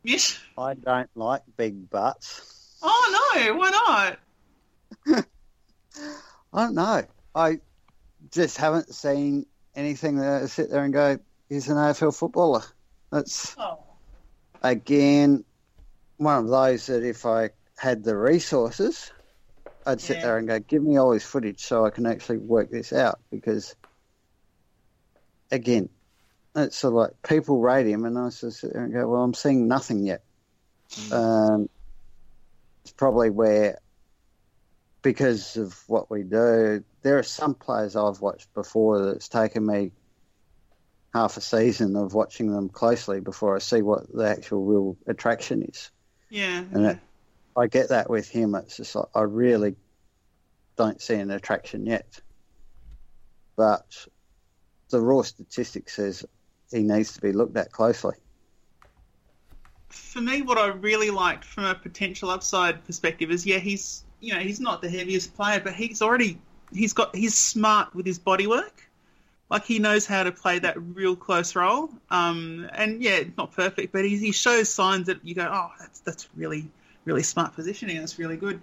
Yes. 0.06 0.38
I 0.56 0.74
don't 0.74 1.10
like 1.16 1.42
big 1.56 1.90
butts. 1.90 2.78
Oh 2.80 3.34
no, 3.44 3.54
why 3.56 3.70
not? 5.06 5.24
I 6.52 6.64
don't 6.64 6.74
know. 6.76 7.02
I 7.34 7.58
just 8.30 8.56
haven't 8.56 8.94
seen 8.94 9.46
anything 9.74 10.18
that 10.18 10.42
I 10.42 10.46
sit 10.46 10.70
there 10.70 10.84
and 10.84 10.94
go, 10.94 11.18
he's 11.48 11.68
an 11.68 11.76
AFL 11.76 12.16
footballer. 12.16 12.62
That's, 13.10 13.56
Oh. 13.58 13.78
again, 14.62 15.44
one 16.18 16.44
of 16.44 16.48
those 16.48 16.86
that 16.86 17.02
if 17.02 17.26
I 17.26 17.50
had 17.76 18.04
the 18.04 18.16
resources, 18.16 19.10
I'd 19.86 20.00
sit 20.00 20.18
Yeah. 20.18 20.22
there 20.22 20.38
and 20.38 20.46
go, 20.46 20.60
give 20.60 20.82
me 20.84 20.98
all 20.98 21.10
this 21.10 21.24
footage 21.26 21.64
so 21.64 21.84
I 21.84 21.90
can 21.90 22.06
actually 22.06 22.38
work 22.38 22.70
this 22.70 22.92
out. 22.92 23.18
Because, 23.30 23.74
again, 25.50 25.88
it's 26.56 26.76
sort 26.76 26.92
of 26.92 26.96
like 26.96 27.22
people 27.22 27.60
rate 27.60 27.86
him, 27.86 28.04
and 28.04 28.18
I 28.18 28.30
just 28.30 28.60
sit 28.60 28.72
there 28.72 28.84
and 28.84 28.92
go, 28.92 29.08
well, 29.08 29.22
I'm 29.22 29.34
seeing 29.34 29.68
nothing 29.68 30.04
yet. 30.04 30.22
Um, 31.12 31.68
it's 32.82 32.92
probably 32.92 33.30
where, 33.30 33.78
because 35.02 35.56
of 35.56 35.78
what 35.86 36.10
we 36.10 36.22
do, 36.22 36.82
there 37.02 37.18
are 37.18 37.22
some 37.22 37.54
players 37.54 37.96
I've 37.96 38.20
watched 38.20 38.52
before 38.54 39.04
that's 39.04 39.28
taken 39.28 39.66
me 39.66 39.92
half 41.12 41.36
a 41.36 41.40
season 41.40 41.96
of 41.96 42.14
watching 42.14 42.52
them 42.52 42.68
closely 42.68 43.20
before 43.20 43.56
I 43.56 43.58
see 43.58 43.82
what 43.82 44.12
the 44.12 44.28
actual 44.28 44.64
real 44.64 44.96
attraction 45.06 45.62
is. 45.62 45.90
Yeah. 46.30 46.64
And 46.72 46.86
it, 46.86 46.98
I 47.56 47.66
get 47.66 47.88
that 47.88 48.10
with 48.10 48.28
him. 48.28 48.54
It's 48.54 48.76
just 48.76 48.94
like 48.94 49.06
I 49.14 49.22
really 49.22 49.76
don't 50.76 51.00
see 51.00 51.14
an 51.14 51.30
attraction 51.30 51.86
yet. 51.86 52.20
But 53.56 54.06
the 54.90 55.00
raw 55.00 55.22
statistics 55.22 55.94
says 55.96 56.24
he 56.70 56.82
needs 56.82 57.12
to 57.14 57.20
be 57.20 57.32
looked 57.32 57.56
at 57.56 57.72
closely. 57.72 58.14
For 59.88 60.20
me, 60.20 60.42
what 60.42 60.58
I 60.58 60.68
really 60.68 61.10
liked 61.10 61.44
from 61.44 61.64
a 61.64 61.74
potential 61.74 62.30
upside 62.30 62.84
perspective 62.84 63.30
is, 63.30 63.46
yeah, 63.46 63.58
he's 63.58 64.04
you 64.20 64.34
know 64.34 64.40
he's 64.40 64.60
not 64.60 64.82
the 64.82 64.90
heaviest 64.90 65.34
player, 65.36 65.60
but 65.60 65.74
he's 65.74 66.02
already 66.02 66.38
he's 66.72 66.92
got 66.92 67.14
he's 67.14 67.36
smart 67.36 67.94
with 67.94 68.06
his 68.06 68.18
body 68.18 68.46
work. 68.46 68.82
Like 69.48 69.64
he 69.64 69.78
knows 69.78 70.06
how 70.06 70.24
to 70.24 70.32
play 70.32 70.58
that 70.58 70.76
real 70.76 71.14
close 71.14 71.54
role. 71.54 71.90
Um, 72.10 72.68
and 72.72 73.00
yeah, 73.00 73.22
not 73.38 73.52
perfect, 73.52 73.92
but 73.92 74.04
he, 74.04 74.16
he 74.16 74.32
shows 74.32 74.68
signs 74.68 75.06
that 75.06 75.24
you 75.24 75.36
go, 75.36 75.48
oh, 75.50 75.70
that's 75.78 76.00
that's 76.00 76.28
really 76.34 76.68
really 77.04 77.22
smart 77.22 77.54
positioning. 77.54 77.98
That's 77.98 78.18
really 78.18 78.36
good. 78.36 78.60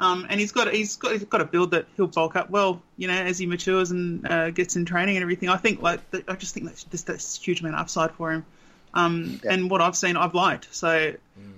Um, 0.00 0.26
and 0.28 0.40
he's 0.40 0.50
got 0.52 0.72
he's 0.72 0.96
got 0.96 1.12
he's 1.12 1.24
got 1.24 1.40
a 1.40 1.44
build 1.44 1.70
that 1.70 1.86
he'll 1.96 2.08
bulk 2.08 2.34
up 2.36 2.50
well, 2.50 2.82
you 2.96 3.06
know, 3.06 3.14
as 3.14 3.38
he 3.38 3.46
matures 3.46 3.90
and 3.92 4.26
uh, 4.28 4.50
gets 4.50 4.74
in 4.76 4.84
training 4.84 5.16
and 5.16 5.22
everything. 5.22 5.48
I 5.48 5.56
think 5.56 5.80
like 5.82 6.10
th- 6.10 6.24
I 6.26 6.34
just 6.34 6.52
think 6.52 6.66
that's 6.66 6.84
just 6.84 7.06
that's 7.06 7.40
huge 7.40 7.60
amount 7.60 7.76
of 7.76 7.82
upside 7.82 8.10
for 8.12 8.32
him. 8.32 8.44
Um, 8.92 9.40
Yeah. 9.44 9.52
And 9.52 9.70
what 9.70 9.80
I've 9.80 9.96
seen, 9.96 10.16
I've 10.16 10.34
liked. 10.34 10.68
So 10.72 11.14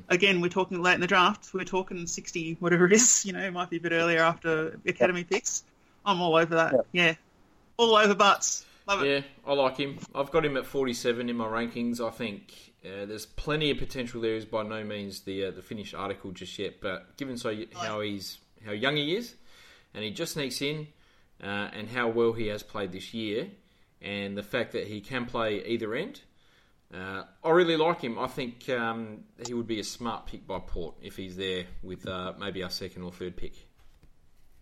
again, 0.09 0.41
we're 0.41 0.49
talking 0.49 0.83
late 0.83 0.95
in 0.95 1.01
the 1.01 1.07
draft. 1.07 1.53
We're 1.55 1.65
talking 1.65 2.07
sixty, 2.07 2.57
whatever 2.61 2.87
it 2.87 2.93
is. 2.93 3.25
You 3.25 3.33
know, 3.33 3.41
it 3.43 3.53
might 3.53 3.71
be 3.71 3.79
a 3.79 3.81
bit 3.81 3.93
earlier 3.93 4.21
after 4.21 4.79
academy 4.87 5.25
picks. 5.25 5.65
I'm 6.05 6.21
all 6.21 6.37
over 6.37 6.55
that. 6.57 6.75
Yeah, 6.93 7.15
all 7.79 7.97
over 7.97 8.15
butts. 8.15 8.65
Love 8.87 9.03
it. 9.03 9.09
Yeah, 9.09 9.21
I 9.51 9.55
like 9.55 9.79
him. 9.79 9.99
I've 10.15 10.31
got 10.31 10.45
him 10.45 10.57
at 10.57 10.65
47 10.65 11.29
in 11.29 11.37
my 11.37 11.47
rankings. 11.47 12.01
I 12.07 12.11
think 12.11 12.53
uh, 12.87 13.07
there's 13.07 13.27
plenty 13.27 13.71
of 13.71 13.79
potential 13.79 14.21
there. 14.21 14.35
Is 14.35 14.45
by 14.45 14.63
no 14.63 14.85
means 14.85 15.21
the 15.21 15.47
uh, 15.47 15.51
the 15.51 15.63
finished 15.63 15.95
article 15.95 16.31
just 16.31 16.59
yet, 16.59 16.81
but 16.81 17.17
given 17.17 17.37
so 17.37 17.55
how 17.75 18.01
he's 18.01 18.39
how 18.65 18.73
young 18.73 18.97
he 18.97 19.17
is, 19.17 19.35
and 19.95 20.05
he 20.05 20.11
just 20.11 20.35
sneaks 20.35 20.63
in, 20.63 20.87
uh, 21.43 21.69
and 21.73 21.89
how 21.89 22.09
well 22.09 22.33
he 22.33 22.47
has 22.49 22.63
played 22.63 22.93
this 22.93 23.13
year, 23.13 23.49
and 24.01 24.37
the 24.37 24.43
fact 24.43 24.73
that 24.73 24.87
he 24.87 25.01
can 25.01 25.27
play 25.27 25.65
either 25.67 25.95
end, 25.95 26.21
uh, 26.95 27.25
I 27.43 27.51
really 27.51 27.77
like 27.77 28.01
him. 28.01 28.19
I 28.19 28.29
think 28.29 28.69
um, 28.69 29.25
he 29.47 29.55
would 29.55 29.67
be 29.67 29.81
a 29.81 29.85
smart 29.85 30.27
pick 30.27 30.47
by 30.47 30.61
Port 30.61 30.95
if 31.03 31.17
he's 31.17 31.37
there 31.37 31.65
with 31.83 32.07
uh, 32.07 32.35
maybe 32.39 32.63
our 32.63 32.71
second 32.71 33.03
or 33.03 33.13
third 33.13 33.37
pick. 33.37 33.55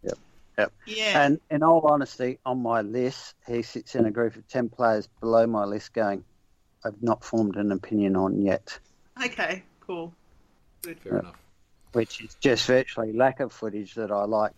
Yep. 0.02 0.18
Yep. 0.58 0.72
Yeah. 0.86 1.24
And 1.24 1.40
in 1.50 1.62
all 1.62 1.86
honesty, 1.86 2.38
on 2.46 2.62
my 2.62 2.80
list, 2.80 3.34
he 3.46 3.62
sits 3.62 3.94
in 3.94 4.06
a 4.06 4.10
group 4.10 4.36
of 4.36 4.48
10 4.48 4.70
players 4.70 5.08
below 5.20 5.46
my 5.46 5.64
list 5.64 5.92
going, 5.92 6.24
I've 6.84 7.02
not 7.02 7.24
formed 7.24 7.56
an 7.56 7.72
opinion 7.72 8.16
on 8.16 8.40
yet, 8.42 8.78
Okay. 9.24 9.62
Cool. 9.80 10.12
Good. 10.82 10.98
Fair 11.00 11.18
enough. 11.20 11.36
which 11.92 12.20
is 12.22 12.34
just 12.40 12.66
virtually 12.66 13.12
lack 13.12 13.40
of 13.40 13.52
footage 13.52 13.94
that 13.94 14.10
I 14.10 14.24
like. 14.24 14.52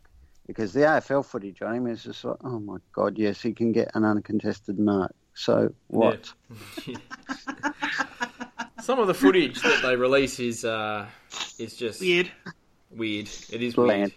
Because 0.46 0.72
the 0.72 0.80
AFL 0.80 1.24
footage 1.24 1.60
on 1.62 1.74
him 1.74 1.86
is 1.88 2.04
just 2.04 2.24
like, 2.24 2.36
oh 2.44 2.60
my 2.60 2.76
God, 2.92 3.18
yes, 3.18 3.42
he 3.42 3.52
can 3.52 3.72
get 3.72 3.90
an 3.94 4.04
uncontested 4.04 4.78
mark. 4.78 5.12
So 5.34 5.74
what? 5.88 6.32
Some 8.82 9.00
of 9.00 9.08
the 9.08 9.14
footage 9.14 9.60
that 9.62 9.80
they 9.82 9.96
release 9.96 10.38
is 10.38 10.64
uh, 10.64 11.06
is 11.58 11.76
just 11.76 12.00
Weird. 12.00 12.30
Weird. 12.92 13.28
It 13.50 13.62
is 13.62 13.74
Bland. 13.74 13.98
weird. 14.00 14.12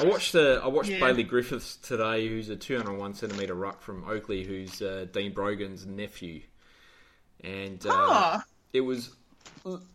I 0.00 0.04
watched 0.12 0.34
uh, 0.34 0.60
I 0.62 0.66
watched 0.66 0.90
Yeah. 0.90 0.98
Bailey 0.98 1.22
Griffiths 1.22 1.76
today, 1.76 2.26
who's 2.28 2.48
a 2.48 2.56
201 2.56 3.14
centimeter 3.14 3.54
ruck 3.54 3.80
from 3.80 4.02
Oakleigh, 4.04 4.44
who's 4.44 4.82
uh, 4.82 5.06
Dean 5.12 5.32
Brogan's 5.32 5.86
nephew, 5.86 6.42
and 7.42 7.84
uh, 7.88 8.40
it 8.72 8.80
was 8.82 9.10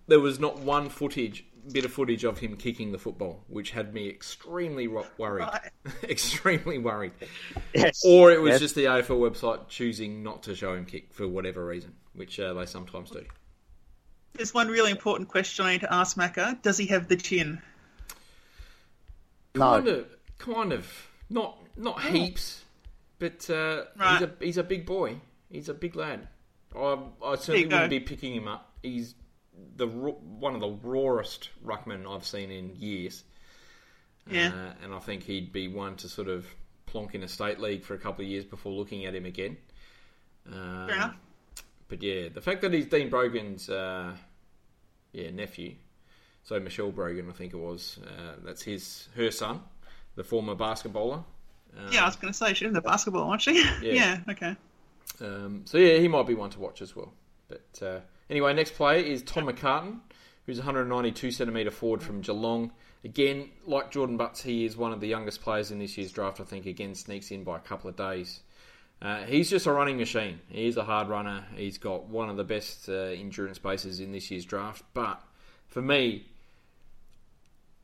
there 0.08 0.20
was 0.20 0.40
not 0.40 0.60
one 0.60 0.90
footage 0.90 1.46
bit 1.74 1.84
of 1.84 1.92
footage 1.92 2.24
of 2.24 2.38
him 2.40 2.56
kicking 2.56 2.94
the 2.94 2.98
football, 2.98 3.44
which 3.50 3.72
had 3.72 3.94
me 3.94 4.08
extremely 4.10 4.88
ro- 4.88 5.06
worried, 5.18 5.42
Right. 5.44 5.72
extremely 6.04 6.78
worried. 6.78 7.12
Yes. 7.74 8.04
Or 8.06 8.32
it 8.32 8.40
was 8.42 8.52
Yes. 8.52 8.60
just 8.62 8.76
the 8.76 8.86
AFL 8.86 9.20
website 9.20 9.68
choosing 9.68 10.24
not 10.24 10.44
to 10.44 10.56
show 10.56 10.74
him 10.76 10.86
kick 10.86 11.14
for 11.14 11.28
whatever 11.28 11.66
reason, 11.66 11.94
which 12.14 12.40
uh, 12.40 12.54
they 12.54 12.66
sometimes 12.66 13.12
do. 13.12 13.26
There's 14.36 14.54
one 14.54 14.70
really 14.70 14.92
important 14.92 15.28
question 15.28 15.66
I 15.66 15.74
need 15.74 15.82
to 15.82 15.94
ask 15.94 16.16
Macca. 16.16 16.62
Does 16.62 16.78
he 16.78 16.86
have 16.88 17.10
the 17.10 17.18
chin? 17.18 17.62
No. 19.56 19.72
Kind 19.72 19.88
of, 19.90 20.06
kind 20.38 20.72
of, 20.74 21.08
not 21.30 21.58
not 21.76 22.02
heaps, 22.02 22.64
but 23.20 23.50
uh, 23.50 23.84
Right. 23.98 24.20
he's 24.20 24.22
a 24.22 24.32
he's 24.40 24.58
a 24.58 24.64
big 24.64 24.86
boy. 24.86 25.20
He's 25.52 25.68
a 25.70 25.74
big 25.74 25.96
lad. 25.96 26.28
I, 26.78 26.98
I 27.26 27.36
certainly 27.36 27.66
wouldn't 27.66 27.90
be 27.90 28.00
picking 28.00 28.34
him 28.36 28.48
up. 28.48 28.72
He's 28.84 29.16
the 29.76 29.88
one 29.88 30.54
of 30.56 30.62
the 30.62 30.70
rawest 30.88 31.50
ruckmen 31.66 32.10
I've 32.10 32.26
seen 32.26 32.52
in 32.52 32.76
years. 32.76 33.24
Yeah. 34.30 34.52
Uh, 34.54 34.74
and 34.84 34.94
I 34.94 35.00
think 35.00 35.24
he'd 35.24 35.52
be 35.52 35.68
one 35.68 35.96
to 35.98 36.10
sort 36.10 36.28
of 36.28 36.46
plonk 36.86 37.16
in 37.16 37.24
a 37.24 37.28
state 37.28 37.60
league 37.60 37.84
for 37.84 37.94
a 37.94 37.98
couple 37.98 38.24
of 38.24 38.30
years 38.30 38.46
before 38.46 38.72
looking 38.74 39.06
at 39.06 39.16
him 39.16 39.26
again. 39.26 39.58
Um, 40.52 40.88
Fair 40.88 40.96
enough. 40.96 41.16
But 41.90 42.04
yeah, 42.04 42.30
the 42.30 42.42
fact 42.42 42.62
that 42.62 42.74
he's 42.74 42.86
Dean 42.86 43.10
Brogan's 43.10 43.70
uh, 43.70 44.14
yeah 45.14 45.32
nephew, 45.32 45.76
so 46.44 46.60
Michelle 46.60 46.92
Brogan, 46.92 47.30
I 47.30 47.34
think 47.34 47.54
it 47.54 47.58
was, 47.58 47.98
uh, 48.06 48.34
that's 48.44 48.62
his 48.62 49.08
her 49.16 49.32
son, 49.32 49.62
the 50.16 50.24
former 50.24 50.56
basketballer. 50.56 51.24
Um, 51.78 51.92
Yeah, 51.92 52.04
I 52.04 52.06
was 52.08 52.16
going 52.18 52.32
to 52.34 52.38
say 52.38 52.54
she's 52.54 52.68
into 52.68 52.82
basketball, 52.82 53.28
wasn't 53.28 53.42
she? 53.44 53.64
Yeah. 53.82 53.94
Yeah. 53.94 54.20
Okay. 54.30 54.56
Um, 55.22 55.62
so 55.66 55.78
yeah, 55.78 55.98
he 55.98 56.08
might 56.08 56.28
be 56.28 56.34
one 56.34 56.50
to 56.52 56.60
watch 56.60 56.82
as 56.82 56.96
well. 56.96 57.14
But 57.48 57.82
uh, 57.82 58.00
anyway, 58.30 58.54
next 58.54 58.76
player 58.76 59.00
is 59.00 59.24
Tom 59.24 59.46
McCartin, 59.46 60.00
who's 60.46 60.58
192 60.58 61.32
centimetre 61.32 61.72
forward 61.72 62.02
from 62.02 62.22
Geelong. 62.22 62.72
Again, 63.04 63.50
like 63.66 63.92
Jordon 63.92 64.18
Butts, 64.18 64.42
he 64.42 64.66
is 64.66 64.76
one 64.76 64.92
of 64.92 65.00
the 65.00 65.08
youngest 65.08 65.42
players 65.42 65.72
in 65.72 65.80
this 65.80 65.98
year's 65.98 66.12
draft. 66.12 66.40
I 66.40 66.44
think 66.44 66.66
again 66.66 66.96
sneaks 66.96 67.32
in 67.32 67.44
by 67.44 67.58
a 67.58 67.62
couple 67.62 67.90
of 67.90 67.96
days. 67.96 68.42
Uh, 69.02 69.24
he's 69.26 69.50
just 69.50 69.68
a 69.68 69.72
running 69.72 69.98
machine. 69.98 70.40
He 70.50 70.68
is 70.68 70.76
a 70.76 70.84
hard 70.84 71.08
runner. 71.08 71.46
He's 71.56 71.78
got 71.78 72.08
one 72.08 72.30
of 72.30 72.38
the 72.38 72.44
best 72.44 72.90
uh, 72.90 72.94
endurance 72.94 73.60
bases 73.60 74.00
in 74.00 74.12
this 74.12 74.32
year's 74.32 74.46
draft. 74.46 74.84
But 74.94 75.22
for 75.68 75.82
me, 75.82 76.26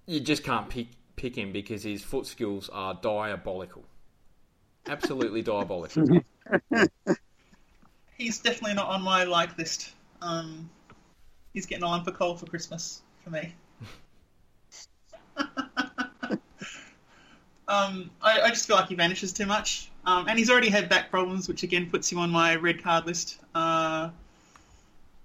you 0.08 0.20
just 0.20 0.44
can't 0.44 0.70
pick 0.70 0.88
pick 1.16 1.38
him 1.38 1.52
because 1.52 1.84
his 1.84 2.02
foot 2.02 2.26
skills 2.26 2.70
are 2.74 2.96
diabolical. 2.96 3.84
Absolutely 4.88 5.42
diabolical. 5.42 6.06
He's 8.18 8.40
definitely 8.40 8.76
not 8.76 8.88
on 8.88 9.02
my 9.02 9.24
like 9.24 9.58
list. 9.58 9.94
Um, 10.22 10.70
he's 11.54 11.66
getting 11.66 11.84
a 11.84 12.04
for 12.04 12.12
coal 12.12 12.36
for 12.36 12.46
Christmas 12.46 13.02
for 13.24 13.32
me. 13.32 13.54
um, 17.68 18.12
I, 18.22 18.42
I 18.42 18.50
just 18.50 18.68
feel 18.68 18.76
like 18.76 18.88
he 18.88 18.96
vanishes 18.96 19.34
too 19.34 19.46
much, 19.46 19.90
um, 20.06 20.28
and 20.28 20.38
he's 20.38 20.50
already 20.50 20.70
had 20.70 20.90
back 20.90 21.10
problems, 21.10 21.48
which 21.48 21.64
again 21.64 21.90
puts 21.90 22.12
him 22.12 22.20
on 22.20 22.30
my 22.30 22.56
red 22.56 22.84
card 22.84 23.06
list. 23.06 23.40
Uh, 23.54 24.10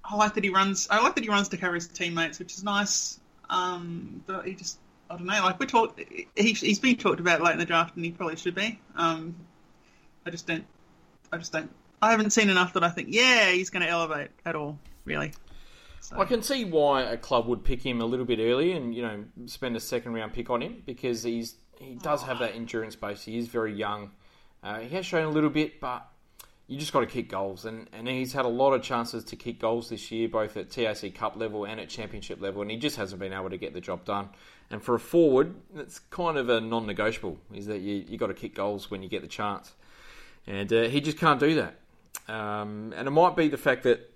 I 0.04 0.16
like 0.16 0.34
that 0.34 0.44
he 0.44 0.50
runs. 0.50 0.88
I 0.90 1.02
like 1.02 1.14
that 1.14 1.24
he 1.24 1.30
runs 1.30 1.48
to 1.48 1.56
cover 1.56 1.74
his 1.74 1.86
teammates, 1.86 2.38
which 2.38 2.54
is 2.54 2.64
nice. 2.64 3.20
Um, 3.50 4.22
but 4.26 4.46
he 4.46 4.54
just, 4.54 4.78
I 5.10 5.16
don't 5.16 5.26
know. 5.26 5.42
Like 5.42 5.60
we 5.60 5.66
talked, 5.66 6.00
he, 6.00 6.52
he's 6.52 6.78
been 6.78 6.96
talked 6.96 7.20
about 7.20 7.42
late 7.42 7.52
in 7.52 7.58
the 7.58 7.66
draft, 7.66 7.96
and 7.96 8.04
he 8.04 8.10
probably 8.10 8.36
should 8.36 8.54
be. 8.54 8.80
I 10.28 10.30
just 10.30 10.46
don't. 10.46 10.66
I 11.32 11.38
just 11.38 11.52
don't. 11.52 11.70
I 12.02 12.10
haven't 12.10 12.30
seen 12.30 12.50
enough 12.50 12.74
that 12.74 12.84
I 12.84 12.90
think, 12.90 13.08
yeah, 13.10 13.50
he's 13.50 13.70
going 13.70 13.82
to 13.82 13.88
elevate 13.88 14.28
at 14.44 14.54
all. 14.54 14.78
Really. 15.06 15.32
So, 16.00 16.20
I 16.20 16.26
can 16.26 16.42
see 16.42 16.66
why 16.66 17.02
a 17.02 17.16
club 17.16 17.46
would 17.46 17.64
pick 17.64 17.80
him 17.80 18.02
a 18.02 18.04
little 18.04 18.26
bit 18.26 18.38
early 18.38 18.72
and 18.72 18.94
you 18.94 19.02
know 19.02 19.24
spend 19.46 19.74
a 19.74 19.80
second 19.80 20.12
round 20.12 20.34
pick 20.34 20.50
on 20.50 20.62
him 20.62 20.82
because 20.84 21.22
he's 21.22 21.56
he 21.80 21.94
does 21.94 22.22
have 22.22 22.40
that 22.40 22.54
endurance 22.54 22.94
base. 22.94 23.22
He 23.22 23.38
is 23.38 23.48
very 23.48 23.74
young. 23.74 24.10
Uh, 24.62 24.80
he 24.80 24.94
has 24.96 25.06
shown 25.06 25.24
a 25.24 25.30
little 25.30 25.50
bit, 25.50 25.80
but 25.80 26.06
you 26.66 26.78
just 26.78 26.92
got 26.92 27.00
to 27.00 27.06
kick 27.06 27.30
goals, 27.30 27.64
and, 27.64 27.88
and 27.92 28.06
he's 28.06 28.34
had 28.34 28.44
a 28.44 28.48
lot 28.48 28.74
of 28.74 28.82
chances 28.82 29.24
to 29.24 29.36
kick 29.36 29.58
goals 29.58 29.88
this 29.88 30.10
year, 30.10 30.28
both 30.28 30.56
at 30.58 30.70
TAC 30.70 31.14
Cup 31.14 31.36
level 31.36 31.64
and 31.64 31.80
at 31.80 31.88
Championship 31.88 32.42
level, 32.42 32.60
and 32.60 32.70
he 32.70 32.76
just 32.76 32.96
hasn't 32.96 33.20
been 33.20 33.32
able 33.32 33.48
to 33.48 33.56
get 33.56 33.72
the 33.72 33.80
job 33.80 34.04
done. 34.04 34.28
And 34.70 34.82
for 34.82 34.94
a 34.94 35.00
forward, 35.00 35.54
it's 35.74 35.98
kind 35.98 36.36
of 36.36 36.50
a 36.50 36.60
non-negotiable 36.60 37.38
is 37.54 37.66
that 37.66 37.80
you 37.80 38.04
you 38.06 38.18
got 38.18 38.26
to 38.26 38.34
kick 38.34 38.54
goals 38.54 38.90
when 38.90 39.02
you 39.02 39.08
get 39.08 39.22
the 39.22 39.28
chance, 39.28 39.72
and 40.48 40.72
uh, 40.72 40.82
he 40.88 41.00
just 41.00 41.18
can't 41.18 41.38
do 41.38 41.54
that. 41.56 41.78
Um, 42.32 42.92
and 42.96 43.06
it 43.06 43.10
might 43.12 43.36
be 43.36 43.48
the 43.48 43.58
fact 43.58 43.84
that 43.84 44.12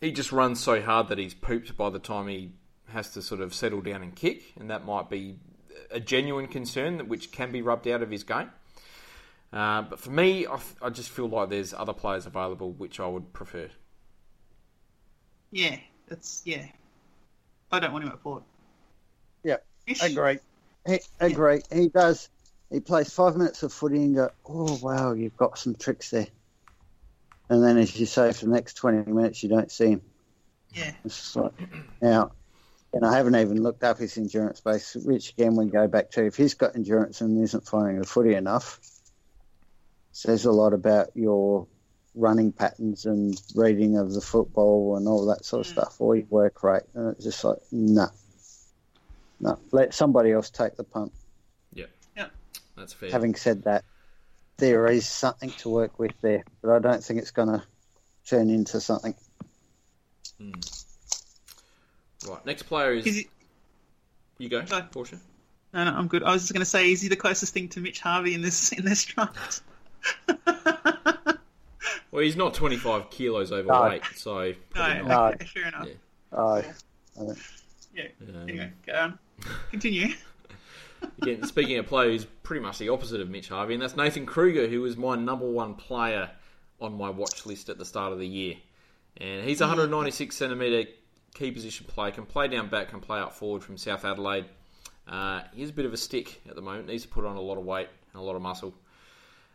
he 0.00 0.12
just 0.12 0.32
runs 0.32 0.60
so 0.62 0.82
hard 0.82 1.08
that 1.08 1.18
he's 1.18 1.34
pooped 1.34 1.76
by 1.76 1.90
the 1.90 1.98
time 1.98 2.28
he 2.28 2.52
has 2.88 3.10
to 3.12 3.22
sort 3.22 3.40
of 3.40 3.54
settle 3.54 3.80
down 3.80 4.02
and 4.02 4.14
kick, 4.14 4.52
and 4.58 4.70
that 4.70 4.84
might 4.84 5.08
be 5.08 5.38
a 5.90 6.00
genuine 6.00 6.48
concern 6.48 6.98
that 6.98 7.08
which 7.08 7.32
can 7.32 7.52
be 7.52 7.62
rubbed 7.62 7.88
out 7.88 8.02
of 8.02 8.10
his 8.10 8.24
game. 8.24 8.50
Uh, 9.52 9.82
but 9.82 10.00
for 10.00 10.10
me, 10.10 10.46
I, 10.46 10.58
I 10.82 10.90
just 10.90 11.10
feel 11.10 11.28
like 11.28 11.50
there's 11.50 11.72
other 11.72 11.92
players 11.92 12.26
available 12.26 12.72
which 12.72 13.00
I 13.00 13.06
would 13.06 13.32
prefer. 13.32 13.70
yeah, 15.50 15.78
it's 16.08 16.42
yeah. 16.44 16.66
I 17.72 17.80
don't 17.80 17.92
want 17.92 18.04
him 18.04 18.12
at 18.12 18.22
Port. 18.22 18.44
Yeah, 19.44 19.58
Ish. 19.86 20.02
agree. 20.02 20.38
He, 20.86 21.00
agree. 21.20 21.62
He 21.72 21.88
does. 21.88 22.28
He 22.70 22.80
plays 22.80 23.12
five 23.12 23.36
minutes 23.36 23.62
of 23.62 23.72
footy 23.72 24.02
and 24.02 24.14
go, 24.14 24.30
oh 24.44 24.78
wow, 24.82 25.12
you've 25.12 25.36
got 25.36 25.58
some 25.58 25.74
tricks 25.74 26.10
there. 26.10 26.26
And 27.48 27.62
then, 27.62 27.78
as 27.78 27.98
you 27.98 28.06
say, 28.06 28.32
for 28.32 28.46
the 28.46 28.50
next 28.50 28.74
twenty 28.74 29.08
minutes, 29.10 29.42
you 29.42 29.48
don't 29.48 29.70
see 29.70 29.90
him. 29.90 30.02
Yeah. 30.72 30.92
It's 31.04 31.36
like, 31.36 31.52
now, 32.02 32.32
and 32.92 33.06
I 33.06 33.16
haven't 33.16 33.36
even 33.36 33.62
looked 33.62 33.84
up 33.84 33.98
his 33.98 34.18
endurance 34.18 34.60
base, 34.60 34.96
which 34.96 35.30
again 35.30 35.54
we 35.54 35.66
go 35.66 35.86
back 35.86 36.10
to. 36.12 36.26
If 36.26 36.36
he's 36.36 36.54
got 36.54 36.74
endurance 36.74 37.20
and 37.20 37.40
isn't 37.42 37.68
finding 37.68 38.00
the 38.00 38.06
footy 38.06 38.34
enough, 38.34 38.80
says 40.10 40.44
a 40.44 40.50
lot 40.50 40.72
about 40.72 41.10
your 41.14 41.68
running 42.16 42.50
patterns 42.50 43.06
and 43.06 43.40
reading 43.54 43.96
of 43.96 44.12
the 44.12 44.20
football 44.20 44.96
and 44.96 45.06
all 45.06 45.26
that 45.26 45.44
sort 45.44 45.66
of 45.66 45.72
mm. 45.72 45.76
stuff, 45.76 46.00
or 46.00 46.16
your 46.16 46.26
work 46.30 46.62
rate. 46.64 46.82
And 46.94 47.12
it's 47.12 47.24
just 47.24 47.44
like, 47.44 47.58
no, 47.70 48.08
no, 49.38 49.58
let 49.70 49.94
somebody 49.94 50.32
else 50.32 50.50
take 50.50 50.76
the 50.76 50.84
punt. 50.84 51.12
That's 52.76 52.92
fair. 52.92 53.10
Having 53.10 53.34
said 53.36 53.64
that, 53.64 53.84
there 54.58 54.86
is 54.86 55.08
something 55.08 55.50
to 55.58 55.68
work 55.68 55.98
with 55.98 56.12
there, 56.20 56.44
but 56.62 56.70
I 56.72 56.78
don't 56.78 57.02
think 57.02 57.20
it's 57.20 57.30
going 57.30 57.48
to 57.48 57.62
turn 58.26 58.50
into 58.50 58.80
something. 58.80 59.14
Right, 62.28 62.46
next 62.46 62.64
player 62.64 62.92
is, 62.92 63.06
Is 63.06 63.16
he, 63.16 63.28
you 64.38 64.48
go, 64.48 64.62
Go. 64.62 64.82
Portia. 64.90 65.18
no, 65.72 65.84
no, 65.84 65.90
I'm 65.92 66.08
good. 66.08 66.22
I 66.22 66.32
was 66.32 66.42
just 66.42 66.52
going 66.52 66.60
to 66.60 66.64
say, 66.66 66.90
is 66.92 67.00
he 67.00 67.08
the 67.08 67.16
closest 67.16 67.54
thing 67.54 67.68
to 67.70 67.80
Mitch 67.80 68.00
Harvey 68.00 68.34
in 68.34 68.42
this 68.42 68.72
in 68.72 68.84
this 68.84 69.04
draft? 69.04 69.62
Well, 72.12 72.24
he's 72.24 72.36
not 72.36 72.54
25 72.54 73.10
kilos 73.10 73.52
overweight, 73.52 74.02
so 74.14 74.54
probably 74.70 75.02
no, 75.02 75.08
not. 75.08 75.34
okay, 75.34 75.44
fair 75.44 75.68
enough. 75.68 75.86
Yeah. 75.86 75.94
Oh, 76.32 76.62
Yeah. 77.94 78.04
Um, 78.26 78.36
Anyway, 78.48 78.72
go 78.86 78.92
on. 78.94 79.18
Continue. 79.70 80.14
Again, 81.22 81.44
speaking 81.44 81.78
of 81.78 81.86
players, 81.86 82.24
pretty 82.42 82.62
much 82.62 82.78
the 82.78 82.90
opposite 82.90 83.20
of 83.20 83.30
Mitch 83.30 83.48
Harvey, 83.48 83.74
and 83.74 83.82
that's 83.82 83.96
Nathan 83.96 84.26
Kreuger, 84.26 84.68
who 84.68 84.82
was 84.82 84.96
my 84.96 85.16
number 85.16 85.48
one 85.48 85.74
player 85.74 86.30
on 86.80 86.96
my 86.96 87.10
watch 87.10 87.46
list 87.46 87.68
at 87.68 87.78
the 87.78 87.84
start 87.84 88.12
of 88.12 88.18
the 88.18 88.26
year. 88.26 88.54
And 89.16 89.44
he's 89.44 89.60
196 89.60 90.36
centimetre 90.36 90.90
key 91.34 91.50
position 91.50 91.86
player, 91.86 92.10
can 92.10 92.26
play 92.26 92.48
down 92.48 92.68
back, 92.68 92.88
can 92.88 93.00
play 93.00 93.18
up 93.18 93.32
forward 93.34 93.62
from 93.62 93.76
South 93.76 94.04
Adelaide. 94.04 94.46
Uh, 95.06 95.42
he's 95.54 95.70
a 95.70 95.72
bit 95.72 95.84
of 95.84 95.92
a 95.92 95.96
stick 95.96 96.40
at 96.48 96.54
the 96.54 96.62
moment, 96.62 96.88
needs 96.88 97.04
to 97.04 97.08
put 97.08 97.24
on 97.24 97.36
a 97.36 97.40
lot 97.40 97.58
of 97.58 97.64
weight 97.64 97.88
and 98.12 98.20
a 98.20 98.24
lot 98.24 98.36
of 98.36 98.42
muscle. 98.42 98.74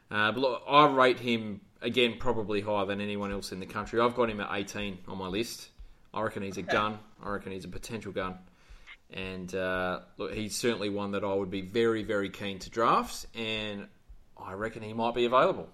Uh, 0.10 0.32
but 0.32 0.40
look, 0.40 0.64
I 0.68 0.88
rate 0.88 1.20
him, 1.20 1.62
again, 1.82 2.16
probably 2.20 2.62
higher 2.62 2.86
than 2.86 3.02
anyone 3.02 3.32
else 3.32 3.52
in 3.52 3.60
the 3.60 3.66
country. 3.66 4.00
I've 4.00 4.16
got 4.16 4.30
him 4.30 4.40
at 4.40 4.50
18 4.52 5.00
on 5.08 5.18
my 5.18 5.28
list. 5.28 5.70
I 6.14 6.22
reckon 6.22 6.44
he's 6.44 6.58
a 6.58 6.62
gun. 6.62 7.00
I 7.24 7.30
reckon 7.30 7.52
he's 7.52 7.66
a 7.66 7.70
potential 7.70 8.12
gun. 8.12 8.38
And 9.14 9.54
uh, 9.54 10.00
look, 10.18 10.34
he's 10.34 10.56
certainly 10.56 10.90
one 10.90 11.12
that 11.12 11.24
I 11.24 11.34
would 11.34 11.52
be 11.52 11.62
very, 11.62 12.04
very 12.04 12.30
keen 12.30 12.60
to 12.60 12.70
draft, 12.70 13.26
and 13.36 13.88
I 14.38 14.54
reckon 14.54 14.82
he 14.84 14.94
might 14.94 15.16
be 15.16 15.26
available. 15.26 15.68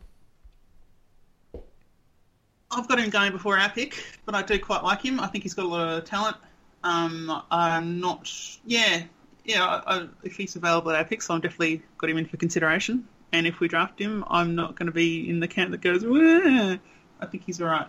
I've 2.71 2.87
got 2.87 2.99
him 2.99 3.09
going 3.09 3.31
before 3.31 3.57
our 3.57 3.69
pick, 3.69 4.03
but 4.25 4.35
I 4.35 4.41
do 4.41 4.59
quite 4.59 4.83
like 4.83 5.03
him. 5.03 5.19
I 5.19 5.27
think 5.27 5.43
he's 5.43 5.53
got 5.53 5.65
a 5.65 5.67
lot 5.67 5.87
of 5.87 6.05
talent. 6.05 6.37
Um, 6.83 7.43
I'm 7.49 7.99
not, 7.99 8.29
yeah, 8.65 9.03
yeah. 9.45 9.63
I, 9.63 9.95
I, 9.97 10.07
if 10.23 10.35
he's 10.35 10.55
available 10.55 10.91
at 10.91 10.97
our 10.97 11.05
picks, 11.05 11.29
I've 11.29 11.41
definitely 11.41 11.83
got 11.97 12.09
him 12.09 12.17
in 12.17 12.25
for 12.25 12.37
consideration. 12.37 13.07
And 13.31 13.45
if 13.45 13.59
we 13.59 13.67
draft 13.67 13.99
him, 13.99 14.23
I'm 14.27 14.55
not 14.55 14.75
going 14.75 14.87
to 14.87 14.91
be 14.91 15.29
in 15.29 15.39
the 15.39 15.47
camp 15.47 15.71
that 15.71 15.81
goes, 15.81 16.03
"Wah." 16.05 16.77
I 17.19 17.25
think 17.25 17.43
he's 17.45 17.61
all 17.61 17.67
right. 17.67 17.87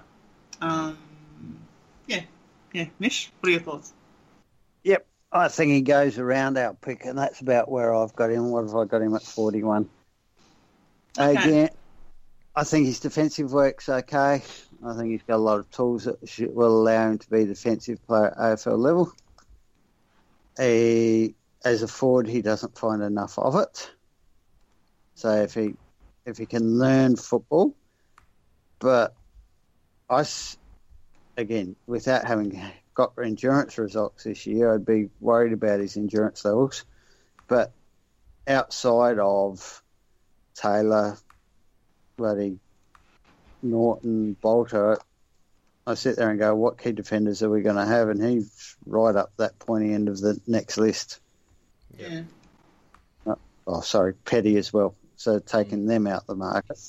Um, 0.60 0.98
yeah, 2.06 2.22
yeah. 2.72 2.86
Mish, 2.98 3.30
what 3.40 3.48
are 3.48 3.52
your 3.52 3.60
thoughts? 3.60 3.92
Yep, 4.82 5.06
I 5.30 5.48
think 5.48 5.72
he 5.72 5.82
goes 5.82 6.18
around 6.18 6.56
our 6.56 6.74
pick, 6.74 7.04
and 7.04 7.18
that's 7.18 7.40
about 7.40 7.70
where 7.70 7.94
I've 7.94 8.14
got 8.14 8.30
him. 8.30 8.50
What 8.50 8.64
have 8.64 8.74
I 8.74 8.84
got 8.84 9.02
him 9.02 9.14
at 9.14 9.22
41? 9.22 9.88
Okay. 11.18 11.30
Again, 11.32 11.70
I 12.56 12.64
think 12.64 12.86
his 12.86 13.00
defensive 13.00 13.52
work's 13.52 13.88
okay. 13.88 14.42
I 14.84 14.96
think 14.96 15.10
he's 15.10 15.22
got 15.22 15.36
a 15.36 15.38
lot 15.38 15.58
of 15.58 15.70
tools 15.70 16.04
that 16.04 16.28
should, 16.28 16.54
will 16.54 16.80
allow 16.82 17.10
him 17.10 17.18
to 17.18 17.30
be 17.30 17.42
a 17.42 17.46
defensive 17.46 18.04
player 18.06 18.26
at 18.26 18.36
AFL 18.36 18.78
level. 18.78 19.12
He, 20.58 21.34
as 21.64 21.82
a 21.82 21.88
forward, 21.88 22.26
he 22.26 22.42
doesn't 22.42 22.78
find 22.78 23.02
enough 23.02 23.38
of 23.38 23.56
it. 23.56 23.90
So 25.14 25.42
if 25.42 25.54
he 25.54 25.74
if 26.24 26.38
he 26.38 26.46
can 26.46 26.78
learn 26.78 27.16
football, 27.16 27.74
but 28.78 29.14
I 30.08 30.24
again 31.36 31.76
without 31.86 32.24
having 32.24 32.60
got 32.98 33.12
endurance 33.22 33.78
results 33.78 34.24
this 34.24 34.44
year, 34.44 34.74
I'd 34.74 34.84
be 34.84 35.08
worried 35.20 35.52
about 35.52 35.78
his 35.78 35.96
endurance 35.96 36.44
levels. 36.44 36.84
But 37.46 37.72
outside 38.48 39.20
of 39.20 39.82
Taylor, 40.56 41.16
bloody 42.16 42.58
Naughton, 43.62 44.32
Balta, 44.42 44.98
I 45.86 45.94
sit 45.94 46.16
there 46.16 46.28
and 46.28 46.40
go, 46.40 46.56
what 46.56 46.82
key 46.82 46.90
defenders 46.90 47.40
are 47.44 47.48
we 47.48 47.62
going 47.62 47.76
to 47.76 47.86
have? 47.86 48.08
And 48.08 48.20
he's 48.20 48.76
right 48.84 49.14
up 49.14 49.30
that 49.36 49.60
pointy 49.60 49.94
end 49.94 50.08
of 50.08 50.20
the 50.20 50.40
next 50.48 50.76
list. 50.76 51.20
Yeah. 51.96 52.22
Uh, 53.24 53.36
oh, 53.68 53.80
sorry, 53.80 54.14
Petty 54.14 54.56
as 54.56 54.72
well. 54.72 54.96
So 55.14 55.38
taking 55.38 55.86
them 55.86 56.08
out 56.08 56.26
the 56.26 56.34
market. 56.34 56.80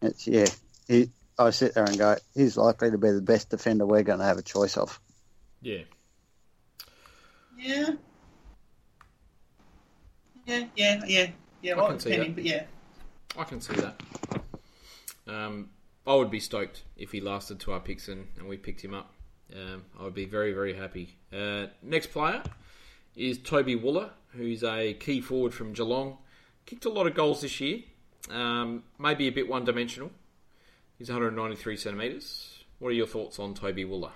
It's 0.00 0.26
yeah. 0.26 0.46
He, 0.86 1.10
I 1.38 1.50
sit 1.50 1.74
there 1.74 1.84
and 1.84 1.96
go, 1.96 2.16
he's 2.34 2.56
likely 2.56 2.90
to 2.90 2.98
be 2.98 3.10
the 3.10 3.22
best 3.22 3.50
defender 3.50 3.86
we're 3.86 4.02
going 4.02 4.18
to 4.18 4.24
have 4.24 4.38
a 4.38 4.42
choice 4.42 4.76
of. 4.76 5.00
Yeah. 5.62 5.82
Yeah. 7.58 7.90
Yeah, 10.46 10.64
yeah, 10.76 11.00
yeah. 11.06 11.30
Yeah, 11.60 11.74
I 11.74 11.76
well, 11.76 11.88
can 11.88 12.00
see 12.00 12.16
that. 12.16 12.34
but 12.34 12.44
yeah. 12.44 12.64
I 13.36 13.44
can 13.44 13.60
see 13.60 13.74
that. 13.74 14.00
Um, 15.26 15.70
I 16.06 16.14
would 16.14 16.30
be 16.30 16.40
stoked 16.40 16.82
if 16.96 17.12
he 17.12 17.20
lasted 17.20 17.60
to 17.60 17.72
our 17.72 17.80
picks 17.80 18.08
and, 18.08 18.26
and 18.38 18.48
we 18.48 18.56
picked 18.56 18.80
him 18.80 18.94
up. 18.94 19.12
Um, 19.54 19.84
I 19.98 20.04
would 20.04 20.14
be 20.14 20.24
very, 20.24 20.52
very 20.52 20.74
happy. 20.74 21.16
Uh, 21.32 21.66
next 21.82 22.12
player 22.12 22.42
is 23.14 23.38
Toby 23.38 23.76
Wooller, 23.76 24.10
who's 24.28 24.64
a 24.64 24.94
key 24.94 25.20
forward 25.20 25.52
from 25.54 25.72
Geelong. 25.72 26.18
Kicked 26.66 26.84
a 26.84 26.90
lot 26.90 27.06
of 27.06 27.14
goals 27.14 27.42
this 27.42 27.60
year. 27.60 27.80
Um, 28.30 28.84
maybe 28.98 29.26
a 29.28 29.32
bit 29.32 29.48
one 29.48 29.64
dimensional. 29.64 30.10
He's 30.98 31.08
193 31.08 31.76
centimetres. 31.76 32.64
What 32.78 32.88
are 32.88 32.92
your 32.92 33.06
thoughts 33.06 33.38
on 33.38 33.54
Toby 33.54 33.84
Wooller? 33.84 34.10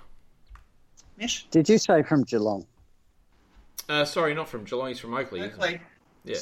Mish? 1.17 1.47
Did 1.51 1.69
you 1.69 1.79
say 1.79 2.03
from 2.03 2.25
Geelong? 2.25 2.67
Uh, 3.89 4.05
sorry, 4.05 4.35
not 4.35 4.49
from 4.49 4.65
Geelong. 4.65 4.89
He's 4.89 4.99
from 4.99 5.15
Oakleigh. 5.15 5.39
isn't 5.47 5.51
he? 5.51 5.57
Oakleigh. 5.57 5.81
Yeah, 6.25 6.37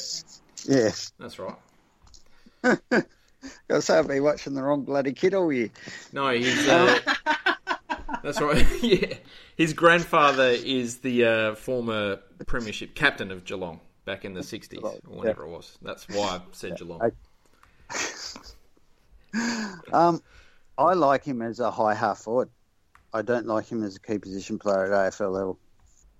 Yes. 0.66 1.12
that's 1.18 1.38
right. 1.38 1.56
I 2.64 3.80
say 3.80 3.98
I've 3.98 4.06
been 4.08 4.22
watching 4.22 4.52
the 4.54 4.62
wrong 4.62 4.82
bloody 4.82 5.12
kid 5.14 5.32
all 5.34 5.50
year. 5.52 5.70
No, 6.12 6.28
he's. 6.30 6.68
Uh, 6.68 6.98
that's 8.22 8.40
right. 8.40 8.66
yeah, 8.82 9.14
his 9.56 9.72
grandfather 9.72 10.48
is 10.50 10.98
the 10.98 11.24
uh, 11.24 11.54
former 11.54 12.18
premiership 12.46 12.94
captain 12.94 13.30
of 13.30 13.44
Geelong 13.46 13.80
back 14.04 14.26
in 14.26 14.34
the 14.34 14.40
'60s 14.42 14.82
or 14.84 14.98
whenever 15.16 15.44
it 15.44 15.48
was. 15.48 15.78
That's 15.80 16.06
why 16.08 16.36
I 16.36 16.40
said 16.52 16.76
Geelong. 16.76 17.12
Um, 19.92 20.22
I 20.78 20.94
like 20.94 21.24
him 21.24 21.42
as 21.42 21.60
a 21.60 21.70
high 21.70 21.94
half 21.94 22.18
forward. 22.18 22.50
I 23.12 23.22
don't 23.22 23.46
like 23.46 23.68
him 23.68 23.82
as 23.82 23.96
a 23.96 24.00
key 24.00 24.18
position 24.18 24.58
player 24.58 24.92
at 24.92 25.12
AFL 25.12 25.32
level. 25.32 25.58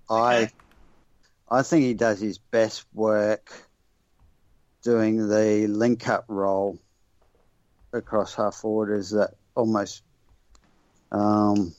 I, 0.09 0.35
Okay. 0.43 0.51
I 1.49 1.61
think 1.63 1.83
he 1.83 1.93
does 1.93 2.19
his 2.19 2.37
best 2.37 2.85
work 2.93 3.51
doing 4.83 5.27
the 5.29 5.67
link 5.67 6.07
up 6.09 6.25
role 6.27 6.79
across 7.93 8.35
half 8.35 8.55
forward 8.55 8.97
as 8.97 9.11
that 9.11 9.35
almost. 9.55 10.03
Um, 11.11 11.73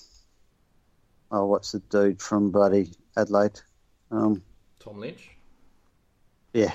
oh, 1.30 1.46
what's 1.46 1.72
the 1.72 1.80
dude 1.80 2.20
from 2.20 2.50
Buddy 2.50 2.90
Adelaide? 3.16 3.60
Um, 4.10 4.42
Tom 4.78 4.98
Lynch. 4.98 5.30
yeah, 6.52 6.72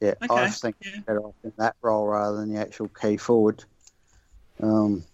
yeah. 0.00 0.14
I 0.20 0.24
Okay, 0.26 0.50
think 0.50 0.76
yeah. 0.84 1.00
better 1.06 1.20
off 1.22 1.34
in 1.44 1.52
that 1.58 1.76
role 1.82 2.06
rather 2.08 2.38
than 2.38 2.52
the 2.52 2.60
actual 2.60 2.88
key 2.88 3.16
forward. 3.16 3.64
Um, 4.62 5.04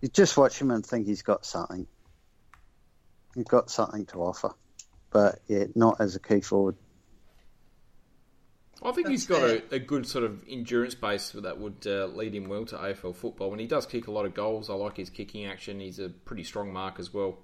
you 0.00 0.08
just 0.08 0.36
watch 0.36 0.60
him 0.60 0.70
and 0.70 0.84
think 0.84 1.06
he's 1.06 1.22
got 1.22 1.46
something. 1.46 1.86
He's 3.34 3.44
got 3.44 3.70
something 3.70 4.06
to 4.06 4.18
offer, 4.18 4.50
but 5.10 5.38
yeah, 5.46 5.64
not 5.74 6.00
as 6.00 6.16
a 6.16 6.20
key 6.20 6.40
forward. 6.40 6.76
I 8.82 8.92
think 8.92 9.08
he's 9.08 9.26
got 9.26 9.42
a, 9.42 9.62
a 9.74 9.78
good 9.78 10.06
sort 10.06 10.24
of 10.24 10.42
endurance 10.48 10.94
base 10.94 11.32
that 11.32 11.58
would 11.58 11.86
uh, 11.86 12.06
lead 12.06 12.34
him 12.34 12.48
well 12.48 12.64
to 12.64 12.76
AFL 12.76 13.14
football. 13.14 13.52
And 13.52 13.60
he 13.60 13.66
does 13.66 13.84
kick 13.84 14.06
a 14.06 14.10
lot 14.10 14.24
of 14.24 14.32
goals. 14.32 14.70
I 14.70 14.74
like 14.74 14.96
his 14.96 15.10
kicking 15.10 15.44
action. 15.44 15.80
He's 15.80 15.98
a 15.98 16.08
pretty 16.08 16.44
strong 16.44 16.72
mark 16.72 16.98
as 16.98 17.12
well. 17.12 17.40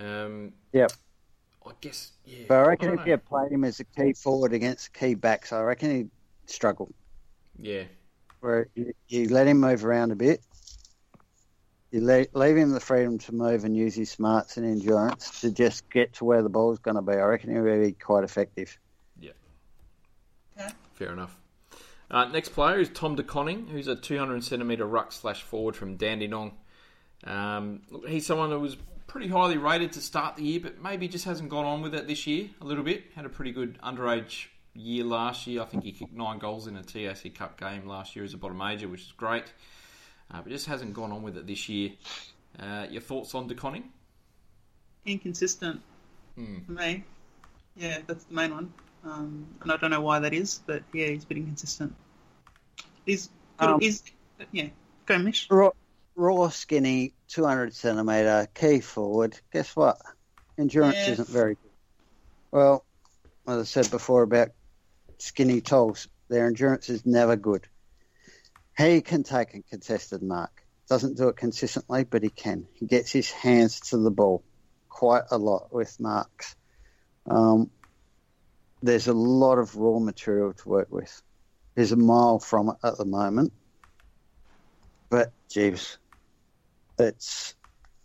Um, 0.00 0.52
Yep. 0.72 0.92
I 1.66 1.70
guess, 1.80 2.12
yeah. 2.26 2.44
But 2.48 2.58
I 2.58 2.62
reckon 2.66 2.88
don't 2.88 2.98
if 2.98 3.06
know. 3.06 3.12
you 3.12 3.18
played 3.18 3.52
him 3.52 3.64
as 3.64 3.80
a 3.80 3.84
key 3.84 4.12
forward 4.12 4.52
against 4.52 4.92
key 4.92 5.14
backs, 5.14 5.52
I 5.52 5.62
reckon 5.62 5.96
he'd 5.96 6.10
struggle. 6.46 6.92
Yeah, 7.58 7.84
Where 8.44 8.68
you, 8.74 8.92
you 9.08 9.28
let 9.30 9.46
him 9.46 9.58
move 9.58 9.86
around 9.86 10.12
a 10.12 10.16
bit, 10.16 10.42
you 11.90 12.04
le 12.04 12.26
leave 12.34 12.58
him 12.58 12.72
the 12.72 12.80
freedom 12.80 13.16
to 13.20 13.34
move 13.34 13.64
and 13.64 13.74
use 13.74 13.94
his 13.94 14.10
smarts 14.10 14.58
and 14.58 14.66
endurance 14.66 15.40
to 15.40 15.50
just 15.50 15.88
get 15.88 16.12
to 16.14 16.26
where 16.26 16.42
the 16.42 16.50
ball's 16.50 16.78
going 16.78 16.96
to 16.96 17.02
be. 17.02 17.14
I 17.14 17.22
reckon 17.22 17.54
he'll 17.54 17.64
be 17.64 17.92
quite 17.92 18.22
effective. 18.22 18.76
Yeah. 19.18 19.30
yeah. 20.58 20.72
Fair 20.92 21.14
enough. 21.14 21.34
Uh, 22.10 22.26
next 22.26 22.50
player 22.50 22.80
is 22.80 22.90
Tom 22.90 23.14
De 23.14 23.22
Koning, 23.22 23.68
who's 23.68 23.88
a 23.88 23.96
200 23.96 24.44
centimetre 24.44 24.84
ruck 24.84 25.12
slash 25.12 25.42
forward 25.42 25.74
from 25.74 25.96
Dandenong. 25.96 26.52
Um, 27.24 27.80
he's 28.06 28.26
someone 28.26 28.50
that 28.50 28.58
was 28.58 28.76
pretty 29.06 29.28
highly 29.28 29.56
rated 29.56 29.92
to 29.92 30.02
start 30.02 30.36
the 30.36 30.42
year, 30.42 30.60
but 30.60 30.82
maybe 30.82 31.08
just 31.08 31.24
hasn't 31.24 31.48
gone 31.48 31.64
on 31.64 31.80
with 31.80 31.94
it 31.94 32.06
this 32.06 32.26
year 32.26 32.50
a 32.60 32.66
little 32.66 32.84
bit. 32.84 33.04
Had 33.14 33.24
a 33.24 33.30
pretty 33.30 33.52
good 33.52 33.78
underage 33.82 34.48
year 34.74 35.04
last 35.04 35.46
year. 35.46 35.62
I 35.62 35.64
think 35.64 35.84
he 35.84 35.92
kicked 35.92 36.12
nine 36.12 36.38
goals 36.38 36.66
in 36.66 36.76
a 36.76 36.82
TAC 36.82 37.34
Cup 37.34 37.58
game 37.58 37.86
last 37.86 38.14
year 38.16 38.24
as 38.24 38.34
a 38.34 38.36
bottom 38.36 38.58
major, 38.58 38.88
which 38.88 39.02
is 39.02 39.12
great. 39.12 39.44
Uh, 40.30 40.40
but 40.42 40.50
just 40.50 40.66
hasn't 40.66 40.94
gone 40.94 41.12
on 41.12 41.22
with 41.22 41.36
it 41.36 41.46
this 41.46 41.68
year. 41.68 41.90
Uh, 42.58 42.86
your 42.90 43.00
thoughts 43.02 43.34
on 43.34 43.46
De 43.46 43.54
Koning? 43.54 43.84
Inconsistent 45.06 45.80
Hmm. 46.36 46.60
for 46.66 46.72
me. 46.72 47.04
Yeah, 47.76 47.98
that's 48.06 48.24
the 48.24 48.34
main 48.34 48.52
one. 48.54 48.72
Um, 49.04 49.46
and 49.60 49.70
I 49.70 49.76
don't 49.76 49.90
know 49.90 50.00
why 50.00 50.18
that 50.20 50.32
is, 50.32 50.60
but 50.66 50.82
yeah, 50.92 51.06
he's 51.08 51.24
a 51.24 51.26
bit 51.26 51.36
inconsistent. 51.38 51.94
He's 53.04 53.28
good. 53.58 53.68
Um, 53.68 53.80
he's 53.80 54.02
yeah. 54.50 54.68
Go, 55.06 55.18
Mish. 55.18 55.46
Raw, 55.50 55.70
raw 56.16 56.48
skinny, 56.48 57.12
200 57.28 57.74
centimetre, 57.74 58.48
key 58.54 58.80
forward. 58.80 59.38
Guess 59.52 59.76
what? 59.76 59.98
Endurance 60.56 60.96
Yeah. 60.96 61.10
isn't 61.12 61.28
very 61.28 61.56
good. 61.56 61.70
Well, 62.50 62.84
as 63.46 63.58
I 63.58 63.64
said 63.64 63.90
before 63.90 64.22
about 64.22 64.48
skinny 65.18 65.60
tolls, 65.60 66.08
their 66.28 66.46
endurance 66.46 66.88
is 66.88 67.04
never 67.06 67.36
good. 67.36 67.66
He 68.76 69.00
can 69.02 69.22
take 69.22 69.54
a 69.54 69.62
contested 69.62 70.22
mark. 70.22 70.50
Doesn't 70.88 71.16
do 71.16 71.28
it 71.28 71.36
consistently, 71.36 72.04
but 72.04 72.22
he 72.22 72.30
can. 72.30 72.66
He 72.74 72.86
gets 72.86 73.10
his 73.10 73.30
hands 73.30 73.80
to 73.90 73.98
the 73.98 74.10
ball 74.10 74.44
quite 74.88 75.24
a 75.30 75.38
lot 75.38 75.72
with 75.72 75.96
marks. 75.98 76.56
Um, 77.28 77.70
there's 78.82 79.08
a 79.08 79.14
lot 79.14 79.58
of 79.58 79.76
raw 79.76 79.98
material 79.98 80.52
to 80.52 80.68
work 80.68 80.88
with. 80.90 81.22
He's 81.74 81.92
a 81.92 81.96
mile 81.96 82.38
from 82.38 82.68
it 82.68 82.76
at 82.84 82.98
the 82.98 83.06
moment. 83.06 83.52
But, 85.10 85.32
Jeeves, 85.50 85.98
it's 86.98 87.54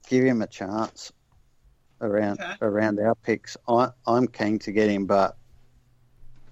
give 0.07 0.24
him 0.24 0.41
a 0.41 0.47
chance 0.47 1.12
around 2.01 2.39
Okay. 2.39 2.55
around 2.62 2.99
our 2.99 3.16
picks. 3.16 3.57
I, 3.68 3.89
I'm 4.07 4.28
keen 4.28 4.60
to 4.60 4.72
get 4.72 4.89
him, 4.89 5.05
but 5.05 5.38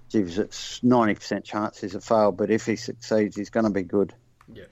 Jeeves, 0.08 0.38
it's 0.38 0.80
90% 0.80 1.44
chance 1.44 1.80
he's 1.80 1.94
a 1.94 2.00
fail. 2.00 2.32
But 2.32 2.50
if 2.50 2.64
he 2.66 2.76
succeeds, 2.76 3.36
he's 3.36 3.50
going 3.50 3.64
to 3.66 3.70
be 3.72 3.82
good. 3.82 4.14
Yeah. 4.52 4.64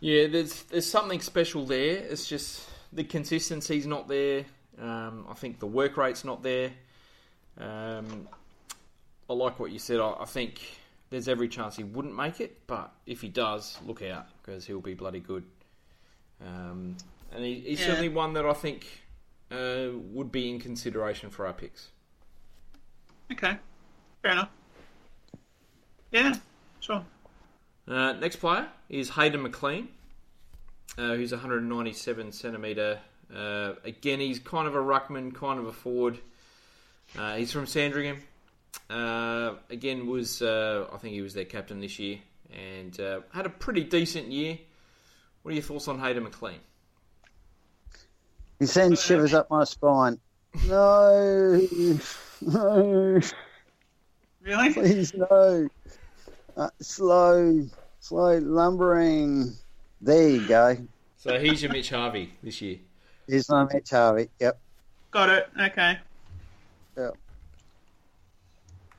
Yeah, 0.00 0.26
there's 0.28 0.62
there's 0.64 0.86
something 0.86 1.20
special 1.20 1.66
there. 1.66 1.96
It's 1.98 2.26
just 2.26 2.66
the 2.92 3.04
consistency's 3.04 3.86
not 3.86 4.08
there. 4.08 4.44
Um, 4.80 5.26
I 5.28 5.34
think 5.34 5.58
the 5.58 5.66
work 5.66 5.96
rate's 5.96 6.24
not 6.24 6.42
there. 6.42 6.70
Um, 7.58 8.26
I 9.28 9.34
like 9.34 9.60
what 9.60 9.70
you 9.70 9.78
said. 9.78 10.00
I, 10.00 10.14
I 10.20 10.24
think 10.24 10.60
there's 11.10 11.28
every 11.28 11.48
chance 11.48 11.76
he 11.76 11.84
wouldn't 11.84 12.16
make 12.16 12.40
it, 12.40 12.66
but 12.66 12.92
if 13.06 13.20
he 13.20 13.28
does, 13.28 13.78
look 13.86 14.00
out 14.02 14.26
because 14.42 14.64
he'll 14.64 14.80
be 14.80 14.94
bloody 14.94 15.20
good. 15.20 15.44
Um, 16.40 16.96
and 17.32 17.44
he, 17.44 17.60
he's 17.60 17.80
Yeah. 17.80 17.86
certainly 17.88 18.08
one 18.08 18.32
that 18.34 18.46
I 18.46 18.54
think 18.54 18.86
uh, 19.50 19.88
would 19.94 20.32
be 20.32 20.48
in 20.48 20.60
consideration 20.60 21.28
for 21.28 21.46
our 21.46 21.52
picks. 21.52 21.88
Okay, 23.32 23.56
fair 24.22 24.32
enough. 24.32 24.50
Yeah, 26.10 26.34
sure. 26.80 27.04
Uh, 27.86 28.12
next 28.14 28.36
player 28.36 28.68
is 28.88 29.10
Hayden 29.10 29.42
McLean, 29.42 29.88
uh, 30.98 31.14
who's 31.14 31.32
197 31.32 32.32
centimetre. 32.32 32.98
Uh, 33.34 33.74
again, 33.84 34.20
he's 34.20 34.38
kind 34.40 34.66
of 34.66 34.74
a 34.74 34.78
ruckman, 34.78 35.34
kind 35.34 35.60
of 35.60 35.66
a 35.66 35.72
forward. 35.72 36.18
Uh, 37.16 37.36
he's 37.36 37.52
from 37.52 37.66
Sandringham. 37.66 38.20
Uh, 38.88 39.54
again, 39.70 40.06
was 40.06 40.42
uh, 40.42 40.86
I 40.92 40.96
think 40.98 41.14
he 41.14 41.22
was 41.22 41.34
their 41.34 41.44
captain 41.44 41.80
this 41.80 41.98
year 41.98 42.18
and 42.52 42.98
uh, 43.00 43.20
had 43.32 43.46
a 43.46 43.50
pretty 43.50 43.84
decent 43.84 44.30
year. 44.30 44.58
What 45.42 45.52
are 45.52 45.54
your 45.54 45.62
thoughts 45.62 45.88
on 45.88 45.98
Hayden 45.98 46.24
McLean? 46.24 46.58
He 48.58 48.66
sends 48.66 49.02
shivers 49.02 49.32
up 49.32 49.50
my 49.50 49.64
spine. 49.64 50.18
No, 50.66 51.66
no, 52.40 53.20
Really? 54.42 54.72
please 54.72 55.12
no. 55.14 55.68
Uh, 56.56 56.68
slow, 56.80 57.66
slow 58.00 58.38
lumbering. 58.38 59.52
There 60.00 60.28
you 60.30 60.48
go. 60.48 60.76
So 61.16 61.38
he's 61.38 61.62
your 61.62 61.72
Mitch 61.72 61.90
Harvey 61.90 62.32
this 62.42 62.60
year. 62.62 62.78
Here's 63.28 63.48
my 63.48 63.66
Mitch 63.72 63.90
Harvey. 63.90 64.28
Yep. 64.40 64.58
Got 65.10 65.28
it. 65.28 65.48
Okay. 65.60 65.98
Yep. 66.96 67.16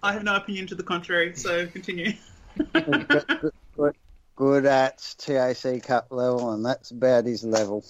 I 0.04 0.14
have 0.14 0.24
no 0.24 0.36
opinion 0.36 0.68
to 0.68 0.76
the 0.76 0.84
contrary, 0.84 1.36
so 1.36 1.68
continue. 1.68 2.14
good, 2.74 3.08
good, 3.78 3.96
good 4.36 4.66
at 4.66 5.16
TAC 5.18 5.84
Cup 5.84 6.08
level, 6.12 6.52
and 6.54 6.66
that's 6.66 6.92
about 6.92 7.26
his 7.26 7.44
level. 7.44 7.84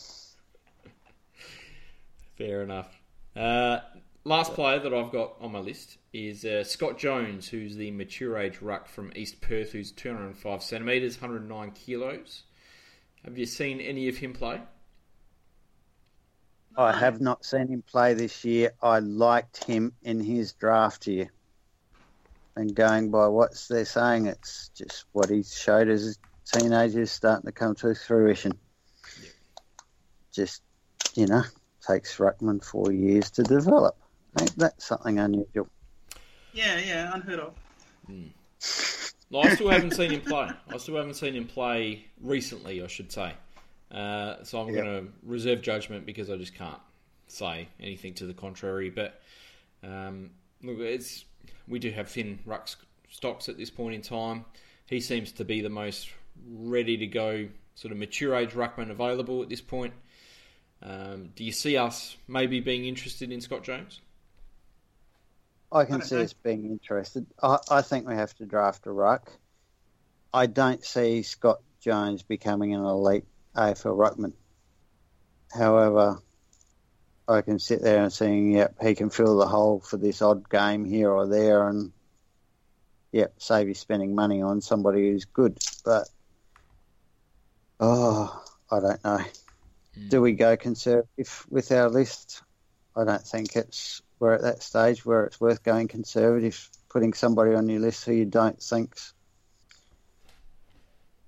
Fair 2.37 2.63
enough. 2.63 2.89
Uh, 3.35 3.79
last 4.23 4.53
player 4.53 4.79
that 4.79 4.93
I've 4.93 5.11
got 5.11 5.35
on 5.39 5.51
my 5.51 5.59
list 5.59 5.97
is 6.13 6.45
uh, 6.45 6.63
Scott 6.63 6.97
Jones, 6.97 7.47
who's 7.47 7.75
the 7.75 7.91
mature 7.91 8.37
age 8.37 8.61
ruck 8.61 8.87
from 8.87 9.11
East 9.15 9.41
Perth, 9.41 9.71
who's 9.71 9.91
205 9.91 10.61
centimetres, 10.61 11.19
109 11.19 11.71
kilos. 11.71 12.43
Have 13.23 13.37
you 13.37 13.45
seen 13.45 13.79
any 13.79 14.07
of 14.07 14.17
him 14.17 14.33
play? 14.33 14.61
I 16.75 16.97
have 16.97 17.19
not 17.19 17.45
seen 17.45 17.67
him 17.67 17.81
play 17.81 18.13
this 18.13 18.45
year. 18.45 18.71
I 18.81 18.99
liked 18.99 19.63
him 19.63 19.93
in 20.03 20.19
his 20.19 20.53
draft 20.53 21.07
year. 21.07 21.31
And 22.55 22.73
going 22.73 23.11
by 23.11 23.27
what 23.27 23.51
they're 23.69 23.85
saying, 23.85 24.27
it's 24.27 24.69
just 24.69 25.05
what 25.11 25.29
he 25.29 25.43
showed 25.43 25.89
as 25.89 26.17
a 26.17 26.59
teenager 26.59 27.01
is 27.01 27.11
starting 27.11 27.45
to 27.45 27.51
come 27.51 27.75
to 27.75 27.95
fruition. 27.95 28.53
Just, 30.33 30.61
you 31.15 31.27
know, 31.27 31.43
takes 31.85 32.17
Ruckman 32.17 32.63
four 32.63 32.91
years 32.91 33.31
to 33.31 33.43
develop. 33.43 34.00
Ain't 34.39 34.57
that 34.57 34.81
something 34.81 35.19
unusual? 35.19 35.67
Yeah, 36.53 36.79
yeah, 36.79 37.11
unheard 37.13 37.39
of. 37.39 37.53
No, 39.29 39.39
I 39.41 39.55
still 39.55 39.69
haven't 39.69 39.91
seen 39.95 40.11
him 40.11 40.21
play. 40.21 40.49
I 40.69 40.77
still 40.77 40.95
haven't 40.97 41.13
seen 41.15 41.35
him 41.35 41.47
play 41.47 42.05
recently, 42.21 42.81
I 42.83 42.87
should 42.87 43.11
say. 43.11 43.33
Uh, 43.91 44.43
so 44.43 44.61
I'm 44.61 44.73
Yep. 44.73 44.83
going 44.83 45.05
to 45.05 45.11
reserve 45.23 45.61
judgment 45.61 46.05
because 46.05 46.29
I 46.29 46.37
just 46.37 46.53
can't 46.55 46.79
say 47.27 47.67
anything 47.79 48.13
to 48.15 48.25
the 48.25 48.33
contrary. 48.33 48.89
But 48.89 49.21
um, 49.83 50.31
look, 50.61 50.79
it's 50.79 51.25
we 51.67 51.79
do 51.79 51.91
have 51.91 52.09
thin 52.09 52.39
ruck 52.45 52.63
s- 52.63 52.75
stocks 53.09 53.47
at 53.49 53.57
this 53.57 53.69
point 53.69 53.95
in 53.95 54.01
time. 54.01 54.45
He 54.85 54.99
seems 54.99 55.31
to 55.33 55.45
be 55.45 55.61
the 55.61 55.69
most 55.69 56.09
ready 56.49 56.97
to 56.97 57.07
go, 57.07 57.47
sort 57.75 57.91
of 57.93 57.97
mature 57.97 58.35
age 58.35 58.51
ruckman 58.51 58.89
available 58.91 59.41
at 59.41 59.49
this 59.49 59.61
point. 59.61 59.93
Um, 60.81 61.29
do 61.35 61.43
you 61.43 61.51
see 61.51 61.77
us 61.77 62.17
maybe 62.27 62.59
being 62.59 62.85
interested 62.85 63.31
in 63.31 63.39
Scott 63.39 63.63
Jones? 63.63 64.01
I 65.71 65.85
can 65.85 65.99
don't 65.99 66.07
see 66.07 66.15
know. 66.15 66.21
us 66.21 66.33
being 66.33 66.65
interested. 66.65 67.25
I, 67.41 67.57
I 67.69 67.81
think 67.81 68.07
we 68.07 68.15
have 68.15 68.35
to 68.35 68.45
draft 68.45 68.85
a 68.87 68.91
ruck. 68.91 69.31
I 70.33 70.45
don't 70.47 70.83
see 70.83 71.23
Scott 71.23 71.61
Jones 71.79 72.23
becoming 72.23 72.73
an 72.73 72.83
elite 72.83 73.25
AFL 73.55 73.97
ruckman. 73.97 74.33
However, 75.53 76.21
I 77.27 77.41
can 77.41 77.59
sit 77.59 77.81
there 77.81 78.03
and 78.03 78.11
saying, 78.11 78.51
yep, 78.51 78.75
he 78.81 78.95
can 78.95 79.09
fill 79.09 79.37
the 79.37 79.47
hole 79.47 79.79
for 79.79 79.97
this 79.97 80.21
odd 80.21 80.49
game 80.49 80.85
here 80.85 81.09
or 81.09 81.27
there, 81.27 81.67
and 81.67 81.91
yep, 83.11 83.33
save 83.37 83.67
you 83.67 83.73
spending 83.73 84.15
money 84.15 84.41
on 84.41 84.61
somebody 84.61 85.09
who's 85.09 85.25
good. 85.25 85.57
But 85.85 86.09
oh, 87.79 88.43
I 88.69 88.79
don't 88.79 89.03
know. 89.03 89.19
Hmm. 89.95 90.09
Do 90.09 90.21
we 90.21 90.33
go 90.33 90.57
conservative 90.57 91.45
with 91.49 91.71
our 91.71 91.89
list? 91.89 92.41
I 92.95 93.05
don't 93.05 93.21
think 93.21 93.55
it's 93.55 94.01
we're 94.21 94.33
at 94.33 94.43
that 94.43 94.61
stage 94.61 95.03
where 95.03 95.25
it's 95.25 95.41
worth 95.41 95.63
going 95.63 95.87
conservative, 95.87 96.69
putting 96.89 97.13
somebody 97.13 97.55
on 97.55 97.67
your 97.67 97.79
list 97.79 98.05
who 98.05 98.13
you 98.13 98.25
don't 98.25 98.61
think's 98.61 99.13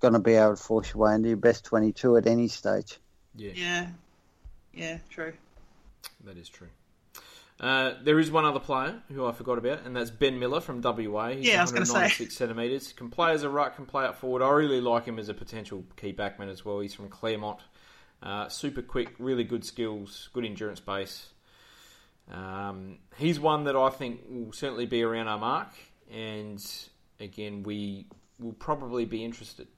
going 0.00 0.14
to 0.14 0.20
be 0.20 0.34
able 0.34 0.56
to 0.56 0.62
force 0.62 0.94
your 0.94 1.02
way 1.02 1.14
into 1.14 1.28
your 1.28 1.36
best 1.36 1.64
22 1.64 2.16
at 2.16 2.26
any 2.28 2.46
stage. 2.46 2.98
Yeah, 3.34 3.52
yeah, 3.54 3.88
Yeah, 4.72 4.98
true. 5.10 5.32
That 6.24 6.38
is 6.38 6.48
true. 6.48 6.68
Uh, 7.58 7.94
there 8.02 8.18
is 8.20 8.30
one 8.30 8.44
other 8.44 8.60
player 8.60 9.02
who 9.12 9.26
I 9.26 9.32
forgot 9.32 9.58
about, 9.58 9.82
and 9.84 9.96
that's 9.96 10.10
Ben 10.10 10.38
Miller 10.38 10.60
from 10.60 10.80
WA. 10.80 11.30
He's 11.30 11.46
Yeah, 11.46 11.58
I 11.58 11.62
was 11.62 11.72
gonna 11.72 11.86
say. 11.86 11.92
196 11.94 12.36
centimetres. 12.36 12.92
Can 12.92 13.10
play 13.10 13.32
as 13.32 13.42
a 13.42 13.48
ruck, 13.48 13.76
can 13.76 13.86
play 13.86 14.04
up 14.04 14.18
forward. 14.18 14.42
I 14.42 14.50
really 14.50 14.80
like 14.80 15.04
him 15.06 15.18
as 15.18 15.28
a 15.28 15.34
potential 15.34 15.84
key 15.96 16.12
backman 16.12 16.50
as 16.50 16.64
well. 16.64 16.80
He's 16.80 16.94
from 16.94 17.08
Claremont. 17.08 17.60
Uh, 18.22 18.48
super 18.48 18.82
quick, 18.82 19.14
really 19.18 19.44
good 19.44 19.64
skills, 19.64 20.28
good 20.32 20.44
endurance 20.44 20.80
base. 20.80 21.28
Um, 22.30 22.98
he's 23.16 23.38
one 23.38 23.64
that 23.64 23.76
I 23.76 23.90
think 23.90 24.20
will 24.28 24.52
certainly 24.52 24.86
be 24.86 25.02
around 25.02 25.28
our 25.28 25.38
mark, 25.38 25.68
and 26.10 26.64
again, 27.20 27.62
we 27.62 28.06
will 28.38 28.54
probably 28.54 29.04
be 29.04 29.24
interested. 29.24 29.68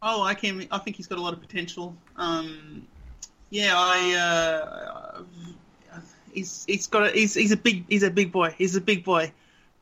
Oh 0.00 0.20
I 0.20 0.24
like 0.24 0.40
him. 0.40 0.66
I 0.70 0.78
think 0.78 0.96
he's 0.96 1.06
got 1.06 1.18
a 1.18 1.20
lot 1.20 1.32
of 1.32 1.40
potential. 1.40 1.96
Um, 2.16 2.86
yeah, 3.50 3.74
I. 3.76 4.14
Uh, 4.14 5.22
he's 6.32 6.64
he's 6.66 6.86
got 6.86 7.08
a, 7.08 7.10
he's 7.10 7.34
he's 7.34 7.52
a 7.52 7.56
big 7.56 7.84
he's 7.88 8.02
a 8.02 8.10
big 8.10 8.32
boy. 8.32 8.54
He's 8.56 8.74
a 8.74 8.80
big 8.80 9.04
boy, 9.04 9.32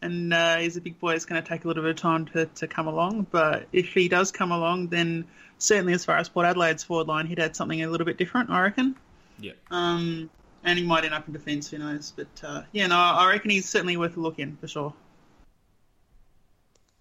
and 0.03 0.35
uh, 0.35 0.57
he's 0.57 0.77
a 0.77 0.81
big 0.81 0.99
boy. 0.99 1.15
It's 1.15 1.25
going 1.25 1.43
to 1.43 1.49
take 1.49 1.65
a 1.65 1.69
little 1.69 1.83
bit 1.83 1.91
of 1.91 1.97
time 1.97 2.27
to, 2.27 2.47
to 2.47 2.67
come 2.67 2.87
along. 2.87 3.29
But 3.31 3.69
if 3.73 3.95
he 3.95 4.09
does 4.09 4.31
come 4.33 4.51
along, 4.53 4.89
then 4.89 5.25
certainly 5.59 5.93
as 5.95 6.05
far 6.05 6.17
as 6.17 6.29
Port 6.29 6.47
Adelaide's 6.47 6.85
forward 6.85 7.07
line, 7.07 7.27
he'd 7.27 7.39
add 7.39 7.57
something 7.57 7.83
a 7.83 7.89
little 7.89 8.05
bit 8.05 8.19
different. 8.19 8.51
I 8.51 8.61
reckon. 8.61 8.97
Yeah. 9.39 9.53
Um, 9.71 9.81
Um, 9.81 10.31
and 10.65 10.79
he 10.79 10.85
might 10.85 11.05
end 11.05 11.15
up 11.15 11.27
in 11.27 11.33
defence. 11.33 11.71
Who 11.71 11.79
knows? 11.79 12.13
But 12.15 12.29
uh, 12.43 12.63
yeah, 12.73 12.87
no, 12.87 12.97
I 12.97 13.31
reckon 13.31 13.51
he's 13.51 13.69
certainly 13.69 13.97
worth 13.97 14.17
a 14.17 14.21
look 14.21 14.39
in 14.39 14.57
for 14.57 14.69
sure. 14.69 14.95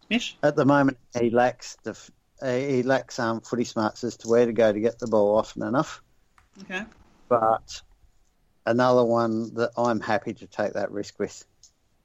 Mish. 0.09 0.37
At 0.41 0.55
the 0.55 0.65
moment, 0.65 0.97
he 1.19 1.29
lacks 1.29 1.77
the 1.83 1.97
he 2.43 2.83
lacks 2.83 3.19
um, 3.19 3.41
footy 3.41 3.65
smarts 3.65 4.03
as 4.03 4.17
to 4.17 4.29
where 4.29 4.45
to 4.45 4.53
go 4.53 4.71
to 4.71 4.79
get 4.79 4.97
the 4.97 5.07
ball 5.07 5.37
often 5.37 5.61
enough. 5.61 6.01
Okay. 6.63 6.83
But 7.27 7.81
another 8.65 9.03
one 9.03 9.53
that 9.55 9.71
I'm 9.77 9.99
happy 9.99 10.33
to 10.33 10.47
take 10.47 10.73
that 10.73 10.91
risk 10.91 11.19
with. 11.19 11.45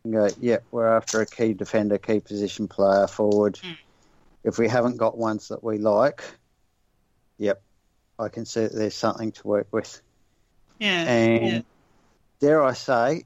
And 0.02 0.12
go, 0.12 0.28
yeah, 0.40 0.58
we're 0.70 0.96
after 0.96 1.20
a 1.20 1.26
key 1.26 1.54
defender, 1.54 1.98
key 1.98 2.20
position 2.20 2.68
player 2.68 3.06
forward. 3.06 3.54
Mm. 3.54 3.76
If 4.42 4.58
we 4.58 4.68
haven't 4.68 4.98
got 4.98 5.16
ones 5.16 5.48
that 5.48 5.64
we 5.64 5.78
like, 5.78 6.22
yep, 7.38 7.62
I 8.18 8.28
can 8.28 8.44
see 8.44 8.62
that 8.62 8.74
there's 8.74 8.94
something 8.94 9.32
to 9.32 9.48
work 9.48 9.68
with. 9.70 10.02
Yeah. 10.78 11.02
And 11.04 11.46
yeah. 11.46 11.60
dare 12.40 12.62
I 12.62 12.72
say, 12.74 13.24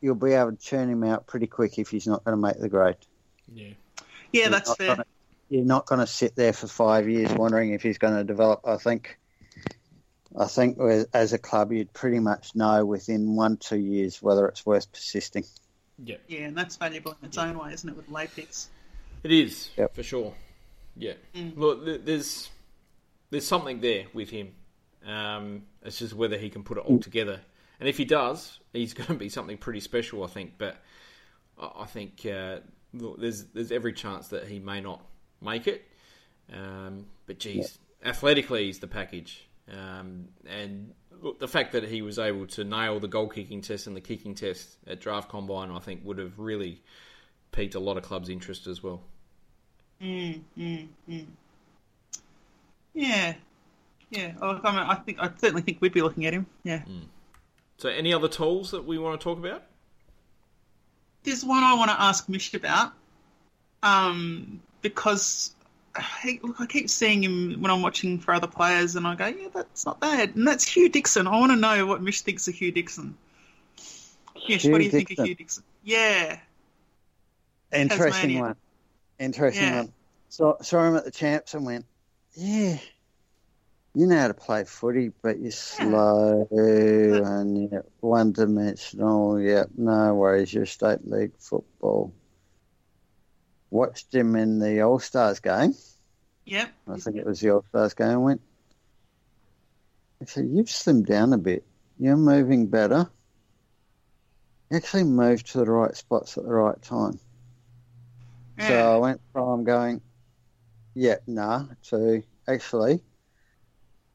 you'll 0.00 0.14
be 0.14 0.32
able 0.32 0.52
to 0.52 0.56
churn 0.58 0.88
him 0.88 1.04
out 1.04 1.26
pretty 1.26 1.46
quick 1.46 1.78
if 1.78 1.88
he's 1.90 2.06
not 2.06 2.24
going 2.24 2.36
to 2.36 2.40
make 2.40 2.58
the 2.58 2.68
grade. 2.68 2.96
Yeah. 3.52 3.68
Yeah, 4.32 4.42
You're 4.42 4.50
that's 4.50 4.74
fair. 4.76 4.88
gonna- 4.88 5.06
you're 5.50 5.64
not 5.64 5.86
going 5.86 6.00
to 6.00 6.06
sit 6.06 6.34
there 6.34 6.52
for 6.54 6.66
five 6.66 7.08
years 7.08 7.30
wondering 7.32 7.72
if 7.74 7.82
he's 7.82 7.98
going 7.98 8.16
to 8.16 8.24
develop. 8.24 8.62
I 8.66 8.76
think, 8.78 9.18
I 10.36 10.46
think 10.46 10.78
as 11.12 11.32
a 11.34 11.38
club, 11.38 11.70
you'd 11.70 11.92
pretty 11.92 12.18
much 12.18 12.54
know 12.56 12.84
within 12.84 13.36
one 13.36 13.58
two 13.58 13.78
years 13.78 14.20
whether 14.22 14.48
it's 14.48 14.64
worth 14.66 14.90
persisting. 14.90 15.44
Yeah. 16.02 16.16
Yeah, 16.26 16.40
and 16.40 16.56
that's 16.56 16.76
valuable 16.76 17.14
in 17.20 17.28
its 17.28 17.38
own 17.38 17.58
way, 17.58 17.72
isn't 17.74 17.88
it, 17.88 17.94
with 17.96 18.08
lay 18.08 18.26
picks? 18.26 18.68
It 19.22 19.30
is 19.32 19.68
Yep. 19.76 19.94
for 19.94 20.02
sure. 20.02 20.34
Yeah. 20.96 21.12
Mm. 21.34 21.56
Look, 21.56 22.04
there's 22.04 22.50
there's 23.30 23.46
something 23.46 23.80
there 23.80 24.06
with 24.14 24.30
him. 24.30 24.52
Um, 25.06 25.62
it's 25.82 25.98
just 25.98 26.14
whether 26.14 26.38
he 26.38 26.50
can 26.50 26.62
put 26.62 26.78
it 26.78 26.84
all 26.84 26.98
together, 26.98 27.40
and 27.80 27.88
if 27.88 27.96
he 27.96 28.04
does, 28.04 28.58
he's 28.72 28.94
going 28.94 29.08
to 29.08 29.14
be 29.14 29.28
something 29.28 29.58
pretty 29.58 29.80
special, 29.80 30.24
I 30.24 30.28
think. 30.28 30.54
But 30.58 30.76
I 31.58 31.70
I 31.80 31.86
think 31.86 32.26
uh, 32.26 32.58
look, 32.92 33.20
there's 33.20 33.44
there's 33.46 33.72
every 33.72 33.92
chance 33.92 34.28
that 34.28 34.46
he 34.46 34.58
may 34.58 34.80
not 34.80 35.02
make 35.40 35.66
it. 35.66 35.84
Um, 36.52 37.06
but 37.26 37.38
geez, 37.38 37.78
athletically, 38.04 38.66
he's 38.66 38.78
the 38.78 38.86
package. 38.86 39.48
Um, 39.70 40.28
and 40.46 40.92
look, 41.22 41.38
the 41.38 41.48
fact 41.48 41.72
that 41.72 41.84
he 41.84 42.02
was 42.02 42.18
able 42.18 42.46
to 42.48 42.64
nail 42.64 43.00
the 43.00 43.08
goal 43.08 43.28
kicking 43.28 43.62
test 43.62 43.86
and 43.86 43.96
the 43.96 44.00
kicking 44.00 44.34
test 44.34 44.76
at 44.86 45.00
draft 45.00 45.28
combine, 45.28 45.70
I 45.70 45.78
think, 45.78 46.04
would 46.04 46.18
have 46.18 46.38
really 46.38 46.82
piqued 47.52 47.74
a 47.74 47.80
lot 47.80 47.96
of 47.96 48.02
clubs' 48.02 48.28
interest 48.28 48.66
as 48.66 48.82
well. 48.82 49.02
Mm, 50.02 50.40
mm, 50.58 50.88
mm. 51.08 51.26
Yeah, 52.92 53.34
yeah. 54.16 54.32
Oh, 54.40 54.60
I, 54.62 54.70
mean, 54.70 54.80
I 54.80 54.94
think 54.94 55.18
I 55.20 55.30
certainly 55.38 55.62
think 55.62 55.78
we'd 55.80 55.92
be 55.92 56.02
looking 56.02 56.26
at 56.26 56.32
him. 56.32 56.46
Yeah. 56.62 56.82
So, 57.78 57.88
any 57.88 58.12
other 58.12 58.28
tools 58.28 58.70
that 58.70 58.84
we 58.84 58.98
want 58.98 59.20
to 59.20 59.24
talk 59.24 59.38
about? 59.38 59.62
There's 61.24 61.44
one 61.44 61.62
I 61.62 61.74
want 61.74 61.90
to 61.90 62.00
ask 62.00 62.28
Mish 62.28 62.52
about, 62.54 62.92
um, 63.82 64.60
because 64.82 65.54
hey, 65.98 66.40
look, 66.42 66.60
I 66.60 66.66
keep 66.66 66.90
seeing 66.90 67.22
him 67.22 67.60
when 67.60 67.70
I'm 67.70 67.82
watching 67.82 68.18
for 68.18 68.34
other 68.34 68.46
players, 68.46 68.96
and 68.96 69.06
I 69.06 69.14
go, 69.14 69.26
yeah, 69.26 69.48
that's 69.52 69.86
not 69.86 70.00
bad. 70.00 70.34
And 70.36 70.46
that's 70.46 70.64
Hugh 70.64 70.88
Dixon. 70.88 71.26
I 71.26 71.38
want 71.38 71.52
to 71.52 71.56
know 71.56 71.86
what 71.86 72.02
Mish 72.02 72.22
thinks 72.22 72.48
of 72.48 72.54
Hugh 72.54 72.72
Dixon. 72.72 73.16
Mish, 74.48 74.64
what 74.66 74.78
do 74.78 74.84
you 74.84 74.90
think 74.90 75.10
of 75.16 75.24
Hugh 75.24 75.34
Dixon? 75.34 75.62
Yeah. 75.82 76.38
Interesting 77.72 78.12
Tasmania. 78.12 78.40
one. 78.40 78.56
Interesting 79.18 79.62
Yeah. 79.62 79.76
one. 79.82 79.92
So, 80.28 80.56
saw 80.62 80.88
him 80.88 80.96
at 80.96 81.04
the 81.04 81.10
champs 81.10 81.54
and 81.54 81.64
went, 81.64 81.86
yeah, 82.34 82.78
you 83.94 84.06
know 84.06 84.18
how 84.18 84.28
to 84.28 84.34
play 84.34 84.64
footy, 84.64 85.12
but 85.22 85.38
you're 85.38 85.52
slow 85.52 86.48
and 86.50 87.70
you're 87.70 87.84
one 88.00 88.32
dimensional. 88.32 89.40
Yep, 89.40 89.70
no 89.76 90.14
worries. 90.14 90.52
You're 90.52 90.66
state 90.66 91.06
league 91.08 91.32
football. 91.38 92.12
Watched 93.70 94.12
him 94.14 94.34
in 94.34 94.58
the 94.58 94.82
All 94.82 94.98
Stars 94.98 95.40
game. 95.40 95.74
Yep. 96.44 96.68
I 96.88 96.96
think 96.98 97.16
it 97.16 97.26
was 97.26 97.40
the 97.40 97.50
All 97.50 97.64
Stars 97.68 97.94
game. 97.94 98.22
Went, 98.22 98.40
actually, 100.20 100.48
you've 100.48 100.66
slimmed 100.66 101.06
down 101.06 101.32
a 101.32 101.38
bit. 101.38 101.64
You're 101.98 102.16
moving 102.16 102.66
better. 102.66 103.08
You 104.70 104.76
actually 104.76 105.04
moved 105.04 105.46
to 105.52 105.58
the 105.58 105.70
right 105.70 105.94
spots 105.96 106.36
at 106.36 106.44
the 106.44 106.52
right 106.52 106.80
time. 106.82 107.20
So 108.58 108.94
I 108.94 108.96
went 108.98 109.20
from 109.32 109.64
going, 109.64 110.00
Yeah, 110.94 111.16
nah. 111.26 111.66
to 111.90 112.22
actually, 112.48 113.00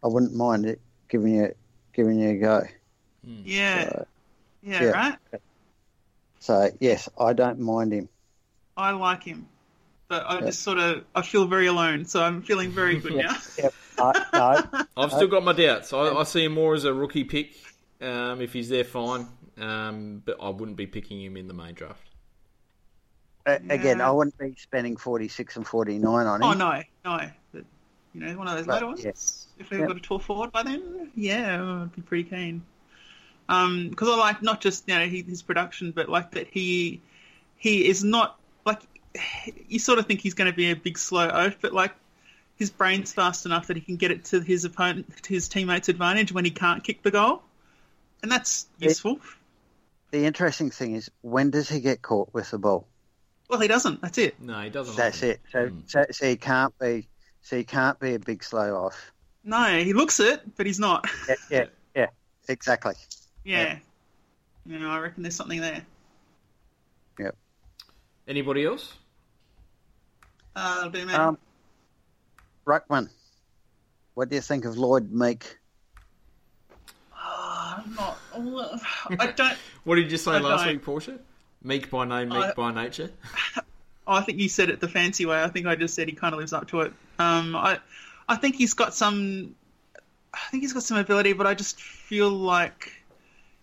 I 0.03 0.07
wouldn't 0.07 0.33
mind 0.35 0.65
it 0.65 0.79
giving 1.09 1.35
you 1.35 1.53
giving 1.93 2.19
you 2.19 2.29
a 2.29 2.35
go. 2.37 2.63
Yeah. 3.23 3.91
Uh, 3.93 4.03
yeah, 4.63 4.83
yeah. 4.83 4.89
right? 4.89 5.17
So 6.39 6.69
yes, 6.79 7.09
I 7.19 7.33
don't 7.33 7.59
mind 7.59 7.93
him. 7.93 8.09
I 8.77 8.91
like 8.91 9.23
him. 9.23 9.47
But 10.07 10.25
I 10.27 10.41
just 10.41 10.63
sort 10.63 10.79
of, 10.79 11.03
I 11.13 11.21
feel 11.21 11.45
very 11.45 11.67
alone, 11.67 12.03
so 12.03 12.23
I'm 12.23 12.41
feeling 12.41 12.71
very 12.71 12.97
good 12.99 13.15
now. 13.15 13.35
Yep. 13.59 13.73
I, 13.99 14.25
no, 14.73 14.85
I've 14.97 15.11
still 15.11 15.27
got 15.27 15.43
my 15.43 15.53
doubts. 15.53 15.93
I, 15.93 15.99
I 15.99 16.23
see 16.23 16.45
him 16.45 16.53
more 16.53 16.73
as 16.73 16.85
a 16.85 16.93
rookie 16.93 17.25
pick. 17.25 17.53
Um, 18.01 18.41
if 18.41 18.53
he's 18.53 18.69
there, 18.69 18.85
fine. 18.85 19.27
Um, 19.59 20.23
but 20.25 20.37
I 20.41 20.49
wouldn't 20.49 20.77
be 20.77 20.87
picking 20.87 21.21
him 21.21 21.37
in 21.37 21.47
the 21.47 21.53
main 21.53 21.75
draft. 21.75 22.09
a- 23.45 23.55
again, 23.69 23.99
Yeah. 23.99 24.07
I 24.07 24.11
wouldn't 24.11 24.37
be 24.37 24.55
spending 24.57 24.95
forty 24.97 25.27
six 25.27 25.57
and 25.57 25.67
forty 25.67 25.99
nine 25.99 26.25
on 26.25 26.41
him. 26.41 26.47
Oh, 26.49 26.53
no, 26.53 26.81
no. 27.05 27.61
But, 28.13 28.21
you 28.21 28.25
know, 28.27 28.37
one 28.37 28.47
of 28.47 28.55
those 28.57 28.65
But, 28.65 28.73
later 28.73 28.87
ones. 28.87 29.03
yes. 29.03 29.47
If 29.57 29.69
we've 29.69 29.79
Yeah. 29.81 29.87
got 29.87 29.97
a 29.97 29.99
tour 29.99 30.19
forward 30.19 30.51
by 30.51 30.63
then, 30.63 31.11
yeah, 31.15 31.81
I'd 31.83 31.95
be 31.95 32.01
pretty 32.01 32.29
keen. 32.29 32.63
Um, 33.49 33.89
because 33.89 34.07
I 34.09 34.15
like 34.15 34.41
not 34.43 34.61
just 34.61 34.87
you 34.87 34.93
know 34.95 35.07
his 35.07 35.41
production, 35.41 35.91
but 35.91 36.07
like 36.07 36.31
that 36.31 36.47
he 36.47 37.01
he 37.57 37.87
is 37.87 38.03
not 38.03 38.39
like 38.65 38.79
you 39.67 39.79
sort 39.79 39.97
of 39.99 40.05
think 40.05 40.21
he's 40.21 40.35
going 40.35 40.49
to 40.49 40.55
be 40.55 40.69
a 40.71 40.75
big 40.75 40.97
slow 40.97 41.27
oaf, 41.27 41.57
but 41.59 41.73
like 41.73 41.93
his 42.57 42.69
brain's 42.69 43.11
fast 43.11 43.45
enough 43.45 43.67
that 43.67 43.75
he 43.77 43.81
can 43.81 43.95
get 43.95 44.11
it 44.11 44.25
to 44.25 44.39
his 44.41 44.65
opponent, 44.65 45.23
to 45.23 45.33
his 45.33 45.49
teammates' 45.49 45.89
advantage 45.89 46.31
when 46.31 46.45
he 46.45 46.51
can't 46.51 46.83
kick 46.83 47.01
the 47.01 47.09
goal, 47.11 47.41
and 48.21 48.31
that's 48.31 48.67
It- 48.79 48.85
useful. 48.89 49.19
The 50.11 50.25
interesting 50.25 50.69
thing 50.71 50.95
is, 50.95 51.11
when 51.21 51.51
does 51.51 51.69
he 51.69 51.79
get 51.81 52.01
caught 52.01 52.33
with 52.33 52.49
the 52.51 52.57
ball? 52.57 52.87
Well, 53.49 53.59
he 53.59 53.67
doesn't. 53.67 54.01
That's 54.01 54.17
it. 54.19 54.39
No, 54.39 54.59
he 54.61 54.69
doesn't. 54.69 54.95
That's 54.95 55.17
often. 55.17 55.29
it. 55.29 55.41
So, 55.51 55.67
Mm. 55.69 55.81
so, 55.87 56.05
so 56.11 56.27
he 56.29 56.35
can't 56.35 56.77
be. 56.79 57.07
So 57.41 57.57
he 57.57 57.63
can't 57.63 57.99
be 57.99 58.13
a 58.15 58.19
big 58.19 58.43
slow 58.43 58.75
off. 58.75 59.11
No, 59.43 59.79
he 59.79 59.93
looks 59.93 60.19
it, 60.19 60.41
but 60.57 60.65
he's 60.65 60.79
not. 60.79 61.07
Yeah, 61.27 61.35
yeah, 61.49 61.65
yeah, 61.95 62.07
exactly. 62.47 62.93
yeah. 63.43 63.79
You 64.65 64.77
know, 64.79 64.89
I 64.89 64.99
reckon 64.99 65.23
there's 65.23 65.35
something 65.35 65.61
there. 65.61 65.83
Yep. 67.17 67.35
Anybody 68.27 68.65
else? 68.65 68.93
Uh, 70.55 70.75
that'll 70.75 70.91
do, 70.91 71.05
mate. 71.05 71.15
Um, 71.15 71.37
Ruckman, 72.67 73.09
what 74.13 74.29
do 74.29 74.35
you 74.35 74.41
think 74.41 74.65
of 74.65 74.77
Lloyd 74.77 75.11
Meek? 75.11 75.57
I'm 77.15 77.95
not. 77.95 78.17
I 79.19 79.27
don't. 79.35 79.57
What 79.85 79.95
did 79.95 80.11
you 80.11 80.17
say 80.17 80.31
I 80.31 80.39
last 80.39 80.65
don't. 80.65 80.73
week, 80.73 80.83
Portia? 80.83 81.19
Meek 81.63 81.89
by 81.89 82.05
name, 82.05 82.29
meek 82.29 82.37
I- 82.37 82.53
by 82.53 82.71
nature. 82.73 83.09
Oh, 84.09 84.15
I 84.15 84.21
think 84.21 84.39
you 84.39 84.49
said 84.49 84.71
it 84.71 84.79
the 84.79 84.87
fancy 84.87 85.27
way. 85.27 85.39
I 85.39 85.49
think 85.49 85.67
I 85.67 85.75
just 85.75 85.93
said 85.93 86.07
he 86.07 86.15
kind 86.15 86.33
of 86.33 86.39
lives 86.39 86.51
up 86.51 86.67
to 86.69 86.81
it. 86.81 86.93
Um, 87.19 87.55
I, 87.55 87.77
I 88.27 88.37
think 88.37 88.55
he's 88.55 88.73
got 88.73 88.95
some. 88.95 89.55
I 90.33 90.39
think 90.49 90.63
he's 90.63 90.73
got 90.73 90.81
some 90.81 90.97
ability, 90.97 91.33
but 91.33 91.45
I 91.45 91.53
just 91.53 91.79
feel 91.79 92.31
like 92.31 92.91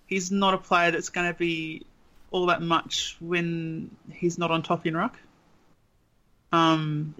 he's 0.06 0.30
not 0.30 0.54
a 0.54 0.58
player 0.58 0.92
that's 0.92 1.08
going 1.08 1.26
to 1.26 1.36
be 1.36 1.84
all 2.30 2.46
that 2.46 2.62
much 2.62 3.16
when 3.18 3.90
he's 4.12 4.38
not 4.38 4.52
on 4.52 4.62
top 4.62 4.86
in 4.86 4.96
ruck. 4.96 5.16
Um, 6.52 7.16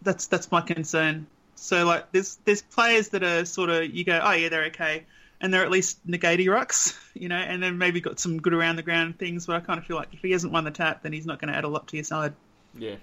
that's 0.00 0.26
that's 0.28 0.50
my 0.50 0.62
concern. 0.62 1.26
So 1.56 1.84
like, 1.84 2.10
there's 2.10 2.38
there's 2.46 2.62
players 2.62 3.10
that 3.10 3.22
are 3.22 3.44
sort 3.44 3.68
of 3.68 3.94
you 3.94 4.04
go, 4.04 4.18
oh 4.22 4.32
yeah, 4.32 4.48
they're 4.48 4.64
okay, 4.68 5.04
and 5.40 5.52
they're 5.52 5.64
at 5.64 5.70
least 5.70 6.06
negati 6.06 6.46
rucks, 6.46 6.98
you 7.14 7.28
know, 7.28 7.36
and 7.36 7.62
then 7.62 7.78
maybe 7.78 8.00
got 8.00 8.18
some 8.20 8.40
good 8.40 8.54
around 8.54 8.76
the 8.76 8.82
ground 8.82 9.18
things. 9.18 9.46
But 9.46 9.56
I 9.56 9.60
kind 9.60 9.78
of 9.78 9.86
feel 9.86 9.96
like 9.96 10.12
if 10.12 10.20
he 10.20 10.30
hasn't 10.32 10.52
won 10.52 10.64
the 10.64 10.70
tap, 10.70 11.02
then 11.02 11.12
he's 11.12 11.26
not 11.26 11.40
going 11.40 11.52
to 11.52 11.56
add 11.58 11.64
a 11.64 11.68
lot 11.68 11.88
to 11.88 11.96
your 11.96 12.04
side. 12.04 12.34
Yeah. 12.76 12.96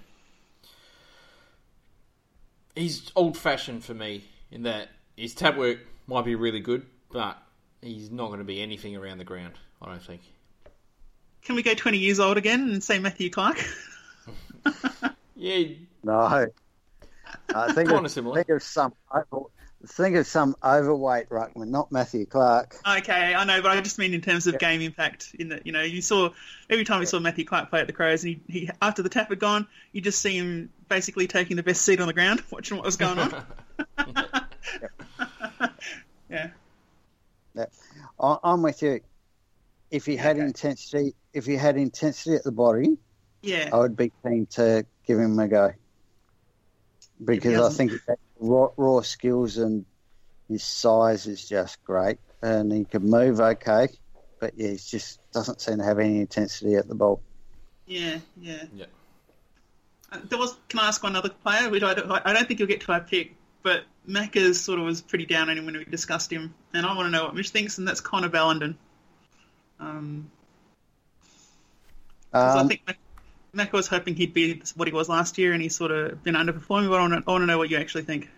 He's 2.74 3.10
old 3.16 3.36
fashioned 3.36 3.84
for 3.84 3.94
me 3.94 4.24
in 4.50 4.62
that 4.62 4.88
his 5.16 5.34
tap 5.34 5.56
work 5.56 5.78
might 6.06 6.24
be 6.24 6.34
really 6.36 6.60
good, 6.60 6.86
but 7.10 7.36
he's 7.82 8.10
not 8.10 8.28
going 8.28 8.38
to 8.38 8.44
be 8.44 8.62
anything 8.62 8.96
around 8.96 9.18
the 9.18 9.24
ground, 9.24 9.54
I 9.82 9.86
don't 9.86 10.02
think. 10.02 10.20
Can 11.42 11.56
we 11.56 11.62
go 11.62 11.74
20 11.74 11.98
years 11.98 12.20
old 12.20 12.36
again 12.36 12.60
and 12.70 12.82
say 12.82 12.98
Matthew 12.98 13.30
Clark? 13.30 13.62
Yeah, 15.40 15.68
No, 16.02 16.18
I 17.54 17.72
think 17.72 17.88
Kinda 17.90 18.04
of, 18.04 18.10
similar. 18.10 18.34
think 18.34 18.48
of 18.48 18.60
some 18.60 18.92
over, 19.12 19.46
think 19.86 20.16
of 20.16 20.26
some 20.26 20.56
overweight 20.62 21.28
ruckman, 21.28 21.68
not 21.68 21.92
Matthew 21.92 22.26
Clark. 22.26 22.76
okay, 22.86 23.34
I 23.34 23.44
know, 23.44 23.62
but 23.62 23.70
I 23.70 23.80
just 23.80 23.98
mean 23.98 24.12
in 24.14 24.20
terms 24.20 24.46
of 24.46 24.58
game 24.58 24.80
impact. 24.80 25.34
In 25.38 25.50
that, 25.50 25.66
you 25.66 25.72
know, 25.72 25.82
you 25.82 26.02
saw 26.02 26.30
every 26.68 26.84
time 26.84 27.00
we 27.00 27.06
saw 27.06 27.20
Matthew 27.20 27.44
Clark 27.44 27.70
play 27.70 27.80
at 27.80 27.86
the 27.86 27.92
Crows, 27.92 28.24
and 28.24 28.40
he, 28.48 28.60
he 28.60 28.70
after 28.82 29.02
the 29.02 29.08
tap 29.08 29.28
had 29.28 29.38
gone, 29.38 29.66
you 29.92 30.00
just 30.00 30.20
see 30.20 30.36
him 30.36 30.70
basically 30.88 31.26
taking 31.26 31.56
the 31.56 31.62
best 31.62 31.82
seat 31.82 32.00
on 32.00 32.06
the 32.06 32.12
ground, 32.12 32.42
watching 32.50 32.76
what 32.76 32.86
was 32.86 32.96
going 32.96 33.18
on. 33.18 33.44
yeah, 36.30 36.50
I, 38.20 38.36
I'm 38.42 38.62
with 38.62 38.82
you. 38.82 39.00
If 39.90 40.04
he 40.04 40.16
had 40.16 40.36
Okay. 40.36 40.44
intensity, 40.44 41.14
if 41.32 41.46
he 41.46 41.56
had 41.56 41.76
intensity 41.76 42.34
at 42.34 42.44
the 42.44 42.52
body, 42.52 42.98
yeah, 43.42 43.70
I 43.72 43.78
would 43.78 43.96
be 43.96 44.12
keen 44.24 44.46
to 44.52 44.84
give 45.06 45.18
him 45.18 45.38
a 45.38 45.48
go 45.48 45.72
because 47.24 47.58
I 47.58 47.70
think 47.70 47.92
got 48.06 48.18
raw, 48.40 48.68
raw 48.76 49.00
skills 49.02 49.58
and 49.58 49.84
his 50.48 50.62
size 50.62 51.26
is 51.26 51.48
just 51.48 51.82
great, 51.84 52.18
and 52.42 52.72
he 52.72 52.84
can 52.84 53.02
move 53.02 53.40
okay, 53.40 53.88
but 54.40 54.52
yeah, 54.56 54.68
he 54.70 54.76
just 54.76 55.20
doesn't 55.32 55.60
seem 55.60 55.78
to 55.78 55.84
have 55.84 55.98
any 55.98 56.20
intensity 56.20 56.74
at 56.76 56.88
the 56.88 56.94
ball. 56.94 57.20
yeah, 57.86 58.18
yeah. 58.40 58.64
Yeah. 58.74 58.86
Uh, 60.10 60.20
there 60.28 60.38
was. 60.38 60.56
Can 60.68 60.80
I 60.80 60.88
ask 60.88 61.02
one 61.02 61.16
other 61.16 61.28
player? 61.28 61.68
Which 61.68 61.82
I 61.82 61.92
don't, 61.94 62.10
I 62.10 62.32
don't 62.32 62.48
think 62.48 62.60
you'll 62.60 62.68
get 62.68 62.80
to 62.82 62.92
our 62.92 63.00
pick, 63.00 63.34
but 63.62 63.84
Macca's 64.08 64.58
sort 64.58 64.78
of 64.78 64.86
was 64.86 65.02
pretty 65.02 65.26
down 65.26 65.50
on 65.50 65.58
him 65.58 65.66
when 65.66 65.76
we 65.76 65.84
discussed 65.84 66.32
him, 66.32 66.54
and 66.72 66.86
I 66.86 66.96
want 66.96 67.06
to 67.06 67.10
know 67.10 67.24
what 67.24 67.34
Mish 67.34 67.50
thinks, 67.50 67.76
and 67.76 67.86
that's 67.86 68.00
Connor 68.00 68.30
Ballenden. 68.30 68.74
Um, 69.80 70.30
'cause 72.32 72.56
I 72.56 72.60
Um, 72.60 72.68
think 72.68 72.82
Mac, 73.58 73.66
Mac 73.66 73.72
was 73.72 73.88
hoping 73.88 74.14
he'd 74.14 74.32
be 74.32 74.62
what 74.76 74.86
he 74.86 74.94
was 74.94 75.08
last 75.08 75.36
year, 75.36 75.52
and 75.52 75.60
he's 75.60 75.74
sort 75.74 75.90
of 75.90 76.22
been 76.22 76.36
underperforming. 76.36 76.88
But 76.88 76.98
I 76.98 77.00
want 77.00 77.12
to, 77.14 77.24
I 77.26 77.30
want 77.32 77.42
to 77.42 77.46
know 77.46 77.58
what 77.58 77.70
you 77.70 77.76
actually 77.76 78.04
think. 78.04 78.30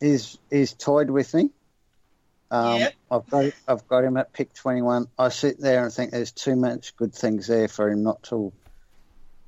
he's 0.00 0.38
he's 0.48 0.72
toyed 0.72 1.10
with 1.10 1.34
me. 1.34 1.50
Um, 2.52 2.80
Yep. 2.80 2.94
I've 3.10 3.28
got 3.28 3.52
I've 3.66 3.88
got 3.88 4.04
him 4.04 4.16
at 4.16 4.32
pick 4.32 4.54
twenty 4.54 4.80
one. 4.80 5.08
I 5.18 5.28
sit 5.30 5.60
there 5.60 5.82
and 5.82 5.92
think 5.92 6.12
there's 6.12 6.30
too 6.30 6.54
much 6.54 6.94
good 6.96 7.12
things 7.12 7.48
there 7.48 7.66
for 7.66 7.90
him 7.90 8.04
not 8.04 8.22
to 8.24 8.52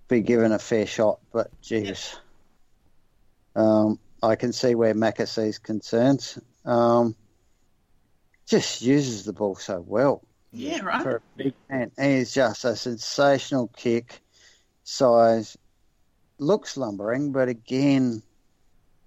be 0.08 0.20
given 0.20 0.50
a 0.50 0.58
fair 0.58 0.86
shot. 0.86 1.20
But 1.32 1.50
Jesus, 1.62 2.18
um, 3.54 4.00
I 4.20 4.34
can 4.34 4.52
see 4.52 4.74
where 4.74 4.94
Macca 4.94 5.28
sees 5.28 5.58
concerns. 5.58 6.36
Um, 6.64 7.14
just 8.48 8.82
uses 8.82 9.24
the 9.24 9.32
ball 9.32 9.54
so 9.54 9.84
well 9.86 10.22
Yeah, 10.52 10.82
right. 10.82 11.02
for 11.02 11.16
a 11.16 11.20
big 11.36 11.54
man. 11.68 11.90
He's 11.98 12.32
just 12.32 12.64
a 12.64 12.74
sensational 12.74 13.68
kick, 13.76 14.20
size, 14.84 15.56
looks 16.38 16.76
lumbering, 16.76 17.32
but 17.32 17.48
again, 17.48 18.22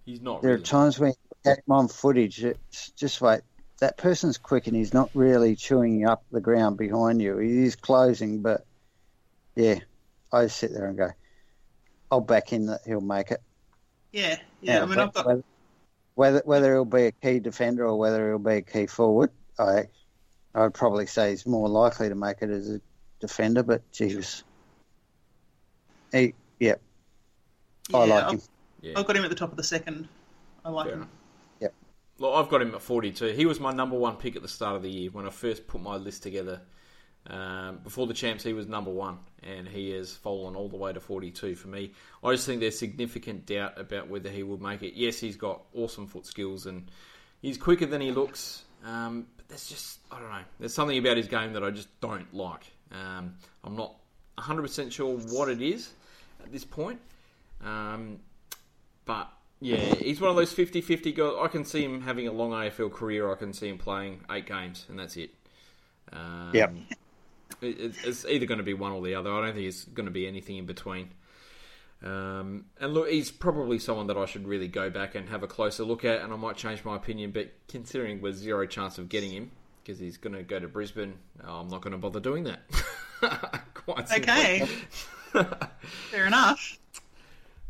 He's 0.06 0.22
not 0.22 0.42
there 0.42 0.52
really. 0.52 0.62
are 0.62 0.66
times 0.66 1.00
when 1.00 1.14
you 1.46 1.52
him 1.52 1.58
on 1.70 1.88
footage, 1.88 2.44
it's 2.44 2.92
just 2.92 3.22
like 3.22 3.42
that 3.80 3.98
person's 3.98 4.38
quick 4.38 4.68
and 4.68 4.76
he's 4.76 4.94
not 4.94 5.10
really 5.14 5.56
chewing 5.56 6.06
up 6.06 6.24
the 6.32 6.42
ground 6.42 6.78
behind 6.78 7.22
you. 7.22 7.38
He 7.38 7.64
is 7.64 7.76
closing, 7.76 8.42
but 8.42 8.66
yeah, 9.56 9.80
I 10.32 10.44
just 10.44 10.58
sit 10.58 10.72
there 10.74 10.88
and 10.88 10.98
go, 10.98 11.10
I'll 12.12 12.22
back 12.22 12.54
in 12.54 12.68
that 12.68 12.82
he'll 12.86 13.02
make 13.02 13.32
it. 13.32 13.42
Yeah, 14.12 14.38
yeah. 14.62 14.84
I 14.84 14.86
mean, 14.86 15.00
I've 15.00 15.14
got 15.14 15.26
whether, 15.26 15.44
whether 16.16 16.42
whether 16.46 16.74
he'll 16.74 16.86
be 16.86 17.06
a 17.06 17.12
key 17.12 17.40
defender 17.40 17.88
or 17.88 17.98
whether 17.98 18.30
he'll 18.30 18.40
be 18.40 18.58
a 18.58 18.62
key 18.62 18.86
forward, 18.86 19.32
I 19.58 19.86
I'd 20.54 20.74
probably 20.74 21.06
say 21.06 21.32
he's 21.32 21.46
more 21.46 21.70
likely 21.70 22.10
to 22.10 22.16
make 22.16 22.42
it 22.42 22.50
as 22.50 22.70
a 22.70 22.82
defender. 23.20 23.64
But 23.64 23.90
Jesus, 23.92 24.44
he 26.12 26.34
yeah, 26.60 26.76
I 27.94 28.06
like 28.06 28.24
I've, 28.24 28.34
him. 28.34 28.42
Yeah. 28.82 28.94
I've 28.98 29.08
got 29.08 29.16
him 29.16 29.24
at 29.24 29.30
the 29.30 29.36
top 29.36 29.52
of 29.52 29.58
the 29.58 29.64
second. 29.64 30.08
I 30.64 30.70
like 30.70 30.86
Fair 30.86 30.94
him. 30.94 31.00
enough. 31.00 31.10
Look, 32.22 32.36
I've 32.36 32.50
got 32.50 32.62
him 32.62 32.76
at 32.76 32.84
42. 32.84 33.30
He 33.30 33.48
was 33.48 33.60
my 33.60 33.74
number 33.74 33.98
one 33.98 34.16
pick 34.16 34.36
at 34.36 34.44
the 34.44 34.48
start 34.48 34.76
of 34.76 34.84
the 34.84 34.92
year 34.92 35.10
when 35.10 35.26
I 35.26 35.32
first 35.32 35.66
put 35.66 35.82
my 35.82 35.96
list 35.96 36.22
together. 36.22 36.62
Um, 37.26 37.80
before 37.84 38.06
the 38.06 38.14
champs, 38.14 38.44
he 38.44 38.54
was 38.54 38.68
number 38.68 38.92
one, 38.92 39.18
and 39.42 39.68
he 39.68 39.90
has 39.94 40.14
fallen 40.14 40.56
all 40.56 40.70
the 40.70 40.78
way 40.78 40.94
to 40.94 41.00
42 41.00 41.56
for 41.56 41.68
me. 41.68 41.94
I 42.24 42.32
just 42.32 42.46
think 42.46 42.62
there's 42.62 42.78
significant 42.78 43.48
doubt 43.48 43.80
about 43.80 44.08
whether 44.08 44.30
he 44.30 44.44
will 44.44 44.62
make 44.62 44.84
it. 44.84 44.94
Yes, 44.94 45.20
he's 45.20 45.36
got 45.36 45.64
awesome 45.74 46.06
foot 46.06 46.28
skills, 46.28 46.68
and 46.68 46.92
he's 47.42 47.58
quicker 47.58 47.88
than 47.88 48.02
he 48.02 48.12
looks. 48.12 48.66
Um, 48.84 49.28
but 49.38 49.48
there's 49.48 49.68
just 49.68 50.00
I 50.12 50.20
don't 50.20 50.30
know. 50.30 50.42
There's 50.60 50.74
something 50.74 50.98
about 50.98 51.18
his 51.18 51.28
game 51.28 51.54
that 51.54 51.64
I 51.64 51.70
just 51.72 51.88
don't 52.02 52.32
like. 52.34 52.64
Um, 52.92 53.36
I'm 53.64 53.76
not 53.76 53.96
100% 54.38 54.92
sure 54.92 55.16
what 55.18 55.50
it 55.50 55.62
is 55.62 55.90
at 56.44 56.52
this 56.52 56.66
point. 56.66 57.00
Um, 57.64 58.20
but 59.06 59.32
yeah, 59.60 59.78
he's 59.78 60.20
one 60.20 60.30
of 60.32 60.36
those 60.36 60.54
50-50 60.54 61.16
guys. 61.16 61.34
I 61.40 61.48
can 61.48 61.64
see 61.64 61.84
him 61.84 62.02
having 62.02 62.28
a 62.28 62.32
long 62.32 62.52
AFL 62.52 62.92
career. 62.92 63.32
I 63.32 63.36
can 63.36 63.54
see 63.54 63.70
him 63.70 63.78
playing 63.78 64.22
eight 64.32 64.48
games, 64.48 64.86
and 64.90 64.98
that's 65.00 65.16
it. 65.18 65.30
Um, 66.12 66.52
Yep. 66.54 66.74
it- 67.62 67.80
it's- 67.80 68.04
It's 68.04 68.26
either 68.26 68.46
going 68.48 68.58
to 68.58 68.64
be 68.64 68.74
one 68.74 68.92
or 68.92 69.02
the 69.04 69.14
other. 69.16 69.32
I 69.32 69.46
don't 69.46 69.54
think 69.54 69.68
it's 69.68 69.86
going 69.86 70.06
to 70.08 70.12
be 70.12 70.28
anything 70.28 70.58
in 70.58 70.66
between. 70.66 71.12
Um, 72.04 72.66
and 72.80 72.94
look, 72.94 73.10
he's 73.10 73.30
probably 73.30 73.78
someone 73.78 74.08
that 74.08 74.18
I 74.18 74.26
should 74.26 74.48
really 74.48 74.68
go 74.68 74.90
back 74.90 75.14
and 75.16 75.30
have 75.30 75.44
a 75.44 75.48
closer 75.48 75.84
look 75.84 76.04
at, 76.04 76.22
and 76.22 76.34
I 76.34 76.36
might 76.36 76.56
change 76.58 76.84
my 76.84 76.96
opinion. 76.96 77.32
But 77.32 77.52
considering 77.68 78.22
we're 78.22 78.34
zero 78.34 78.66
chance 78.66 78.98
of 78.98 79.08
getting 79.10 79.32
him 79.32 79.52
because 79.84 80.00
he's 80.00 80.18
going 80.18 80.36
to 80.36 80.44
go 80.44 80.60
to 80.60 80.68
Brisbane, 80.68 81.14
I'm 81.44 81.68
not 81.68 81.82
going 81.82 81.92
to 81.92 81.98
bother 82.00 82.20
doing 82.20 82.46
that. 82.46 82.62
Quite. 83.76 84.12
Okay. 84.12 84.68
Fair 86.12 86.26
enough. 86.28 86.78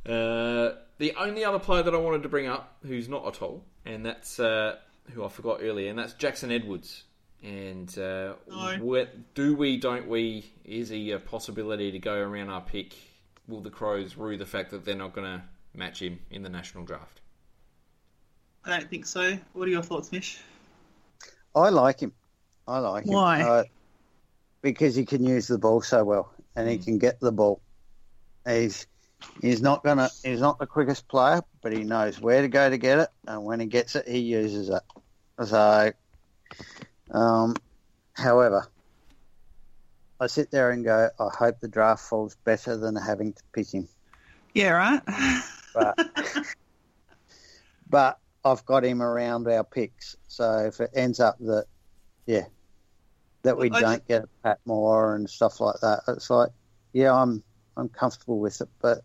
Uh, 0.06 0.72
the 0.98 1.14
only 1.18 1.44
other 1.45 1.60
player 1.60 1.84
that 1.84 1.94
I 1.94 1.98
wanted 1.98 2.24
to 2.24 2.30
bring 2.30 2.48
up, 2.48 2.76
who's 2.86 3.08
not 3.10 3.28
at 3.28 3.41
all, 3.41 3.64
and 3.86 4.06
that's 4.06 4.40
uh, 4.40 4.78
who 5.12 5.24
I 5.24 5.28
forgot 5.30 5.60
earlier, 5.62 5.90
and 5.90 5.99
that's 5.99 6.14
Jackson 6.14 6.52
Edwards. 6.52 7.03
And 7.44 7.90
uh, 7.98 8.34
No. 8.48 8.78
where- 8.82 9.10
do 9.36 9.56
we, 9.56 9.78
don't 9.78 10.08
we? 10.08 10.45
Is 10.64 10.90
he 10.90 11.12
a 11.12 11.20
possibility 11.20 11.91
to 11.91 11.99
go 11.99 12.14
around 12.16 12.49
our 12.49 12.62
pick? 12.62 12.94
Will 13.52 13.60
the 13.60 13.69
Crows 13.69 14.15
rue 14.15 14.38
the 14.38 14.45
fact 14.45 14.72
that 14.72 14.86
they're 14.86 14.95
not 14.95 15.14
going 15.14 15.28
to 15.28 15.44
match 15.73 16.02
him 16.02 16.19
in 16.32 16.41
the 16.41 16.49
national 16.49 16.86
draft? 16.86 17.19
I 18.64 18.69
don't 18.69 18.90
think 18.90 19.06
so. 19.06 19.38
What 19.52 19.68
are 19.68 19.72
your 19.72 19.84
thoughts, 19.84 20.10
Mish? 20.14 20.40
I 21.53 21.68
like 21.68 21.99
him. 21.99 22.14
I 22.65 22.80
like 22.80 23.06
him. 23.06 23.14
Why? 23.14 23.41
Uh, 23.41 23.64
because 24.61 24.95
he 24.95 25.06
can 25.06 25.26
use 25.26 25.48
the 25.48 25.57
ball 25.57 25.82
so 25.82 26.06
well, 26.06 26.34
and 26.56 26.69
he 26.69 26.78
can 26.78 26.98
get 26.98 27.19
the 27.19 27.32
ball. 27.34 27.61
He's 28.48 28.88
he's 29.41 29.61
not 29.61 29.84
gonna 29.84 30.10
he's 30.23 30.40
not 30.40 30.57
the 30.57 30.68
quickest 30.68 31.10
player, 31.10 31.41
but 31.61 31.73
he 31.73 31.84
knows 31.84 32.22
where 32.22 32.41
to 32.41 32.48
go 32.48 32.69
to 32.69 32.78
get 32.78 32.99
it, 32.99 33.10
and 33.28 33.44
when 33.44 33.60
he 33.60 33.65
gets 33.65 33.95
it, 33.95 34.07
he 34.07 34.19
uses 34.19 34.69
it. 34.69 34.84
So, 35.45 35.91
um, 37.10 37.56
however, 38.14 38.70
I 40.22 40.27
sit 40.27 40.52
there 40.52 40.69
and 40.69 40.85
go, 40.85 41.10
I 41.19 41.30
hope 41.35 41.60
the 41.60 41.68
draft 41.68 42.03
falls 42.07 42.38
better 42.45 42.77
than 42.77 42.95
having 42.95 43.34
to 43.34 43.41
pick 43.53 43.73
him. 43.73 43.88
Yeah, 44.53 44.69
right. 44.69 45.02
But 45.73 45.98
but 47.89 48.19
I've 48.45 48.64
got 48.65 48.85
him 48.85 49.02
around 49.02 49.48
our 49.48 49.64
picks. 49.64 50.15
So 50.27 50.60
if 50.68 50.80
it 50.80 50.91
ends 50.93 51.19
up 51.19 51.38
that, 51.39 51.65
yeah, 52.27 52.45
that 53.41 53.57
we 53.57 53.69
Well, 53.72 53.81
don't 53.81 53.91
just- 53.95 54.07
get 54.07 54.26
Pat 54.43 54.60
Moore 54.65 55.15
and 55.15 55.27
stuff 55.27 55.60
like 55.60 55.80
that, 55.81 56.02
it's 56.07 56.30
like, 56.30 56.49
yeah, 56.93 57.14
I'm 57.14 57.43
I'm 57.76 57.89
comfortable 57.89 58.39
with 58.39 58.61
it, 58.61 58.69
but 58.80 58.99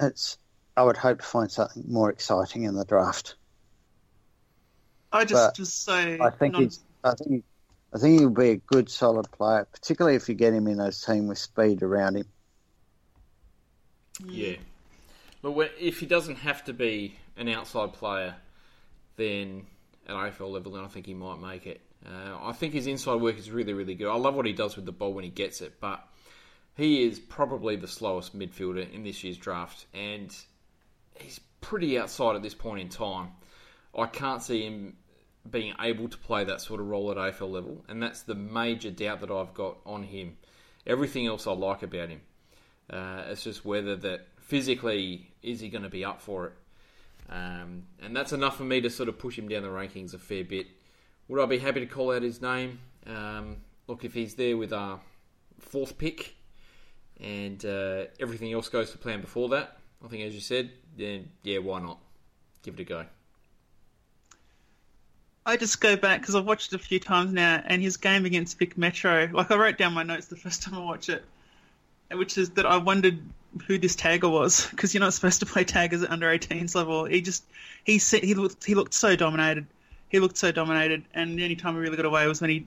it's 0.00 0.38
I 0.76 0.82
would 0.82 0.96
hope 0.96 1.20
to 1.20 1.24
find 1.24 1.52
something 1.52 1.84
more 1.86 2.10
exciting 2.10 2.64
in 2.64 2.74
the 2.74 2.84
draft. 2.84 3.36
I 5.12 5.24
just 5.24 5.52
But 5.54 5.58
was 5.60 5.72
so. 5.72 6.18
I 6.20 6.30
think 6.30 6.54
non- 6.54 6.62
he's 6.64 6.82
I 7.04 7.14
think 7.14 7.44
I 7.94 7.98
think 7.98 8.18
he'll 8.18 8.30
be 8.30 8.50
a 8.50 8.56
good 8.56 8.90
solid 8.90 9.30
player, 9.30 9.68
particularly 9.70 10.16
if 10.16 10.28
you 10.28 10.34
get 10.34 10.52
him 10.52 10.66
in 10.66 10.80
a 10.80 10.90
team 10.90 11.28
with 11.28 11.38
speed 11.38 11.82
around 11.82 12.16
him. 12.16 12.26
Yeah. 14.26 14.56
But 15.42 15.72
if 15.78 16.00
he 16.00 16.06
doesn't 16.06 16.36
have 16.36 16.64
to 16.64 16.72
be 16.72 17.16
an 17.36 17.48
outside 17.48 17.92
player, 17.92 18.34
then 19.16 19.66
at 20.08 20.14
AFL 20.14 20.50
level, 20.50 20.72
then 20.72 20.84
I 20.84 20.88
think 20.88 21.06
he 21.06 21.14
might 21.14 21.40
make 21.40 21.66
it. 21.66 21.80
Uh, 22.04 22.36
I 22.42 22.52
think 22.52 22.74
his 22.74 22.86
inside 22.86 23.20
work 23.20 23.38
is 23.38 23.50
really, 23.50 23.72
really 23.72 23.94
good. 23.94 24.10
I 24.10 24.16
love 24.16 24.34
what 24.34 24.46
he 24.46 24.52
does 24.52 24.76
with 24.76 24.86
the 24.86 24.92
ball 24.92 25.12
when 25.12 25.24
he 25.24 25.30
gets 25.30 25.60
it, 25.60 25.80
but 25.80 26.06
he 26.76 27.04
is 27.04 27.18
probably 27.18 27.76
the 27.76 27.88
slowest 27.88 28.36
midfielder 28.36 28.92
in 28.92 29.04
this 29.04 29.22
year's 29.22 29.38
draft, 29.38 29.86
and 29.94 30.34
he's 31.14 31.40
pretty 31.60 31.98
outside 31.98 32.34
at 32.36 32.42
this 32.42 32.54
point 32.54 32.80
in 32.80 32.88
time. 32.88 33.28
I 33.96 34.06
can't 34.06 34.42
see 34.42 34.62
him 34.62 34.96
being 35.50 35.74
able 35.80 36.08
to 36.08 36.16
play 36.16 36.44
that 36.44 36.60
sort 36.60 36.80
of 36.80 36.88
role 36.88 37.10
at 37.10 37.16
AFL 37.16 37.50
level, 37.50 37.84
and 37.88 38.02
that's 38.02 38.22
the 38.22 38.34
major 38.34 38.90
doubt 38.90 39.20
that 39.20 39.30
I've 39.30 39.54
got 39.54 39.76
on 39.84 40.02
him. 40.02 40.36
Everything 40.86 41.26
else 41.26 41.46
I 41.46 41.52
like 41.52 41.82
about 41.82 42.08
him. 42.08 42.20
Uh, 42.88 43.22
it's 43.28 43.44
just 43.44 43.64
whether 43.64 43.96
that 43.96 44.28
physically 44.38 45.30
is 45.42 45.60
he 45.60 45.68
going 45.68 45.82
to 45.82 45.90
be 45.90 46.04
up 46.04 46.20
for 46.20 46.46
it, 46.46 46.52
um, 47.30 47.84
and 48.02 48.16
that's 48.16 48.32
enough 48.32 48.56
for 48.56 48.64
me 48.64 48.80
to 48.80 48.90
sort 48.90 49.08
of 49.08 49.18
push 49.18 49.38
him 49.38 49.48
down 49.48 49.62
the 49.62 49.68
rankings 49.68 50.14
a 50.14 50.18
fair 50.18 50.44
bit. 50.44 50.66
Would 51.28 51.42
I 51.42 51.46
be 51.46 51.58
happy 51.58 51.80
to 51.80 51.86
call 51.86 52.12
out 52.12 52.22
his 52.22 52.42
name? 52.42 52.80
Um, 53.06 53.56
look, 53.86 54.04
if 54.04 54.12
he's 54.12 54.34
there 54.34 54.56
with 54.56 54.72
our 54.72 55.00
fourth 55.58 55.96
pick, 55.96 56.36
and 57.20 57.64
uh, 57.64 58.04
everything 58.20 58.52
else 58.52 58.68
goes 58.68 58.90
to 58.90 58.98
plan 58.98 59.20
before 59.20 59.48
that, 59.50 59.78
I 60.04 60.08
think 60.08 60.22
as 60.24 60.34
you 60.34 60.40
said, 60.40 60.70
then 60.96 61.30
yeah, 61.42 61.58
why 61.58 61.80
not? 61.80 61.98
Give 62.62 62.74
it 62.74 62.80
a 62.80 62.84
go. 62.84 63.06
I 65.46 65.56
just 65.56 65.80
go 65.80 65.96
back 65.96 66.20
because 66.20 66.34
I've 66.34 66.46
watched 66.46 66.72
it 66.72 66.76
a 66.76 66.82
few 66.82 66.98
times 66.98 67.32
now, 67.32 67.62
and 67.64 67.82
his 67.82 67.98
game 67.98 68.24
against 68.24 68.58
Vic 68.58 68.78
Metro. 68.78 69.28
Like 69.32 69.50
I 69.50 69.56
wrote 69.56 69.76
down 69.76 69.92
my 69.92 70.02
notes 70.02 70.26
the 70.26 70.36
first 70.36 70.62
time 70.64 70.74
I 70.74 70.80
watched 70.80 71.08
it, 71.08 71.24
which 72.12 72.38
is 72.38 72.50
that 72.50 72.66
I 72.66 72.78
wondered 72.78 73.18
who 73.66 73.78
this 73.78 73.94
tagger 73.94 74.30
was 74.30 74.66
because 74.70 74.94
you're 74.94 75.00
not 75.00 75.14
supposed 75.14 75.40
to 75.40 75.46
play 75.46 75.64
taggers 75.64 76.02
at 76.02 76.10
under 76.10 76.26
18s 76.26 76.74
level. 76.74 77.04
He 77.04 77.20
just 77.20 77.44
he 77.84 77.98
said 77.98 78.22
he 78.22 78.34
looked 78.34 78.64
he 78.64 78.74
looked 78.74 78.94
so 78.94 79.16
dominated. 79.16 79.66
He 80.08 80.20
looked 80.20 80.36
so 80.36 80.52
dominated, 80.52 81.04
and 81.12 81.38
the 81.38 81.42
only 81.42 81.56
time 81.56 81.74
he 81.74 81.80
really 81.80 81.96
got 81.96 82.06
away 82.06 82.26
was 82.26 82.40
when 82.40 82.50
he 82.50 82.66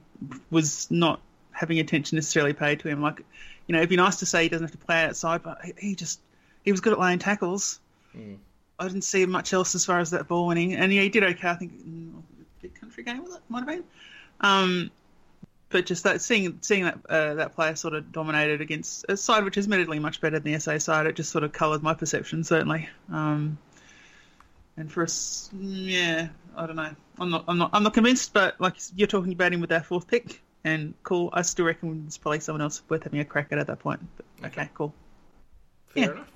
was 0.52 0.90
not 0.92 1.22
having 1.52 1.80
attention 1.80 2.18
necessarily 2.18 2.54
paid 2.54 2.82
to 2.82 2.90
him. 2.90 3.02
Like, 3.02 3.20
you 3.66 3.74
know, 3.74 3.80
it'd 3.80 3.90
be 3.90 3.96
nice 3.96 4.18
to 4.18 4.26
say 4.26 4.44
he 4.44 4.50
doesn't 4.50 4.66
have 4.66 4.80
to 4.80 4.86
play 4.86 5.06
outside, 5.06 5.44
but 5.44 5.60
he, 5.78 5.96
just 5.96 6.20
he 6.64 6.72
was 6.72 6.82
good 6.82 6.94
at 6.94 7.00
laying 7.00 7.20
tackles. 7.20 7.80
I 8.80 8.88
didn't 8.88 9.04
see 9.04 9.26
much 9.26 9.54
else 9.54 9.76
as 9.76 9.86
far 9.86 10.00
as 10.00 10.12
that 10.12 10.28
ball 10.28 10.48
winning, 10.48 10.76
and 10.76 10.94
yeah, 10.94 11.02
he 11.02 11.10
did 11.10 11.24
okay. 11.24 11.50
I 11.50 11.56
think 11.56 11.74
mm, 11.88 12.22
big 12.62 12.80
country 12.80 13.04
game 13.04 13.24
was 13.24 13.36
it 13.36 13.42
might 13.50 13.60
have 13.60 13.68
been. 13.68 13.84
Um, 14.42 14.92
but 15.70 15.86
just 15.86 16.04
that 16.06 16.22
seeing 16.22 16.60
seeing 16.62 16.84
that 16.86 17.00
uh, 17.10 17.34
that 17.36 17.56
player 17.56 17.76
sort 17.76 17.94
of 17.94 18.12
dominated 18.12 18.62
against 18.62 19.06
a 19.10 19.18
side 19.18 19.44
which 19.44 19.58
is 19.58 19.66
admittedly 19.66 20.00
much 20.00 20.22
better 20.22 20.40
than 20.40 20.52
the 20.54 20.60
SA 20.60 20.78
side, 20.78 21.08
it 21.08 21.16
just 21.16 21.32
sort 21.32 21.44
of 21.44 21.52
coloured 21.52 21.84
my 21.84 21.94
perception 21.94 22.44
certainly. 22.44 22.88
Um, 23.12 23.58
and 24.78 24.92
for 24.92 25.04
us, 25.04 25.50
yeah, 25.60 26.30
I 26.56 26.68
don't 26.68 26.76
know. 26.76 26.96
I'm 27.20 27.30
not 27.32 27.46
I'm 27.48 27.58
not 27.58 27.72
I'm 27.74 27.84
not 27.84 27.94
convinced, 27.94 28.34
but 28.34 28.60
like 28.62 28.76
you're 28.96 29.08
talking 29.08 29.34
about 29.34 29.52
him 29.54 29.60
with 29.60 29.72
that 29.72 29.86
fourth 29.86 30.08
pick, 30.08 30.42
and 30.64 30.94
cool. 31.04 31.30
I 31.34 31.42
still 31.42 31.66
reckon 31.66 32.04
there's 32.04 32.18
probably 32.18 32.40
someone 32.40 32.62
else 32.62 32.82
worth 32.88 33.04
having 33.04 33.20
a 33.20 33.26
crack 33.26 33.48
at 33.52 33.58
at 33.58 33.68
that 33.68 33.80
point. 33.80 34.02
But, 34.16 34.48
okay, 34.52 34.70
cool. 34.74 34.94
Fair 35.88 36.04
Yeah. 36.04 36.12
enough. 36.12 36.32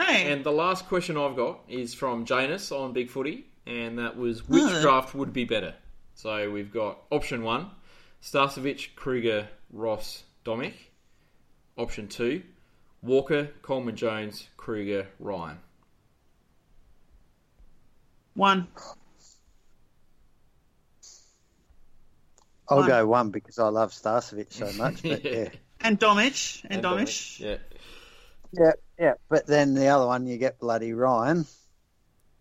Hey, 0.00 0.32
And 0.32 0.44
the 0.44 0.52
last 0.52 0.86
question 0.86 1.18
I've 1.18 1.36
got 1.36 1.60
is 1.68 1.92
from 1.92 2.24
Janus 2.24 2.72
on 2.72 2.92
Big 2.94 3.10
Footy, 3.10 3.44
and 3.66 3.98
that 3.98 4.16
was 4.16 4.48
which 4.48 4.62
Oh. 4.62 4.80
draft 4.82 5.14
would 5.14 5.32
be 5.32 5.44
better? 5.44 5.74
So 6.14 6.50
we've 6.50 6.72
got 6.72 6.98
option 7.10 7.42
one, 7.42 7.70
Starcevich, 8.22 8.94
Kreuger, 8.96 9.48
Ross, 9.70 10.22
Domic. 10.44 10.74
Option 11.78 12.08
two, 12.08 12.42
Walker, 13.02 13.46
Coleman 13.62 13.96
Jones, 13.96 14.46
Kreuger, 14.58 15.06
Ryan. 15.18 15.58
one. 18.34 18.68
I'll 22.68 22.78
One. 22.78 22.88
go 22.88 23.06
one 23.06 23.30
because 23.30 23.58
I 23.58 23.68
love 23.68 23.90
Starcevich 23.92 24.52
so 24.52 24.70
much. 24.74 25.02
But 25.02 25.24
yeah. 25.24 25.48
And 25.80 25.98
Domic, 25.98 26.62
and, 26.64 26.74
And 26.74 26.84
Domish. 26.84 27.40
Yeah. 27.40 27.56
Yeah, 28.52 28.72
yeah. 28.98 29.14
But 29.28 29.46
then 29.46 29.74
the 29.74 29.86
other 29.88 30.06
one, 30.06 30.26
you 30.26 30.36
get 30.36 30.58
bloody 30.58 30.92
Ryan. 30.92 31.46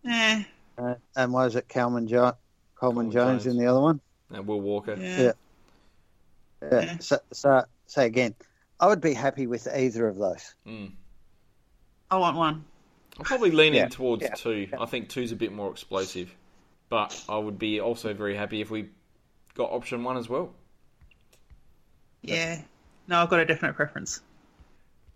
Eh, 0.05 0.43
Uh, 0.79 0.95
and 1.15 1.33
was 1.33 1.55
it 1.55 1.67
Coleman, 1.67 2.07
jo- 2.07 2.33
Coleman 2.75 3.05
Coleman 3.07 3.11
Jones, 3.11 3.43
Jones. 3.43 3.55
in 3.57 3.61
the 3.61 3.69
other 3.69 3.81
one? 3.81 3.99
And 4.31 4.47
Will 4.47 4.61
Walker. 4.61 4.95
yeah. 4.97 5.21
Yeah. 5.21 5.31
Yeah. 6.61 6.81
Yeah. 6.81 6.97
So, 6.99 7.19
so, 7.33 7.63
so 7.87 8.01
again, 8.01 8.35
I 8.79 8.87
would 8.87 9.01
be 9.01 9.13
happy 9.13 9.47
with 9.47 9.67
either 9.67 10.07
of 10.07 10.17
those. 10.17 10.55
Mm. 10.67 10.91
I 12.11 12.17
want 12.17 12.37
one. 12.37 12.63
I'm 13.17 13.25
probably 13.25 13.51
leaning 13.51 13.79
Yeah, 13.81 13.87
towards 13.89 14.23
yeah, 14.23 14.35
two. 14.35 14.69
I 14.79 14.85
think 14.85 15.09
two's 15.09 15.31
a 15.31 15.35
bit 15.35 15.51
more 15.51 15.69
explosive. 15.71 16.33
But 16.89 17.21
I 17.27 17.37
would 17.37 17.59
be 17.59 17.81
also 17.81 18.13
very 18.13 18.35
happy 18.35 18.61
if 18.61 18.71
we 18.71 18.89
got 19.55 19.71
option 19.71 20.03
one 20.03 20.17
as 20.17 20.27
well. 20.29 20.51
Yeah. 22.21 22.61
No, 23.07 23.21
I've 23.21 23.29
got 23.29 23.39
a 23.41 23.45
definite 23.45 23.75
preference. 23.75 24.21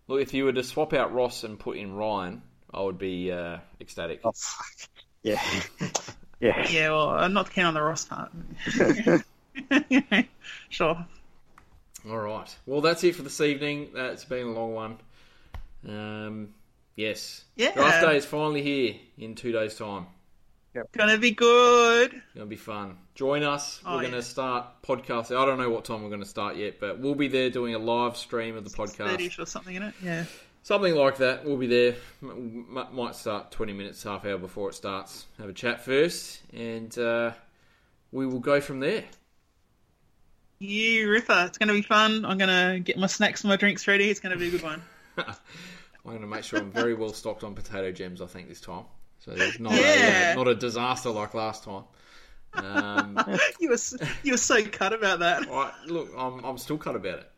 Look, 0.08 0.22
if 0.22 0.34
you 0.34 0.46
were 0.46 0.54
to 0.54 0.64
swap 0.64 0.94
out 0.94 1.14
Ross 1.14 1.44
and 1.44 1.58
put 1.58 1.78
in 1.78 1.94
Ryan, 1.96 2.42
I 2.74 2.82
would 2.82 2.98
be 2.98 3.32
uh, 3.32 3.58
ecstatic. 3.80 4.22
Oh, 4.24 4.34
fuck. 4.36 4.90
Yeah. 5.24 5.42
yeah. 6.40 6.70
Yeah, 6.70 6.90
well, 6.90 7.10
I'm 7.10 7.34
not 7.34 7.52
keen 7.52 7.66
on 7.66 7.74
the 7.74 7.82
Ross 7.82 8.06
part. 8.06 8.32
sure. 10.70 11.06
All 12.10 12.18
right. 12.18 12.56
Well, 12.66 12.82
that's 12.82 13.04
it 13.04 13.16
for 13.16 13.24
this 13.24 13.40
evening. 13.42 13.90
That's 13.94 14.26
been 14.26 14.48
a 14.48 14.52
long 14.52 14.74
one. 14.74 14.98
Um, 15.88 16.50
yes. 16.96 17.46
Yeah. 17.56 17.74
Draft 17.74 18.06
day 18.06 18.18
is 18.18 18.26
finally 18.26 18.62
here 18.62 18.96
in 19.18 19.36
two 19.36 19.52
days' 19.52 19.76
time. 19.76 20.08
Yep. 20.76 20.92
Gonna 20.94 21.18
be 21.20 21.32
good. 21.32 22.12
Going 22.12 22.22
to 22.40 22.46
be 22.46 22.56
fun. 22.56 22.98
Join 23.14 23.44
us. 23.44 23.80
Oh, 23.86 23.96
we're 23.96 24.02
going 24.02 24.12
to 24.14 24.18
yeah. 24.18 24.24
start 24.24 24.66
podcasting. 24.82 25.38
I 25.38 25.46
don't 25.46 25.60
know 25.60 25.70
what 25.70 25.86
time 25.86 26.02
we're 26.02 26.10
going 26.10 26.24
to 26.24 26.28
start 26.28 26.56
yet, 26.56 26.80
but 26.80 27.00
we'll 27.00 27.14
be 27.14 27.28
there 27.28 27.52
doing 27.52 27.76
a 27.76 27.80
live 27.80 28.18
stream 28.18 28.58
of 28.58 28.64
the 28.64 28.72
podcast. 28.72 29.12
30 29.12 29.32
or 29.38 29.46
something 29.46 29.76
in 29.76 29.84
it. 29.84 29.94
Yeah. 30.02 30.26
Something 30.64 30.96
like 30.96 31.18
that. 31.18 31.44
We'll 31.46 31.58
be 31.58 31.68
there. 31.68 31.96
M- 32.22 32.66
might 32.94 33.16
start 33.16 33.52
20 33.52 33.74
minutes, 33.74 34.02
half 34.04 34.26
hour 34.26 34.38
before 34.38 34.70
it 34.70 34.74
starts. 34.76 35.26
Have 35.38 35.50
a 35.50 35.54
chat 35.54 35.84
first, 35.84 36.42
and 36.54 36.98
uh, 36.98 37.32
we 38.14 38.26
will 38.26 38.40
go 38.40 38.62
from 38.62 38.80
there. 38.80 39.04
You 40.60 41.10
ripper. 41.10 41.44
It's 41.48 41.58
gonna 41.58 41.74
be 41.74 41.82
fun. 41.82 42.24
I'm 42.26 42.38
gonna 42.38 42.80
get 42.80 42.98
my 42.98 43.08
snacks 43.08 43.44
and 43.44 43.50
my 43.50 43.58
drinks 43.58 43.88
ready. 43.88 44.10
It's 44.10 44.22
gonna 44.22 44.38
be 44.38 44.48
a 44.48 44.52
good 44.52 44.64
one. 44.64 44.82
I'm 45.18 45.36
going 46.06 46.22
to 46.22 46.28
make 46.28 46.44
sure 46.44 46.60
I'm 46.60 46.70
very 46.72 46.94
well 46.96 47.14
stocked 47.14 47.44
on 47.46 47.54
potato 47.56 47.92
gems. 47.94 48.22
I 48.22 48.26
think 48.26 48.50
this 48.50 48.60
time, 48.60 48.84
so 49.20 49.32
there's 49.32 49.58
not 49.60 49.72
Yeah. 49.74 50.34
a, 50.34 50.36
not 50.36 50.50
a 50.50 50.56
disaster 50.56 51.10
like 51.12 51.34
last 51.34 51.64
time. 51.64 51.84
Um, 52.56 53.18
you 53.60 53.70
were 53.70 53.78
you 54.24 54.34
were 54.34 54.38
so 54.38 54.64
cut 54.66 54.92
about 54.94 55.20
that. 55.20 55.48
I, 55.50 55.72
look, 55.88 56.10
I'm 56.18 56.44
I'm 56.44 56.58
still 56.58 56.78
cut 56.78 56.96
about 56.98 57.20
it, 57.20 57.32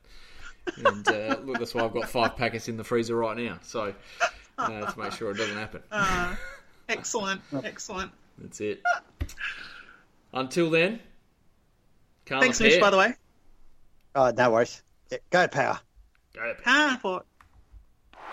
and 0.85 1.07
uh, 1.07 1.37
look, 1.43 1.59
that's 1.59 1.73
why 1.73 1.83
I've 1.83 1.93
got 1.93 2.09
five 2.09 2.35
packets 2.35 2.67
in 2.67 2.77
the 2.77 2.83
freezer 2.83 3.15
right 3.15 3.37
now. 3.37 3.59
So 3.61 3.93
uh, 4.57 4.91
to 4.91 4.99
make 4.99 5.11
sure 5.13 5.31
it 5.31 5.37
doesn't 5.37 5.57
happen. 5.57 5.81
Uh, 5.91 6.35
excellent, 6.89 7.41
excellent. 7.63 8.11
That's 8.37 8.59
it. 8.61 8.81
Until 10.33 10.69
then, 10.69 10.99
Carla 12.25 12.43
Thanks, 12.43 12.59
Mitch. 12.59 12.81
By 12.81 12.89
the 12.89 12.97
way, 12.97 13.13
Oh, 14.15 14.31
no 14.35 14.51
worries. 14.51 14.81
Yeah, 15.11 15.17
go 15.29 15.47
power. 15.47 15.79
Go. 16.33 16.53
power. 16.63 16.97
for 17.01 17.23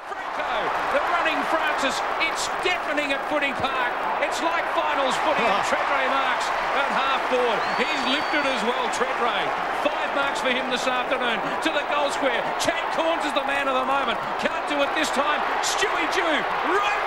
Francou, 0.08 0.92
the 0.92 1.00
running 1.10 1.42
Francis. 1.44 2.00
It's 2.20 2.46
deafening 2.64 3.12
at 3.12 3.28
Footy 3.28 3.52
Park. 3.52 4.01
It's 4.32 4.40
like 4.40 4.64
finals 4.72 5.12
footy 5.28 5.44
and 5.44 5.60
Tredrea 5.68 6.08
marks 6.08 6.48
at 6.72 6.88
half 6.96 7.20
board. 7.28 7.58
He's 7.76 8.00
lifted 8.08 8.48
as 8.48 8.64
well, 8.64 8.88
Tredrea. 8.96 9.44
Five 9.84 10.08
marks 10.16 10.40
for 10.40 10.48
him 10.48 10.72
this 10.72 10.88
afternoon 10.88 11.36
to 11.36 11.68
the 11.68 11.84
goal 11.92 12.08
square. 12.08 12.40
Chad 12.56 12.80
Cornes 12.96 13.28
is 13.28 13.34
the 13.36 13.44
man 13.44 13.68
of 13.68 13.76
the 13.76 13.84
moment. 13.84 14.16
Can't 14.40 14.64
do 14.72 14.80
it 14.80 14.88
this 14.96 15.12
time. 15.12 15.36
Stewie 15.60 16.08
Dew, 16.16 16.24
right 16.24 17.02